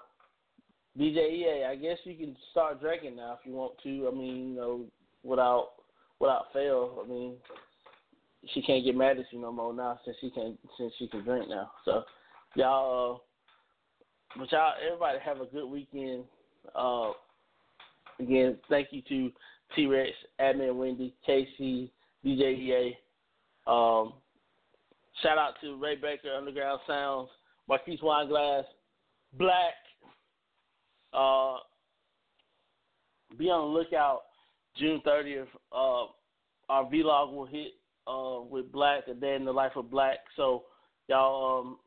BJEA, 0.98 1.66
I 1.66 1.76
guess 1.76 1.98
you 2.04 2.14
can 2.14 2.36
start 2.50 2.80
drinking 2.80 3.16
now 3.16 3.38
if 3.40 3.46
you 3.46 3.52
want 3.52 3.74
to. 3.82 4.08
I 4.12 4.14
mean, 4.14 4.50
you 4.50 4.56
know, 4.56 4.84
without 5.22 5.70
without 6.20 6.52
fail. 6.52 7.02
I 7.02 7.08
mean, 7.08 7.34
she 8.54 8.62
can't 8.62 8.84
get 8.84 8.96
mad 8.96 9.18
at 9.18 9.26
you 9.32 9.40
no 9.40 9.52
more 9.52 9.72
now 9.72 9.98
since 10.04 10.16
she 10.20 10.30
can 10.30 10.56
since 10.78 10.92
she 10.98 11.08
can 11.08 11.22
drink 11.24 11.48
now. 11.48 11.70
So, 11.84 12.02
y'all. 12.54 13.16
Uh, 13.16 13.18
but 14.38 14.52
y'all, 14.52 14.74
everybody 14.84 15.18
have 15.24 15.40
a 15.40 15.46
good 15.46 15.66
weekend. 15.66 16.24
Uh, 16.74 17.12
again, 18.20 18.58
thank 18.68 18.88
you 18.90 19.02
to 19.08 19.30
T 19.74 19.86
Rex, 19.86 20.10
Admin 20.40 20.74
Wendy, 20.76 21.14
KC, 21.26 21.90
DJEA. 22.24 22.96
Um, 23.66 24.12
shout 25.22 25.38
out 25.38 25.54
to 25.62 25.76
Ray 25.76 25.96
Baker, 25.96 26.34
Underground 26.36 26.80
Sounds, 26.86 27.28
Marquise 27.68 28.00
Wineglass, 28.00 28.64
Black. 29.38 29.74
Uh, 31.12 31.56
be 33.38 33.48
on 33.48 33.72
the 33.72 33.78
lookout. 33.78 34.22
June 34.76 35.00
30th, 35.06 35.46
uh, 35.72 36.06
our 36.68 36.84
vlog 36.84 37.32
will 37.32 37.46
hit 37.46 37.72
uh, 38.06 38.40
with 38.48 38.70
Black, 38.72 39.04
a 39.08 39.14
day 39.14 39.34
in 39.34 39.44
the 39.44 39.52
life 39.52 39.72
of 39.76 39.90
Black. 39.90 40.18
So 40.36 40.64
y'all, 41.08 41.60
um, 41.60 41.78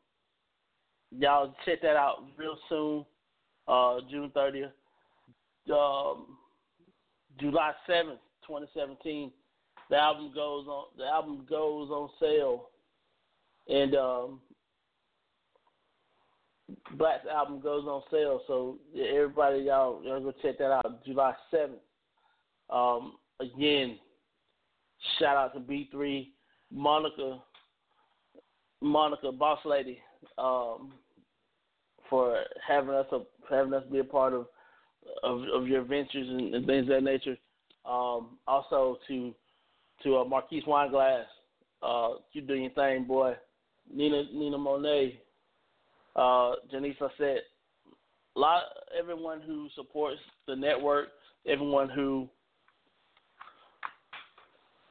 y'all 1.10 1.54
check 1.64 1.82
that 1.82 1.96
out 1.96 2.24
real 2.36 2.56
soon. 2.68 3.04
Uh, 3.68 4.00
June 4.10 4.32
30th. 4.34 4.72
Um, 5.72 6.36
July 7.38 7.72
7th, 7.88 8.18
2017, 8.46 9.30
the 9.88 9.96
album 9.96 10.32
goes 10.34 10.66
on. 10.66 10.86
The 10.98 11.04
album 11.04 11.46
goes 11.48 11.90
on 11.90 12.10
sale, 12.18 12.68
and 13.68 13.94
um, 13.94 14.40
Black's 16.96 17.26
album 17.26 17.60
goes 17.60 17.84
on 17.84 18.02
sale. 18.10 18.42
So 18.46 18.78
everybody, 18.96 19.60
y'all, 19.60 20.02
y'all 20.02 20.20
go 20.20 20.32
check 20.42 20.58
that 20.58 20.72
out. 20.72 21.04
July 21.04 21.34
7th. 21.52 21.78
Um, 22.70 23.14
again, 23.40 23.98
shout 25.18 25.36
out 25.36 25.54
to 25.54 25.60
B3, 25.60 26.28
Monica, 26.72 27.38
Monica, 28.80 29.32
boss 29.32 29.58
lady, 29.64 29.98
um, 30.38 30.92
for 32.08 32.42
having 32.66 32.90
us 32.90 33.06
a, 33.12 33.20
having 33.48 33.74
us 33.74 33.84
be 33.90 33.98
a 33.98 34.04
part 34.04 34.32
of 34.32 34.46
of, 35.22 35.42
of 35.54 35.66
your 35.66 35.82
ventures 35.82 36.28
and, 36.28 36.54
and 36.54 36.66
things 36.66 36.82
of 36.82 36.88
that 36.88 37.02
nature. 37.02 37.36
Um, 37.84 38.38
also 38.46 38.98
to 39.08 39.34
to 40.02 40.18
uh, 40.18 40.24
Marquise 40.24 40.64
Wineglass, 40.66 41.24
uh, 41.82 42.10
you 42.32 42.42
doing 42.42 42.62
your 42.64 42.72
thing, 42.72 43.04
boy. 43.04 43.34
Nina 43.92 44.24
Nina 44.32 44.58
Monet, 44.58 45.20
uh, 46.16 46.52
Janice 46.70 46.96
said, 47.18 47.40
a 48.36 48.38
lot 48.38 48.62
everyone 48.96 49.40
who 49.40 49.68
supports 49.74 50.20
the 50.46 50.54
network, 50.54 51.08
everyone 51.46 51.88
who 51.88 52.28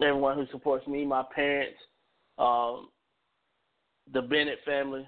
everyone 0.02 0.38
who 0.38 0.46
supports 0.52 0.88
me, 0.88 1.06
my 1.06 1.24
parents, 1.36 1.78
um, 2.38 2.90
the 4.14 4.22
Bennett 4.22 4.60
family, 4.66 5.08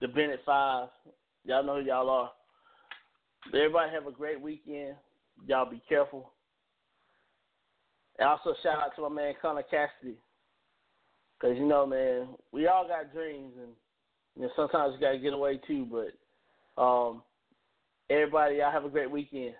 the 0.00 0.08
Bennett 0.08 0.40
Five. 0.44 0.88
Y'all 1.44 1.64
know 1.64 1.80
who 1.80 1.86
y'all 1.86 2.10
are. 2.10 2.30
Everybody 3.48 3.92
have 3.92 4.06
a 4.06 4.12
great 4.12 4.40
weekend. 4.40 4.94
Y'all 5.46 5.70
be 5.70 5.82
careful. 5.88 6.32
And 8.18 8.28
also 8.28 8.54
shout 8.62 8.78
out 8.78 8.96
to 8.96 9.02
my 9.02 9.08
man 9.08 9.34
Connor 9.40 9.62
Cassidy. 9.62 10.16
Cause 11.40 11.56
you 11.56 11.66
know, 11.66 11.84
man, 11.84 12.28
we 12.52 12.68
all 12.68 12.86
got 12.88 13.12
dreams, 13.12 13.52
and 13.60 13.72
you 14.36 14.42
know 14.42 14.50
sometimes 14.56 14.94
you 14.94 15.00
gotta 15.00 15.18
get 15.18 15.34
away 15.34 15.60
too. 15.66 15.86
But 15.90 16.82
um, 16.82 17.22
everybody, 18.08 18.56
y'all 18.56 18.72
have 18.72 18.84
a 18.84 18.88
great 18.88 19.10
weekend. 19.10 19.54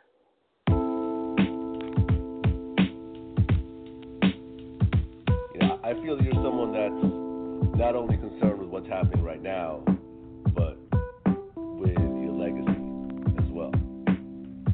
I 5.95 6.03
feel 6.03 6.21
you're 6.21 6.35
someone 6.35 6.73
that's 6.73 7.05
not 7.79 7.95
only 7.95 8.17
concerned 8.17 8.59
with 8.59 8.69
what's 8.69 8.89
happening 8.89 9.23
right 9.23 9.41
now, 9.41 9.81
but 10.53 10.77
with 11.55 11.97
your 11.97 12.33
legacy 12.33 12.81
as 13.39 13.49
well. 13.51 13.71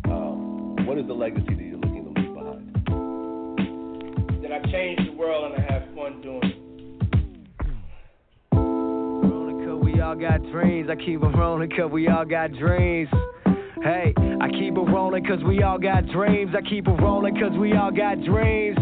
Um, 0.05 0.87
what 0.87 0.97
is 0.97 1.07
the 1.07 1.13
legacy 1.13 1.55
that 1.55 1.63
you're 1.63 1.77
looking 1.77 2.05
to 2.05 2.11
leave 2.21 2.33
behind? 2.33 2.75
That 4.43 4.53
I 4.53 4.61
changed 4.73 5.13
the 5.13 5.13
world 5.13 5.53
and 5.53 5.63
I 5.63 5.73
have 5.73 5.83
fun 5.95 6.23
doing 6.23 6.43
it. 6.43 6.57
Rolling 8.55 9.59
'cause 9.67 9.79
we 9.85 10.01
all 10.01 10.17
got 10.17 10.43
dreams. 10.51 10.89
I 10.89 10.97
keep 10.97 11.23
it 11.23 11.37
rolling 11.37 11.69
cause 11.69 11.91
we 11.91 12.09
all 12.09 12.25
got 12.25 12.53
dreams. 12.53 13.11
Hey, 13.83 14.15
I 14.41 14.49
keep 14.49 14.75
it 14.75 14.81
rolling 14.81 15.25
cause 15.27 15.45
we 15.45 15.63
all 15.63 15.79
got 15.79 16.07
dreams. 16.07 16.55
I 16.55 16.63
keep 16.63 16.89
it 16.89 17.01
rolling 17.03 17.39
cause 17.39 17.53
we 17.59 17.75
all 17.75 17.91
got 17.91 18.23
dreams. 18.23 18.79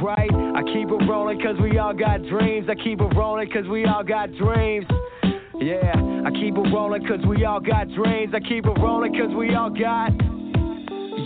Right? 0.00 0.30
I 0.58 0.62
keep 0.64 0.88
it 0.88 1.08
rolling 1.08 1.40
cause 1.40 1.54
we 1.62 1.78
all 1.78 1.94
got 1.94 2.20
dreams. 2.24 2.68
I 2.68 2.74
keep 2.74 3.00
it 3.00 3.14
rolling 3.14 3.48
cause 3.48 3.68
we 3.68 3.84
all 3.84 4.02
got 4.02 4.32
dreams. 4.32 4.86
Yeah, 5.60 5.92
I 6.26 6.32
keep 6.32 6.56
it 6.56 6.74
rolling 6.74 7.06
cause 7.06 7.24
we 7.28 7.44
all 7.44 7.60
got 7.60 7.88
dreams. 7.90 8.34
I 8.34 8.40
keep 8.40 8.66
it 8.66 8.76
rolling 8.80 9.14
cause 9.14 9.32
we 9.36 9.54
all 9.54 9.70
got. 9.70 10.27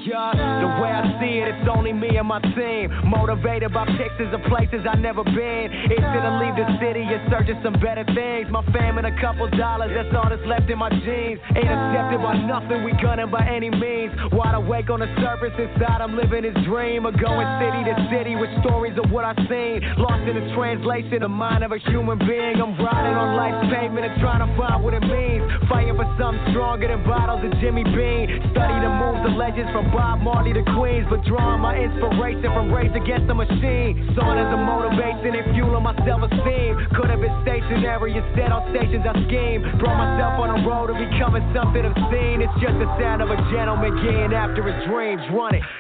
Yeah, 0.02 0.34
the 0.34 0.82
way 0.82 0.90
I 0.90 1.06
see 1.22 1.38
it, 1.38 1.54
it's 1.54 1.70
only 1.70 1.92
me 1.92 2.18
and 2.18 2.26
my 2.26 2.42
team. 2.58 2.90
Motivated 3.06 3.70
by 3.70 3.86
pictures 3.94 4.34
of 4.34 4.42
places 4.50 4.82
I've 4.82 4.98
never 4.98 5.22
been. 5.22 5.70
Itching 5.70 6.22
to 6.26 6.32
leave 6.42 6.58
the 6.58 6.66
city 6.82 7.06
in 7.06 7.22
search 7.30 7.46
of 7.46 7.62
some 7.62 7.78
better 7.78 8.02
things. 8.10 8.50
My 8.50 8.66
fam 8.74 8.98
and 8.98 9.06
a 9.06 9.14
couple 9.22 9.46
dollars, 9.54 9.94
that's 9.94 10.10
all 10.10 10.26
that's 10.26 10.42
left 10.42 10.66
in 10.66 10.78
my 10.82 10.90
jeans. 10.90 11.38
Ain't 11.54 11.70
accepted 11.70 12.18
by 12.18 12.34
nothing, 12.34 12.82
we 12.82 12.90
gunning 12.98 13.30
by 13.30 13.46
any 13.46 13.70
means. 13.70 14.10
Wide 14.34 14.58
awake 14.58 14.90
on 14.90 14.98
the 14.98 15.10
surface, 15.22 15.54
inside 15.54 16.02
I'm 16.02 16.18
living 16.18 16.42
this 16.42 16.58
dream 16.66 17.06
of 17.06 17.14
going 17.14 17.46
city 17.62 17.86
to 17.86 17.94
city 18.10 18.34
with 18.34 18.50
stories 18.66 18.98
of 18.98 19.06
what 19.14 19.22
I've 19.22 19.38
seen. 19.46 19.86
Lost 20.02 20.26
in 20.26 20.34
the 20.34 20.50
translation, 20.58 21.22
the 21.22 21.30
mind 21.30 21.62
of 21.62 21.70
a 21.70 21.78
human 21.78 22.18
being. 22.18 22.58
I'm 22.58 22.74
riding 22.74 23.14
on 23.14 23.38
life's 23.38 23.70
pavement 23.70 24.02
and 24.10 24.18
trying 24.18 24.42
to 24.42 24.50
find 24.58 24.82
what 24.82 24.98
it 24.98 25.06
means. 25.06 25.31
Fighting 25.68 25.94
for 25.94 26.08
something 26.18 26.42
stronger 26.50 26.88
than 26.88 27.04
bottles 27.04 27.44
of 27.44 27.52
Jimmy 27.60 27.84
Bean. 27.84 28.26
Study 28.50 28.76
the 28.82 28.92
moves 28.98 29.22
of 29.22 29.38
legends 29.38 29.70
from 29.70 29.90
Bob 29.94 30.20
Marley 30.20 30.52
to 30.52 30.64
Queens, 30.74 31.06
but 31.08 31.22
drawing 31.22 31.62
my 31.62 31.78
inspiration 31.78 32.50
from 32.50 32.72
Rage 32.72 32.90
Against 32.94 33.26
the 33.30 33.34
Machine. 33.34 34.10
Song 34.18 34.34
as 34.38 34.50
a 34.50 34.58
motivation 34.58 35.38
and 35.38 35.46
fueling 35.54 35.82
my 35.82 35.94
self-esteem. 36.02 36.72
Could 36.98 37.10
have 37.10 37.22
been 37.22 37.36
stationary, 37.46 38.18
instead 38.18 38.50
on 38.50 38.66
stations 38.74 39.06
I 39.06 39.14
scheme. 39.30 39.62
Brought 39.78 39.98
myself 40.00 40.34
on 40.42 40.48
the 40.50 40.60
road 40.66 40.90
to 40.90 40.96
becoming 40.98 41.46
something 41.54 41.84
obscene. 41.86 42.42
It's 42.42 42.58
just 42.58 42.76
the 42.82 42.88
sound 42.98 43.22
of 43.22 43.30
a 43.30 43.38
gentleman 43.54 43.94
getting 44.02 44.34
after 44.34 44.66
his 44.66 44.78
dreams. 44.90 45.22
Run 45.30 45.54
it. 45.54 45.64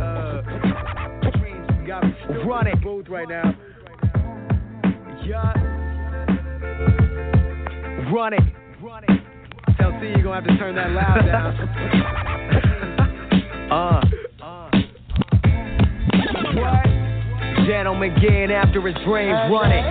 Uh, 0.00 0.42
run 2.46 2.66
it. 2.66 2.82
Booth 2.82 3.06
right 3.10 3.28
now. 3.28 3.54
Yeah. 5.26 5.79
Run 8.12 8.32
it. 8.34 8.40
Run 8.82 9.04
it. 9.04 9.20
Tell 9.78 9.92
C 10.00 10.06
you're 10.08 10.22
gonna 10.22 10.34
have 10.34 10.44
to 10.44 10.56
turn 10.58 10.74
that 10.74 10.90
loud 10.90 11.24
down. 11.26 11.56
Uh. 13.70 14.00
What? 16.56 16.86
Gentleman 17.68 18.16
getting 18.20 18.50
after 18.50 18.80
his 18.84 18.96
dreams. 19.04 19.38
Run 19.48 19.70
it. 19.70 19.84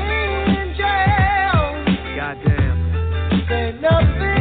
Goddamn. 2.17 3.45
Say 3.47 3.79
nothing 3.79 4.38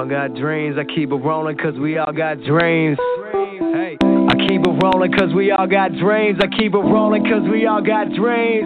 All 0.00 0.08
got 0.08 0.34
dreams, 0.34 0.78
I 0.80 0.84
keep 0.94 1.12
it 1.12 1.14
rolling 1.14 1.58
cause 1.58 1.74
we 1.78 1.98
all 1.98 2.10
got 2.10 2.40
dreams. 2.40 2.96
Hey, 3.76 3.98
I 4.00 4.34
keep 4.48 4.64
it 4.64 4.82
rolling 4.82 5.12
cause 5.12 5.28
we 5.36 5.50
all 5.50 5.66
got 5.66 5.92
dreams. 5.92 6.38
I 6.40 6.46
keep 6.46 6.72
it 6.72 6.78
rolling 6.78 7.22
cause 7.24 7.42
we 7.52 7.66
all 7.66 7.82
got 7.82 8.08
dreams. 8.08 8.64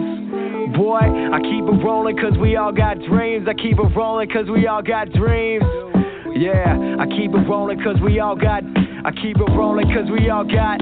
Boy, 0.77 0.95
I 0.95 1.41
keep 1.43 1.67
it 1.67 1.83
rolling 1.83 2.15
cause 2.15 2.37
we 2.39 2.55
all 2.55 2.71
got 2.71 2.99
dreams. 2.99 3.49
I 3.49 3.53
keep 3.53 3.77
it 3.77 3.95
rolling 3.97 4.29
cause 4.29 4.45
we 4.49 4.65
all 4.65 4.81
got 4.81 5.11
dreams. 5.11 5.65
Yeah, 6.37 6.95
I 7.01 7.05
keep 7.05 7.31
it 7.31 7.49
rolling 7.49 7.83
cause 7.83 7.97
we 8.01 8.21
all 8.21 8.37
got. 8.37 8.63
I 9.03 9.11
keep 9.11 9.35
it 9.35 9.51
rolling 9.51 9.87
cause 9.91 10.09
we 10.09 10.29
all 10.29 10.45
got. 10.45 10.79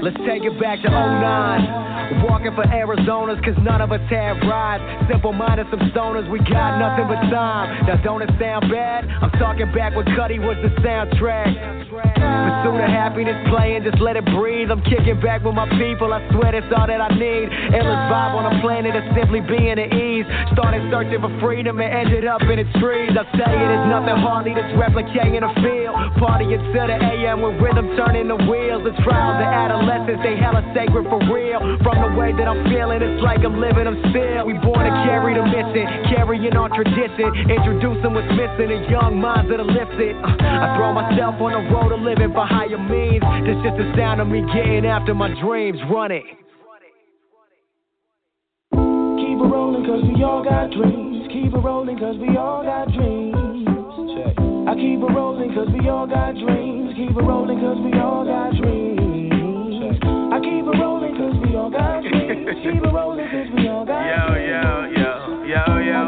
Let's 0.00 0.16
take 0.24 0.42
it 0.42 0.58
back 0.58 0.80
to 0.80 0.88
09. 0.88 1.81
Walking 2.28 2.54
for 2.54 2.64
Arizonas, 2.64 3.42
cause 3.44 3.56
none 3.62 3.80
of 3.80 3.92
us 3.92 4.02
have 4.10 4.36
rides. 4.42 4.82
Simple 5.10 5.32
minded, 5.32 5.66
some 5.70 5.80
stoners, 5.90 6.28
we 6.30 6.38
got 6.38 6.78
nothing 6.78 7.06
but 7.08 7.20
time. 7.30 7.86
Now, 7.86 7.96
don't 8.02 8.22
it 8.22 8.30
sound 8.38 8.70
bad? 8.70 9.08
I'm 9.08 9.30
talking 9.38 9.70
back 9.72 9.94
when 9.94 10.06
Cudi 10.06 10.38
was 10.38 10.56
the 10.62 10.70
soundtrack. 10.82 11.82
Pursuit 11.92 12.80
of 12.80 12.90
happiness 12.90 13.36
playing, 13.50 13.84
just 13.84 14.00
let 14.00 14.16
it 14.16 14.24
breathe. 14.32 14.70
I'm 14.70 14.82
kicking 14.82 15.20
back 15.20 15.42
with 15.44 15.54
my 15.54 15.68
people, 15.76 16.12
I 16.14 16.22
swear 16.30 16.52
that's 16.52 16.70
all 16.72 16.86
that 16.86 17.00
I 17.00 17.10
need. 17.14 17.50
Endless 17.74 18.02
vibe 18.08 18.34
on 18.38 18.44
a 18.48 18.54
planet 18.62 18.94
of 18.96 19.04
simply 19.14 19.40
being 19.42 19.76
at 19.76 19.92
ease. 19.92 20.24
Started 20.54 20.86
searching 20.90 21.20
for 21.20 21.32
freedom 21.40 21.80
and 21.80 21.90
ended 21.92 22.24
up 22.24 22.42
in 22.42 22.62
the 22.62 22.66
trees. 22.80 23.12
I 23.12 23.26
tell 23.36 23.52
you, 23.52 23.66
there's 23.66 23.88
nothing 23.90 24.16
hardly 24.16 24.54
that's 24.54 24.72
replicating 24.78 25.42
the 25.42 25.52
feel. 25.60 25.92
Partying 26.22 26.62
to 26.62 26.80
the 26.86 26.96
AM 26.96 27.42
with 27.42 27.60
rhythm 27.60 27.92
turning 27.98 28.28
the 28.28 28.38
wheels. 28.48 28.86
The 28.86 28.94
trials 29.02 29.42
of 29.42 29.50
adolescence, 29.50 30.20
they 30.22 30.38
hella 30.38 30.62
sacred 30.72 31.04
for 31.10 31.20
real. 31.28 31.60
From 31.82 31.91
the 32.00 32.10
way 32.16 32.32
that 32.32 32.48
I'm 32.48 32.64
feeling, 32.70 33.02
it's 33.02 33.22
like 33.22 33.44
I'm 33.44 33.60
living 33.60 33.84
them 33.84 33.98
still. 34.10 34.46
We 34.48 34.54
born 34.60 34.84
to 34.84 34.92
carry 35.04 35.34
the 35.36 35.44
mission, 35.44 35.84
carrying 36.08 36.56
on 36.56 36.72
tradition. 36.72 37.28
Introducing 37.50 38.12
what's 38.14 38.32
missing 38.32 38.70
in 38.72 38.88
young 38.88 39.20
minds 39.20 39.50
that 39.50 39.60
are 39.60 39.68
lifted. 39.68 40.16
Uh, 40.16 40.36
I 40.40 40.76
throw 40.76 40.92
myself 40.96 41.36
on 41.40 41.52
the 41.52 41.62
road 41.68 41.92
of 41.92 42.00
living 42.00 42.32
for 42.32 42.46
higher 42.46 42.80
means. 42.80 43.24
This 43.44 43.58
just 43.60 43.76
the 43.76 43.92
sound 43.96 44.20
of 44.20 44.28
me 44.28 44.40
getting 44.54 44.86
after 44.86 45.14
my 45.14 45.28
dreams. 45.40 45.78
Run 45.90 46.12
it. 46.12 46.24
Keep 48.72 49.38
it 49.38 49.48
rolling 49.48 49.84
cause 49.84 50.02
we 50.04 50.22
all 50.24 50.44
got 50.44 50.70
dreams. 50.72 51.28
Keep 51.32 51.54
it 51.54 51.62
rolling 51.62 51.98
cause 51.98 52.16
we 52.16 52.36
all 52.36 52.62
got 52.62 52.88
dreams. 52.92 53.68
I 54.68 54.74
keep 54.74 55.00
it 55.00 55.12
rolling 55.12 55.52
cause 55.54 55.68
we 55.72 55.88
all 55.88 56.06
got 56.06 56.34
dreams. 56.34 56.94
Keep 56.96 57.16
it 57.16 57.24
rolling 57.24 57.60
cause 57.60 57.78
we 57.82 57.92
all 57.98 58.24
got 58.24 58.54
dreams. 58.56 60.00
I 60.32 60.38
keep 60.40 60.64
it 60.64 60.78
rolling 60.78 60.91
Yo, 64.02 64.34
yo, 64.34 64.90
yo, 64.98 65.46
yo, 65.46 65.62
yo. 65.78 66.02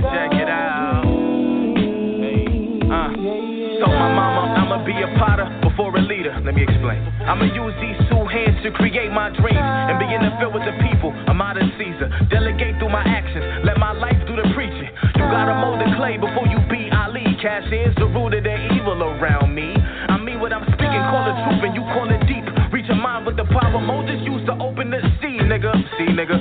Check 0.00 0.32
it 0.40 0.48
out. 0.48 1.04
Uh, 2.86 3.12
so 3.76 3.86
my 3.92 4.08
mama, 4.08 4.56
I'ma 4.56 4.84
be 4.86 4.96
a 4.96 5.08
potter 5.20 5.44
before 5.60 5.94
a 5.96 6.00
leader. 6.00 6.32
Let 6.44 6.54
me 6.54 6.62
explain. 6.62 7.04
I'ma 7.28 7.44
use 7.44 7.74
these 7.82 7.98
two 8.08 8.24
hands 8.24 8.56
to 8.64 8.70
create 8.72 9.12
my 9.12 9.28
dreams 9.36 9.60
and 9.60 9.98
be 10.00 10.08
in 10.08 10.22
the 10.24 10.32
field 10.40 10.54
with 10.54 10.64
the 10.64 10.72
people. 10.88 11.12
I'm 11.28 11.42
out 11.42 11.60
of 11.60 11.68
Caesar. 11.76 12.08
Delegate 12.30 12.78
through 12.78 12.88
my 12.88 13.04
actions. 13.04 13.44
Let 13.68 13.76
my 13.76 13.92
life 13.92 14.16
do 14.26 14.36
the 14.36 14.48
preaching. 14.56 14.88
You 15.12 15.28
gotta 15.28 15.60
mold 15.60 15.80
the 15.84 15.92
clay 16.00 16.16
before 16.16 16.48
you 16.48 16.56
be 16.72 16.88
Ali. 16.88 17.36
Cash 17.42 17.68
is 17.68 17.92
the 18.00 18.06
root 18.06 18.32
of 18.32 18.44
the 18.48 18.56
evil 18.72 18.96
around 19.02 19.52
me. 19.54 19.76
I 19.76 20.16
mean 20.16 20.40
what 20.40 20.54
I'm 20.54 20.64
speaking, 20.72 21.04
call 21.12 21.28
it 21.28 21.36
truth 21.44 21.62
and 21.68 21.74
you 21.76 21.84
call 21.92 22.08
it 22.08 22.15
power 23.56 23.80
Moses 23.80 24.20
used 24.28 24.44
to 24.46 24.54
open 24.60 24.92
the 24.92 25.00
sea, 25.24 25.40
nigga. 25.40 25.72
See, 25.96 26.12
nigga. 26.12 26.36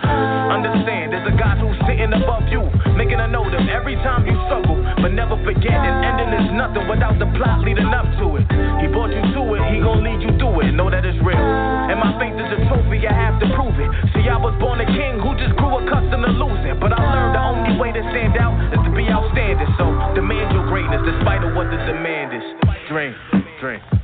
Understand, 0.51 1.15
there's 1.15 1.27
a 1.31 1.35
God 1.39 1.63
who's 1.63 1.79
sitting 1.87 2.11
above 2.11 2.51
you, 2.51 2.67
making 2.99 3.23
a 3.23 3.27
note 3.27 3.55
of 3.55 3.63
every 3.71 3.95
time 4.03 4.27
you 4.27 4.35
struggle. 4.51 4.75
But 4.99 5.15
never 5.15 5.39
forget 5.47 5.79
an 5.79 5.95
ending 6.03 6.31
is 6.35 6.47
nothing 6.51 6.87
without 6.91 7.15
the 7.15 7.27
plot 7.39 7.63
leading 7.63 7.87
up 7.95 8.05
to 8.19 8.35
it. 8.35 8.45
He 8.83 8.91
brought 8.91 9.15
you 9.15 9.23
to 9.23 9.41
it, 9.55 9.63
he 9.71 9.79
gon' 9.79 10.03
lead 10.03 10.19
you 10.19 10.35
through 10.35 10.67
it. 10.67 10.75
Know 10.75 10.91
that 10.91 11.07
it's 11.07 11.17
real. 11.23 11.39
And 11.39 11.97
my 12.03 12.11
faith 12.19 12.35
is 12.35 12.49
a 12.51 12.59
trophy, 12.67 13.07
I 13.07 13.15
have 13.15 13.39
to 13.39 13.47
prove 13.55 13.79
it. 13.79 13.89
See, 14.11 14.27
I 14.27 14.35
was 14.35 14.51
born 14.59 14.83
a 14.83 14.87
king 14.87 15.23
who 15.23 15.31
just 15.39 15.55
grew 15.55 15.79
accustomed 15.79 16.27
to 16.27 16.31
losing. 16.35 16.75
But 16.83 16.91
I 16.91 16.99
learned 16.99 17.31
the 17.31 17.43
only 17.43 17.73
way 17.79 17.95
to 17.95 18.03
stand 18.11 18.35
out 18.35 18.55
is 18.75 18.81
to 18.83 18.91
be 18.91 19.07
outstanding. 19.07 19.71
So 19.79 19.87
demand 20.19 20.51
your 20.51 20.67
greatness 20.67 20.99
despite 21.07 21.47
of 21.47 21.55
what 21.55 21.71
the 21.71 21.79
demand 21.87 22.35
is. 22.35 22.45
Dream, 22.91 23.15
dream. 23.63 23.94